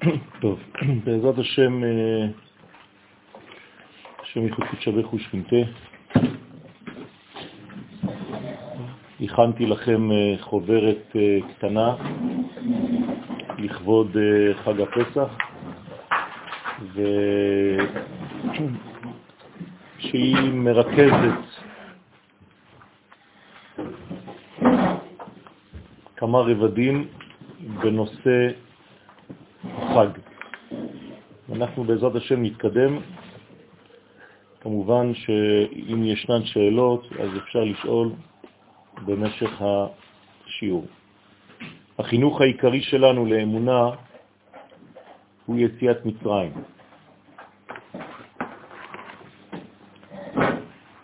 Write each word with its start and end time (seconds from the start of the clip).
טוב, 0.40 0.60
בעזרת 1.04 1.38
השם, 1.38 1.84
אה, 1.84 2.26
השם 4.22 4.46
יחוד 4.46 4.64
קודשבך 4.70 5.12
ושכינתה, 5.12 5.56
הכנתי 9.20 9.66
לכם 9.66 10.12
אה, 10.12 10.34
חוברת 10.40 11.16
אה, 11.16 11.38
קטנה 11.54 11.94
לכבוד 13.58 14.16
חג 14.64 14.80
הפסח, 14.80 15.36
שהיא 19.98 20.50
מרכזת 20.52 21.44
כמה 26.16 26.38
רבדים 26.38 27.08
בנושא 27.82 28.48
החג. 29.90 30.08
אנחנו 31.52 31.84
בעזרת 31.84 32.16
השם 32.16 32.42
נתקדם. 32.42 32.98
כמובן 34.60 35.14
שאם 35.14 36.04
ישנן 36.04 36.44
שאלות, 36.44 37.06
אז 37.20 37.28
אפשר 37.36 37.64
לשאול 37.64 38.12
במשך 39.06 39.62
השיעור. 39.62 40.86
החינוך 41.98 42.40
העיקרי 42.40 42.80
שלנו 42.80 43.26
לאמונה 43.26 43.90
הוא 45.46 45.58
יציאת 45.58 46.06
מצרים. 46.06 46.52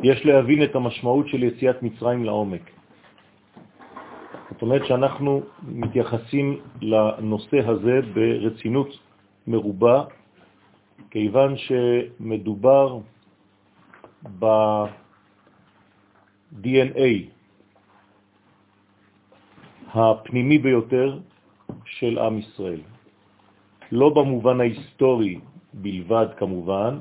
יש 0.02 0.26
להבין 0.26 0.62
את 0.62 0.74
המשמעות 0.74 1.28
של 1.28 1.42
יציאת 1.42 1.82
מצרים 1.82 2.24
לעומק. 2.24 2.70
אומרת 4.66 4.86
שאנחנו 4.86 5.42
מתייחסים 5.62 6.60
לנושא 6.82 7.68
הזה 7.68 8.00
ברצינות 8.14 8.88
מרובה, 9.46 10.04
כיוון 11.10 11.54
שמדובר 11.56 12.98
ב-DNA 14.38 15.30
הפנימי 19.94 20.58
ביותר 20.58 21.18
של 21.84 22.18
עם 22.18 22.38
ישראל. 22.38 22.80
לא 23.92 24.08
במובן 24.08 24.60
ההיסטורי 24.60 25.40
בלבד 25.74 26.26
כמובן, 26.36 26.98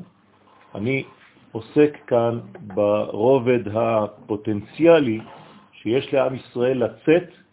אני 0.76 1.04
עוסק 1.52 1.98
כאן 2.08 2.40
ברובד 2.62 3.68
הפוטנציאלי 3.74 5.20
שיש 5.72 6.14
לעם 6.14 6.36
ישראל 6.36 6.84
לצאת 6.84 7.45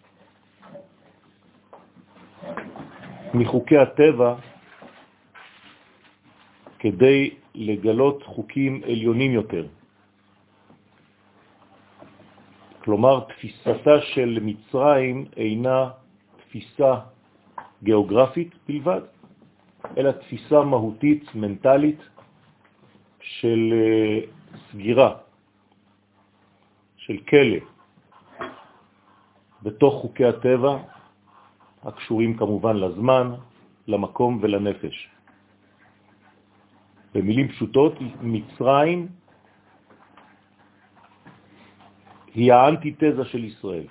מחוקי 3.34 3.78
הטבע 3.78 4.34
כדי 6.78 7.34
לגלות 7.54 8.22
חוקים 8.22 8.80
עליונים 8.84 9.32
יותר. 9.32 9.66
כלומר, 12.84 13.20
תפיסתה 13.20 14.00
של 14.00 14.38
מצרים 14.42 15.24
אינה 15.36 15.90
תפיסה 16.36 16.94
גיאוגרפית 17.82 18.54
בלבד, 18.68 19.00
אלא 19.96 20.10
תפיסה 20.10 20.60
מהותית, 20.62 21.34
מנטלית, 21.34 22.00
של 23.20 23.72
אה, 23.72 24.18
סגירה, 24.70 25.14
של 26.96 27.16
כלא, 27.28 27.58
בתוך 29.62 29.94
חוקי 29.94 30.24
הטבע, 30.24 30.76
הקשורים 31.82 32.36
כמובן 32.36 32.76
לזמן, 32.76 33.34
למקום 33.88 34.38
ולנפש. 34.42 35.08
במילים 37.14 37.48
פשוטות, 37.48 37.94
מצרים 38.22 39.08
היא 42.34 42.52
האנטיתזה 42.52 43.24
של 43.24 43.44
ישראל. 43.44 43.86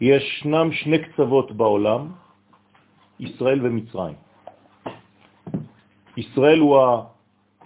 ישנם 0.00 0.72
שני 0.72 0.98
קצוות 0.98 1.52
בעולם, 1.52 2.12
ישראל 3.20 3.66
ומצרים. 3.66 4.16
ישראל 6.16 6.58
הוא 6.58 6.78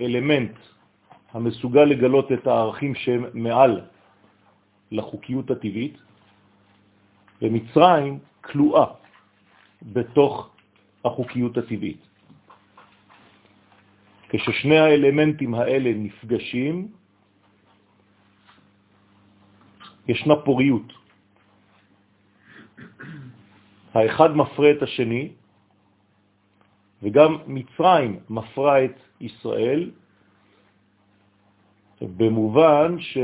האלמנט 0.00 0.56
המסוגל 1.32 1.84
לגלות 1.84 2.32
את 2.32 2.46
הערכים 2.46 2.94
שהם 2.94 3.24
מעל 3.34 3.80
לחוקיות 4.90 5.50
הטבעית, 5.50 5.96
ומצרים 7.42 8.18
כלואה 8.40 8.86
בתוך 9.82 10.50
החוקיות 11.04 11.58
הטבעית. 11.58 12.00
כששני 14.28 14.78
האלמנטים 14.78 15.54
האלה 15.54 15.90
נפגשים, 15.94 16.88
ישנה 20.08 20.36
פוריות. 20.36 20.92
האחד 23.94 24.36
מפרה 24.36 24.70
את 24.70 24.82
השני, 24.82 25.32
וגם 27.02 27.38
מצרים 27.46 28.20
מפרה 28.30 28.84
את 28.84 28.96
ישראל, 29.20 29.90
במובן 32.00 33.00
ש... 33.00 33.18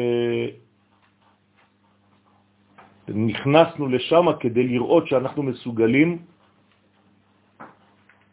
נכנסנו 3.09 3.89
לשם 3.89 4.27
כדי 4.41 4.65
לראות 4.69 5.07
שאנחנו 5.07 5.43
מסוגלים 5.43 6.19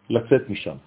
לצאת 0.10 0.50
משם. 0.50 0.78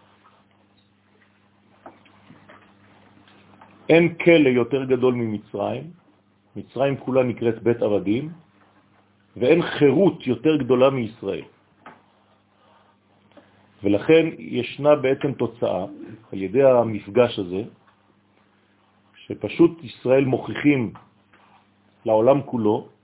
אין 3.89 4.15
כלא 4.19 4.49
יותר 4.49 4.85
גדול 4.85 5.15
ממצרים, 5.15 5.85
מצרים 6.57 6.97
כולה 6.97 7.23
נקראת 7.23 7.63
בית 7.63 7.83
עבדים, 7.83 8.25
ואין 9.37 9.63
חירות 9.63 10.27
יותר 10.27 10.57
גדולה 10.57 10.91
מישראל. 10.91 11.47
ולכן 13.83 14.25
ישנה 14.39 14.97
בעצם 14.97 15.33
תוצאה 15.33 15.85
על 16.33 16.39
ידי 16.43 16.63
המפגש 16.63 17.39
הזה, 17.39 17.63
שפשוט 19.15 19.85
ישראל 19.85 20.25
מוכיחים 20.25 20.93
לעולם 22.05 22.43
כולו 22.43 22.96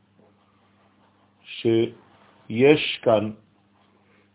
שיש 1.61 3.01
כאן 3.03 3.33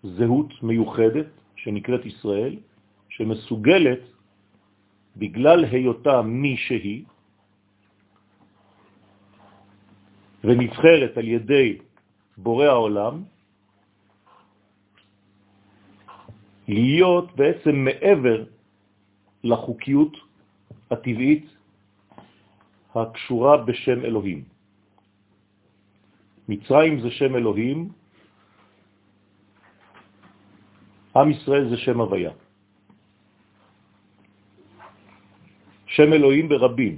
זהות 0.03 0.63
מיוחדת 0.63 1.27
שנקראת 1.55 2.05
ישראל, 2.05 2.55
שמסוגלת, 3.09 3.99
בגלל 5.17 5.65
היותה 5.65 6.21
מי 6.21 6.57
שהיא, 6.57 7.03
ונבחרת 10.43 11.17
על 11.17 11.27
ידי 11.27 11.77
בורא 12.37 12.65
העולם, 12.65 13.23
להיות 16.67 17.35
בעצם 17.35 17.75
מעבר 17.75 18.45
לחוקיות 19.43 20.13
הטבעית 20.91 21.45
הקשורה 22.95 23.57
בשם 23.65 24.05
אלוהים. 24.05 24.56
מצרים 26.47 26.99
זה 27.01 27.11
שם 27.11 27.35
אלוהים, 27.35 27.89
עם 31.15 31.31
ישראל 31.31 31.69
זה 31.69 31.77
שם 31.77 31.99
הוויה. 31.99 32.31
שם 35.85 36.13
אלוהים 36.13 36.49
ברבים, 36.49 36.97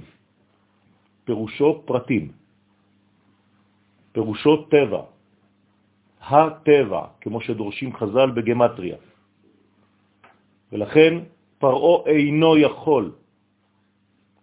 פירושו 1.24 1.82
פרטים, 1.86 2.32
פירושו 4.12 4.54
טבע, 4.70 5.02
הטבע, 6.20 7.02
כמו 7.20 7.40
שדורשים 7.40 7.96
חז"ל 7.96 8.30
בגמטריה. 8.30 8.96
ולכן 10.72 11.12
פרעו 11.58 12.04
אינו 12.06 12.56
יכול 12.56 13.12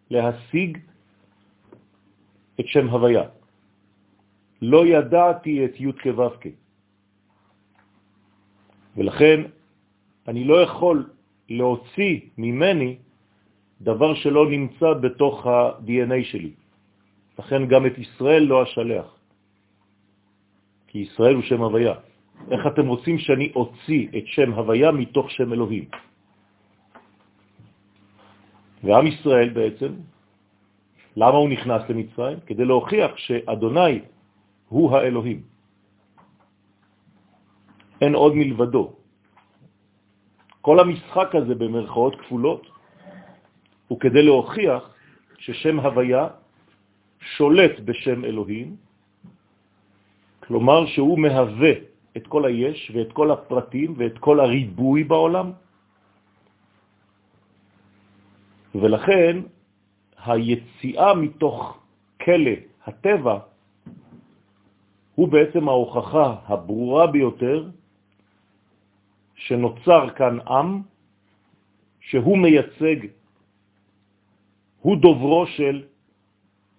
להשיג 0.09 0.77
את 2.59 2.67
שם 2.67 2.89
הוויה. 2.89 3.36
לא 4.61 4.85
ידעתי 4.85 5.65
את 5.65 5.73
י' 5.79 5.91
כו' 6.03 6.29
ולכן 8.97 9.41
אני 10.27 10.43
לא 10.43 10.61
יכול 10.61 11.09
להוציא 11.49 12.19
ממני 12.37 12.97
דבר 13.81 14.15
שלא 14.15 14.49
נמצא 14.49 14.93
בתוך 14.93 15.35
ה-DNA 15.47 16.23
שלי. 16.23 16.51
לכן 17.39 17.67
גם 17.67 17.85
את 17.85 17.97
ישראל 17.97 18.43
לא 18.43 18.63
אשלח, 18.63 19.07
כי 20.87 20.99
ישראל 20.99 21.35
הוא 21.35 21.43
שם 21.43 21.61
הוויה. 21.61 21.95
איך 22.51 22.61
אתם 22.67 22.87
רוצים 22.87 23.17
שאני 23.17 23.51
אוציא 23.55 24.07
את 24.17 24.25
שם 24.27 24.53
הוויה 24.53 24.91
מתוך 24.91 25.31
שם 25.31 25.53
אלוהים? 25.53 25.85
ועם 28.83 29.07
ישראל 29.07 29.49
בעצם, 29.49 29.91
למה 31.17 31.37
הוא 31.37 31.49
נכנס 31.49 31.81
למצרים? 31.89 32.37
כדי 32.45 32.65
להוכיח 32.65 33.17
שאדוני 33.17 34.16
הוא 34.69 34.97
האלוהים. 34.97 35.41
אין 38.01 38.13
עוד 38.15 38.33
מלבדו. 38.35 38.93
כל 40.61 40.79
המשחק 40.79 41.29
הזה 41.35 41.55
במרכאות 41.55 42.15
כפולות 42.19 42.63
הוא 43.87 43.99
כדי 43.99 44.23
להוכיח 44.23 44.83
ששם 45.37 45.79
הוויה 45.79 46.27
שולט 47.37 47.79
בשם 47.79 48.25
אלוהים, 48.25 48.75
כלומר 50.39 50.85
שהוא 50.85 51.19
מהווה 51.19 51.73
את 52.17 52.27
כל 52.27 52.45
היש 52.45 52.91
ואת 52.95 53.11
כל 53.13 53.31
הפרטים 53.31 53.93
ואת 53.97 54.17
כל 54.17 54.39
הריבוי 54.39 55.03
בעולם, 55.03 55.47
ולכן 58.75 59.35
היציאה 60.25 61.13
מתוך 61.15 61.79
כלא 62.21 62.57
הטבע 62.85 63.37
הוא 65.17 65.27
בעצם 65.27 65.69
ההוכחה 65.69 66.35
הברורה 66.45 67.07
ביותר 67.07 67.69
שנוצר 69.35 70.09
כאן 70.13 70.39
עם 70.47 70.81
שהוא 71.99 72.37
מייצג, 72.37 73.09
הוא 74.81 74.97
דוברו 74.97 75.47
של 75.57 75.83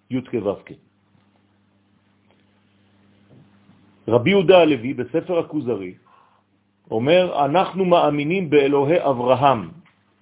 י' 0.09 0.21
כו' 0.31 0.55
רבי 4.07 4.29
יהודה 4.29 4.57
הלוי 4.61 4.93
בספר 4.93 5.39
הכוזרי 5.39 5.93
אומר, 6.91 7.45
אנחנו 7.45 7.85
מאמינים 7.85 8.49
באלוהי 8.49 8.99
אברהם, 9.03 9.69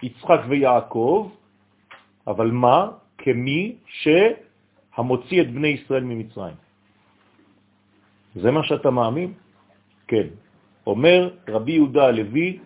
יצחק 0.04 0.42
ויעקב, 0.50 1.30
אבל 2.28 2.52
מה? 2.52 2.98
כמי 3.18 3.76
שהמוציא 3.86 5.42
את 5.42 5.50
בני 5.54 5.68
ישראל 5.68 6.04
ממצרים. 6.04 6.67
זה 8.42 8.52
מה 8.52 8.64
שאתה 8.64 8.90
מאמין? 8.92 9.34
כן. 10.08 10.28
אומר 10.88 11.30
רבי 11.48 11.72
יהודה 11.72 12.04
הלוי, 12.06 12.60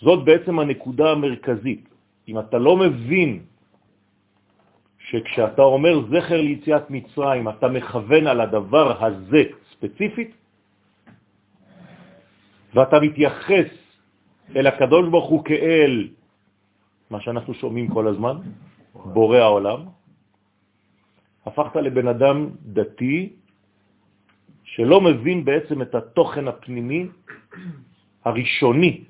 זאת 0.00 0.24
בעצם 0.24 0.58
הנקודה 0.58 1.06
המרכזית. 1.12 1.84
אם 2.28 2.38
אתה 2.38 2.58
לא 2.58 2.76
מבין 2.76 3.30
שכשאתה 4.98 5.62
אומר 5.62 5.94
זכר 6.10 6.40
ליציאת 6.40 6.90
מצרים, 6.90 7.48
אתה 7.48 7.68
מכוון 7.68 8.26
על 8.26 8.40
הדבר 8.40 9.04
הזה 9.04 9.42
ספציפית, 9.72 10.30
ואתה 12.74 13.00
מתייחס 13.00 13.70
אל 14.56 14.66
הקדוש 14.66 15.08
ברוך 15.08 15.28
הוא 15.30 15.44
כאל, 15.44 16.08
מה 17.10 17.20
שאנחנו 17.20 17.54
שומעים 17.54 17.88
כל 17.88 18.06
הזמן, 18.08 18.36
בורא 18.94 19.38
העולם, 19.38 19.80
הפכת 21.46 21.76
לבן 21.76 22.08
אדם 22.08 22.48
דתי 22.76 23.32
שלא 24.78 25.00
מבין 25.00 25.44
בעצם 25.44 25.82
את 25.82 25.94
התוכן 25.94 26.48
הפנימי 26.48 27.10
הראשוני 28.24 29.04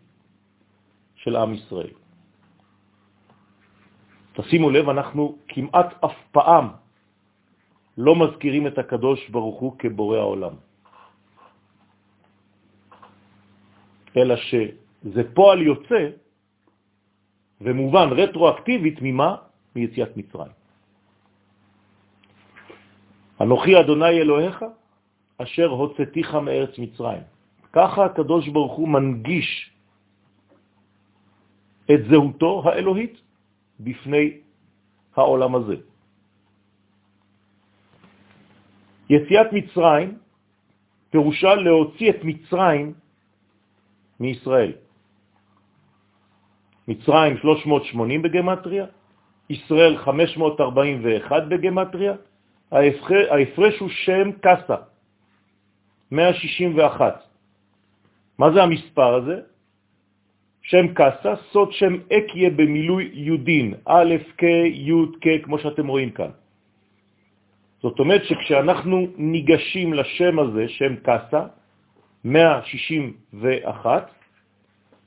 של 1.20 1.36
עם 1.36 1.54
ישראל. 1.54 1.92
תשימו 4.32 4.70
לב, 4.70 4.88
אנחנו 4.88 5.38
כמעט 5.48 5.88
אף 6.04 6.16
פעם 6.32 6.66
לא 8.00 8.12
מזכירים 8.16 8.64
את 8.66 8.78
הקדוש 8.78 9.28
ברוך 9.28 9.60
הוא 9.60 9.72
כבורא 9.78 10.16
העולם. 10.16 10.54
אלא 14.16 14.36
שזה 14.36 15.22
פועל 15.36 15.62
יוצא 15.62 16.02
ומובן 17.60 18.08
רטרואקטיבית 18.16 18.98
ממה? 19.04 19.36
מיציאת 19.76 20.16
מצרים. 20.16 20.52
אנוכי 23.40 23.80
אדוני 23.80 24.16
אלוהיך 24.24 24.64
אשר 25.38 25.66
הוצאתיך 25.66 26.34
מארץ 26.34 26.78
מצרים. 26.78 27.22
ככה 27.72 28.04
הקדוש 28.04 28.48
ברוך 28.48 28.72
הוא 28.72 28.88
מנגיש 28.88 29.70
את 31.90 32.00
זהותו 32.10 32.62
האלוהית 32.64 33.20
בפני 33.80 34.40
העולם 35.16 35.54
הזה. 35.54 35.76
יציאת 39.10 39.52
מצרים 39.52 40.18
פירושה 41.10 41.54
להוציא 41.54 42.10
את 42.10 42.20
מצרים 42.24 42.94
מישראל. 44.20 44.72
מצרים 46.88 47.38
380 47.38 48.22
בגמטריה, 48.22 48.86
ישראל 49.50 49.96
541 49.96 51.42
בגמטריה, 51.48 52.14
ההפרש 52.72 53.78
הוא 53.78 53.88
שם 53.88 54.32
קסה, 54.40 54.76
161. 56.10 57.22
מה 58.38 58.50
זה 58.52 58.62
המספר 58.62 59.14
הזה? 59.14 59.40
שם 60.62 60.94
קסה, 60.94 61.32
סוד 61.52 61.72
שם 61.72 61.94
אקיה 62.12 62.50
במילוי 62.50 63.10
יודין, 63.12 63.74
א', 63.84 64.14
כ', 64.38 64.42
י', 64.72 64.92
כ', 65.20 65.44
כמו 65.44 65.58
שאתם 65.58 65.86
רואים 65.86 66.10
כאן. 66.10 66.30
זאת 67.82 67.98
אומרת 67.98 68.24
שכשאנחנו 68.24 69.06
ניגשים 69.16 69.94
לשם 69.94 70.38
הזה, 70.38 70.68
שם 70.68 70.96
קסה, 71.02 71.42
161, 72.24 74.10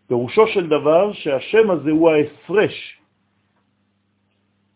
פירושו 0.07 0.47
של 0.47 0.67
דבר 0.67 1.13
שהשם 1.13 1.71
הזה 1.71 1.91
הוא 1.91 2.11
ההפרש 2.11 2.75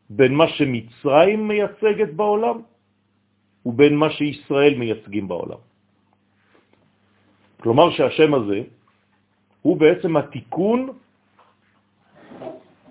בין 0.09 0.33
מה 0.35 0.47
שמצרים 0.47 1.47
מייצגת 1.47 2.13
בעולם 2.13 2.57
ובין 3.65 3.95
מה 3.95 4.09
שישראל 4.09 4.73
מייצגים 4.77 5.27
בעולם. 5.27 5.57
כלומר 7.65 7.89
שהשם 7.97 8.33
הזה 8.33 8.61
הוא 9.61 9.77
בעצם 9.77 10.17
התיקון, 10.17 10.89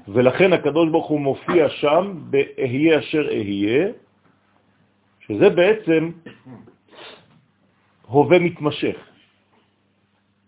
ולכן 0.09 0.53
הקדוש 0.53 0.91
ברוך 0.91 1.09
הוא 1.09 1.21
מופיע 1.21 1.69
שם 1.79 2.05
ב"אהיה 2.31 2.99
אשר 2.99 3.25
אהיה", 3.31 3.83
שזה 5.31 5.49
בעצם 5.51 6.11
הווה 8.07 8.39
מתמשך. 8.39 8.99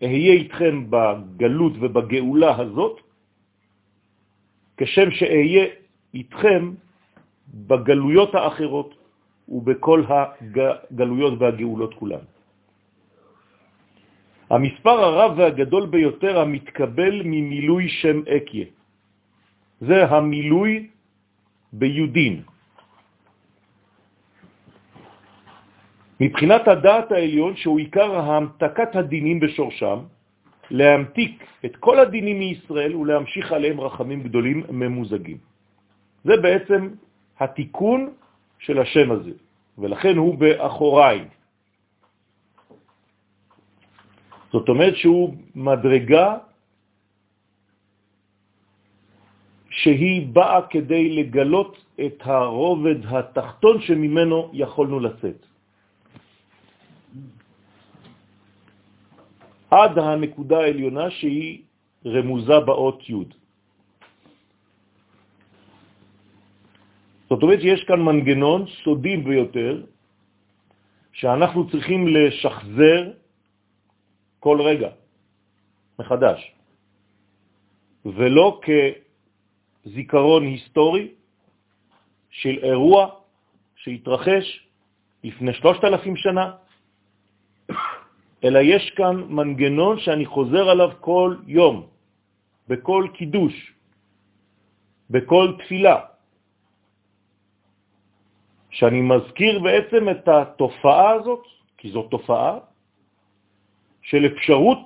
אהיה 0.03 0.33
איתכם 0.33 0.91
בגלות 0.91 1.73
ובגאולה 1.79 2.51
הזאת, 2.59 2.99
כשם 4.77 5.11
שאהיה 5.11 5.65
איתכם 6.13 6.71
בגלויות 7.47 8.35
האחרות 8.35 8.89
ובכל 9.47 10.03
הגלויות 10.11 11.33
והגאולות 11.39 11.93
כולן. 11.93 12.36
המספר 14.49 14.97
הרב 15.03 15.31
והגדול 15.37 15.85
ביותר 15.85 16.39
המתקבל 16.39 17.21
ממילוי 17.25 17.89
שם 17.89 18.17
אקיה. 18.27 18.65
זה 19.81 20.05
המילוי 20.05 20.87
ביודין. 21.73 22.41
מבחינת 26.19 26.67
הדעת 26.67 27.11
העליון, 27.11 27.55
שהוא 27.55 27.79
עיקר 27.79 28.15
ההמתקת 28.15 28.95
הדינים 28.95 29.39
בשורשם, 29.39 29.99
להמתיק 30.71 31.43
את 31.65 31.75
כל 31.75 31.99
הדינים 31.99 32.39
מישראל 32.39 32.95
ולהמשיך 32.95 33.51
עליהם 33.51 33.77
רחמים 33.81 34.19
גדולים 34.23 34.63
ממוזגים. 34.69 35.37
זה 36.23 36.37
בעצם 36.37 36.89
התיקון 37.39 38.09
של 38.59 38.79
השם 38.79 39.11
הזה, 39.11 39.31
ולכן 39.77 40.17
הוא 40.17 40.37
באחוריי. 40.37 41.25
זאת 44.51 44.69
אומרת 44.69 44.95
שהוא 44.95 45.35
מדרגה 45.55 46.37
שהיא 49.69 50.27
באה 50.33 50.59
כדי 50.69 51.03
לגלות 51.21 51.73
את 52.05 52.17
הרובד 52.21 53.05
התחתון 53.05 53.81
שממנו 53.81 54.49
יכולנו 54.53 54.99
לצאת. 54.99 55.39
עד 59.71 59.97
הנקודה 59.97 60.57
העליונה 60.57 61.11
שהיא 61.11 61.61
רמוזה 62.05 62.59
באות 62.59 63.09
י'. 63.09 63.27
זאת 67.29 67.43
אומרת 67.43 67.61
שיש 67.61 67.83
כאן 67.83 67.99
מנגנון 67.99 68.65
סודי 68.83 69.17
ביותר 69.17 69.83
שאנחנו 71.11 71.69
צריכים 71.69 72.07
לשחזר 72.07 73.11
כל 74.47 74.61
רגע 74.61 74.89
מחדש, 75.99 76.39
ולא 78.05 78.47
כזיכרון 78.63 80.43
היסטורי 80.43 81.07
של 82.29 82.55
אירוע 82.63 83.01
שהתרחש 83.75 84.45
לפני 85.23 85.53
שלושת 85.53 85.83
אלפים 85.83 86.15
שנה, 86.15 86.63
אלא 88.43 88.59
יש 88.63 88.83
כאן 88.95 89.15
מנגנון 89.27 89.99
שאני 89.99 90.25
חוזר 90.25 90.69
עליו 90.69 90.91
כל 91.03 91.43
יום, 91.47 91.91
בכל 92.71 93.03
קידוש, 93.19 93.55
בכל 95.09 95.59
תפילה, 95.59 95.99
שאני 98.69 99.01
מזכיר 99.01 99.59
בעצם 99.59 100.03
את 100.09 100.23
התופעה 100.27 101.09
הזאת, 101.19 101.43
כי 101.77 101.91
זו 101.91 102.07
תופעה, 102.07 102.66
של 104.07 104.25
אפשרות 104.25 104.83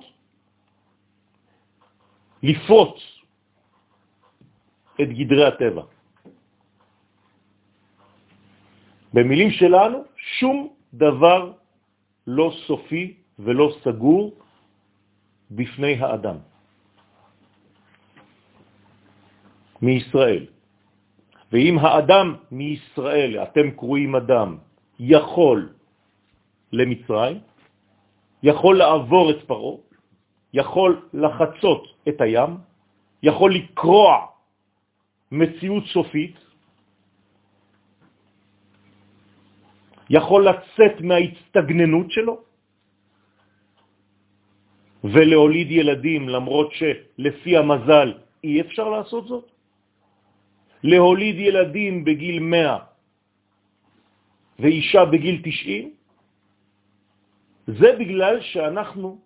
לפרוץ 2.42 2.98
את 4.98 5.08
גדרי 5.08 5.46
הטבע. 5.46 5.82
במילים 9.14 9.50
שלנו, 9.50 9.98
שום 10.16 10.56
דבר 10.94 11.52
לא 12.26 12.48
סופי 12.66 13.14
ולא 13.38 13.66
סגור 13.84 14.34
בפני 15.50 15.94
האדם. 16.02 16.38
מישראל. 19.82 20.46
ואם 21.52 21.78
האדם 21.78 22.26
מישראל, 22.50 23.42
אתם 23.42 23.70
קרואים 23.70 24.14
אדם, 24.16 24.50
יכול 24.98 25.58
למצרים, 26.72 27.51
יכול 28.42 28.78
לעבור 28.78 29.30
את 29.30 29.40
פרעה, 29.46 29.76
יכול 30.52 30.90
לחצות 31.14 31.82
את 32.08 32.20
הים, 32.20 32.50
יכול 33.22 33.54
לקרוע 33.54 34.26
מציאות 35.32 35.84
סופית, 35.86 36.36
יכול 40.10 40.48
לצאת 40.48 41.00
מההצטגננות 41.00 42.10
שלו 42.10 42.34
ולהוליד 45.04 45.70
ילדים 45.70 46.28
למרות 46.28 46.70
שלפי 46.72 47.56
המזל 47.56 48.08
אי 48.44 48.60
אפשר 48.60 48.88
לעשות 48.88 49.24
זאת, 49.26 49.46
להוליד 50.82 51.36
ילדים 51.38 52.04
בגיל 52.04 52.38
100 52.38 52.78
ואישה 54.58 55.04
בגיל 55.04 55.40
90, 55.44 55.94
זה 57.78 57.96
בגלל 57.98 58.40
שאנחנו 58.40 59.18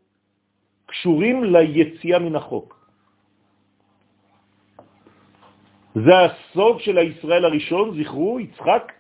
קשורים 0.86 1.44
ליציאה 1.44 2.18
מן 2.18 2.36
החוק. 2.36 2.76
זה 5.94 6.14
הסוג 6.18 6.80
של 6.80 6.98
הישראל 6.98 7.44
הראשון, 7.44 8.02
זכרו, 8.02 8.40
יצחק, 8.40 8.92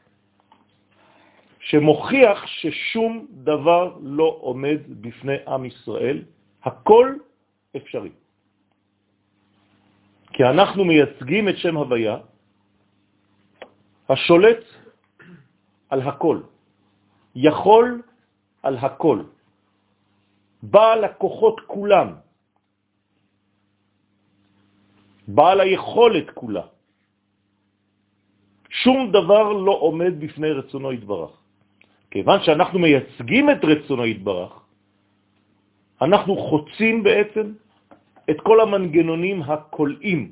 שמוכיח 1.60 2.46
ששום 2.46 3.26
דבר 3.30 3.98
לא 4.00 4.38
עומד 4.40 4.80
בפני 5.00 5.36
עם 5.46 5.64
ישראל, 5.64 6.22
הכל 6.64 7.16
אפשרי. 7.76 8.10
כי 10.32 10.42
אנחנו 10.44 10.84
מייצגים 10.84 11.48
את 11.48 11.56
שם 11.58 11.76
הוויה, 11.76 12.16
השולט 14.08 14.64
על 15.90 16.00
הכל, 16.00 16.40
יכול 17.34 18.02
על 18.62 18.76
הכל, 18.76 19.35
בעל 20.70 21.04
הכוחות 21.04 21.60
כולם, 21.66 22.08
בעל 25.28 25.60
היכולת 25.60 26.30
כולה. 26.34 26.66
שום 28.70 29.12
דבר 29.12 29.52
לא 29.52 29.74
עומד 29.80 30.20
בפני 30.20 30.50
רצונו 30.50 30.92
יתברך. 30.92 31.32
כיוון 32.10 32.38
שאנחנו 32.42 32.78
מייצגים 32.78 33.50
את 33.50 33.60
רצונו 33.64 34.06
יתברך, 34.06 34.52
אנחנו 36.02 36.32
חוצים 36.36 37.02
בעצם 37.02 37.46
את 38.30 38.38
כל 38.40 38.60
המנגנונים 38.60 39.42
הקולעים, 39.42 40.22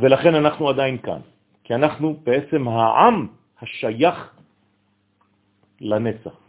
ולכן 0.00 0.34
אנחנו 0.34 0.68
עדיין 0.68 0.98
כאן. 0.98 1.20
כי 1.64 1.74
אנחנו 1.74 2.20
בעצם 2.24 2.68
העם 2.68 3.26
השייך 3.62 4.18
לנצח. 5.80 6.41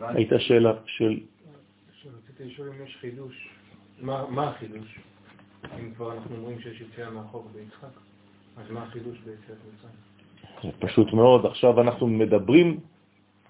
הייתה 0.00 0.38
שאלה 0.38 0.72
של... 0.86 1.20
רציתי 2.16 2.44
לשאול 2.44 2.68
אם 2.68 2.84
יש 2.84 2.96
חידוש. 3.00 3.48
מה 4.00 4.48
החידוש? 4.48 4.98
אם 5.80 5.94
כבר 5.94 6.12
אנחנו 6.12 6.36
אומרים 6.36 6.60
שיש 6.60 6.80
יציאה 6.80 7.10
מהחוק 7.10 7.46
ביצחק, 7.52 7.88
אז 8.56 8.70
מה 8.70 8.82
החידוש 8.82 9.18
ביציאת 9.18 9.58
מצרים? 9.74 9.94
פשוט 10.78 11.12
מאוד. 11.12 11.46
עכשיו 11.46 11.80
אנחנו 11.80 12.06
מדברים 12.06 12.80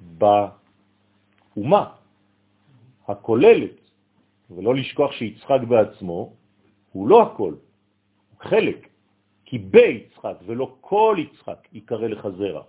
באומה 0.00 1.90
הכוללת, 3.08 3.90
ולא 4.50 4.74
לשכוח 4.74 5.12
שיצחק 5.12 5.60
בעצמו 5.68 6.32
הוא 6.92 7.08
לא 7.08 7.22
הכל, 7.22 7.54
הוא 8.30 8.40
חלק. 8.40 8.88
כי 9.44 9.58
ביצחק 9.58 10.36
ולא 10.46 10.76
כל 10.80 11.16
יצחק 11.18 11.68
יקרא 11.72 12.08
לך 12.08 12.28
זרע. 12.38 12.62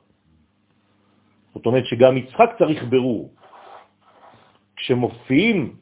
זאת 1.53 1.65
אומרת 1.65 1.85
שגם 1.85 2.17
יצחק 2.17 2.49
צריך 2.57 2.83
ברור. 2.89 3.33
כשמופיעים 4.75 5.75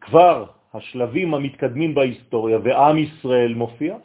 כבר 0.00 0.44
השלבים 0.74 1.34
המתקדמים 1.34 1.94
בהיסטוריה 1.94 2.58
ועם 2.64 2.96
ישראל 2.98 3.54
מופיע, 3.54 3.96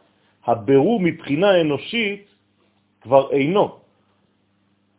הברור 0.45 0.99
מבחינה 0.99 1.61
אנושית 1.61 2.25
כבר 3.01 3.31
אינו. 3.31 3.79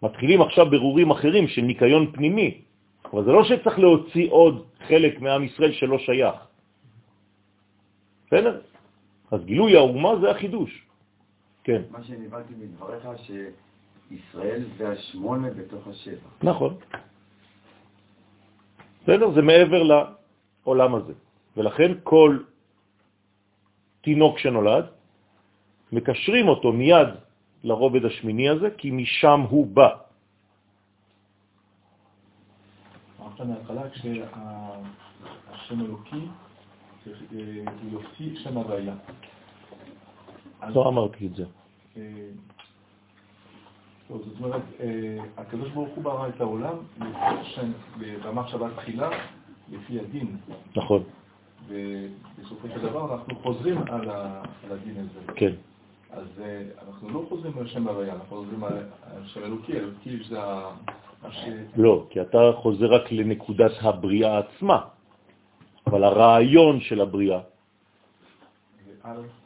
מתחילים 0.03 0.43
עכשיו 0.43 0.71
ברורים 0.71 1.11
אחרים 1.11 1.49
של 1.49 1.63
ניקיון 1.63 2.13
פנימי, 2.13 2.61
אבל 3.13 3.25
זה 3.25 3.33
לא 3.33 3.45
שצריך 3.45 3.79
להוציא 3.79 4.27
עוד 4.31 4.67
חלק 4.89 5.21
מעם 5.21 5.43
ישראל 5.45 5.73
שלא 5.73 5.99
שייך. 5.99 6.37
בסדר? 8.27 8.61
אז 9.31 9.41
גילוי 9.45 9.77
האומה 9.77 10.13
זה 10.21 10.31
החידוש. 10.31 10.71
כן. 11.65 11.83
מה 11.91 12.05
שנבלתי 12.05 12.55
מדבריך, 12.55 13.09
שישראל 13.27 14.63
זה 14.79 14.89
השמונה 14.89 15.51
בתוך 15.51 15.89
השבע. 15.89 16.29
נכון. 16.43 16.75
בסדר? 19.07 19.31
זה 19.31 19.43
מעבר 19.43 19.83
לעולם 19.83 20.95
הזה. 20.95 21.13
ולכן 21.57 21.93
כל 22.03 22.39
תינוק 24.01 24.39
שנולד, 24.39 24.85
מקשרים 25.93 26.49
אותו 26.49 26.73
מיד 26.73 27.09
לרובד 27.65 28.05
השמיני 28.05 28.49
הזה, 28.49 28.71
כי 28.79 28.91
משם 28.91 29.41
הוא 29.49 29.67
בא. 29.67 29.91
אמרת 33.21 33.41
מההתחלה 33.41 33.91
כשהשם 33.91 35.81
אלוקי 35.81 36.27
הוא 37.05 37.13
יוציא 37.83 38.39
שם 38.43 38.57
הוויה. 38.57 38.95
לא 40.69 40.89
אמרתי 40.89 41.27
את 41.27 41.35
זה. 41.35 41.45
זאת 44.09 44.41
אומרת, 44.41 44.63
אה, 44.81 45.19
הקדוש 45.37 45.71
ברוך 45.71 45.89
הוא 45.95 46.05
ברא 46.05 46.29
את 46.29 46.41
העולם 46.41 46.75
במחשבה 48.25 48.69
תחילה 48.77 49.11
לפי 49.73 50.01
הדין. 50.01 50.37
נכון. 50.77 51.03
ובסופו 51.69 52.69
של 52.69 52.81
דבר 52.83 53.15
אנחנו 53.15 53.37
חוזרים 53.37 53.79
על 53.89 54.11
הדין 54.71 54.95
הזה. 54.97 55.33
כן. 55.35 55.53
אז 56.11 56.27
אה, 56.43 56.63
אנחנו 56.89 57.11
לא 57.11 57.27
חוזרים 57.29 57.59
על 57.59 57.67
שם 57.67 57.89
הוויה, 57.89 58.15
אנחנו 58.15 58.37
חוזרים 58.37 58.65
על 58.65 58.83
שם 59.25 59.45
אלוקי, 59.45 59.73
אלוקי 59.73 60.19
זה 60.29 60.39
מה 61.23 61.33
ש... 61.33 61.45
לא, 61.77 62.07
כי 62.11 62.21
אתה 62.21 62.39
חוזר 62.57 62.87
רק 62.87 63.13
לנקודת 63.13 63.73
הבריאה 63.81 64.39
עצמה. 64.39 64.81
אבל 65.87 66.05
הרעיון 66.05 66.81
של 66.81 67.01
הבריאה 67.01 67.41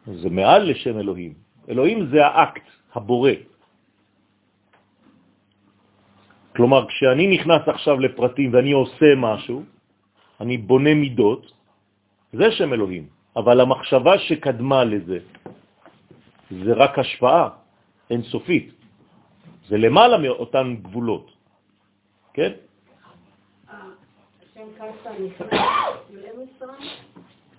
זה 0.07 0.31
מעל 0.31 0.71
לשם 0.71 0.99
אלוהים. 0.99 1.35
אלוהים 1.69 2.07
זה 2.07 2.27
האקט, 2.27 2.65
הבורא. 2.95 3.33
כלומר, 6.61 6.87
כשאני 6.93 7.41
נכנס 7.41 7.63
עכשיו 7.73 8.01
לפרטים 8.01 8.53
ואני 8.53 8.73
עושה 8.73 9.17
משהו, 9.17 9.65
אני 10.41 10.57
בונה 10.61 10.95
מידות, 10.95 11.53
זה 12.37 12.53
שם 12.53 12.73
אלוהים. 12.77 13.09
אבל 13.37 13.61
המחשבה 13.61 14.19
שקדמה 14.29 14.85
לזה, 14.85 15.19
זה 16.53 16.73
רק 16.77 16.99
השפעה 16.99 17.49
אינסופית. 18.11 18.77
זה 19.73 19.77
למעלה 19.81 20.19
מאותן 20.21 20.77
גבולות, 20.85 21.33
כן? 22.37 22.53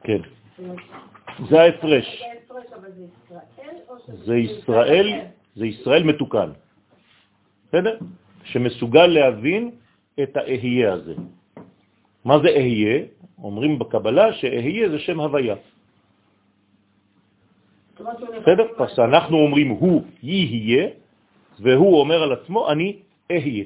כן. 0.05 0.21
זה 1.49 1.55
ההפרש. 1.61 2.07
זה 4.29 4.35
ישראל, 4.37 5.07
זה 5.55 5.65
ישראל 5.65 6.03
מתוקן. 6.03 6.49
בסדר? 7.69 7.97
שמסוגל 8.43 9.07
להבין 9.07 9.71
את 10.23 10.37
האהיה 10.37 10.93
הזה. 10.93 11.15
מה 12.25 12.39
זה 12.39 12.49
אהיה? 12.49 12.97
אומרים 13.41 13.79
בקבלה 13.79 14.33
שאהיה 14.33 14.89
זה 14.89 14.99
שם 14.99 15.19
הוויה. 15.19 15.55
בסדר? 18.41 18.65
אז 18.77 18.99
אנחנו 18.99 19.37
אומרים 19.37 19.69
הוא 19.69 20.03
יהיה, 20.23 20.87
והוא 21.59 21.99
אומר 21.99 22.23
על 22.23 22.31
עצמו 22.31 22.71
אני 22.71 22.89
אהיה. 23.31 23.65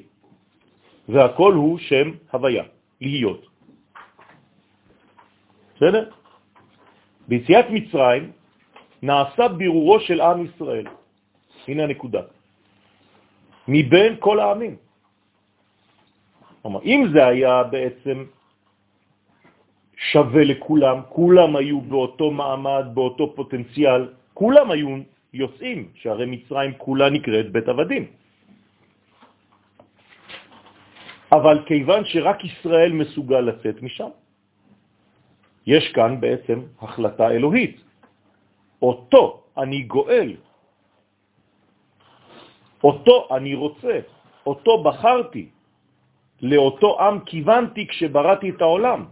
והכל 1.10 1.54
הוא 1.54 1.78
שם 1.80 2.12
הוויה. 2.32 2.64
להיות. 3.02 3.42
בסדר? 5.76 6.10
ביציאת 7.28 7.66
מצרים 7.70 8.32
נעשה 9.04 9.48
בירורו 9.48 10.00
של 10.00 10.22
עם 10.22 10.46
ישראל. 10.46 10.88
הנה 11.68 11.84
הנקודה. 11.84 12.22
מבין 13.68 14.16
כל 14.20 14.40
העמים. 14.40 14.76
כלומר, 16.62 16.82
אם 16.82 17.00
זה 17.14 17.28
היה 17.28 17.64
בעצם 17.64 18.26
שווה 20.12 20.44
לכולם, 20.44 20.98
כולם 21.10 21.56
היו 21.56 21.82
באותו 21.82 22.32
מעמד, 22.32 22.86
באותו 22.94 23.36
פוטנציאל, 23.36 24.14
כולם 24.34 24.72
היו 24.72 24.90
יוצאים, 25.34 25.80
שהרי 25.96 26.26
מצרים 26.26 26.72
כולה 26.78 27.10
נקראת 27.10 27.52
בית 27.52 27.68
עבדים. 27.68 28.06
אבל 31.32 31.58
כיוון 31.66 32.02
שרק 32.06 32.40
ישראל 32.46 32.92
מסוגל 32.92 33.42
לצאת 33.42 33.82
משם, 33.82 34.12
יש 35.68 35.92
כאן 35.92 36.22
בעצם 36.22 36.58
החלטה 36.82 37.32
אלוהית. 37.32 37.82
אותו 38.82 39.44
אני 39.58 39.82
גואל, 39.90 40.36
אותו 42.84 43.28
אני 43.32 43.56
רוצה, 43.56 44.00
אותו 44.46 44.84
בחרתי, 44.84 45.46
לאותו 46.42 46.90
עם 47.02 47.20
כיוונתי 47.20 47.88
כשבראתי 47.88 48.50
את 48.50 48.62
העולם. 48.62 49.06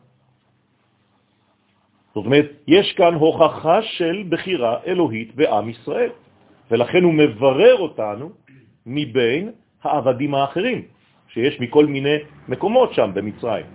זאת 2.13 2.25
אומרת, 2.25 2.49
יש 2.67 2.93
כאן 2.93 3.13
הוכחה 3.13 3.81
של 3.81 4.23
בחירה 4.29 4.85
אלוהית 4.85 5.35
בעם 5.35 5.69
ישראל, 5.69 6.11
ולכן 6.71 7.03
הוא 7.03 7.13
מברר 7.13 7.75
אותנו 7.79 8.25
מבין 8.85 9.51
העבדים 9.83 10.35
האחרים, 10.35 10.81
שיש 11.27 11.59
מכל 11.59 11.85
מיני 11.85 12.17
מקומות 12.47 12.93
שם 12.93 13.11
במצרים. 13.13 13.65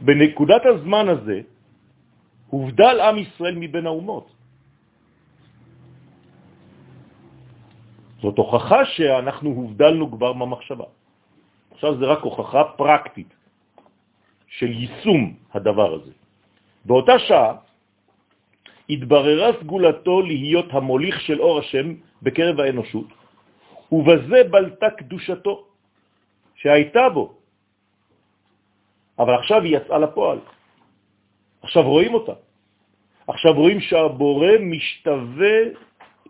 בנקודת 0.00 0.62
הזמן 0.66 1.08
הזה 1.08 1.40
הובדל 2.50 2.96
עם 3.00 3.16
ישראל 3.18 3.54
מבין 3.56 3.86
האומות. 3.86 4.39
זאת 8.22 8.38
הוכחה 8.38 8.84
שאנחנו 8.84 9.48
הובדלנו 9.50 10.10
כבר 10.10 10.32
במחשבה. 10.32 10.84
עכשיו 11.72 11.98
זה 11.98 12.04
רק 12.06 12.20
הוכחה 12.20 12.64
פרקטית 12.76 13.34
של 14.48 14.70
יישום 14.72 15.34
הדבר 15.54 15.94
הזה. 15.94 16.12
באותה 16.84 17.18
שעה 17.18 17.52
התבררה 18.90 19.48
סגולתו 19.60 20.22
להיות 20.22 20.68
המוליך 20.70 21.20
של 21.20 21.40
אור 21.40 21.58
השם 21.58 21.86
בקרב 22.22 22.60
האנושות, 22.60 23.08
ובזה 23.92 24.40
בלטה 24.50 24.90
קדושתו 24.90 25.54
שהייתה 26.54 27.08
בו. 27.08 27.34
אבל 29.18 29.34
עכשיו 29.34 29.62
היא 29.62 29.76
יצאה 29.76 29.98
לפועל. 29.98 30.38
עכשיו 31.62 31.82
רואים 31.82 32.14
אותה. 32.14 32.32
עכשיו 33.26 33.52
רואים 33.54 33.80
שהבורא 33.80 34.52
משתווה 34.60 35.56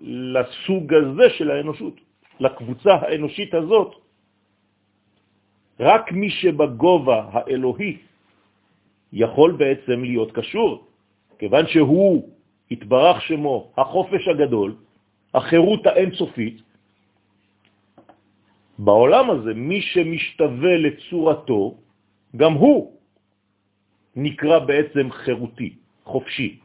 לסוג 0.00 0.94
הזה 0.94 1.30
של 1.38 1.50
האנושות, 1.50 1.94
לקבוצה 2.40 2.92
האנושית 2.94 3.54
הזאת. 3.54 3.90
רק 5.80 6.12
מי 6.12 6.30
שבגובה 6.30 7.18
האלוהי 7.32 7.96
יכול 9.12 9.50
בעצם 9.52 10.04
להיות 10.04 10.32
קשור, 10.32 10.86
כיוון 11.38 11.66
שהוא 11.66 12.28
התברך 12.70 13.22
שמו, 13.22 13.72
החופש 13.76 14.28
הגדול, 14.28 14.76
החירות 15.34 15.86
האינסופית, 15.86 16.62
בעולם 18.78 19.30
הזה 19.30 19.54
מי 19.54 19.80
שמשתווה 19.80 20.76
לצורתו, 20.76 21.62
גם 22.36 22.52
הוא 22.52 22.80
נקרא 24.16 24.58
בעצם 24.58 25.10
חירותי, 25.10 25.70
חופשי. 26.04 26.60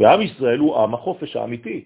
ועם 0.00 0.20
ישראל 0.22 0.58
הוא 0.58 0.78
עם 0.78 0.94
החופש 0.94 1.36
האמיתי. 1.36 1.84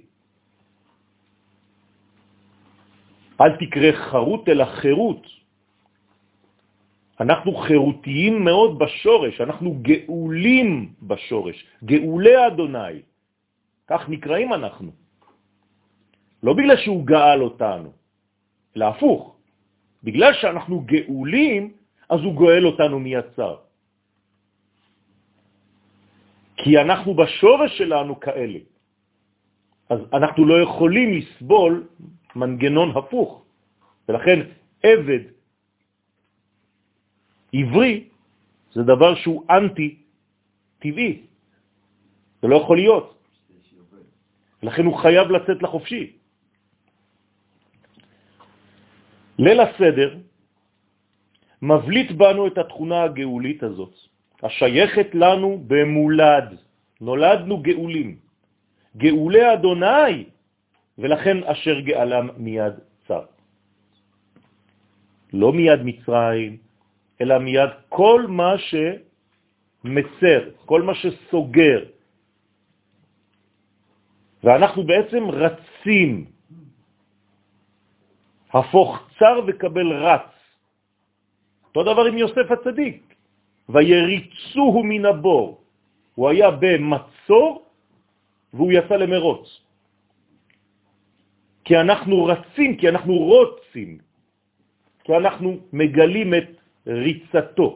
אל 3.41 3.57
תקרא 3.57 3.93
חרות 3.93 4.49
אלא 4.49 4.65
חירות. 4.65 5.27
אנחנו 7.21 7.55
חירותיים 7.55 8.45
מאוד 8.45 8.79
בשורש, 8.79 9.41
אנחנו 9.41 9.79
גאולים 9.83 10.93
בשורש, 11.03 11.57
גאולי 11.85 12.47
אדוני. 12.47 13.03
כך 13.87 14.09
נקראים 14.09 14.53
אנחנו. 14.53 14.91
לא 16.43 16.53
בגלל 16.53 16.77
שהוא 16.77 17.07
גאל 17.07 17.41
אותנו, 17.43 17.91
להפוך. 18.75 19.37
בגלל 20.03 20.33
שאנחנו 20.35 20.81
גאולים, 20.81 21.63
אז 22.11 22.21
הוא 22.21 22.35
גואל 22.35 22.67
אותנו 22.67 22.99
מיצר. 22.99 23.57
כי 26.57 26.79
אנחנו 26.79 27.15
בשורש 27.15 27.79
שלנו 27.79 28.21
כאלה. 28.21 28.59
אז 29.89 29.99
אנחנו 30.13 30.47
לא 30.47 30.63
יכולים 30.63 31.09
לסבול 31.19 31.87
מנגנון 32.37 32.97
הפוך. 32.97 33.45
ולכן 34.09 34.39
עבד 34.83 35.23
עברי 37.53 38.09
זה 38.73 38.83
דבר 38.83 39.15
שהוא 39.15 39.45
אנטי 39.51 39.97
טבעי. 40.79 41.23
זה 42.43 42.49
לא 42.49 42.57
יכול 42.57 42.77
להיות. 42.77 43.09
לכן 44.63 44.85
הוא 44.85 44.97
חייב 44.97 45.27
לצאת 45.31 45.63
לחופשי. 45.63 46.17
ליל 49.39 49.61
הסדר 49.61 50.19
מבליט 51.63 52.11
בנו 52.11 52.47
את 52.47 52.59
התכונה 52.59 53.03
הגאולית 53.03 53.63
הזאת, 53.63 53.95
השייכת 54.43 55.15
לנו 55.15 55.65
במולד. 55.67 56.59
נולדנו 57.01 57.63
גאולים. 57.63 58.17
גאולי 58.97 59.53
אדוני, 59.53 60.25
ולכן 60.99 61.45
אשר 61.45 61.81
גאלם 61.81 62.29
מיד 62.37 62.75
צר. 63.09 63.25
לא 65.33 65.53
מיד 65.53 65.81
מצרים, 65.83 66.57
אלא 67.21 67.39
מיד 67.39 67.71
כל 67.89 68.27
מה 68.29 68.55
שמצר, 68.59 70.41
כל 70.67 70.83
מה 70.83 70.95
שסוגר. 70.95 71.85
ואנחנו 74.45 74.81
בעצם 74.87 75.23
רצים, 75.31 76.25
הפוך 78.53 79.09
צר 79.19 79.41
וקבל 79.47 79.93
רץ. 79.93 80.31
אותו 81.65 81.83
דבר 81.83 82.05
עם 82.05 82.19
יוסף 82.19 82.51
הצדיק, 82.51 83.12
ויריצוהו 83.73 84.85
מן 84.85 85.05
הבור. 85.05 85.61
הוא 86.15 86.29
היה 86.29 86.51
במצור 86.51 87.49
והוא 88.55 88.73
יצא 88.73 88.97
למרוץ. 88.97 89.47
כי 91.65 91.77
אנחנו 91.77 92.25
רצים, 92.25 92.77
כי 92.77 92.89
אנחנו 92.89 93.15
רוצים, 93.17 93.99
כי 95.05 95.13
אנחנו 95.17 95.57
מגלים 95.73 96.35
את 96.35 96.49
ריצתו 96.87 97.69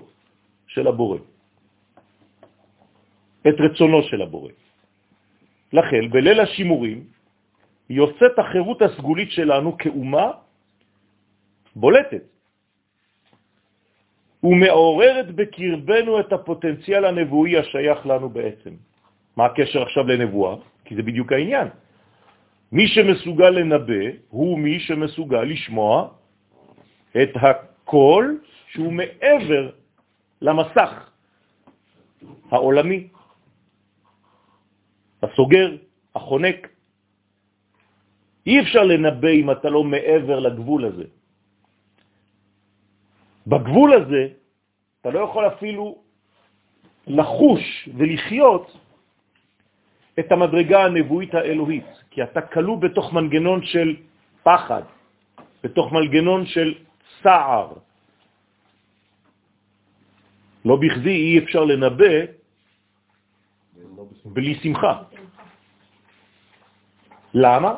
של 0.67 0.87
הבורא, 0.87 1.19
את 3.49 3.57
רצונו 3.59 4.03
של 4.03 4.23
הבורא. 4.23 4.53
לכן, 5.73 6.03
בליל 6.11 6.41
השימורים, 6.41 6.99
יוצאת 7.91 8.39
החירות 8.39 8.83
הסגולית 8.83 9.31
שלנו 9.31 9.79
כאומה 9.79 10.27
בולטת, 11.77 12.25
ומעוררת 14.47 15.35
בקרבנו 15.35 16.21
את 16.21 16.33
הפוטנציאל 16.33 17.05
הנבואי 17.05 17.59
השייך 17.59 18.07
לנו 18.07 18.29
בעצם. 18.31 18.71
מה 19.37 19.45
הקשר 19.45 19.83
עכשיו 19.83 20.07
לנבואה? 20.07 20.57
כי 20.85 20.95
זה 20.95 21.03
בדיוק 21.03 21.33
העניין. 21.33 21.69
מי 22.73 22.89
שמסוגל 22.89 23.51
לנבא 23.51 24.23
הוא 24.31 24.59
מי 24.59 24.81
שמסוגל 24.81 25.43
לשמוע 25.43 26.09
את 27.23 27.33
הקול 27.35 28.41
שהוא 28.71 28.93
מעבר 28.93 29.71
למסך 30.43 31.11
העולמי, 32.51 33.09
הסוגר, 35.23 35.77
החונק. 36.15 36.69
אי 38.47 38.61
אפשר 38.61 38.83
לנבא 38.83 39.29
אם 39.29 39.51
אתה 39.51 39.69
לא 39.71 39.85
מעבר 39.85 40.39
לגבול 40.39 40.85
הזה. 40.85 41.05
בגבול 43.47 43.95
הזה 43.95 44.29
אתה 45.01 45.11
לא 45.11 45.21
יכול 45.21 45.47
אפילו 45.47 46.03
לחוש 47.07 47.89
ולחיות 47.97 48.77
את 50.19 50.33
המדרגה 50.33 50.85
הנבואית 50.85 51.35
האלוהית, 51.35 51.87
כי 52.11 52.23
אתה 52.23 52.41
כלוא 52.41 52.77
בתוך 52.79 53.13
מנגנון 53.13 53.63
של 53.65 53.97
פחד, 54.43 54.83
בתוך 55.65 55.93
מנגנון 55.93 56.47
של 56.47 56.75
צער. 57.23 57.73
לא 60.65 60.77
בכדי 60.77 61.17
אי 61.17 61.39
אפשר 61.39 61.65
לנבא 61.65 62.17
בלי 64.25 64.55
שמחה. 64.55 64.95
למה? 67.35 67.75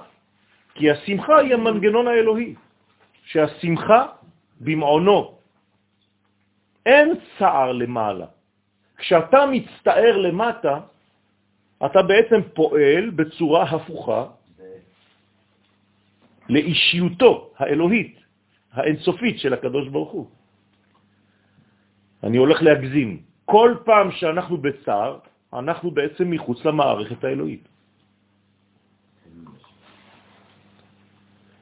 כי 0.75 0.91
השמחה 0.91 1.37
היא 1.39 1.55
המנגנון 1.55 2.07
האלוהי, 2.09 2.55
שהשמחה 3.25 4.07
במעונו 4.61 5.38
אין 6.88 7.09
צער 7.38 7.72
למעלה. 7.72 8.27
כשאתה 8.96 9.40
מצטער 9.46 10.16
למטה, 10.16 10.74
אתה 11.85 12.01
בעצם 12.03 12.40
פועל 12.57 13.11
בצורה 13.11 13.62
הפוכה 13.62 14.24
לאישיותו 16.48 17.33
האלוהית, 17.57 18.16
האינסופית 18.72 19.37
של 19.38 19.53
הקדוש 19.55 19.88
ברוך 19.88 20.12
הוא. 20.12 20.27
אני 22.24 22.37
הולך 22.37 22.59
להגזים. 22.62 23.22
כל 23.44 23.70
פעם 23.85 24.11
שאנחנו 24.16 24.57
בצער, 24.57 25.18
אנחנו 25.53 25.90
בעצם 25.90 26.27
מחוץ 26.31 26.64
למערכת 26.64 27.20
האלוהית. 27.24 27.64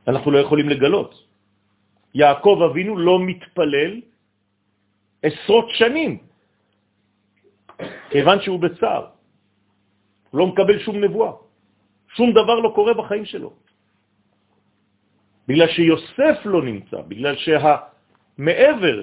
אנחנו 0.09 0.31
לא 0.31 0.39
יכולים 0.39 0.69
לגלות. 0.69 1.13
יעקב 2.15 2.57
אבינו 2.71 2.97
לא 2.97 3.21
מתפלל 3.21 3.93
עשרות 5.23 5.67
שנים, 5.71 6.19
כיוון 8.11 8.39
שהוא 8.41 8.61
בצער. 8.61 9.07
לא 10.35 10.47
מקבל 10.47 10.79
שום 10.85 10.97
נבואה. 11.05 11.33
שום 12.17 12.33
דבר 12.33 12.57
לא 12.61 12.73
קורה 12.75 12.95
בחיים 12.95 13.25
שלו. 13.25 13.53
בגלל 15.49 15.69
שיוסף 15.69 16.37
לא 16.45 16.63
נמצא, 16.63 16.99
בגלל 17.09 17.35
שהמעבר, 17.37 18.97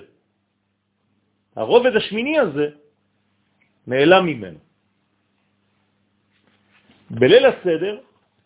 הרובד 1.55 1.95
השמיני 1.95 2.39
הזה, 2.39 2.67
נעלם 3.87 4.25
ממנו. 4.25 4.59
בליל 7.09 7.45
הסדר 7.45 7.99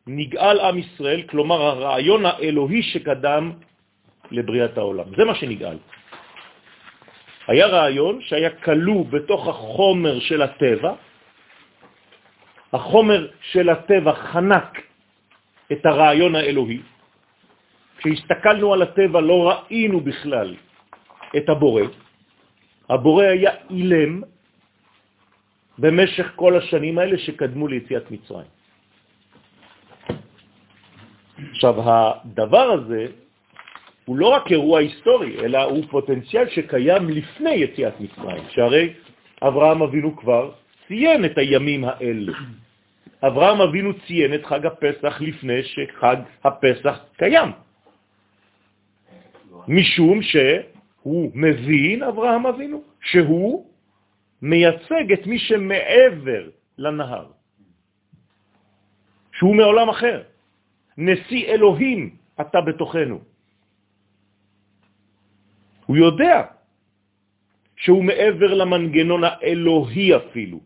נגאל 0.07 0.59
עם 0.59 0.77
ישראל, 0.77 1.21
כלומר 1.27 1.61
הרעיון 1.61 2.25
האלוהי 2.25 2.83
שקדם 2.83 3.51
לבריאת 4.31 4.77
העולם. 4.77 5.07
זה 5.17 5.23
מה 5.25 5.35
שנגאל. 5.35 5.77
היה 7.47 7.67
רעיון 7.67 8.21
שהיה 8.21 8.49
כלוא 8.49 9.05
בתוך 9.05 9.47
החומר 9.47 10.19
של 10.19 10.41
הטבע, 10.41 10.93
החומר 12.73 13.21
של 13.41 13.69
הטבע 13.69 14.13
חנק 14.13 14.71
את 15.71 15.85
הרעיון 15.85 16.35
האלוהי. 16.35 16.81
כשהסתכלנו 17.97 18.73
על 18.73 18.81
הטבע 18.81 19.21
לא 19.21 19.37
ראינו 19.49 19.99
בכלל 20.01 20.55
את 21.37 21.49
הבורא. 21.49 21.83
הבורא 22.89 23.23
היה 23.25 23.51
אילם 23.69 24.21
במשך 25.77 26.27
כל 26.35 26.57
השנים 26.57 26.99
האלה 26.99 27.17
שקדמו 27.17 27.67
ליציאת 27.67 28.11
מצרים. 28.11 28.49
עכשיו, 31.51 31.75
הדבר 31.77 32.67
הזה 32.71 33.07
הוא 34.07 34.17
לא 34.17 34.27
רק 34.27 34.51
אירוע 34.51 34.79
היסטורי, 34.79 35.39
אלא 35.39 35.63
הוא 35.63 35.83
פוטנציאל 35.89 36.49
שקיים 36.49 37.09
לפני 37.09 37.51
יציאת 37.51 37.99
מצרים, 37.99 38.43
שהרי 38.49 38.93
אברהם 39.43 39.81
אבינו 39.81 40.15
כבר 40.15 40.51
ציין 40.87 41.25
את 41.25 41.37
הימים 41.37 41.83
האלה. 41.83 42.33
אברהם 43.23 43.61
אבינו 43.61 43.91
ציין 44.07 44.33
את 44.33 44.45
חג 44.45 44.65
הפסח 44.65 45.21
לפני 45.21 45.63
שחג 45.63 46.15
הפסח 46.43 46.99
קיים. 47.17 47.49
משום 49.67 50.21
שהוא 50.21 51.31
מבין, 51.35 52.03
אברהם 52.03 52.45
אבינו, 52.45 52.83
שהוא 53.01 53.65
מייצג 54.41 55.11
את 55.13 55.27
מי 55.27 55.39
שמעבר 55.39 56.43
לנהר, 56.77 57.25
שהוא 59.31 59.55
מעולם 59.55 59.89
אחר. 59.89 60.21
נשיא 60.97 61.45
אלוהים 61.47 62.15
אתה 62.41 62.61
בתוכנו. 62.61 63.36
הוא 65.87 65.97
יודע 65.97 66.45
שהוא 67.75 68.03
מעבר 68.03 68.53
למנגנון 68.53 69.21
האלוהי 69.23 70.15
אפילו, 70.15 70.59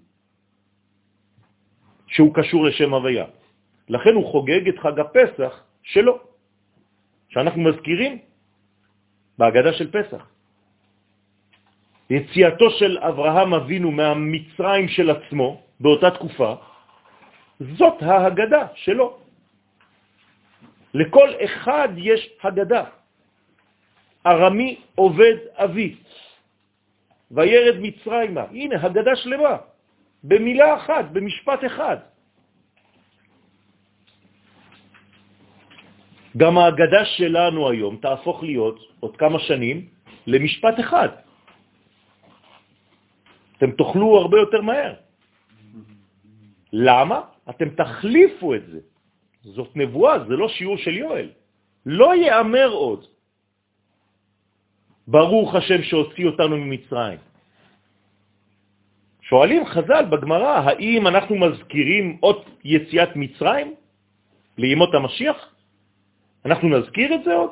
שהוא 2.07 2.33
קשור 2.35 2.65
לשם 2.65 2.93
הוויה. 2.93 3.25
לכן 3.89 4.13
הוא 4.13 4.25
חוגג 4.31 4.67
את 4.67 4.77
חג 4.79 4.99
הפסח 4.99 5.53
שלו, 5.83 6.19
שאנחנו 7.29 7.61
מזכירים 7.61 8.13
בהגדה 9.37 9.73
של 9.73 9.91
פסח. 9.91 10.21
יציאתו 12.09 12.67
של 12.69 12.97
אברהם 12.97 13.53
אבינו 13.53 13.91
מהמצרים 13.91 14.87
של 14.87 15.09
עצמו 15.09 15.61
באותה 15.79 16.11
תקופה, 16.11 16.51
זאת 17.77 17.97
ההגדה 18.03 18.67
שלו. 18.75 19.17
לכל 20.93 21.29
אחד 21.45 21.89
יש 21.97 22.21
הגדה. 22.43 23.00
ארמי 24.25 24.79
עובד 24.95 25.35
אבי, 25.55 25.95
וירד 27.31 27.75
מצרימה. 27.81 28.43
הנה, 28.51 28.75
הגדה 28.85 29.15
שלמה, 29.15 29.57
במילה 30.23 30.75
אחת, 30.75 31.05
במשפט 31.11 31.61
אחד. 31.65 31.97
גם 36.37 36.57
ההגדה 36.57 37.05
שלנו 37.05 37.69
היום 37.69 37.97
תהפוך 38.01 38.43
להיות, 38.43 38.77
עוד 38.99 39.17
כמה 39.17 39.39
שנים, 39.39 39.77
למשפט 40.27 40.79
אחד. 40.79 41.09
אתם 43.57 43.71
תאכלו 43.71 44.17
הרבה 44.17 44.37
יותר 44.37 44.61
מהר. 44.61 44.93
למה? 46.73 47.19
אתם 47.49 47.69
תחליפו 47.69 48.55
את 48.55 48.65
זה. 48.67 48.79
זאת 49.43 49.75
נבואה, 49.75 50.25
זה 50.29 50.33
לא 50.35 50.47
שיעור 50.49 50.77
של 50.77 50.95
יואל. 50.97 51.29
לא 51.85 52.15
יאמר 52.15 52.69
עוד. 52.69 53.05
ברוך 55.07 55.55
השם 55.55 55.83
שהוציא 55.83 56.25
אותנו 56.25 56.57
ממצרים. 56.57 57.19
שואלים 59.21 59.65
חז"ל 59.65 60.05
בגמרא, 60.11 60.53
האם 60.67 61.07
אנחנו 61.07 61.35
מזכירים 61.35 62.17
עוד 62.19 62.37
יציאת 62.63 63.15
מצרים 63.15 63.75
לימות 64.57 64.91
המשיח? 64.93 65.37
אנחנו 66.45 66.69
נזכיר 66.69 67.15
את 67.15 67.23
זה 67.23 67.33
עוד? 67.33 67.51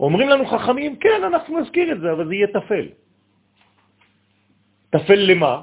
אומרים 0.00 0.28
לנו 0.28 0.46
חכמים, 0.46 0.96
כן, 0.96 1.20
אנחנו 1.26 1.60
נזכיר 1.60 1.92
את 1.92 2.00
זה, 2.00 2.12
אבל 2.12 2.24
זה 2.28 2.34
יהיה 2.34 2.46
תפל. 2.46 2.86
תפל 4.90 5.18
למה? 5.18 5.62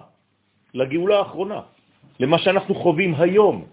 לגאולה 0.74 1.18
האחרונה, 1.20 1.62
למה 2.20 2.38
שאנחנו 2.40 2.76
חווים 2.76 3.16
היום. 3.16 3.66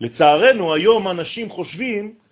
לצערנו, 0.00 0.74
היום 0.74 1.08
אנשים 1.08 1.50
חושבים 1.50 2.23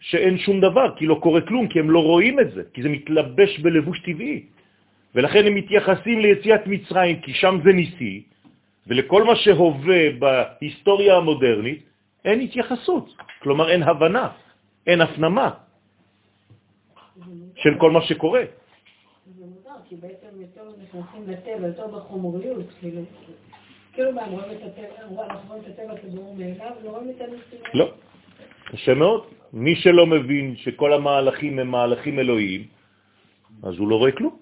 שאין 0.00 0.38
שום 0.38 0.60
דבר, 0.60 0.96
כי 0.96 1.06
לא 1.06 1.18
קורה 1.22 1.40
כלום, 1.40 1.68
כי 1.68 1.78
הם 1.78 1.90
לא 1.90 2.00
רואים 2.02 2.40
את 2.40 2.52
זה, 2.54 2.62
כי 2.72 2.82
זה 2.82 2.88
מתלבש 2.88 3.58
בלבוש 3.58 4.00
טבעי. 4.00 4.46
ולכן 5.14 5.46
הם 5.46 5.54
מתייחסים 5.54 6.18
ליציאת 6.20 6.66
מצרים, 6.66 7.20
כי 7.20 7.34
שם 7.34 7.60
זה 7.64 7.72
ניסי, 7.72 8.22
ולכל 8.86 9.24
מה 9.24 9.36
שהווה 9.36 10.02
בהיסטוריה 10.18 11.16
המודרנית, 11.16 11.82
אין 12.24 12.40
התייחסות. 12.40 13.06
כלומר, 13.42 13.70
אין 13.70 13.82
הבנה, 13.82 14.28
אין 14.86 15.00
הפנמה 15.00 15.50
של 17.56 17.74
כל 17.78 17.90
מה 17.90 18.02
שקורה. 18.02 18.42
זה 19.38 19.44
מוזר, 19.44 19.78
כי 19.88 19.96
בעצם 19.96 20.40
יותר 20.40 20.64
נכנסים 20.82 21.22
לטבע, 21.26 21.66
יותר 21.66 21.86
בחומריות, 21.86 22.66
כאילו, 22.80 23.02
כאילו 23.92 24.12
מה, 24.12 24.26
רואים 24.26 24.50
את 24.50 24.62
הטבע, 24.62 25.24
אנחנו 25.24 25.48
רואים 25.48 25.62
את 25.64 25.68
הטבע 25.68 25.94
כדור 26.02 26.34
מאליו, 26.38 26.72
לא 26.84 26.90
רואים 26.90 27.10
את 27.10 27.20
הניסים. 27.20 27.60
לא, 27.74 27.92
קשה 28.68 28.94
מאוד. 28.94 29.22
מי 29.52 29.76
שלא 29.80 30.04
מבין 30.06 30.56
שכל 30.56 30.92
המהלכים 30.92 31.58
הם 31.58 31.68
מהלכים 31.68 32.18
אלוהיים, 32.18 32.62
אז 33.64 33.74
הוא 33.78 33.88
לא 33.88 33.96
רואה 33.96 34.12
כלום. 34.12 34.36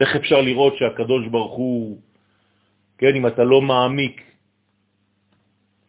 איך 0.00 0.10
אפשר 0.16 0.40
לראות 0.40 0.74
שהקדוש 0.78 1.26
ברוך 1.28 1.56
הוא, 1.56 1.98
כן, 2.98 3.12
אם 3.14 3.26
אתה 3.26 3.44
לא 3.44 3.58
מעמיק, 3.60 4.16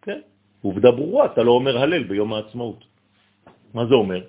כן, 0.02 0.20
עובדה 0.62 0.92
ברורה, 0.92 1.26
אתה 1.26 1.42
לא 1.44 1.52
אומר 1.52 1.78
הלל 1.78 2.04
ביום 2.04 2.34
העצמאות. 2.34 2.82
מה 3.74 3.86
זה 3.86 3.94
אומר? 3.94 4.22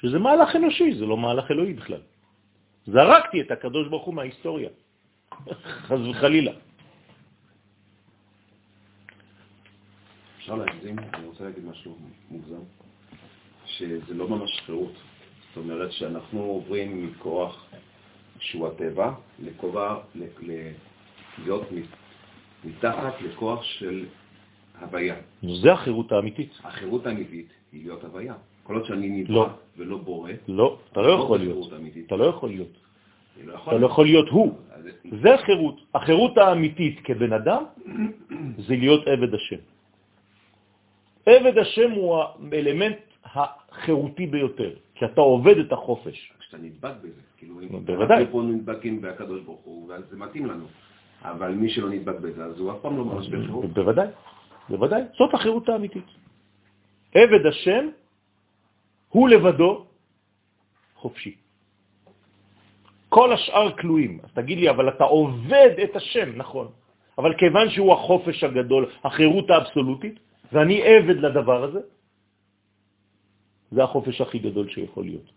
שזה 0.00 0.18
מהלך 0.18 0.56
אנושי, 0.56 0.94
זה 0.98 1.04
לא 1.06 1.16
מהלך 1.16 1.46
אלוהי 1.50 1.72
בכלל. 1.72 2.02
זרקתי 2.86 3.40
את 3.40 3.50
הקדוש 3.50 3.88
ברוך 3.88 4.04
הוא 4.04 4.14
מההיסטוריה, 4.14 4.70
חז 5.86 6.00
וחלילה. 6.08 6.52
אפשר 10.46 10.56
להגזים, 10.56 10.98
אני 10.98 11.26
רוצה 11.26 11.44
להגיד 11.44 11.64
משהו 11.64 11.96
מוגזם, 12.30 12.60
שזה 13.64 14.14
לא 14.14 14.28
ממש 14.28 14.60
חירות. 14.66 14.92
זאת 15.48 15.56
אומרת 15.56 15.92
שאנחנו 15.92 16.42
עוברים 16.42 17.06
מכוח 17.06 17.66
שהוא 18.38 18.68
הטבע 18.68 19.12
לכובע, 19.42 19.96
להיות 21.44 21.62
מתחת 22.64 23.14
לכוח 23.20 23.62
של 23.62 24.04
הוויה. 24.80 25.16
זה 25.62 25.72
החירות 25.72 26.12
האמיתית. 26.12 26.50
החירות 26.64 27.06
האמיתית 27.06 27.46
היא 27.72 27.82
להיות 27.82 28.04
הוויה. 28.04 28.34
כל 28.62 28.74
עוד 28.74 28.84
שאני 28.84 29.08
נברא 29.08 29.34
לא. 29.34 29.48
ולא 29.76 29.98
בורא, 29.98 30.30
לא, 30.48 30.78
אתה 30.92 31.00
לא 31.00 31.12
יכול 31.12 31.38
להיות. 31.38 31.72
אתה 32.06 32.16
לא 32.16 32.24
יכול 32.24 32.48
להיות. 32.48 32.72
אתה 33.68 33.78
לא 33.78 33.86
יכול 33.86 34.06
להיות 34.06 34.28
הוא. 34.28 34.58
זה 35.22 35.34
החירות. 35.34 35.80
החירות 35.94 36.38
האמיתית 36.38 37.00
כבן 37.04 37.32
אדם 37.32 37.62
זה 38.58 38.76
להיות 38.76 39.06
עבד 39.06 39.34
השם. 39.34 39.75
עבד 41.26 41.58
השם 41.58 41.90
הוא 41.90 42.22
האלמנט 42.52 42.98
החירותי 43.24 44.26
ביותר, 44.26 44.70
כי 44.94 45.04
אתה 45.04 45.20
עובד 45.20 45.58
את 45.58 45.72
החופש. 45.72 46.32
כשאתה 46.38 46.56
נדבק 46.62 46.94
בזה, 47.02 47.20
כאילו, 47.38 47.54
בוודאי. 47.84 48.18
אנחנו 48.18 48.32
פה 48.32 48.42
נדבקים 48.42 49.00
בהקדוש 49.00 49.40
ברוך 49.40 49.60
הוא, 49.64 49.88
ואז 49.88 50.02
זה 50.10 50.16
מתאים 50.16 50.46
לנו. 50.46 50.66
אבל 51.22 51.50
מי 51.50 51.70
שלא 51.70 51.90
נדבק 51.90 52.20
בזה, 52.20 52.44
אז 52.44 52.58
הוא 52.58 52.72
אף 52.72 52.76
פעם 52.82 52.96
לא 52.96 53.04
ממש 53.04 53.28
בחירות. 53.28 53.64
בוודאי, 53.64 54.08
בוודאי. 54.68 55.02
זאת 55.18 55.34
החירות 55.34 55.68
האמיתית. 55.68 56.06
עבד 57.14 57.46
השם 57.46 57.88
הוא 59.08 59.28
לבדו 59.28 59.86
חופשי. 60.96 61.34
כל 63.08 63.32
השאר 63.32 63.76
כלואים. 63.76 64.20
אז 64.22 64.30
תגיד 64.32 64.58
לי, 64.58 64.70
אבל 64.70 64.88
אתה 64.88 65.04
עובד 65.04 65.70
את 65.82 65.96
השם, 65.96 66.36
נכון. 66.36 66.68
אבל 67.18 67.34
כיוון 67.34 67.70
שהוא 67.70 67.92
החופש 67.92 68.44
הגדול, 68.44 68.90
החירות 69.04 69.50
האבסולוטית, 69.50 70.18
ואני 70.52 70.82
עבד 70.82 71.16
לדבר 71.16 71.64
הזה, 71.64 71.80
זה 73.70 73.84
החופש 73.84 74.20
הכי 74.20 74.38
גדול 74.38 74.70
שיכול 74.70 75.04
להיות. 75.04 75.28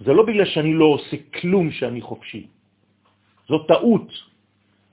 זה 0.00 0.12
לא 0.12 0.22
בגלל 0.26 0.44
שאני 0.44 0.72
לא 0.74 0.84
עושה 0.84 1.16
כלום 1.40 1.70
שאני 1.70 2.00
חופשי. 2.00 2.46
זו 3.48 3.58
טעות. 3.58 4.08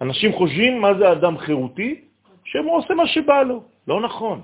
אנשים 0.02 0.34
חושבים 0.34 0.82
מה 0.82 0.92
זה 1.00 1.12
אדם 1.12 1.38
חירותי, 1.38 2.02
שהוא 2.44 2.78
עושה 2.78 2.94
מה 2.94 3.08
שבא 3.08 3.42
לו. 3.44 3.64
לא 3.88 4.02
נכון. 4.02 4.42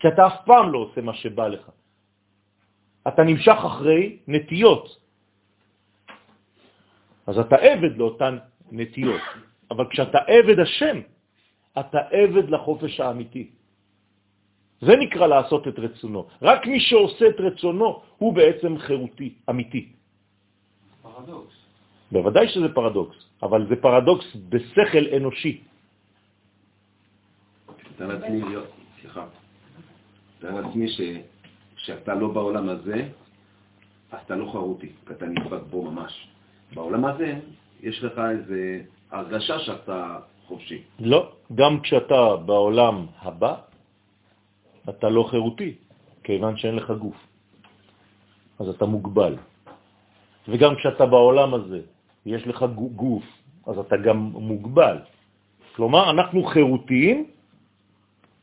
כי 0.00 0.08
אתה 0.08 0.26
אף 0.26 0.36
פעם 0.44 0.72
לא 0.72 0.78
עושה 0.78 1.00
מה 1.00 1.14
שבא 1.14 1.48
לך. 1.48 1.64
אתה 3.08 3.22
נמשך 3.22 3.58
אחרי 3.66 4.18
נטיות. 4.28 4.86
אז 7.26 7.38
אתה 7.38 7.56
עבד 7.56 7.96
לאותן 7.96 8.38
נטיות. 8.72 9.22
אבל 9.70 9.84
כשאתה 9.90 10.18
עבד 10.18 10.58
השם, 10.58 10.96
אתה 11.78 11.98
עבד 12.10 12.50
לחופש 12.50 13.00
האמיתי. 13.00 13.50
זה 14.80 14.96
נקרא 14.96 15.26
לעשות 15.26 15.68
את 15.68 15.78
רצונו. 15.78 16.26
רק 16.42 16.66
מי 16.66 16.80
שעושה 16.80 17.28
את 17.28 17.40
רצונו 17.40 18.02
הוא 18.18 18.34
בעצם 18.34 18.78
חירותי, 18.78 19.34
אמיתי. 19.50 19.88
פרדוקס. 21.02 21.54
בוודאי 22.12 22.48
שזה 22.48 22.68
פרדוקס, 22.74 23.16
אבל 23.42 23.66
זה 23.68 23.76
פרדוקס 23.76 24.26
בשכל 24.48 25.04
אנושי. 25.16 25.60
תן 27.96 28.08
לעצמי 28.08 28.40
סליחה, 29.00 29.24
תן 30.38 30.54
לעצמי 30.54 30.86
שכשאתה 30.88 32.14
לא 32.14 32.28
בעולם 32.28 32.68
הזה, 32.68 33.08
אז 34.10 34.18
אתה 34.26 34.36
לא 34.36 34.50
חרותי, 34.52 34.92
כי 35.06 35.12
אתה 35.12 35.26
נדבק 35.26 35.62
בו 35.70 35.90
ממש. 35.90 36.28
בעולם 36.74 37.04
הזה 37.04 37.38
יש 37.80 38.04
לך 38.04 38.18
איזה 38.18 38.82
הרגשה 39.10 39.58
שאתה 39.58 40.18
חופשי. 40.50 40.82
לא, 40.98 41.30
גם 41.54 41.80
כשאתה 41.80 42.36
בעולם 42.42 43.06
הבא, 43.22 43.54
אתה 44.88 45.06
לא 45.08 45.22
חירותי, 45.30 45.74
כיוון 46.26 46.56
שאין 46.58 46.76
לך 46.82 46.90
גוף. 46.90 47.18
אז 48.58 48.66
אתה 48.68 48.84
מוגבל. 48.86 49.38
וגם 50.50 50.72
כשאתה 50.76 51.06
בעולם 51.06 51.54
הזה, 51.54 51.80
יש 52.26 52.42
לך 52.46 52.58
גוף, 52.74 53.24
אז 53.66 53.78
אתה 53.78 53.96
גם 53.96 54.18
מוגבל. 54.34 54.96
כלומר, 55.78 56.10
אנחנו 56.10 56.44
חירותיים 56.44 57.18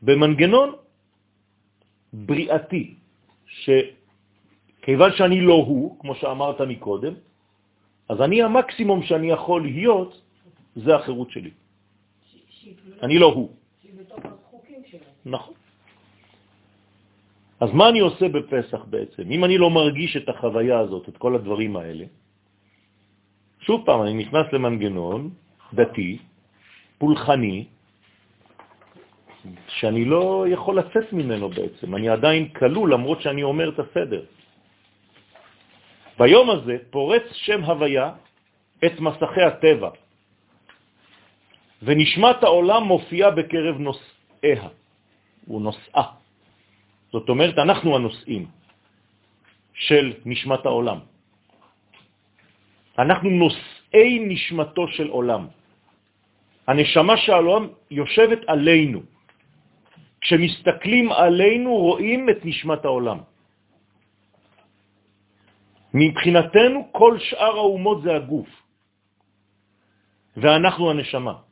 במנגנון 0.02 0.68
בריאתי, 2.12 2.94
שכיוון 3.46 5.10
שאני 5.12 5.40
לא 5.44 5.54
הוא, 5.54 6.00
כמו 6.00 6.14
שאמרת 6.14 6.60
מקודם, 6.60 7.14
אז 8.08 8.16
אני 8.20 8.42
המקסימום 8.42 9.02
שאני 9.04 9.28
יכול 9.30 9.62
להיות, 9.62 10.10
זה 10.76 10.96
החירות 10.96 11.30
שלי. 11.30 11.52
אני 13.02 13.18
לא 13.18 13.26
הוא. 13.26 13.50
נכון. 15.26 15.54
אז 17.60 17.70
מה 17.72 17.88
אני 17.88 18.00
עושה 18.00 18.28
בפסח 18.28 18.84
בעצם? 18.84 19.30
אם 19.30 19.44
אני 19.44 19.58
לא 19.58 19.70
מרגיש 19.70 20.16
את 20.16 20.28
החוויה 20.28 20.78
הזאת, 20.78 21.08
את 21.08 21.16
כל 21.16 21.34
הדברים 21.34 21.76
האלה, 21.76 22.04
שוב 23.60 23.82
פעם, 23.86 24.02
אני 24.02 24.14
נכנס 24.14 24.46
למנגנון 24.52 25.30
דתי, 25.74 26.18
פולחני, 26.98 27.64
שאני 29.68 30.04
לא 30.04 30.46
יכול 30.48 30.78
לצאת 30.78 31.12
ממנו 31.12 31.48
בעצם. 31.48 31.94
אני 31.94 32.08
עדיין 32.08 32.48
כלול 32.48 32.92
למרות 32.92 33.20
שאני 33.22 33.42
אומר 33.42 33.68
את 33.68 33.78
הסדר. 33.78 34.22
ביום 36.18 36.50
הזה 36.50 36.76
פורץ 36.90 37.22
שם 37.32 37.64
הוויה 37.64 38.12
את 38.84 39.00
מסכי 39.00 39.42
הטבע, 39.42 39.90
ונשמת 41.82 42.42
העולם 42.42 42.82
מופיעה 42.82 43.30
בקרב 43.30 43.76
נושאיה, 43.78 44.68
הוא 45.46 45.62
נושאה. 45.62 46.06
זאת 47.12 47.28
אומרת, 47.28 47.58
אנחנו 47.58 47.96
הנושאים 47.96 48.46
של 49.74 50.12
נשמת 50.24 50.66
העולם. 50.66 50.98
אנחנו 52.98 53.30
נושאי 53.30 54.10
נשמתו 54.28 54.88
של 54.88 55.08
עולם. 55.08 55.46
הנשמה 56.66 57.16
של 57.16 57.32
העולם 57.32 57.68
יושבת 57.90 58.38
עלינו. 58.46 59.00
כשמסתכלים 60.20 61.12
עלינו 61.12 61.70
רואים 61.76 62.30
את 62.30 62.38
נשמת 62.44 62.84
העולם. 62.84 63.18
מבחינתנו 65.94 66.88
כל 66.92 67.18
שאר 67.18 67.54
האומות 67.56 68.02
זה 68.02 68.16
הגוף, 68.16 68.50
ואנחנו 70.36 70.90
הנשמה. 70.90 71.47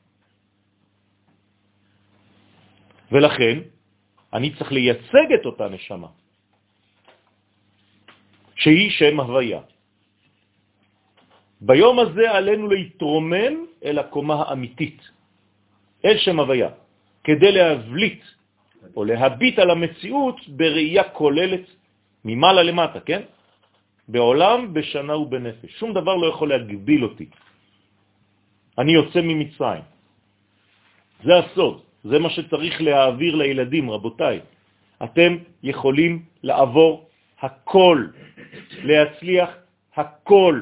ולכן 3.13 3.59
אני 4.33 4.55
צריך 4.55 4.73
לייצג 4.73 5.29
את 5.41 5.45
אותה 5.47 5.69
נשמה, 5.69 6.09
שהיא 8.57 8.91
שם 8.91 9.21
הוויה. 9.21 9.61
ביום 11.61 11.99
הזה 11.99 12.31
עלינו 12.31 12.69
להתרומם 12.69 13.55
אל 13.85 13.99
הקומה 13.99 14.35
האמיתית, 14.43 15.01
אל 16.05 16.17
שם 16.19 16.41
הוויה, 16.41 16.71
כדי 17.25 17.53
להבליט 17.53 18.23
או 18.97 19.05
להביט 19.05 19.59
על 19.59 19.71
המציאות 19.71 20.39
בראייה 20.49 21.05
כוללת 21.17 21.67
ממעלה 22.25 22.63
למטה, 22.63 23.01
כן? 23.01 23.23
בעולם, 24.09 24.75
בשנה 24.75 25.17
ובנפש. 25.17 25.71
שום 25.79 25.91
דבר 25.95 26.15
לא 26.17 26.27
יכול 26.27 26.49
להגביל 26.49 27.05
אותי. 27.05 27.27
אני 28.79 28.93
יוצא 28.93 29.21
ממצרים. 29.23 29.83
זה 31.25 31.33
הסוד, 31.39 31.86
זה 32.07 32.19
מה 32.19 32.31
שצריך 32.31 32.83
להעביר 32.83 33.35
לילדים, 33.35 33.91
רבותיי. 33.91 34.41
אתם 35.05 35.37
יכולים 35.63 36.23
לעבור 36.43 37.09
הכל, 37.43 38.07
להצליח 38.83 39.51
הכל. 39.97 40.57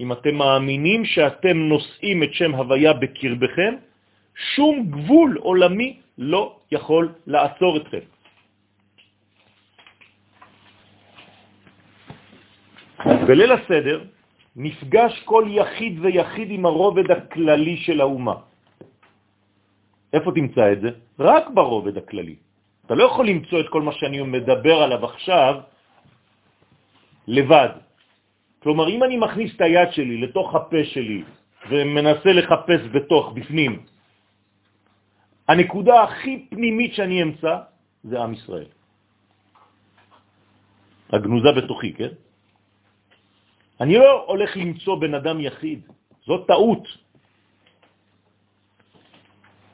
אם 0.00 0.12
אתם 0.12 0.34
מאמינים 0.34 1.04
שאתם 1.04 1.56
נושאים 1.56 2.22
את 2.22 2.32
שם 2.34 2.54
הוויה 2.54 2.92
בקרבכם, 2.92 3.74
שום 4.54 4.74
גבול 4.90 5.38
עולמי 5.40 5.90
לא 6.18 6.42
יכול 6.72 7.04
לעצור 7.26 7.76
אתכם. 7.76 8.04
בליל 13.26 13.52
הסדר 13.52 14.04
נפגש 14.56 15.12
כל 15.24 15.44
יחיד 15.48 15.94
ויחיד 16.04 16.48
עם 16.50 16.66
הרובד 16.66 17.10
הכללי 17.10 17.76
של 17.76 18.00
האומה. 18.00 18.49
איפה 20.12 20.32
תמצא 20.34 20.72
את 20.72 20.80
זה? 20.80 20.90
רק 21.18 21.44
ברובד 21.54 21.96
הכללי. 21.96 22.36
אתה 22.86 22.94
לא 22.94 23.04
יכול 23.04 23.28
למצוא 23.28 23.60
את 23.60 23.68
כל 23.68 23.82
מה 23.82 23.92
שאני 23.92 24.22
מדבר 24.22 24.76
עליו 24.82 25.04
עכשיו 25.04 25.54
לבד. 27.26 27.68
כלומר, 28.62 28.88
אם 28.88 29.00
אני 29.04 29.16
מכניס 29.16 29.56
את 29.56 29.60
היד 29.60 29.88
שלי 29.92 30.16
לתוך 30.26 30.54
הפה 30.54 30.82
שלי 30.84 31.22
ומנסה 31.70 32.30
לחפש 32.32 32.80
בתוך, 32.92 33.32
בפנים, 33.32 33.72
הנקודה 35.48 36.02
הכי 36.02 36.46
פנימית 36.50 36.94
שאני 36.94 37.22
אמצא 37.22 37.54
זה 38.04 38.16
עם 38.22 38.32
ישראל. 38.34 38.70
הגנוזה 41.12 41.52
בתוכי, 41.56 41.92
כן? 41.92 42.12
אני 43.80 43.94
לא 43.94 44.24
הולך 44.26 44.56
למצוא 44.56 44.94
בן 45.00 45.14
אדם 45.14 45.40
יחיד, 45.40 45.80
זאת 46.26 46.46
טעות. 46.46 46.84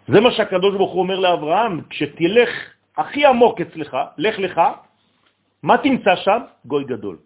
זה 0.09 0.21
מה 0.21 0.31
שהקדוש 0.31 0.75
ברוך 0.75 0.93
הוא 0.93 1.03
אומר 1.03 1.19
לאברהם, 1.19 1.83
כשתלך 1.91 2.51
הכי 2.97 3.27
עמוק 3.27 3.61
אצלך, 3.61 3.97
לך 4.19 4.39
לך, 4.39 4.61
מה 5.63 5.79
תמצא 5.79 6.17
שם? 6.17 6.41
גוי 6.65 6.85
גדול. 6.85 7.19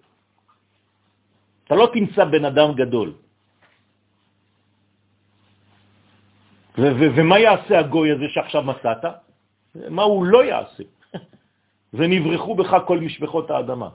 אתה 1.65 1.75
לא 1.75 1.91
תמצא 1.93 2.25
בן 2.25 2.45
אדם 2.45 2.75
גדול. 2.75 3.13
ומה 7.17 7.39
יעשה 7.39 7.79
הגוי 7.79 8.13
הזה 8.13 8.25
שעכשיו 8.29 8.63
מצאת? 8.63 9.05
מה 9.75 10.03
הוא 10.03 10.25
לא 10.25 10.45
יעשה? 10.45 10.85
ונברחו 11.95 12.55
בך 12.55 12.77
כל 12.87 12.99
משפחות 12.99 13.51
האדמה. 13.51 13.89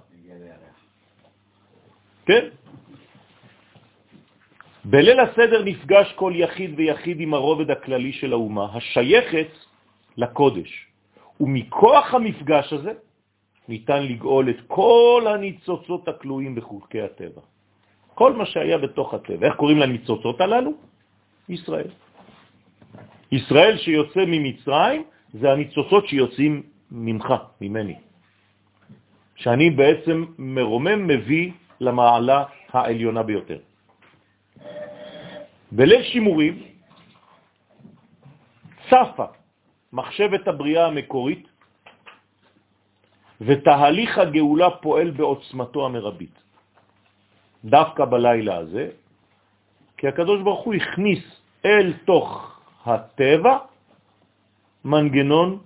כן? 2.26 2.44
בליל 4.86 5.20
הסדר 5.20 5.64
נפגש 5.66 6.14
כל 6.14 6.34
יחיד 6.36 6.72
ויחיד 6.78 7.20
עם 7.20 7.34
הרובד 7.34 7.72
הכללי 7.72 8.14
של 8.14 8.34
האומה, 8.34 8.68
השייכת 8.74 9.48
לקודש. 10.18 10.72
ומכוח 11.42 12.14
המפגש 12.14 12.74
הזה 12.74 12.94
ניתן 13.68 14.04
לגאול 14.04 14.50
את 14.50 14.60
כל 14.68 15.26
הניצוצות 15.26 16.08
הכלואים 16.08 16.56
בחוקי 16.56 17.02
הטבע. 17.02 17.42
כל 18.14 18.34
מה 18.34 18.46
שהיה 18.46 18.78
בתוך 18.78 19.14
הטבע. 19.14 19.48
איך 19.48 19.56
קוראים 19.56 19.78
לניצוצות 19.78 20.42
הללו? 20.42 20.72
ישראל. 21.50 21.90
ישראל 23.32 23.78
שיוצא 23.78 24.24
ממצרים 24.28 25.04
זה 25.34 25.52
הניצוצות 25.52 26.08
שיוצאים 26.08 26.64
ממך, 26.92 27.28
ממני. 27.62 27.98
שאני 29.36 29.70
בעצם 29.70 30.26
מרומם, 30.38 31.08
מביא 31.08 31.52
למעלה 31.82 32.44
העליונה 32.72 33.24
ביותר. 33.24 33.60
בליל 35.76 36.04
שימורים 36.04 36.56
צפה 38.88 39.28
מחשבת 39.94 40.48
הבריאה 40.48 40.88
המקורית 40.88 41.48
ותהליך 43.42 44.18
הגאולה 44.18 44.70
פועל 44.80 45.12
בעוצמתו 45.12 45.86
המרבית. 45.86 46.36
דווקא 47.66 48.06
בלילה 48.06 48.56
הזה, 48.58 48.90
כי 49.98 50.08
הקדוש 50.08 50.42
ברוך 50.42 50.64
הוא 50.64 50.74
הכניס 50.74 51.24
אל 51.66 51.94
תוך 52.06 52.60
הטבע 52.86 53.56
מנגנון 54.86 55.60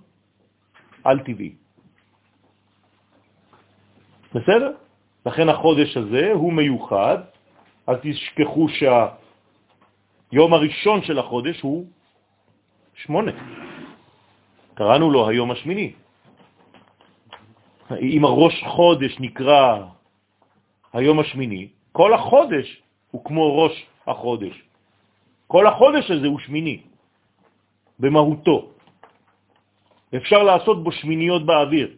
על-טבעי. 1.04 1.54
בסדר? 4.34 4.72
לכן 5.26 5.48
החודש 5.48 5.96
הזה 5.96 6.32
הוא 6.34 6.52
מיוחד, 6.52 7.18
אל 7.88 7.96
תשכחו 8.02 8.68
שהיום 10.30 10.54
הראשון 10.54 11.02
של 11.02 11.18
החודש 11.18 11.60
הוא 11.60 11.86
שמונה. 12.94 13.32
קראנו 14.74 15.10
לו 15.10 15.28
היום 15.28 15.50
השמיני. 15.50 15.92
אם 18.00 18.24
הראש 18.24 18.64
חודש 18.64 19.20
נקרא 19.20 19.86
היום 20.92 21.20
השמיני, 21.20 21.68
כל 21.92 22.14
החודש 22.14 22.82
הוא 23.10 23.24
כמו 23.24 23.58
ראש 23.64 23.74
החודש. 24.06 24.54
כל 25.46 25.66
החודש 25.66 26.10
הזה 26.10 26.26
הוא 26.26 26.38
שמיני, 26.38 26.82
במהותו. 27.98 28.70
אפשר 30.16 30.42
לעשות 30.42 30.84
בו 30.84 30.92
שמיניות 30.92 31.46
באוויר, 31.46 31.88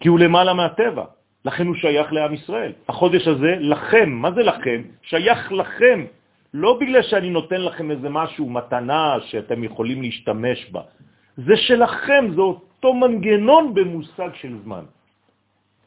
כי 0.00 0.08
הוא 0.08 0.18
למעלה 0.18 0.54
מהטבע, 0.54 1.04
לכן 1.44 1.66
הוא 1.66 1.74
שייך 1.74 2.12
לעם 2.12 2.34
ישראל. 2.34 2.72
החודש 2.88 3.28
הזה 3.28 3.52
לכם, 3.60 4.10
מה 4.10 4.30
זה 4.32 4.42
לכם? 4.42 4.82
שייך 5.02 5.52
לכם, 5.52 6.04
לא 6.54 6.78
בגלל 6.80 7.02
שאני 7.02 7.30
נותן 7.30 7.60
לכם 7.60 7.90
איזה 7.90 8.08
משהו, 8.08 8.50
מתנה 8.50 9.16
שאתם 9.28 9.64
יכולים 9.64 10.02
להשתמש 10.02 10.70
בה. 10.72 10.82
זה 11.36 11.56
שלכם, 11.56 12.22
זה 12.34 12.40
אותו 12.40 12.94
מנגנון 12.94 13.74
במושג 13.74 14.30
של 14.34 14.58
זמן. 14.64 14.84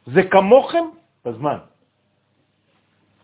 זה 0.05 0.23
כמוכם 0.23 0.85
בזמן. 1.25 1.57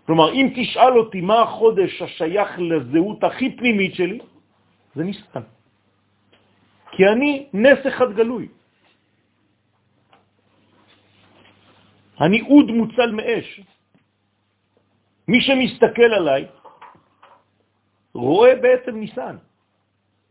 כלומר, 0.05 0.33
אם 0.33 0.45
תשאל 0.55 0.97
אותי 0.97 1.21
מה 1.21 1.41
החודש 1.41 2.01
השייך 2.01 2.49
לזהות 2.59 3.23
הכי 3.23 3.55
פנימית 3.55 3.95
שלי, 3.95 4.19
זה 4.95 5.03
ניסן. 5.03 5.45
כי 6.91 7.07
אני 7.07 7.45
נס 7.53 7.79
אחד 7.87 8.13
גלוי. 8.13 8.47
אני 12.23 12.41
אוד 12.41 12.67
מוצל 12.71 13.11
מאש. 13.11 13.61
מי 15.27 15.39
שמסתכל 15.41 16.11
עליי 16.19 16.47
רואה 18.13 18.55
בעצם 18.55 18.95
ניסן 18.99 19.35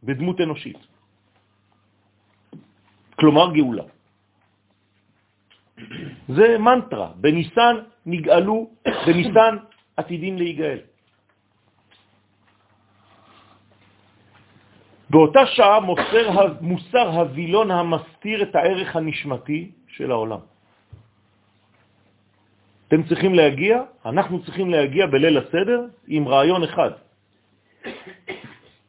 בדמות 0.03 0.41
אנושית. 0.41 0.81
כלומר 3.21 3.53
גאולה. 3.55 3.85
זה 6.29 6.59
מנטרה, 6.59 7.09
בניסן 7.17 7.75
נגאלו, 8.07 8.71
בניסן 9.07 9.55
עתידים 9.97 10.39
להיגאל. 10.39 10.81
באותה 15.11 15.47
שעה 15.47 15.81
מוסר 15.81 16.27
מוסר 16.61 17.07
הווילון 17.09 17.71
המסתיר 17.71 18.43
את 18.43 18.55
הערך 18.55 18.97
הנשמתי 18.97 19.61
של 19.89 20.11
העולם. 20.11 20.52
אתם 22.93 23.03
צריכים 23.09 23.35
להגיע, 23.35 23.83
אנחנו 24.05 24.45
צריכים 24.45 24.71
להגיע 24.71 25.07
בליל 25.07 25.39
הסדר 25.39 25.81
עם 26.13 26.29
רעיון 26.29 26.63
אחד, 26.63 26.91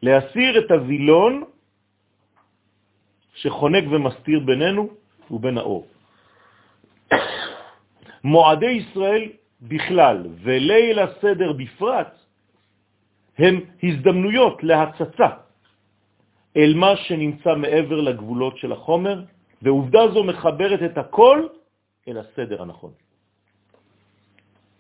להסיר 0.04 0.60
את 0.60 0.72
הווילון 0.72 1.44
שחונק 3.36 3.84
ומסתיר 3.92 4.40
בינינו 4.40 4.90
ובין 5.32 5.58
האור. 5.58 5.88
מועדי 8.24 8.84
ישראל 8.84 9.24
בכלל 9.62 10.28
וליל 10.44 11.00
הסדר 11.00 11.52
בפרט 11.56 12.12
הם 13.40 13.56
הזדמנויות 13.84 14.64
להצצה 14.64 15.30
אל 16.58 16.74
מה 16.76 16.92
שנמצא 17.08 17.56
מעבר 17.56 18.02
לגבולות 18.02 18.58
של 18.58 18.72
החומר, 18.72 19.24
ועובדה 19.62 20.12
זו 20.12 20.24
מחברת 20.24 20.80
את 20.92 20.98
הכל 20.98 21.48
אל 22.08 22.18
הסדר 22.18 22.62
הנכון. 22.62 23.03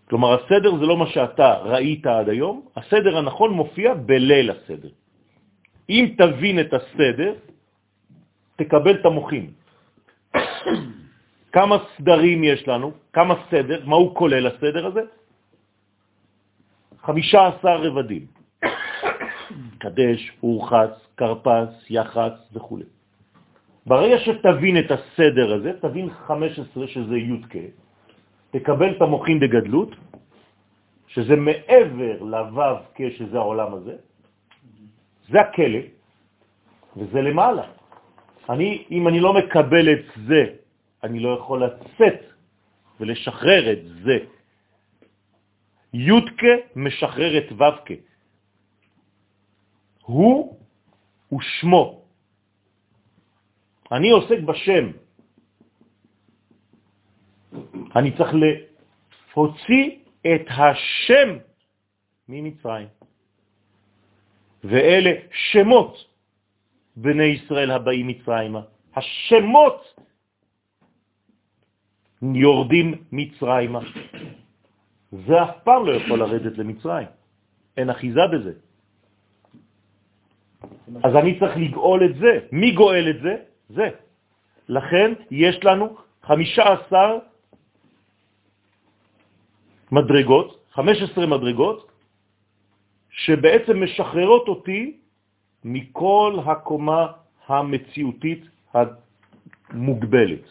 כלומר, 0.09 0.43
הסדר 0.43 0.75
זה 0.75 0.85
לא 0.85 0.97
מה 0.97 1.07
שאתה 1.07 1.53
ראית 1.53 2.05
עד 2.05 2.29
היום, 2.29 2.61
הסדר 2.75 3.17
הנכון 3.17 3.51
מופיע 3.53 3.93
בליל 3.93 4.51
הסדר. 4.51 4.89
אם 5.89 6.15
תבין 6.17 6.59
את 6.59 6.73
הסדר, 6.73 7.33
תקבל 8.55 8.95
את 9.01 9.05
המוחים. 9.05 9.51
כמה 11.55 11.77
סדרים 11.97 12.43
יש 12.43 12.67
לנו? 12.67 12.91
כמה 13.13 13.35
סדר? 13.51 13.81
מה 13.85 13.95
הוא 13.95 14.15
כולל 14.15 14.47
הסדר 14.47 14.85
הזה? 14.85 15.01
15 17.03 17.75
רבדים. 17.75 18.25
קדש, 19.81 20.31
אורחץ, 20.43 20.93
קרפס, 21.15 21.73
יחץ 21.89 22.33
וכו'. 22.53 22.79
ברגע 23.85 24.17
שתבין 24.19 24.79
את 24.79 24.91
הסדר 24.91 25.53
הזה, 25.53 25.71
תבין 25.81 26.09
15 26.09 26.87
שזה 26.87 27.17
י' 27.17 27.41
תקבל 28.53 28.95
את 28.97 29.01
המוחים 29.01 29.39
בגדלות, 29.39 29.89
שזה 31.07 31.35
מעבר 31.35 32.21
לו' 32.21 33.09
שזה 33.17 33.37
העולם 33.37 33.73
הזה, 33.73 33.95
זה 35.29 35.41
הכלא, 35.41 35.79
וזה 36.97 37.21
למעלה. 37.21 37.65
אני, 38.49 38.85
אם 38.91 39.07
אני 39.07 39.19
לא 39.19 39.33
מקבל 39.33 39.85
את 39.93 40.05
זה, 40.27 40.41
אני 41.03 41.19
לא 41.19 41.29
יכול 41.39 41.63
לצאת 41.65 42.19
ולשחרר 42.99 43.71
את 43.71 43.83
זה. 44.03 44.17
יודקה 45.93 46.53
משחרר 46.75 47.37
את 47.37 47.51
ו"קה. 47.51 47.93
הוא 50.01 50.57
הוא 51.29 51.41
שמו. 51.41 52.01
אני 53.91 54.09
עוסק 54.09 54.39
בשם. 54.45 55.02
אני 57.95 58.17
צריך 58.17 58.31
להוציא 59.35 59.85
את 60.21 60.45
השם 60.49 61.37
ממצרים. 62.29 62.87
ואלה 64.63 65.11
שמות 65.31 65.97
בני 66.95 67.23
ישראל 67.23 67.71
הבאים 67.71 68.07
מצרימה. 68.07 68.61
השמות 68.95 69.95
יורדים 72.21 73.03
מצרימה. 73.11 73.79
זה 75.11 75.43
אף 75.43 75.55
פעם 75.63 75.85
לא 75.85 75.91
יכול 75.91 76.19
לרדת 76.19 76.57
למצרים. 76.57 77.07
אין 77.77 77.89
אחיזה 77.89 78.21
בזה. 78.33 78.53
אז 81.03 81.15
אני 81.15 81.39
צריך 81.39 81.57
לגאול 81.57 82.05
את 82.05 82.15
זה. 82.15 82.39
מי 82.51 82.71
גואל 82.71 83.09
את 83.09 83.21
זה? 83.21 83.35
זה. 83.69 83.89
לכן 84.69 85.13
יש 85.31 85.59
לנו 85.63 85.97
15 86.23 87.32
מדרגות, 89.93 90.73
15 90.73 91.25
מדרגות, 91.25 91.91
שבעצם 93.09 93.83
משחררות 93.83 94.47
אותי 94.47 94.97
מכל 95.63 96.39
הקומה 96.45 97.07
המציאותית 97.47 98.41
המוגבלת. 98.73 100.45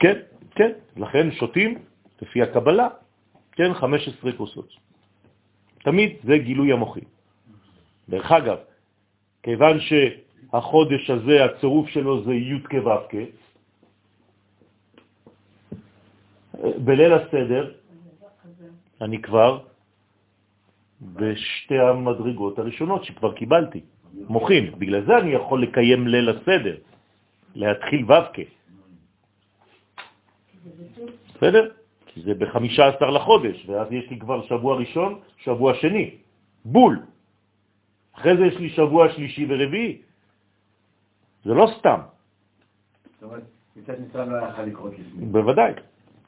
כן, 0.00 0.16
כן, 0.56 0.72
לכן 0.96 1.32
שותים 1.32 1.70
לפי 2.22 2.42
הקבלה, 2.42 2.88
כן, 3.52 3.74
15 3.74 4.32
כוסות. 4.32 4.68
תמיד 5.84 6.10
זה 6.24 6.38
גילוי 6.38 6.72
המוחי. 6.72 7.04
דרך 8.08 8.32
אגב, 8.32 8.58
כיוון 9.42 9.76
שהחודש 9.80 11.10
הזה, 11.10 11.44
הצירוף 11.44 11.88
שלו 11.88 12.24
זה 12.24 12.34
י' 12.34 12.60
כו' 12.72 13.04
כ', 13.12 13.44
בליל 16.60 17.12
הסדר 17.12 17.72
אני 19.00 19.22
כבר 19.22 19.60
בשתי 21.00 21.78
המדרגות 21.78 22.58
הראשונות 22.58 23.04
שכבר 23.04 23.32
קיבלתי, 23.34 23.80
מוחים. 24.14 24.78
בגלל 24.78 25.04
זה 25.06 25.18
אני 25.18 25.30
יכול 25.30 25.62
לקיים 25.62 26.08
ליל 26.08 26.28
הסדר, 26.28 26.76
להתחיל 27.54 28.04
ו' 28.04 28.24
כ'. 28.32 28.40
בסדר? 31.36 31.70
כי 32.06 32.20
זה 32.22 32.34
ב-15 32.34 33.04
לחודש, 33.04 33.66
ואז 33.66 33.92
יש 33.92 34.10
לי 34.10 34.18
כבר 34.18 34.46
שבוע 34.46 34.76
ראשון, 34.76 35.20
שבוע 35.38 35.74
שני, 35.74 36.10
בול. 36.64 37.02
אחרי 38.12 38.36
זה 38.36 38.44
יש 38.44 38.56
לי 38.56 38.70
שבוע 38.70 39.12
שלישי 39.12 39.46
ורביעי. 39.48 40.02
זה 41.44 41.54
לא 41.54 41.66
סתם. 41.78 42.00
זאת 42.00 43.22
אומרת, 43.22 43.42
יציאת 43.76 43.98
מצרים 44.00 44.30
לא 44.30 44.36
היה 44.36 44.48
יכול 44.48 44.64
לקרות 44.64 44.92
לפני. 44.98 45.26
בוודאי. 45.26 45.72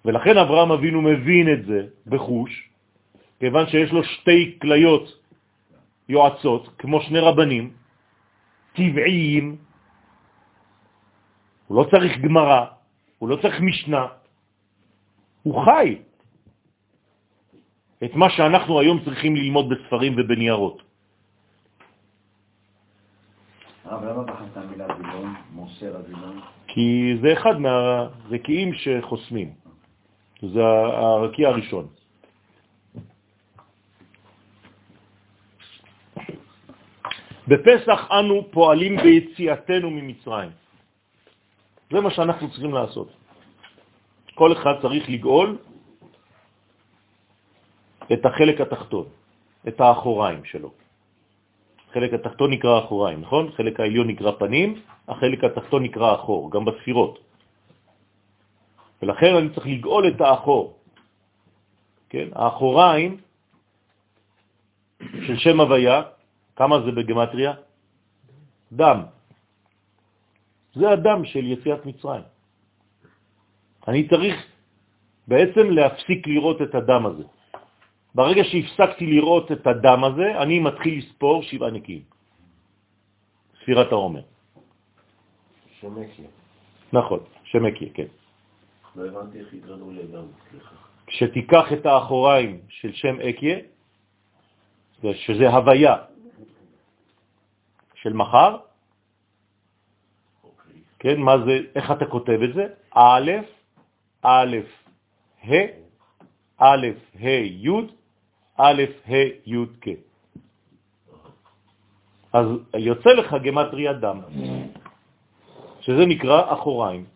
ולכן 0.06 0.38
אברהם 0.38 0.72
אבינו 0.72 1.02
מבין 1.02 1.52
את 1.52 1.66
זה 1.66 1.80
בחוש, 2.06 2.70
כיוון 3.38 3.66
שיש 3.66 3.90
לו 3.92 4.04
שתי 4.04 4.58
כליות 4.62 5.06
יועצות, 6.08 6.78
כמו 6.78 7.02
שני 7.02 7.18
רבנים, 7.18 7.70
טבעיים, 8.72 9.56
הוא 11.66 11.76
לא 11.82 11.84
צריך 11.90 12.12
גמרא, 12.22 12.64
הוא 13.18 13.28
לא 13.28 13.36
צריך 13.42 13.60
משנה, 13.60 14.06
הוא 15.42 15.64
חי 15.64 15.98
את 18.04 18.14
מה 18.14 18.30
שאנחנו 18.30 18.80
היום 18.80 19.04
צריכים 19.04 19.36
ללמוד 19.36 19.66
בספרים 19.68 20.14
ובניירות. 20.18 20.82
הרב, 23.84 24.04
למה 24.04 24.22
בחרת 24.22 24.56
המילה 24.56 24.86
וילון, 24.98 25.34
מוסר 25.52 25.96
הוילון? 25.96 26.40
כי 26.66 27.16
זה 27.22 27.32
אחד 27.32 27.58
מהרקיעים 27.60 28.74
שחוסמים. 28.74 29.65
זה 30.42 30.62
הרקיע 30.92 31.48
הראשון. 31.48 31.86
בפסח 37.48 38.00
אנו 38.10 38.46
פועלים 38.50 38.96
ביציאתנו 38.96 39.90
ממצרים. 39.90 40.50
זה 41.90 42.00
מה 42.00 42.10
שאנחנו 42.10 42.50
צריכים 42.50 42.74
לעשות. 42.74 43.08
כל 44.34 44.52
אחד 44.52 44.82
צריך 44.82 45.10
לגאול 45.10 45.58
את 48.12 48.22
החלק 48.26 48.60
התחתון, 48.60 49.06
את 49.68 49.80
האחוריים 49.80 50.44
שלו. 50.44 50.70
החלק 51.90 52.12
התחתון 52.12 52.50
נקרא 52.52 52.84
אחוריים, 52.84 53.20
נכון? 53.20 53.52
חלק 53.56 53.80
העליון 53.80 54.06
נקרא 54.08 54.32
פנים, 54.38 54.82
החלק 55.08 55.44
התחתון 55.44 55.82
נקרא 55.82 56.14
אחור, 56.14 56.50
גם 56.50 56.64
בספירות. 56.64 57.25
ולכן 59.02 59.32
אני 59.36 59.48
צריך 59.54 59.66
לגאול 59.66 60.08
את 60.08 60.20
האחור. 60.20 60.78
כן? 62.08 62.28
האחוריים 62.32 63.20
של 65.00 65.36
שם 65.36 65.60
הוויה, 65.60 66.02
כמה 66.56 66.80
זה 66.80 66.90
בגמטריה? 66.92 67.52
דם. 68.72 68.98
זה 70.74 70.90
הדם 70.90 71.20
של 71.24 71.44
יציאת 71.44 71.86
מצרים. 71.86 72.26
אני 73.88 74.08
צריך 74.08 74.34
בעצם 75.28 75.70
להפסיק 75.70 76.26
לראות 76.26 76.62
את 76.62 76.74
הדם 76.74 77.02
הזה. 77.06 77.24
ברגע 78.14 78.42
שהפסקתי 78.44 79.06
לראות 79.06 79.52
את 79.52 79.66
הדם 79.66 80.00
הזה, 80.04 80.28
אני 80.42 80.58
מתחיל 80.58 80.98
לספור 80.98 81.42
שבעה 81.42 81.70
נקיים. 81.70 82.04
ספירת 83.60 83.92
העומר. 83.92 84.24
שמקיה. 85.80 86.28
נכון, 86.92 87.20
שמקיה, 87.44 87.88
כן. 87.94 88.10
לא 88.96 89.06
הבנתי 89.06 89.40
איך 89.40 89.54
הגענו 89.54 89.90
לדם, 89.90 90.24
סליחה. 90.50 90.74
כשתיקח 91.06 91.72
את 91.72 91.86
האחוריים 91.86 92.60
של 92.68 92.92
שם 92.92 93.20
אקיה, 93.20 93.58
שזה 95.12 95.48
הוויה 95.48 95.96
של 97.94 98.12
מחר, 98.12 98.56
אוקיי. 100.44 100.80
כן, 100.98 101.20
מה 101.20 101.34
זה, 101.46 101.58
איך 101.74 101.90
אתה 101.90 102.06
כותב 102.06 102.38
את 102.44 102.54
זה? 102.54 102.66
א', 102.90 103.30
א', 104.22 104.56
ה', 105.44 105.54
א', 106.58 106.86
ה', 107.20 107.28
י', 107.44 107.68
א', 108.56 108.82
ה', 109.08 109.28
י', 109.46 109.66
כ'. 109.80 109.88
אז 112.32 112.46
יוצא 112.76 113.10
לך 113.10 113.36
גמטריה 113.44 113.92
דם, 113.92 114.20
שזה 115.80 116.06
נקרא 116.06 116.52
אחוריים. 116.52 117.15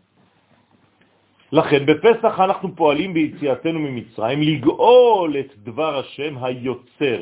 לכן 1.53 1.87
בפסח 1.87 2.35
אנחנו 2.41 2.77
פועלים 2.77 3.15
ביציאתנו 3.15 3.79
ממצרים 3.79 4.43
לגאול 4.43 5.37
את 5.41 5.51
דבר 5.67 5.99
השם 5.99 6.45
היוצר, 6.45 7.21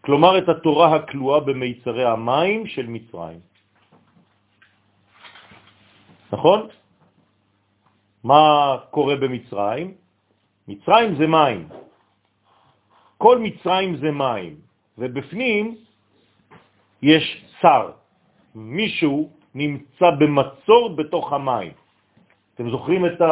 כלומר 0.00 0.38
את 0.38 0.48
התורה 0.48 0.94
הכלואה 0.94 1.40
במיצרי 1.40 2.04
המים 2.04 2.66
של 2.66 2.86
מצרים. 2.86 3.40
נכון? 6.32 6.60
מה 8.24 8.76
קורה 8.90 9.16
במצרים? 9.16 9.94
מצרים 10.68 11.14
זה 11.14 11.26
מים. 11.26 11.68
כל 13.18 13.38
מצרים 13.38 13.96
זה 13.96 14.10
מים, 14.10 14.54
ובפנים 14.98 15.76
יש 17.02 17.24
שר. 17.60 17.90
מישהו 18.54 19.30
נמצא 19.54 20.10
במצור 20.10 20.96
בתוך 20.96 21.32
המים. 21.32 21.83
אתם 22.54 22.70
זוכרים 22.70 23.06
את 23.06 23.22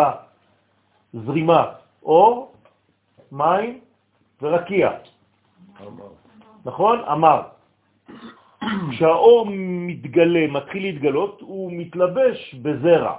הזרימה, 1.14 1.62
אור, 2.02 2.52
מים 3.32 3.80
ורקיע. 4.42 4.90
נכון? 6.64 6.98
אמר. 7.00 7.40
כשהאור 8.90 9.46
מתגלה, 9.86 10.46
מתחיל 10.46 10.82
להתגלות, 10.82 11.40
הוא 11.40 11.72
מתלבש 11.72 12.54
בזרע. 12.54 13.14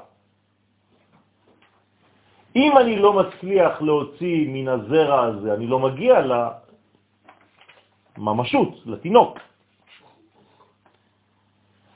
אם 2.55 2.77
אני 2.77 2.95
לא 2.95 3.13
מצליח 3.13 3.81
להוציא 3.81 4.45
מן 4.49 4.67
הזרע 4.67 5.21
הזה, 5.23 5.53
אני 5.53 5.67
לא 5.67 5.79
מגיע 5.79 6.15
לממשות, 8.17 8.69
לתינוק. 8.85 9.37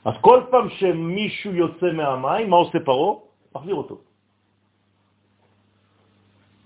אז 0.04 0.14
כל 0.20 0.40
פעם 0.50 0.68
שמישהו 0.70 1.52
יוצא 1.52 1.86
מהמים, 1.92 2.50
מה 2.50 2.56
עושה 2.56 2.78
פרו? 2.84 3.27
מחזיר 3.58 3.74
אותו. 3.74 3.98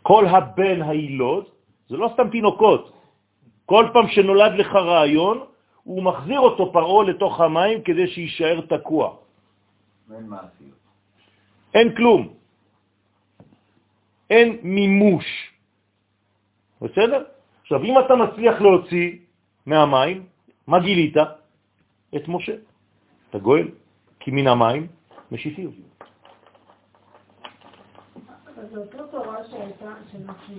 כל 0.02 0.26
הבן 0.26 0.82
הילוד, 0.82 1.44
זה 1.88 1.96
לא 1.96 2.10
סתם 2.14 2.30
תינוקות. 2.30 2.92
כל 3.66 3.84
פעם 3.92 4.06
שנולד 4.08 4.52
לך 4.58 4.72
רעיון, 4.74 5.36
הוא 5.82 6.02
מחזיר 6.02 6.40
אותו 6.40 6.72
פרו 6.72 7.02
לתוך 7.02 7.40
המים 7.40 7.82
כדי 7.82 8.06
שישאר 8.08 8.60
תקוע. 8.68 9.16
אין 10.14 10.26
מעשיות. 10.26 10.80
אין 11.74 11.96
כלום. 11.96 12.20
אין 14.30 14.48
מימוש. 14.62 15.26
בסדר? 16.82 17.24
עכשיו, 17.62 17.84
אם 17.84 17.94
אתה 17.98 18.14
מצליח 18.16 18.60
להוציא 18.60 19.08
מהמים, 19.66 20.26
מה 20.66 20.78
גילית? 20.80 21.16
את 22.16 22.24
משה. 22.28 22.56
אתה 23.30 23.38
גואל, 23.38 23.68
כי 24.20 24.30
מן 24.30 24.46
המים 24.46 24.86
משיתים. 25.32 25.70
תורה 29.10 29.36
שהייתה, 29.50 29.92
שאנחנו 30.12 30.54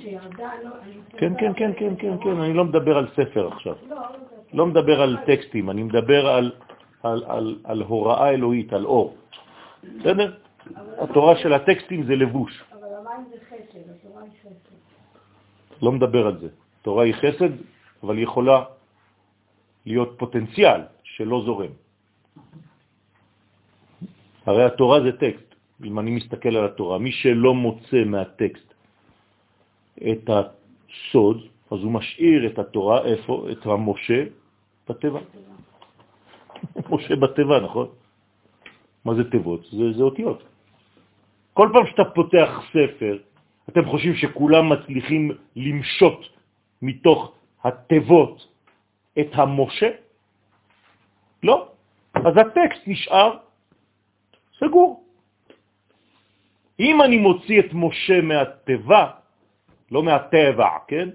שירדה, 0.00 0.50
לא... 0.64 0.70
כן, 1.18 1.32
כן, 1.38 1.52
כן, 1.56 1.72
כן, 1.78 1.94
כן, 1.98 2.16
כן, 2.22 2.40
אני 2.40 2.54
לא 2.54 2.64
מדבר 2.64 2.98
על 2.98 3.08
ספר 3.16 3.48
עכשיו. 3.48 3.74
לא, 3.88 3.96
לא, 3.96 4.02
לא 4.52 4.66
מדבר 4.66 5.02
על 5.02 5.16
טקסטים, 5.26 5.70
אני 5.70 5.82
מדבר 5.82 6.28
על, 7.64 7.82
הוראה 7.82 8.30
אלוהית, 8.30 8.72
על 8.72 8.84
אור. 8.84 9.16
בסדר? 9.82 10.36
התורה 10.98 11.36
של 11.36 11.52
הטקסטים 11.52 12.06
זה 12.06 12.16
לבוש. 12.16 12.62
אבל 12.72 12.88
המים 13.00 13.24
זה 13.30 13.36
חסד, 13.48 13.90
התורה 13.90 14.22
היא 14.22 14.30
חסד. 14.42 14.74
לא 15.82 15.92
מדבר 15.92 16.26
על 16.26 16.38
זה. 16.38 16.48
תורה 16.82 17.04
היא 17.04 17.14
חסד, 17.14 17.52
אבל 18.02 18.16
היא 18.16 18.24
יכולה 18.24 18.64
להיות 19.86 20.14
פוטנציאל 20.18 20.80
שלא 21.02 21.42
זורם. 21.44 21.72
הרי 24.46 24.64
התורה 24.64 25.00
זה 25.02 25.12
טקסט. 25.12 25.53
אם 25.82 25.98
אני 25.98 26.10
מסתכל 26.10 26.56
על 26.56 26.64
התורה, 26.64 26.98
מי 26.98 27.12
שלא 27.12 27.54
מוצא 27.54 28.04
מהטקסט 28.06 28.74
את 29.98 30.30
הסוד, 30.30 31.38
אז 31.70 31.78
הוא 31.82 31.92
משאיר 31.92 32.46
את 32.46 32.58
התורה, 32.58 33.04
איפה? 33.04 33.46
את 33.52 33.66
המשה 33.66 34.20
בטבע. 34.88 35.20
משה 36.90 37.16
בטבע, 37.16 37.60
נכון? 37.60 37.88
מה 39.04 39.14
זה 39.14 39.30
תיבות? 39.30 39.62
זה, 39.72 39.92
זה 39.92 40.02
אותיות. 40.02 40.42
כל 41.54 41.68
פעם 41.72 41.86
שאתה 41.86 42.04
פותח 42.14 42.50
ספר, 42.70 43.18
אתם 43.68 43.84
חושבים 43.84 44.14
שכולם 44.14 44.64
מצליחים 44.72 45.30
למשות 45.56 46.20
מתוך 46.82 47.32
התיבות 47.64 48.48
את 49.20 49.30
המשה? 49.32 49.90
לא. 51.42 51.68
אז 52.14 52.34
הטקסט 52.36 52.82
נשאר 52.86 53.30
סגור. 54.58 55.03
אם 56.80 57.02
אני 57.02 57.16
מוציא 57.16 57.60
את 57.60 57.70
משה 57.72 58.20
מהטבע, 58.20 59.06
לא 59.90 60.02
מהטבע, 60.02 60.68
כן? 60.88 61.08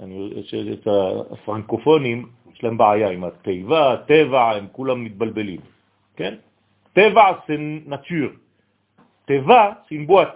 אני, 0.00 0.32
יש 0.36 0.54
את 0.54 0.86
הפרנקופונים, 1.30 2.28
יש 2.52 2.64
להם 2.64 2.76
בעיה 2.76 3.10
עם 3.10 3.24
הטבע, 3.24 3.92
הטבע, 3.92 4.50
הם 4.50 4.66
כולם 4.72 5.04
מתבלבלים, 5.04 5.60
כן? 6.16 6.34
טבע 6.92 7.32
זה 7.48 7.54
נטור, 7.86 8.30
זה 9.28 9.96
בועת. 10.06 10.34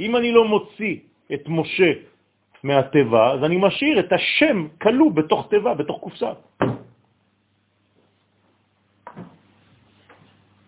אם 0.00 0.16
אני 0.16 0.32
לא 0.32 0.44
מוציא 0.48 0.96
את 1.32 1.44
משה 1.48 1.92
מהטבע, 2.62 3.30
אז 3.32 3.44
אני 3.44 3.56
משאיר 3.60 4.00
את 4.00 4.12
השם 4.12 4.68
כלוא 4.80 5.10
בתוך 5.12 5.46
טבע, 5.50 5.74
בתוך 5.74 5.98
קופסה. 6.00 6.32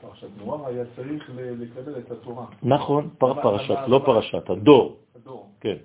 עכשיו 0.02 0.13
פרשת 0.24 0.46
נוער 0.46 0.66
היה 0.66 0.84
צריך 0.96 1.30
לקבל 1.36 1.98
את 1.98 2.10
התורה. 2.10 2.46
נכון, 2.62 3.10
פר 3.18 3.42
פרשת, 3.42 3.78
לא 3.88 4.02
פרשת, 4.04 4.50
הדור, 4.50 4.96
הדור. 5.16 5.50
כן. 5.60 5.76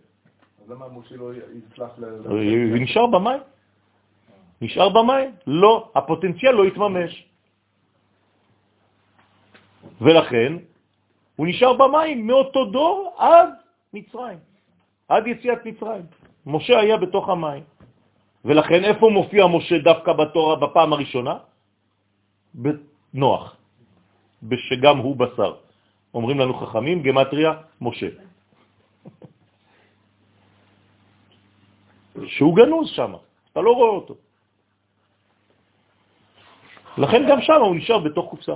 אז 0.63 0.69
למה 0.71 0.85
משה 0.87 1.15
לא 1.15 1.31
יסלח 1.33 1.89
ל... 1.97 2.05
ל- 2.05 2.27
הוא 2.71 2.77
נשאר 2.79 3.07
במים. 3.07 3.41
נשאר 4.61 4.89
במים. 4.89 5.31
לא, 5.47 5.91
הפוטנציאל 5.95 6.51
לא 6.51 6.63
התממש. 6.63 7.25
ולכן 10.01 10.53
הוא 11.35 11.47
נשאר 11.47 11.73
במים 11.73 12.27
מאותו 12.27 12.65
דור 12.65 13.15
עד 13.17 13.49
מצרים, 13.93 14.39
עד 15.07 15.27
יציאת 15.27 15.65
מצרים. 15.65 16.05
משה 16.45 16.79
היה 16.79 16.97
בתוך 16.97 17.29
המים. 17.29 17.63
ולכן 18.45 18.83
איפה 18.83 19.09
מופיע 19.09 19.47
משה 19.47 19.77
דווקא 19.79 20.13
בתורה 20.13 20.55
בפעם 20.55 20.93
הראשונה? 20.93 21.37
בנוח, 22.53 23.58
שגם 24.41 24.97
הוא 24.97 25.15
בשר. 25.15 25.53
אומרים 26.13 26.39
לנו 26.39 26.53
חכמים, 26.53 27.03
גמטריה, 27.03 27.51
משה. 27.81 28.09
שהוא 32.25 32.55
גנוז 32.55 32.89
שם, 32.89 33.13
אתה 33.51 33.61
לא 33.61 33.71
רואה 33.71 33.89
אותו. 33.89 34.15
לכן 36.97 37.21
גם 37.29 37.41
שם 37.41 37.61
הוא 37.61 37.75
נשאר 37.75 37.99
בתוך 37.99 38.29
קופסה. 38.29 38.55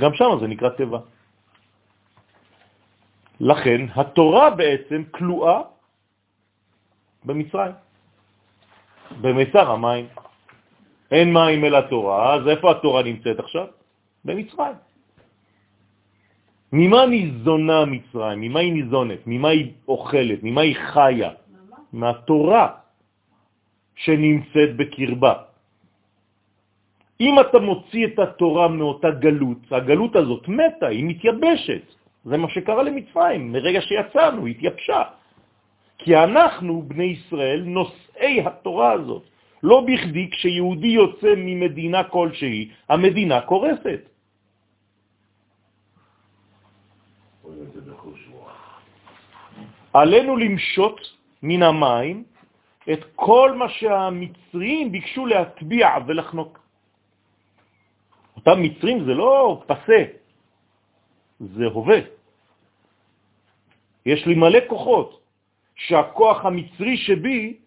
גם 0.00 0.14
שם 0.14 0.30
זה 0.40 0.46
נקרא 0.46 0.68
טבע. 0.68 0.98
לכן 3.40 3.80
התורה 3.94 4.50
בעצם 4.50 5.02
כלואה 5.10 5.60
במצרים, 7.24 7.74
במיצר 9.20 9.70
המים. 9.70 10.06
אין 11.12 11.32
מים 11.32 11.64
אל 11.64 11.74
התורה, 11.74 12.34
אז 12.34 12.48
איפה 12.48 12.70
התורה 12.70 13.02
נמצאת 13.02 13.38
עכשיו? 13.38 13.66
במצרים. 14.24 14.76
ממה 16.72 17.06
ניזונה 17.06 17.84
מצרים? 17.84 18.40
ממה 18.40 18.60
היא 18.60 18.72
ניזונת? 18.72 19.20
ממה 19.26 19.48
היא 19.48 19.72
אוכלת? 19.88 20.40
ממה 20.42 20.60
היא 20.60 20.76
חיה? 20.76 21.30
מהתורה 21.92 22.68
שנמצאת 23.94 24.70
בקרבה. 24.76 25.34
אם 27.20 27.34
אתה 27.40 27.58
מוציא 27.58 28.06
את 28.06 28.18
התורה 28.18 28.68
מאותה 28.68 29.10
גלות, 29.20 29.62
הגלות 29.70 30.16
הזאת 30.16 30.48
מתה, 30.48 30.86
היא 30.86 31.04
מתייבשת. 31.04 31.84
זה 32.24 32.36
מה 32.36 32.48
שקרה 32.48 32.82
למצרים, 32.82 33.52
מרגע 33.52 33.80
שיצאנו, 33.80 34.46
היא 34.46 34.54
התייבשה. 34.56 35.02
כי 35.98 36.16
אנחנו, 36.16 36.82
בני 36.82 37.04
ישראל, 37.04 37.62
נושאי 37.66 38.40
התורה 38.40 38.92
הזאת. 38.92 39.31
לא 39.62 39.86
בכדי 39.86 40.30
כשיהודי 40.30 40.86
יוצא 40.86 41.34
ממדינה 41.36 42.04
כלשהי, 42.04 42.70
המדינה 42.88 43.40
קורסת. 43.40 44.00
עלינו 49.92 50.36
למשות 50.36 51.00
מן 51.42 51.62
המים 51.62 52.24
את 52.92 53.00
כל 53.14 53.52
מה 53.56 53.68
שהמצרים 53.68 54.92
ביקשו 54.92 55.26
להטביע 55.26 55.88
ולחנוק. 56.06 56.58
אותם 58.36 58.62
מצרים 58.62 59.04
זה 59.04 59.14
לא 59.14 59.62
פסה, 59.66 60.00
זה 61.40 61.64
הווה. 61.66 62.00
יש 64.06 64.26
לי 64.26 64.34
מלא 64.34 64.58
כוחות 64.68 65.20
שהכוח 65.74 66.44
המצרי 66.44 66.96
שבי 66.96 67.61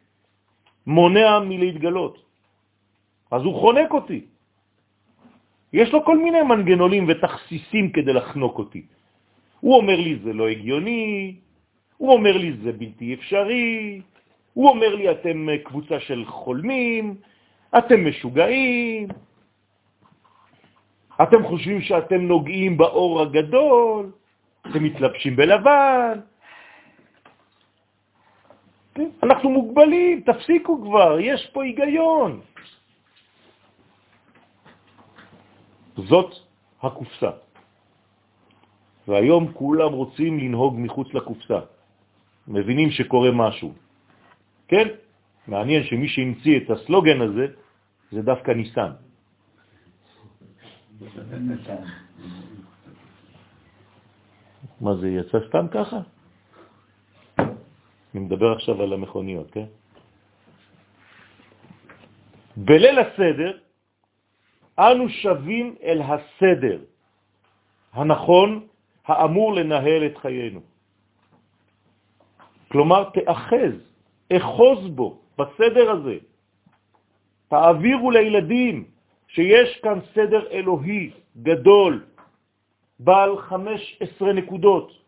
מונע 0.87 1.39
מלהתגלות. 1.39 2.15
אז 3.31 3.41
הוא 3.41 3.55
חונק 3.61 3.91
אותי. 3.91 4.21
יש 5.73 5.93
לו 5.93 6.05
כל 6.05 6.17
מיני 6.17 6.41
מנגנונים 6.41 7.05
ותכסיסים 7.07 7.91
כדי 7.91 8.13
לחנוק 8.13 8.57
אותי. 8.57 8.83
הוא 9.59 9.75
אומר 9.75 9.99
לי 9.99 10.19
זה 10.23 10.33
לא 10.33 10.47
הגיוני, 10.47 11.35
הוא 11.97 12.13
אומר 12.13 12.37
לי 12.37 12.53
זה 12.63 12.71
בלתי 12.71 13.13
אפשרי, 13.13 14.01
הוא 14.53 14.69
אומר 14.69 14.95
לי 14.95 15.11
אתם 15.11 15.47
קבוצה 15.63 15.99
של 15.99 16.25
חולמים, 16.25 17.15
אתם 17.77 18.07
משוגעים, 18.07 19.07
אתם 21.21 21.43
חושבים 21.43 21.81
שאתם 21.81 22.21
נוגעים 22.21 22.77
באור 22.77 23.21
הגדול, 23.21 24.11
אתם 24.61 24.83
מתלבשים 24.83 25.35
בלבן. 25.35 26.19
אנחנו 29.23 29.49
מוגבלים, 29.49 30.21
תפסיקו 30.21 30.81
כבר, 30.81 31.19
יש 31.19 31.49
פה 31.53 31.63
היגיון. 31.63 32.41
זאת 35.95 36.31
הקופסה. 36.81 37.31
והיום 39.07 39.51
כולם 39.53 39.91
רוצים 39.93 40.39
לנהוג 40.39 40.75
מחוץ 40.79 41.13
לקופסה. 41.13 41.59
מבינים 42.47 42.91
שקורה 42.91 43.31
משהו. 43.31 43.73
כן? 44.67 44.87
מעניין 45.47 45.83
שמי 45.83 46.07
שהמציא 46.07 46.57
את 46.57 46.69
הסלוגן 46.69 47.21
הזה 47.21 47.45
זה 48.11 48.21
דווקא 48.21 48.51
ניסן. 48.51 48.91
מה 54.81 54.95
זה, 54.95 55.09
יצא 55.09 55.37
סתם 55.49 55.65
ככה? 55.71 55.99
אני 58.15 58.23
מדבר 58.23 58.51
עכשיו 58.51 58.81
על 58.81 58.93
המכוניות, 58.93 59.51
כן? 59.51 59.65
בליל 62.57 62.99
הסדר 62.99 63.57
אנו 64.79 65.09
שווים 65.09 65.75
אל 65.83 66.01
הסדר 66.01 66.79
הנכון 67.93 68.67
האמור 69.05 69.53
לנהל 69.53 70.05
את 70.05 70.17
חיינו. 70.17 70.61
כלומר, 72.71 73.09
תאחז, 73.09 73.75
אחוז 74.31 74.79
בו, 74.95 75.19
בסדר 75.37 75.91
הזה. 75.91 76.17
תעבירו 77.47 78.11
לילדים 78.11 78.87
שיש 79.27 79.79
כאן 79.83 79.99
סדר 80.15 80.51
אלוהי 80.51 81.11
גדול, 81.43 82.03
בעל 82.99 83.37
15 83.37 84.33
נקודות, 84.33 85.04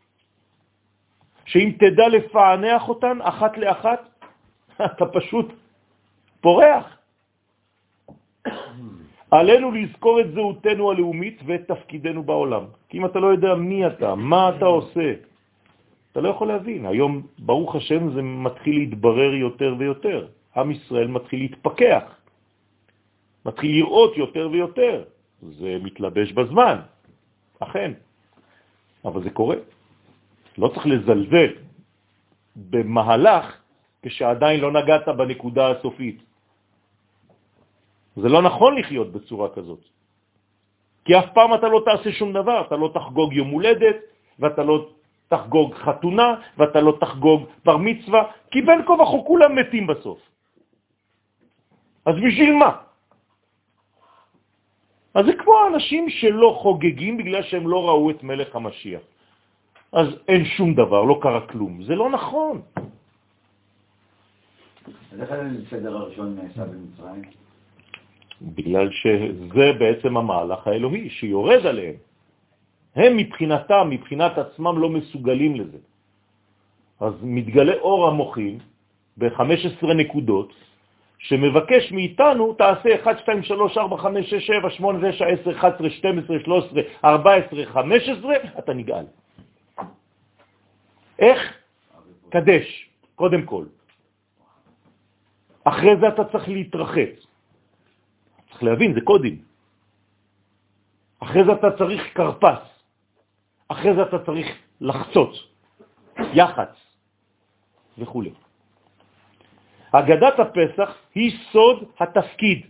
שאם 1.47 1.71
תדע 1.79 2.07
לפענח 2.07 2.89
אותן 2.89 3.17
אחת 3.21 3.57
לאחת, 3.57 4.01
אתה 4.91 5.05
פשוט 5.05 5.47
פורח. 6.41 6.85
עלינו 9.31 9.71
לזכור 9.71 10.19
את 10.21 10.31
זהותנו 10.33 10.91
הלאומית 10.91 11.37
ואת 11.45 11.67
תפקידנו 11.67 12.23
בעולם. 12.23 12.63
כי 12.89 12.97
אם 12.97 13.05
אתה 13.05 13.19
לא 13.19 13.27
יודע 13.27 13.55
מי 13.55 13.87
אתה, 13.87 14.15
מה 14.15 14.49
אתה 14.49 14.65
עושה, 14.65 15.13
אתה 16.11 16.21
לא 16.21 16.29
יכול 16.29 16.47
להבין. 16.47 16.85
היום, 16.85 17.27
ברוך 17.39 17.75
השם, 17.75 18.13
זה 18.15 18.21
מתחיל 18.21 18.75
להתברר 18.75 19.33
יותר 19.33 19.75
ויותר. 19.77 20.27
עם 20.55 20.71
ישראל 20.71 21.07
מתחיל 21.07 21.39
להתפקח, 21.39 22.03
מתחיל 23.45 23.71
לראות 23.71 24.17
יותר 24.17 24.49
ויותר. 24.51 25.03
זה 25.41 25.77
מתלבש 25.83 26.31
בזמן, 26.31 26.77
אכן, 27.59 27.91
אבל 29.05 29.23
זה 29.23 29.29
קורה. 29.29 29.76
לא 30.57 30.67
צריך 30.67 30.85
לזלזל 30.85 31.51
במהלך 32.55 33.45
כשעדיין 34.01 34.59
לא 34.59 34.71
נגעת 34.71 35.07
בנקודה 35.07 35.71
הסופית. 35.71 36.17
זה 38.15 38.27
לא 38.29 38.41
נכון 38.41 38.77
לחיות 38.77 39.11
בצורה 39.11 39.49
כזאת. 39.53 39.83
כי 41.05 41.19
אף 41.19 41.29
פעם 41.33 41.53
אתה 41.53 41.67
לא 41.67 41.79
תעשה 41.85 42.11
שום 42.11 42.33
דבר, 42.33 42.67
אתה 42.67 42.75
לא 42.75 42.89
תחגוג 42.93 43.33
יום 43.33 43.49
הולדת, 43.49 43.97
ואתה 44.39 44.63
לא 44.63 44.89
תחגוג 45.27 45.73
חתונה, 45.75 46.29
ואתה 46.57 46.79
לא 46.81 46.97
תחגוג 46.99 47.41
בר 47.65 47.77
מצווה, 47.77 48.21
כי 48.51 48.61
בין 48.61 48.85
כה 48.85 48.93
וכה 48.93 49.17
כולם 49.27 49.55
מתים 49.55 49.87
בסוף. 49.87 50.19
אז 52.05 52.15
בשביל 52.15 52.55
מה? 52.55 52.71
אז 55.13 55.25
זה 55.25 55.33
כמו 55.33 55.53
האנשים 55.57 56.09
שלא 56.09 56.49
חוגגים 56.61 57.17
בגלל 57.17 57.43
שהם 57.43 57.67
לא 57.67 57.79
ראו 57.87 58.09
את 58.09 58.23
מלך 58.23 58.55
המשיח. 58.55 59.01
אז 59.97 60.07
אין 60.27 60.45
שום 60.45 60.73
דבר, 60.73 61.03
לא 61.03 61.19
קרה 61.21 61.41
כלום. 61.47 61.83
זה 61.83 61.95
לא 61.95 62.09
נכון. 62.09 62.61
אז 64.85 65.21
איך 65.21 65.29
הסדר 65.31 65.97
הראשון 65.97 66.37
נעשה 66.37 66.65
במצרים? 66.65 67.21
בגלל 68.41 68.87
שזה 68.91 69.73
בעצם 69.79 70.17
המהלך 70.17 70.67
האלוהי 70.67 71.09
שיורד 71.09 71.65
עליהם. 71.65 71.95
הם 72.95 73.17
מבחינתם, 73.17 73.89
מבחינת 73.89 74.37
עצמם 74.37 74.79
לא 74.79 74.89
מסוגלים 74.89 75.55
לזה. 75.55 75.77
אז 76.99 77.13
מתגלה 77.21 77.73
אור 77.81 78.07
המוחים 78.07 78.57
ב-15 79.17 79.85
נקודות, 79.97 80.53
שמבקש 81.17 81.91
מאיתנו, 81.91 82.53
תעשה 82.53 82.89
1, 83.01 83.19
2, 83.19 83.43
3, 83.43 83.77
4, 83.77 83.97
5, 83.97 84.29
6, 84.29 84.47
7, 84.47 84.69
8, 84.69 85.11
9, 85.11 85.25
10, 85.25 85.51
11, 85.57 85.89
12, 85.89 86.39
13, 86.45 86.81
14, 87.03 87.65
15, 87.65 88.35
אתה 88.59 88.73
נגאל. 88.73 89.05
איך? 91.19 91.39
קדש, 92.29 92.89
קודם 93.15 93.45
כל. 93.45 93.65
אחרי 95.63 95.93
זה 96.01 96.07
אתה 96.07 96.23
צריך 96.31 96.49
להתרחץ. 96.49 97.15
צריך 98.49 98.63
להבין, 98.63 98.93
זה 98.93 99.01
קודים. 99.01 99.41
אחרי 101.19 101.43
זה 101.45 101.51
אתה 101.53 101.77
צריך 101.77 102.01
קרפס, 102.13 102.63
אחרי 103.67 103.95
זה 103.95 104.01
אתה 104.03 104.25
צריך 104.25 104.47
לחצות, 104.81 105.33
יחץ 106.33 106.73
וכו'. 107.97 108.23
אגדת 109.91 110.39
הפסח 110.39 110.89
היא 111.15 111.31
סוד 111.51 111.77
התפקיד 111.99 112.65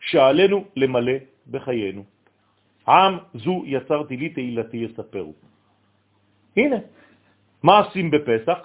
שעלינו 0.00 0.64
למלא 0.76 1.12
בחיינו. 1.50 2.04
עם 2.88 3.18
זו 3.34 3.62
יצרתי 3.66 4.16
לי 4.16 4.28
תהילתי 4.28 4.76
יספרו. 4.76 5.34
הנה, 6.56 6.76
מה 7.62 7.78
עושים 7.78 8.10
בפסח? 8.10 8.58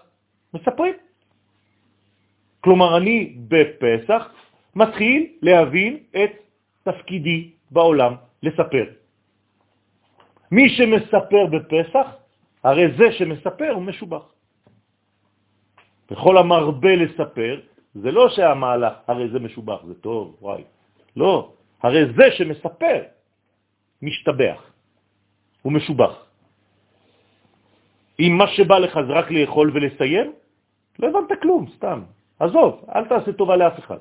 מספרים. 0.54 0.94
כלומר, 2.62 2.98
אני 2.98 3.36
בפסח 3.48 4.24
מתחיל 4.76 5.22
להבין 5.42 5.98
את 6.12 6.32
תפקידי 6.84 7.52
בעולם, 7.72 8.14
לספר. 8.44 8.86
מי 10.52 10.70
שמספר 10.70 11.46
בפסח, 11.52 12.08
הרי 12.64 12.86
זה 12.98 13.12
שמספר 13.12 13.72
הוא 13.72 13.84
משובח. 13.84 14.26
בכל 16.12 16.38
המרבה 16.38 16.96
לספר, 16.96 17.60
זה 17.96 18.12
לא 18.12 18.30
שהמהלך, 18.30 18.94
הרי 19.08 19.30
זה 19.30 19.40
משובח, 19.40 19.80
זה 19.86 19.94
טוב, 20.02 20.38
וואי. 20.42 20.64
לא, 21.16 21.54
הרי 21.84 22.04
זה 22.16 22.26
שמספר 22.32 23.00
משתבח, 24.02 24.62
הוא 25.62 25.74
משובח. 25.74 26.27
אם 28.20 28.32
מה 28.38 28.48
שבא 28.48 28.78
לך 28.80 28.94
זה 29.08 29.14
רק 29.14 29.32
לאכול 29.32 29.72
ולסיים, 29.74 30.34
לא 31.00 31.08
הבנת 31.08 31.42
כלום, 31.42 31.66
סתם. 31.76 32.02
עזוב, 32.40 32.86
אל 32.96 33.06
תעשה 33.06 33.32
טובה 33.34 33.56
לאף 33.56 33.80
אחד. 33.80 33.98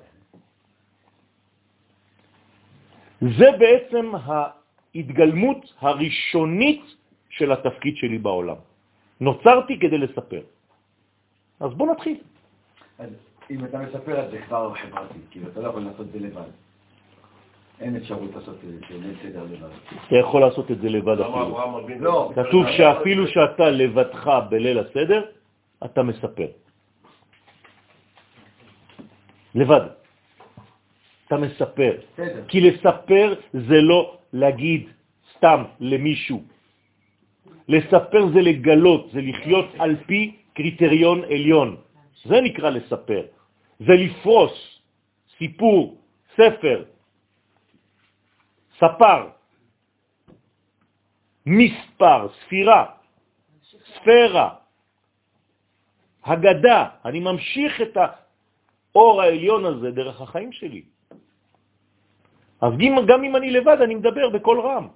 זה 3.21 3.49
בעצם 3.59 4.13
ההתגלמות 4.15 5.75
הראשונית 5.81 6.85
של 7.29 7.53
התפקיד 7.53 7.97
שלי 7.97 8.19
בעולם. 8.19 8.57
נוצרתי 9.21 9.79
כדי 9.81 9.99
לספר. 9.99 10.43
אז 11.61 11.71
בוא 11.75 11.87
נתחיל. 11.93 12.19
אז 12.99 13.11
אם 13.51 13.65
אתה 13.65 13.79
מספר 13.79 14.21
על 14.21 14.31
זה 14.31 14.39
כבר 14.43 14.75
חברתי, 14.75 15.19
כאילו 15.31 15.49
אתה 15.49 15.61
לא 15.61 15.69
יכול 15.69 15.83
לעשות 15.83 16.07
את 16.07 16.13
זה 16.13 16.19
לבד. 16.21 16.51
אין 17.81 17.97
אפשרות 17.97 18.31
לעשות 18.35 18.55
את 18.55 18.89
זה 18.89 18.97
ליל 18.97 19.15
סדר 19.23 19.45
לבד. 19.45 19.69
אתה 20.07 20.17
יכול 20.17 20.41
לעשות 20.41 20.71
את 20.71 20.79
זה 20.81 20.89
לבד 20.89 21.21
אפילו. 21.21 22.01
לא. 22.01 22.33
כתוב 22.35 22.65
שאפילו 22.77 23.27
שאתה 23.27 23.71
לבדך 23.71 24.25
בליל 24.51 24.79
הסדר, 24.79 25.23
אתה 25.85 26.03
מספר. 26.03 26.49
לבד. 29.55 29.85
אתה 31.27 31.37
מספר. 31.37 31.93
בסדר. 32.15 32.45
כי 32.49 32.61
לספר 32.61 33.35
זה 33.53 33.79
לא 33.81 34.19
להגיד 34.33 34.89
סתם 35.37 35.65
למישהו. 35.81 36.43
לספר 37.69 38.23
זה 38.35 38.41
לגלות, 38.41 39.11
זה 39.13 39.21
לחיות 39.21 39.69
על 39.79 39.97
פי 40.07 40.37
קריטריון 40.55 41.25
עליון. 41.25 41.77
זה 42.25 42.41
נקרא 42.41 42.71
לספר. 42.71 43.23
זה 43.81 43.93
לפרוס 43.93 44.81
סיפור, 45.39 45.99
ספר, 46.37 46.85
ספר, 48.77 49.29
מספר, 51.47 52.29
ספירה, 52.45 52.85
ספירה, 53.95 54.49
הגדה. 56.25 56.81
אני 57.05 57.21
ממשיך 57.21 57.73
את 57.81 57.97
האור 57.97 59.23
העליון 59.23 59.65
הזה 59.65 59.91
דרך 59.91 60.21
החיים 60.21 60.53
שלי. 60.53 60.83
אז 62.61 62.73
גם 63.07 63.25
אם 63.25 63.37
אני 63.37 63.51
לבד, 63.51 63.79
אני 63.83 63.95
מדבר 63.95 64.29
בקול 64.31 64.61
רם, 64.61 64.89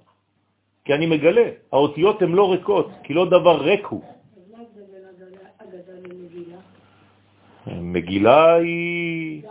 כי 0.85 0.93
אני 0.93 1.05
מגלה, 1.05 1.47
האותיות 1.71 2.21
הן 2.21 2.31
לא 2.31 2.51
ריקות, 2.51 2.89
כי 3.03 3.13
לא 3.13 3.25
דבר 3.25 3.61
ריק 3.61 3.85
הוא. 3.85 4.03
מגילה 7.67 8.53
היא... 8.53 9.43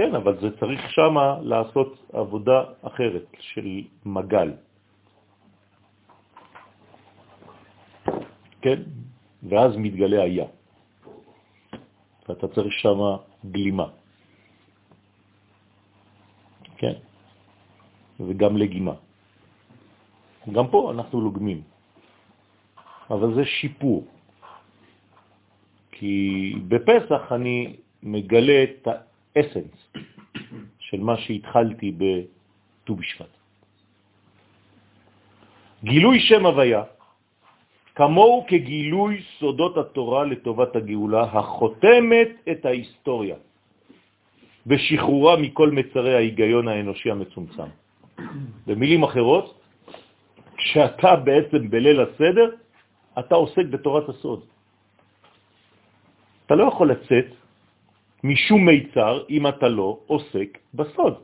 כן, 0.00 0.14
אבל 0.14 0.40
זה 0.40 0.48
צריך 0.60 0.80
שמה 0.90 1.44
לעשות 1.44 2.08
עבודה 2.12 2.64
אחרת 2.82 3.26
של 3.52 3.84
מגל. 4.08 4.52
כן? 8.64 8.80
ואז 9.42 9.76
מתגלה 9.76 10.22
היה. 10.22 10.48
ואתה 12.28 12.48
צריך 12.48 12.72
שמה 12.80 13.10
גלימה. 13.52 13.88
כן? 16.80 16.96
וגם 18.20 18.56
לגימה. 18.56 18.94
גם 20.48 20.66
פה 20.72 20.90
אנחנו 20.96 21.20
לוגמים, 21.20 21.60
אבל 23.10 23.34
זה 23.34 23.44
שיפור. 23.44 24.08
כי 25.92 26.14
בפסח 26.68 27.32
אני 27.32 27.76
מגלה 28.02 28.64
את 28.64 29.09
האסנס 29.36 29.78
של 30.78 31.00
מה 31.00 31.16
שהתחלתי 31.16 31.92
בט"ו 31.92 32.94
בשבט. 32.94 33.34
גילוי 35.84 36.20
שם 36.20 36.46
הוויה, 36.46 36.82
כמוהו 37.94 38.44
כגילוי 38.48 39.22
סודות 39.38 39.76
התורה 39.76 40.24
לטובת 40.24 40.76
הגאולה, 40.76 41.22
החותמת 41.22 42.28
את 42.50 42.60
ההיסטוריה, 42.64 43.36
בשחרורה 44.66 45.36
מכל 45.36 45.70
מצרי 45.70 46.14
ההיגיון 46.14 46.68
האנושי 46.68 47.10
המצומצם. 47.10 47.70
במילים 48.66 49.02
אחרות, 49.02 49.46
כשאתה 50.56 51.16
בעצם 51.16 51.70
בליל 51.70 52.00
הסדר, 52.00 52.48
אתה 53.18 53.34
עוסק 53.34 53.66
בתורת 53.70 54.08
הסוד. 54.08 54.40
אתה 56.46 56.54
לא 56.54 56.64
יכול 56.64 56.90
לצאת 56.90 57.39
משום 58.24 58.66
מיצר 58.66 59.24
אם 59.30 59.46
אתה 59.46 59.68
לא 59.68 59.98
עוסק 60.06 60.58
בסוד. 60.74 61.14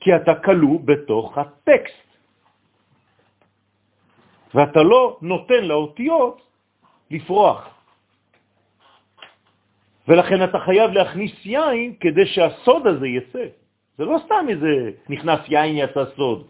כי 0.00 0.16
אתה 0.16 0.34
כלוא 0.44 0.80
בתוך 0.84 1.38
הטקסט. 1.38 2.04
ואתה 4.54 4.82
לא 4.82 5.18
נותן 5.22 5.64
לאותיות 5.64 6.42
לפרוח. 7.10 7.74
ולכן 10.08 10.44
אתה 10.44 10.58
חייב 10.58 10.90
להכניס 10.90 11.32
יין 11.44 11.94
כדי 12.00 12.26
שהסוד 12.26 12.86
הזה 12.86 13.06
יצא. 13.08 13.46
זה 13.98 14.04
לא 14.04 14.18
סתם 14.24 14.46
איזה 14.48 14.72
נכנס 15.08 15.40
יין 15.48 15.76
יצא 15.76 16.04
סוד. 16.16 16.46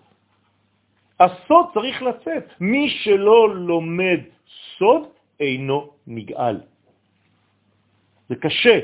הסוד 1.21 1.67
צריך 1.75 2.03
לצאת. 2.03 2.45
מי 2.61 2.91
שלא 2.91 3.55
לומד 3.55 4.21
סוד 4.79 5.03
אינו 5.41 5.91
נגאל. 6.07 6.74
זה 8.35 8.41
קשה. 8.41 8.79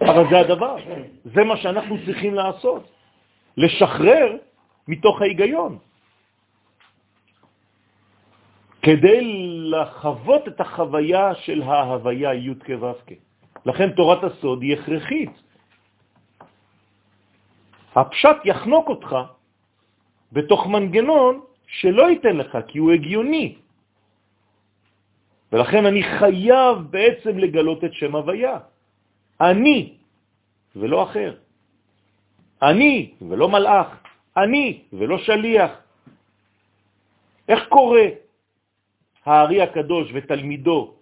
אבל 0.00 0.24
זה 0.30 0.38
הדבר, 0.38 0.76
זה 1.24 1.44
מה 1.44 1.56
שאנחנו 1.56 1.96
צריכים 2.06 2.34
לעשות, 2.34 2.84
לשחרר 3.56 4.36
מתוך 4.88 5.22
ההיגיון, 5.22 5.78
כדי 8.82 9.20
לחוות 9.72 10.48
את 10.48 10.60
החוויה 10.60 11.34
של 11.34 11.62
ההוויה 11.62 12.34
י' 12.34 12.54
כו' 12.66 12.92
לכן 13.66 13.90
תורת 13.90 14.24
הסוד 14.24 14.62
היא 14.62 14.74
הכרחית. 14.78 15.34
הפשט 17.96 18.36
יחנוק 18.44 18.88
אותך 18.88 19.16
בתוך 20.32 20.66
מנגנון 20.66 21.40
שלא 21.66 22.10
ייתן 22.10 22.36
לך, 22.36 22.58
כי 22.68 22.78
הוא 22.78 22.92
הגיוני. 22.92 23.65
ולכן 25.56 25.86
אני 25.86 26.02
חייב 26.04 26.78
בעצם 26.92 27.38
לגלות 27.38 27.84
את 27.84 27.92
שם 27.96 28.12
הוויה. 28.12 28.58
אני, 29.40 29.96
ולא 30.76 30.98
אחר. 31.02 31.30
אני, 32.62 33.16
ולא 33.24 33.48
מלאך. 33.48 33.88
אני, 34.36 34.84
ולא 34.92 35.16
שליח. 35.18 35.72
איך 37.48 37.60
קורא 37.72 38.00
הארי 39.24 39.62
הקדוש 39.62 40.12
ותלמידו 40.12 40.94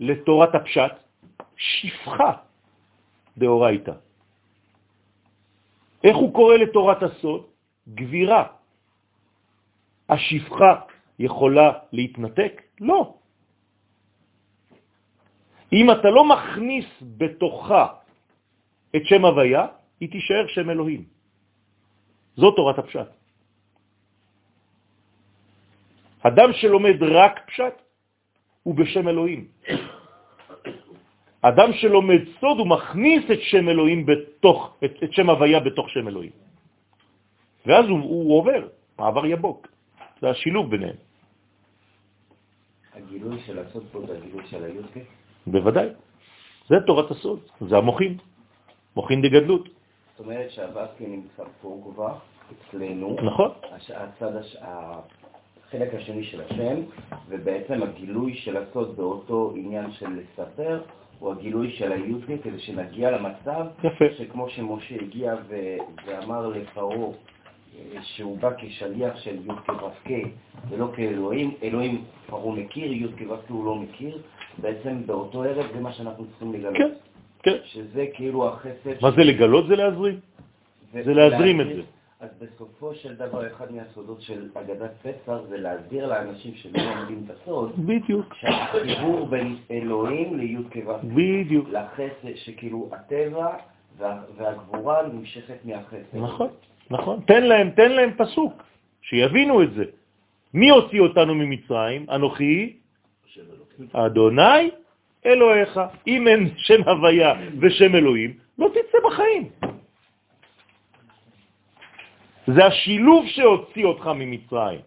לתורת 0.00 0.54
הפשט? 0.60 0.92
שפחה 1.56 2.32
דאורייתא. 3.40 3.96
איך 6.04 6.16
הוא 6.16 6.30
קורא 6.36 6.56
לתורת 6.68 7.00
הסוד? 7.02 7.42
גבירה. 7.88 8.44
השפחה 10.08 10.72
יכולה 11.18 11.68
להתנתק? 11.96 12.62
לא. 12.80 13.21
אם 15.72 15.90
אתה 15.90 16.10
לא 16.10 16.24
מכניס 16.24 16.86
בתוכה 17.16 17.86
את 18.96 19.02
שם 19.04 19.24
הוויה, 19.24 19.66
היא 20.00 20.10
תישאר 20.10 20.46
שם 20.46 20.70
אלוהים. 20.70 21.04
זו 22.36 22.50
תורת 22.50 22.78
הפשט. 22.78 23.08
אדם 26.22 26.52
שלומד 26.52 27.02
רק 27.02 27.34
פשט 27.46 27.76
הוא 28.62 28.74
בשם 28.74 29.08
אלוהים. 29.08 29.48
אדם 31.42 31.70
שלומד 31.72 32.22
סוד 32.40 32.58
הוא 32.58 32.68
מכניס 32.68 33.24
את 33.32 33.40
שם 33.42 33.68
אלוהים 33.68 34.06
בתוך, 34.06 34.76
את, 34.84 34.92
את 35.04 35.12
שם 35.12 35.30
הוויה 35.30 35.60
בתוך 35.60 35.90
שם 35.90 36.08
אלוהים. 36.08 36.32
ואז 37.66 37.84
הוא, 37.88 37.98
הוא 37.98 38.38
עובר, 38.38 38.62
מעבר 38.98 39.26
יבוק. 39.26 39.66
זה 40.20 40.30
השילוב 40.30 40.70
ביניהם. 40.70 40.96
הגילוי 42.94 43.38
של 43.46 43.58
הסוד 43.58 43.84
פה 43.92 44.06
זה 44.06 44.18
הגילוי 44.18 44.46
של 44.46 44.64
היודקה? 44.64 45.00
בוודאי. 45.46 45.88
זה 46.68 46.76
תורת 46.86 47.10
הסוד, 47.10 47.40
זה 47.60 47.76
המוחין, 47.76 48.16
מוחין 48.96 49.22
דגדלות. 49.22 49.68
זאת 50.16 50.26
אומרת 50.26 50.50
שהווסקי 50.50 51.06
נמצא 51.06 51.42
פה 51.62 51.80
כבר, 51.92 52.14
אצלנו. 52.68 53.16
נכון. 53.22 53.50
הצד, 53.96 54.36
הש- 54.36 54.56
החלק 54.60 55.94
השני 55.94 56.24
של 56.24 56.40
השם, 56.40 56.76
ובעצם 57.28 57.82
הגילוי 57.82 58.34
של 58.34 58.56
הסוד 58.56 58.96
באותו 58.96 59.52
עניין 59.56 59.92
של 59.92 60.06
לספר, 60.20 60.82
הוא 61.18 61.32
הגילוי 61.32 61.70
של 61.72 61.92
היודקה, 61.92 62.32
כדי 62.42 62.58
שנגיע 62.58 63.10
למצב 63.10 63.66
יפה. 63.84 64.04
שכמו 64.18 64.48
שמשה 64.48 64.94
הגיע 64.94 65.34
ו- 65.48 65.76
ואמר 66.06 66.46
לפרעה 66.46 66.96
אה, 66.98 68.02
שהוא 68.02 68.38
בא 68.38 68.50
כשליח 68.58 69.16
של 69.16 69.36
יודקה 69.46 69.72
וסקה 69.72 70.28
ולא 70.68 70.86
כאלוהים, 70.96 71.54
אלוהים 71.62 72.04
פרעה 72.26 72.54
מכיר, 72.56 72.92
יודקה 72.92 73.24
וסקה 73.32 73.52
הוא 73.52 73.64
לא 73.66 73.74
מכיר, 73.74 74.18
בעצם 74.58 75.06
באותו 75.06 75.42
ערב 75.42 75.66
זה 75.74 75.80
מה 75.80 75.92
שאנחנו 75.92 76.24
צריכים 76.26 76.52
לגלות. 76.52 76.74
כן, 76.76 76.90
כן. 77.42 77.56
שזה 77.64 78.06
כאילו 78.14 78.48
החסד... 78.48 79.02
מה 79.02 79.10
זה 79.10 79.24
לגלות? 79.24 79.66
זה 79.66 79.76
להזרים. 79.76 80.20
זה 81.04 81.14
להזרים 81.14 81.60
את 81.60 81.66
זה. 81.66 81.82
אז 82.20 82.28
בסופו 82.40 82.94
של 82.94 83.14
דבר, 83.14 83.46
אחד 83.46 83.72
מהסודות 83.72 84.22
של 84.22 84.48
אגדת 84.54 84.90
פסח 85.02 85.38
זה 85.48 85.58
להסביר 85.58 86.06
לאנשים 86.06 86.54
שלא 86.54 86.82
לומדים 86.82 87.24
את 87.26 87.30
הסוד, 87.30 87.72
בדיוק, 87.86 88.34
שהחיבור 88.34 89.26
בין 89.26 89.56
אלוהים 89.70 90.38
לי"ק 90.38 90.76
ו"ק, 90.86 91.02
בדיוק. 91.02 91.68
לחסד, 91.68 92.34
שכאילו 92.34 92.88
הטבע 92.92 93.46
וה- 93.98 94.22
והגבורה 94.36 95.02
נמשכת 95.12 95.56
מהחסד. 95.64 96.14
נכון, 96.14 96.48
נכון. 96.90 97.20
תן 97.26 97.42
להם, 97.42 97.70
תן 97.70 97.92
להם 97.92 98.10
פסוק, 98.16 98.62
שיבינו 99.02 99.62
את 99.62 99.72
זה. 99.74 99.84
מי 100.54 100.70
הוציא 100.70 101.00
אותנו 101.00 101.34
ממצרים? 101.34 102.06
אנוכי, 102.10 102.76
אדוני 103.92 104.70
אלוהיך. 105.26 105.80
אם 106.06 106.28
אין 106.28 106.50
שם 106.56 106.82
הוויה 106.88 107.34
ושם 107.60 107.94
אלוהים, 107.94 108.30
לא 108.58 108.68
תצא 108.68 108.98
בחיים. 109.04 109.48
זה 112.46 112.64
השילוב 112.64 113.26
שהוציא 113.26 113.84
אותך 113.84 114.06
ממצרים. 114.06 114.80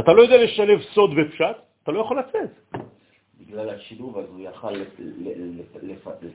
אתה 0.00 0.12
לא 0.12 0.22
יודע 0.22 0.36
לשלב 0.44 0.80
סוד 0.82 1.10
ופשט, 1.16 1.56
אתה 1.82 1.92
לא 1.92 2.00
יכול 2.00 2.18
לצאת. 2.18 2.50
בגלל 3.40 3.70
השילוב 3.70 4.18
אז 4.18 4.24
הוא 4.28 4.40
יכל 4.40 4.74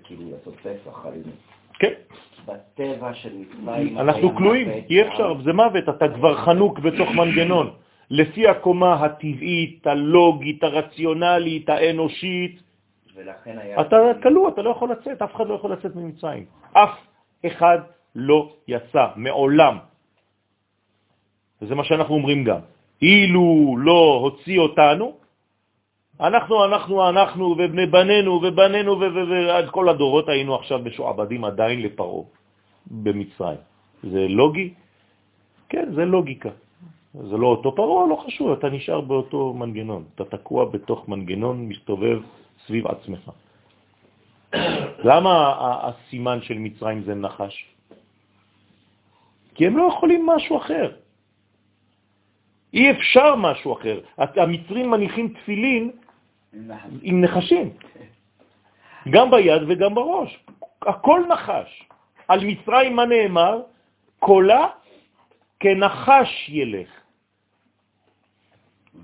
כאילו 0.04 0.22
לעשות 0.32 0.56
פסח 0.60 1.06
עלינו. 1.06 1.32
כן, 1.80 1.94
בטבע 2.46 3.14
של 3.14 3.34
מצרים... 3.36 3.98
אנחנו 3.98 4.36
כלואים, 4.36 4.70
אי 4.90 5.02
אפשר, 5.02 5.34
זה 5.44 5.54
מוות, 5.54 5.90
אתה 5.90 6.06
כבר 6.16 6.36
חנוק 6.46 6.80
בתוך 6.80 7.10
מנגנון. 7.10 7.74
לפי 8.10 8.48
הקומה 8.48 8.94
הטבעית, 8.94 9.88
הלוגית, 9.88 10.64
הרציונלית, 10.64 11.70
האנושית, 11.70 12.60
היה... 13.46 13.82
אתה 13.82 13.98
כלוא, 14.24 14.50
אתה 14.50 14.62
לא 14.62 14.70
יכול 14.70 14.92
לצאת, 14.92 15.22
אף 15.22 15.36
אחד 15.36 15.48
לא 15.48 15.54
יכול 15.54 15.72
לצאת 15.72 15.96
ממצרים. 15.96 16.46
אף 16.74 16.96
אחד 17.46 17.80
לא 18.16 18.54
יצא, 18.68 19.06
מעולם. 19.16 19.78
וזה 21.62 21.76
מה 21.76 21.84
שאנחנו 21.84 22.14
אומרים 22.16 22.44
גם. 22.44 22.60
אילו 23.02 23.76
לא 23.80 24.20
הוציא 24.22 24.60
אותנו, 24.60 25.14
אנחנו, 26.20 26.66
אנחנו, 26.66 27.10
אנחנו, 27.10 27.46
ובני 27.46 27.86
בנינו, 27.86 28.32
ובנינו, 28.32 28.92
ועד 29.00 29.70
כל 29.70 29.90
הדורות 29.90 30.30
היינו 30.30 30.56
עכשיו 30.56 30.80
משועבדים 30.80 31.46
עדיין 31.46 31.82
לפרעה 31.82 32.24
במצרים. 32.88 33.62
זה 34.04 34.28
לוגי? 34.30 34.74
כן, 35.70 35.86
זה 35.96 36.06
לוגיקה. 36.06 36.50
זה 37.14 37.38
לא 37.38 37.48
אותו 37.48 37.76
פרעה, 37.76 38.08
לא 38.10 38.16
חשוב, 38.26 38.52
אתה 38.52 38.70
נשאר 38.70 39.02
באותו 39.02 39.54
מנגנון. 39.54 40.04
אתה 40.16 40.26
תקוע 40.26 40.66
בתוך 40.66 41.10
מנגנון, 41.10 41.70
מסתובב 41.70 42.22
סביב 42.66 42.88
עצמך. 42.88 43.32
למה 45.10 45.34
הסימן 45.84 46.42
של 46.42 46.58
מצרים 46.58 47.04
זה 47.04 47.16
נחש? 47.16 47.66
כי 49.56 49.68
הם 49.68 49.78
לא 49.78 49.84
יכולים 49.94 50.26
משהו 50.26 50.58
אחר. 50.58 50.92
אי 52.74 52.92
אפשר 52.92 53.36
משהו 53.36 53.74
אחר. 53.74 54.00
המצרים 54.18 54.92
מניחים 54.92 55.34
תפילין 55.34 55.92
עם 57.02 57.22
נחשים, 57.22 57.70
גם 59.10 59.32
ביד 59.32 59.62
וגם 59.68 59.96
בראש. 59.96 60.40
הכל 60.82 61.22
נחש. 61.30 61.84
על 62.28 62.40
מצרים 62.46 62.96
מה 62.96 63.06
נאמר? 63.06 63.62
קולה 64.20 64.68
כנחש 65.60 66.50
ילך. 66.50 67.03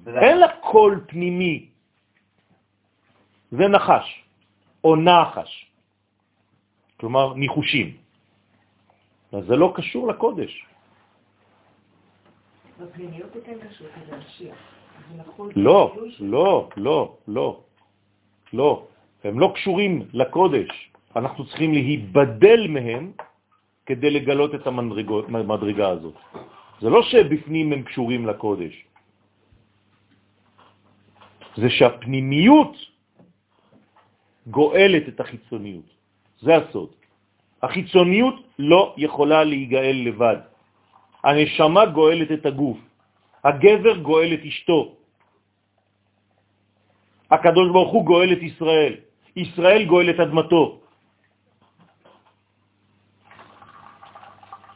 אין 0.07 0.37
לה 0.37 0.47
קול 0.61 1.03
פנימי. 1.07 1.69
זה 3.51 3.67
נחש, 3.67 4.23
או 4.83 4.95
נחש. 4.95 5.65
כלומר, 6.99 7.33
ניחושים. 7.33 7.97
אז 9.31 9.45
זה 9.45 9.55
לא 9.55 9.73
קשור 9.75 10.07
לקודש. 10.07 10.65
בפנימיות 12.79 13.31
קשור. 13.69 13.87
זה 15.09 15.17
נכון 15.17 15.49
לא, 15.55 15.95
לא, 16.19 16.69
לא, 16.77 17.17
לא, 17.27 17.63
לא. 18.53 18.87
הם 19.23 19.39
לא 19.39 19.51
קשורים 19.55 19.93
לקודש. 20.13 20.91
אנחנו 21.15 21.45
צריכים 21.45 21.73
להיבדל 21.73 22.67
מהם 22.69 23.11
כדי 23.85 24.09
לגלות 24.09 24.55
את 24.55 24.67
המדרגה 24.67 25.89
הזאת. 25.89 26.15
זה 26.81 26.89
לא 26.89 27.01
שבפנים 27.03 27.73
הם 27.73 27.81
קשורים 27.83 28.27
לקודש. 28.27 28.88
זה 31.59 31.69
שהפנימיות 31.69 32.75
גואלת 34.47 35.05
את 35.07 35.19
החיצוניות. 35.19 35.89
זה 36.41 36.55
הסוד. 36.55 36.91
החיצוניות 37.63 38.35
לא 38.59 38.95
יכולה 38.97 39.43
להיגאל 39.43 39.97
לבד. 40.07 40.39
הנשמה 41.23 41.85
גואלת 41.85 42.31
את 42.31 42.45
הגוף. 42.45 42.79
הגבר 43.43 43.95
גואל 43.99 44.33
את 44.33 44.43
אשתו. 44.45 44.81
הקדוש 47.31 47.67
ברוך 47.71 47.91
הוא 47.91 48.05
גואל 48.05 48.29
את 48.33 48.41
ישראל. 48.41 48.93
ישראל 49.35 49.81
גואל 49.85 50.07
את 50.09 50.19
אדמתו. 50.19 50.63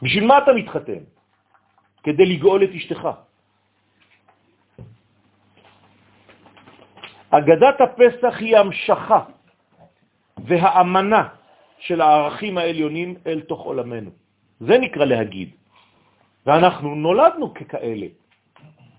בשביל 0.02 0.26
מה 0.26 0.38
אתה 0.38 0.52
מתחתן? 0.52 1.02
כדי 2.04 2.26
לגאול 2.36 2.64
את 2.64 2.72
אשתך. 2.76 3.02
אגדת 7.38 7.80
הפסח 7.80 8.34
היא 8.38 8.56
המשכה 8.56 9.20
והאמנה 10.44 11.28
של 11.78 12.00
הערכים 12.00 12.58
העליונים 12.58 13.14
אל 13.26 13.40
תוך 13.40 13.60
עולמנו. 13.60 14.10
זה 14.60 14.78
נקרא 14.78 15.04
להגיד. 15.04 15.50
ואנחנו 16.46 16.94
נולדנו 16.94 17.54
ככאלה, 17.54 18.06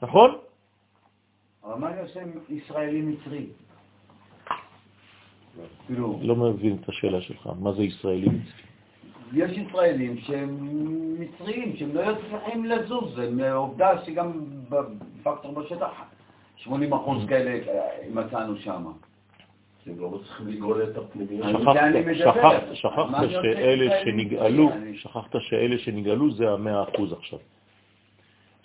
נכון? 0.02 0.38
אבל 1.64 1.80
מה 1.80 1.94
זה 1.94 2.02
השם 2.02 2.30
ישראלי 2.50 3.02
מצרי? 3.02 3.46
כאילו, 5.88 6.20
לא 6.22 6.36
מבין 6.36 6.78
את 6.82 6.90
השאלה 6.90 7.22
שלך, 7.22 7.50
מה 7.60 7.72
זה 7.72 7.84
ישראלי? 7.84 8.28
יש 9.34 9.52
ישראלים 9.58 10.18
שהם 10.18 10.52
מצריים, 11.20 11.76
שהם 11.76 11.96
לא 11.96 12.12
צריכים 12.30 12.66
לזוז, 12.66 13.20
זה 13.38 13.54
עובדה 13.54 14.06
שגם 14.06 14.32
בפקטור 14.70 15.52
בשטח 15.52 16.15
80 16.58 16.94
אחוז 16.94 17.26
כאלה 17.28 17.52
אה, 17.52 17.88
מצאנו 18.12 18.56
שם. 18.56 18.84
לא 19.88 20.20
את 20.84 20.98
הפנימיות. 20.98 21.48
שכחת, 22.74 23.22
שאלה 23.30 24.02
שנגאלו, 24.04 24.70
שכחת 24.94 25.36
שאלה 25.40 25.78
שנגאלו 25.78 26.32
זה 26.32 26.52
המאה 26.52 26.84
אחוז 26.84 27.14
עכשיו. 27.14 27.40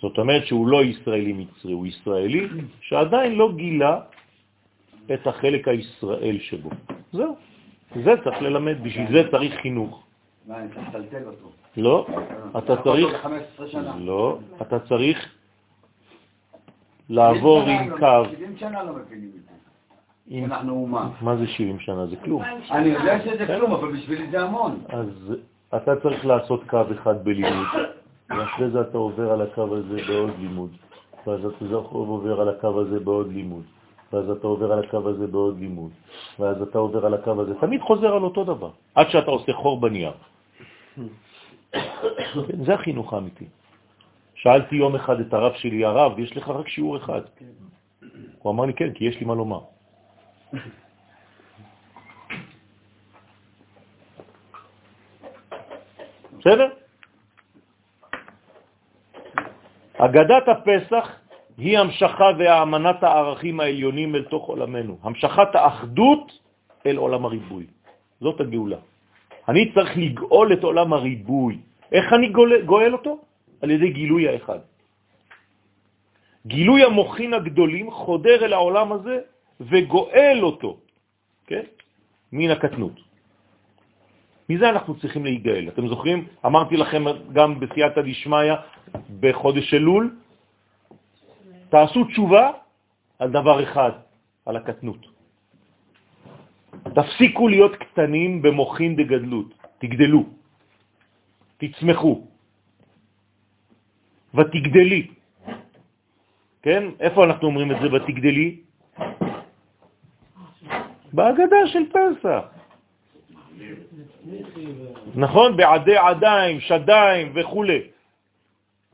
זאת 0.01 0.17
אומרת 0.17 0.45
שהוא 0.45 0.67
לא 0.67 0.83
ישראלי 0.83 1.33
מצרי, 1.33 1.73
הוא 1.73 1.87
ישראלי 1.87 2.47
שעדיין 2.81 3.35
לא 3.35 3.51
גילה 3.55 3.99
את 5.13 5.27
החלק 5.27 5.67
הישראל 5.67 6.39
שבו. 6.39 6.69
זהו. 7.13 7.35
זה 7.95 8.11
צריך 8.23 8.41
ללמד, 8.41 8.83
בשביל 8.83 9.11
זה 9.11 9.31
צריך 9.31 9.53
חינוך. 9.61 10.03
מה, 10.47 10.57
אני 10.57 10.69
צריך 10.69 10.87
לטלטל 10.89 11.27
אותו. 11.27 11.51
לא, 11.77 12.07
אתה 12.57 12.83
צריך, 12.83 13.21
15 13.21 13.67
שנה. 13.67 13.95
לא, 13.99 14.39
אתה 14.61 14.79
צריך 14.79 15.35
לעבור 17.11 17.61
70 17.61 17.79
עם 17.79 17.89
קו. 17.89 18.05
לא- 18.05 18.25
70 18.31 18.57
שנה 18.57 18.83
לא 18.83 18.93
מבינים 18.93 19.31
את 19.35 19.41
זה. 20.29 20.45
אנחנו 20.45 20.71
אומה. 20.71 21.09
מה 21.21 21.35
זה 21.35 21.47
70 21.47 21.79
שנה? 21.79 22.05
זה 22.05 22.15
כלום. 22.15 22.43
אני 22.71 22.89
יודע 22.89 23.19
שזה 23.25 23.47
כלום, 23.47 23.73
אבל 23.73 23.91
בשבילי 23.91 24.29
זה 24.31 24.41
המון. 24.41 24.79
אז 24.89 25.35
אתה 25.75 25.95
צריך 25.95 26.25
לעשות 26.25 26.63
קו 26.69 26.81
אחד 26.91 27.23
בלימוד, 27.23 27.67
ואחרי 28.29 28.69
זה 28.69 28.81
אתה 28.81 28.97
עובר 28.97 29.31
על 29.31 29.41
הקו 29.41 29.75
הזה 29.75 30.01
בעוד 30.07 30.31
לימוד, 30.39 30.71
ואז 31.27 31.45
אתה 31.45 31.67
עובר 31.67 32.41
על 32.41 32.49
הקו 32.49 32.79
הזה 32.81 32.99
בעוד 32.99 33.31
לימוד. 33.33 33.61
ואז 34.09 34.31
אתה 34.31 34.47
עובר 34.47 34.71
על 34.71 34.79
הקו 34.83 35.09
הזה 35.09 35.27
בעוד 35.27 35.59
לימוד, 35.59 35.91
ואז 36.39 36.61
אתה 36.61 36.77
עובר 36.77 37.05
על 37.05 37.13
הקו 37.13 37.41
הזה, 37.41 37.53
תמיד 37.55 37.81
חוזר 37.81 38.13
על 38.13 38.23
אותו 38.23 38.43
דבר, 38.43 38.69
עד 38.95 39.09
שאתה 39.09 39.31
עושה 39.31 39.53
חור 39.53 39.79
בנייר. 39.79 40.11
כן, 41.71 42.63
זה 42.65 42.73
החינוך 42.73 43.13
האמיתי. 43.13 43.45
שאלתי 44.41 44.75
יום 44.75 44.95
אחד 44.95 45.19
את 45.19 45.33
הרב 45.33 45.53
שלי, 45.53 45.85
הרב, 45.85 46.19
יש 46.19 46.37
לך 46.37 46.49
רק 46.49 46.67
שיעור 46.67 46.97
אחד. 46.97 47.21
הוא 48.41 48.51
אמר 48.51 48.65
לי, 48.65 48.73
כן, 48.73 48.93
כי 48.93 49.05
יש 49.05 49.19
לי 49.19 49.25
מה 49.25 49.35
לומר. 49.35 49.61
בסדר? 56.39 56.69
אגדת 59.97 60.45
הפסח 60.47 61.05
היא 61.57 61.79
המשכה 61.79 62.29
והאמנת 62.39 63.03
הערכים 63.03 63.59
העליונים 63.59 64.15
אל 64.15 64.23
תוך 64.23 64.45
עולמנו, 64.45 64.97
המשכת 65.03 65.53
האחדות 65.53 66.39
אל 66.85 66.97
עולם 66.97 67.25
הריבוי. 67.25 67.65
זאת 68.21 68.41
הגאולה. 68.41 68.81
אני 69.47 69.73
צריך 69.73 69.97
לגאול 69.97 70.53
את 70.53 70.63
עולם 70.63 70.93
הריבוי. 70.93 71.57
איך 71.91 72.13
אני 72.13 72.29
גואל, 72.65 72.93
אותו? 72.93 73.30
על 73.61 73.71
ידי 73.71 73.89
גילוי 73.89 74.27
האחד. 74.27 74.59
גילוי 76.47 76.83
המוחין 76.83 77.33
הגדולים 77.33 77.91
חודר 77.91 78.45
אל 78.45 78.53
העולם 78.53 78.91
הזה 78.91 79.17
וגואל 79.61 80.39
אותו, 80.41 80.77
כן? 81.47 81.63
מן 82.31 82.49
הקטנות. 82.49 82.97
מזה 84.49 84.69
אנחנו 84.69 84.99
צריכים 84.99 85.23
להיגאל. 85.23 85.67
אתם 85.67 85.87
זוכרים? 85.87 86.27
אמרתי 86.45 86.77
לכם 86.77 87.03
גם 87.33 87.59
בסייעתא 87.59 88.01
דשמיא 88.01 88.53
בחודש 89.19 89.73
אלול, 89.73 90.15
תעשו 91.69 92.03
תשובה 92.03 92.51
על 93.19 93.29
דבר 93.31 93.63
אחד, 93.63 93.91
על 94.45 94.55
הקטנות. 94.55 95.01
תפסיקו 96.95 97.47
להיות 97.47 97.75
קטנים 97.75 98.41
במוחין 98.41 98.95
דגדלות, 98.95 99.49
תגדלו, 99.79 100.23
תצמחו 101.57 102.30
ותגדלי. 104.35 105.07
כן? 106.61 106.83
איפה 106.99 107.23
אנחנו 107.25 107.47
אומרים 107.47 107.71
את 107.71 107.77
זה 107.81 107.87
ותגדלי? 107.93 108.59
בהגדה 111.13 111.67
של 111.67 111.83
פסח. 111.89 112.43
נכון? 115.15 115.57
בעדי 115.57 115.97
עדיים, 115.97 116.59
שדיים 116.59 117.31
וכו'. 117.35 117.65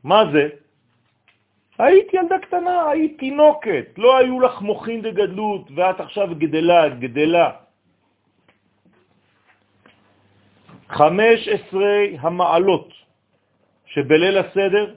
מה 0.04 0.24
זה? 0.32 0.48
היית 1.78 2.14
ילדה 2.14 2.38
קטנה, 2.38 2.90
היית 2.90 3.18
תינוקת, 3.18 3.86
לא 3.98 4.18
היו 4.18 4.40
לך 4.40 4.60
מוחין 4.60 5.02
דגדלות, 5.02 5.70
ואת 5.74 6.00
עכשיו 6.00 6.28
גדלה, 6.38 6.88
גדלה. 6.88 7.50
חמש 10.88 11.48
עשרה 11.48 11.96
המעלות 12.20 12.88
שבליל 13.86 14.38
הסדר 14.38 14.94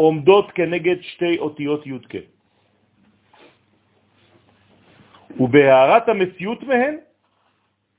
עומדות 0.00 0.56
כנגד 0.56 0.98
שתי 1.02 1.38
אותיות 1.38 1.86
י"ק. 1.86 2.14
ובהערת 5.40 6.08
המציאות 6.08 6.62
מהן 6.62 6.96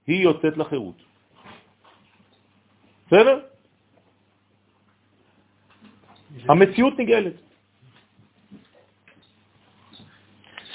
היא 0.08 0.22
יוצאת 0.24 0.58
לחירות. 0.58 0.98
בסדר? 3.08 3.40
המציאות 6.50 6.94
נגאלת. 7.00 7.38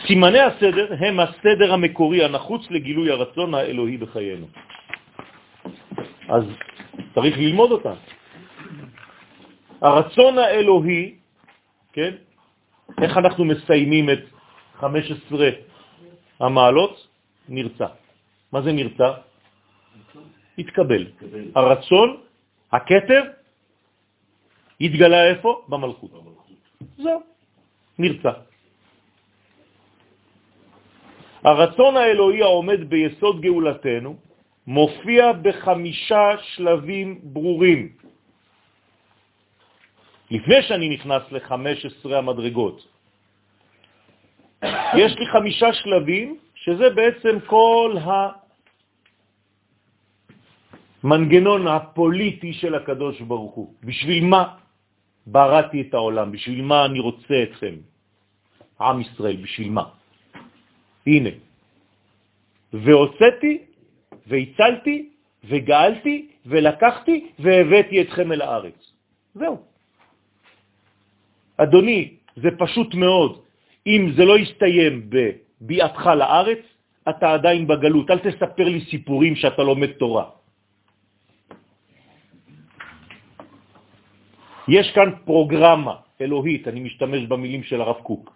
סימני 0.06 0.40
הסדר 0.40 0.86
הם 0.94 1.20
הסדר 1.20 1.68
המקורי 1.74 2.24
הנחוץ 2.24 2.70
לגילוי 2.70 3.10
הרצון 3.10 3.54
האלוהי 3.54 3.96
בחיינו. 3.96 4.46
אז 6.28 6.44
צריך 7.14 7.34
ללמוד 7.38 7.70
אותם. 7.70 8.15
הרצון 9.80 10.38
האלוהי, 10.38 11.14
כן? 11.92 12.14
איך 13.02 13.16
אנחנו 13.16 13.44
מסיימים 13.44 14.10
את 14.10 14.22
15 14.80 15.48
המעלות? 16.40 17.06
נרצה. 17.48 17.86
מה 18.52 18.62
זה 18.62 18.72
נרצה? 18.72 19.08
התקבל. 20.58 21.06
הרצון, 21.54 22.08
הכתר, 22.72 23.22
התגלה 24.80 25.24
איפה? 25.30 25.50
במלכות. 25.68 26.10
זהו, 26.98 27.20
נרצה. 27.98 28.32
הרצון 31.44 31.96
האלוהי 31.96 32.42
העומד 32.42 32.80
ביסוד 32.90 33.40
גאולתנו 33.40 34.16
מופיע 34.66 35.32
בחמישה 35.32 36.26
שלבים 36.42 37.20
ברורים. 37.22 37.92
לפני 40.30 40.62
שאני 40.62 40.88
נכנס 40.88 41.22
ל-15 41.30 42.14
המדרגות, 42.14 42.86
יש 44.96 45.12
לי 45.18 45.26
חמישה 45.26 45.72
שלבים, 45.72 46.38
שזה 46.54 46.90
בעצם 46.90 47.34
כל 47.46 47.96
המנגנון 51.02 51.68
הפוליטי 51.68 52.52
של 52.52 52.74
הקדוש 52.74 53.20
ברוך 53.20 53.54
הוא. 53.54 53.74
בשביל 53.84 54.24
מה 54.24 54.56
בראתי 55.26 55.80
את 55.80 55.94
העולם? 55.94 56.32
בשביל 56.32 56.62
מה 56.62 56.84
אני 56.84 57.00
רוצה 57.00 57.42
אתכם? 57.42 57.74
עם 58.80 59.00
ישראל, 59.00 59.36
בשביל 59.36 59.70
מה? 59.70 59.84
הנה. 61.06 61.30
והוצאתי, 62.72 63.58
והצלתי, 64.26 64.96
וגאלתי, 65.44 66.16
ולקחתי, 66.46 67.16
והבאתי 67.38 68.02
אתכם 68.02 68.32
אל 68.32 68.40
הארץ. 68.42 68.92
זהו. 69.34 69.75
אדוני, 71.56 72.00
זה 72.36 72.48
פשוט 72.58 72.94
מאוד. 72.94 73.32
אם 73.86 74.12
זה 74.16 74.24
לא 74.24 74.38
יסתיים 74.38 74.94
בביאתך 75.10 76.04
לארץ, 76.06 76.62
אתה 77.08 77.32
עדיין 77.32 77.66
בגלות. 77.66 78.10
אל 78.10 78.18
תספר 78.18 78.66
לי 78.68 78.80
סיפורים 78.90 79.36
שאתה 79.36 79.62
לומד 79.62 79.92
תורה. 80.02 80.26
יש 84.68 84.86
כאן 84.94 85.08
פרוגרמה 85.24 85.94
אלוהית, 86.20 86.68
אני 86.68 86.80
משתמש 86.80 87.22
במילים 87.30 87.62
של 87.62 87.80
הרב 87.80 88.02
קוק. 88.02 88.34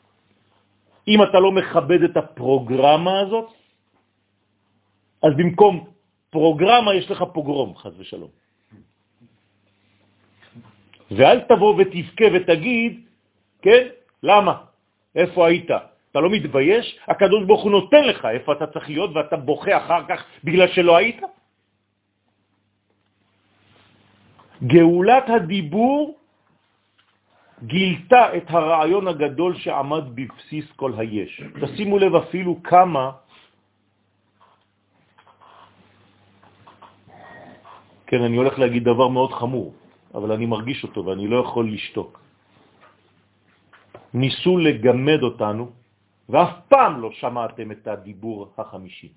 אם 1.09 1.23
אתה 1.23 1.41
לא 1.41 1.51
מכבד 1.53 2.03
את 2.03 2.16
הפרוגרמה 2.16 3.21
הזאת, 3.21 3.49
אז 5.23 5.33
במקום 5.37 5.75
פרוגרמה 6.31 6.95
יש 6.95 7.11
לך 7.11 7.18
פוגרום, 7.35 7.77
חז 7.77 7.95
ושלום. 7.99 8.31
ואל 11.11 11.41
תבוא 11.51 11.75
ותבכה 11.79 12.25
ותגיד, 12.35 13.09
כן, 13.62 13.82
למה? 14.22 14.54
איפה 15.14 15.46
היית? 15.46 15.70
אתה 16.11 16.20
לא 16.20 16.30
מתבייש? 16.30 16.98
הקדוש 17.08 17.44
ברוך 17.46 17.62
הוא 17.62 17.72
נותן 17.72 18.02
לך 18.04 18.24
איפה 18.24 18.52
אתה 18.52 18.66
צריך 18.66 18.88
להיות 18.88 19.11
ואתה 19.14 19.36
בוכה 19.36 19.76
אחר 19.76 20.02
כך 20.08 20.20
בגלל 20.44 20.68
שלא 20.68 20.96
היית? 20.96 21.20
גאולת 24.62 25.26
הדיבור 25.28 26.18
גילתה 27.64 28.36
את 28.36 28.46
הרעיון 28.48 29.08
הגדול 29.08 29.52
שעמד 29.56 30.04
בבסיס 30.14 30.66
כל 30.76 30.92
היש. 30.96 31.42
תשימו 31.61 31.98
לב 31.98 32.14
אפילו 32.14 32.62
כמה 32.64 33.11
כן, 38.11 38.22
אני 38.22 38.36
הולך 38.36 38.58
להגיד 38.58 38.84
דבר 38.84 39.08
מאוד 39.08 39.32
חמור, 39.32 39.74
אבל 40.14 40.32
אני 40.32 40.46
מרגיש 40.46 40.82
אותו 40.82 41.06
ואני 41.06 41.30
לא 41.30 41.46
יכול 41.46 41.70
לשתוק. 41.70 42.20
ניסו 44.14 44.58
לגמד 44.58 45.22
אותנו, 45.22 45.70
ואף 46.28 46.52
פעם 46.68 47.00
לא 47.00 47.11
שמעתם 47.12 47.72
את 47.72 47.86
הדיבור 47.86 48.54
החמישי. 48.58 49.12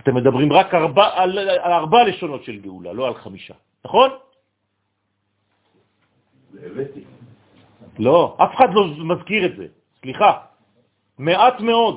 אתם 0.00 0.14
מדברים 0.14 0.52
רק 0.52 0.74
ארבע, 0.74 1.06
על, 1.22 1.38
על 1.38 1.72
ארבע 1.72 2.04
לשונות 2.04 2.44
של 2.44 2.60
גאולה, 2.60 2.92
לא 2.92 3.06
על 3.06 3.14
חמישה, 3.14 3.54
נכון? 3.84 4.10
לא, 7.98 8.36
אף 8.38 8.50
אחד 8.56 8.68
לא 8.72 8.82
מזכיר 9.04 9.46
את 9.46 9.56
זה, 9.56 9.66
סליחה, 10.00 10.30
מעט 11.18 11.60
מאוד. 11.60 11.96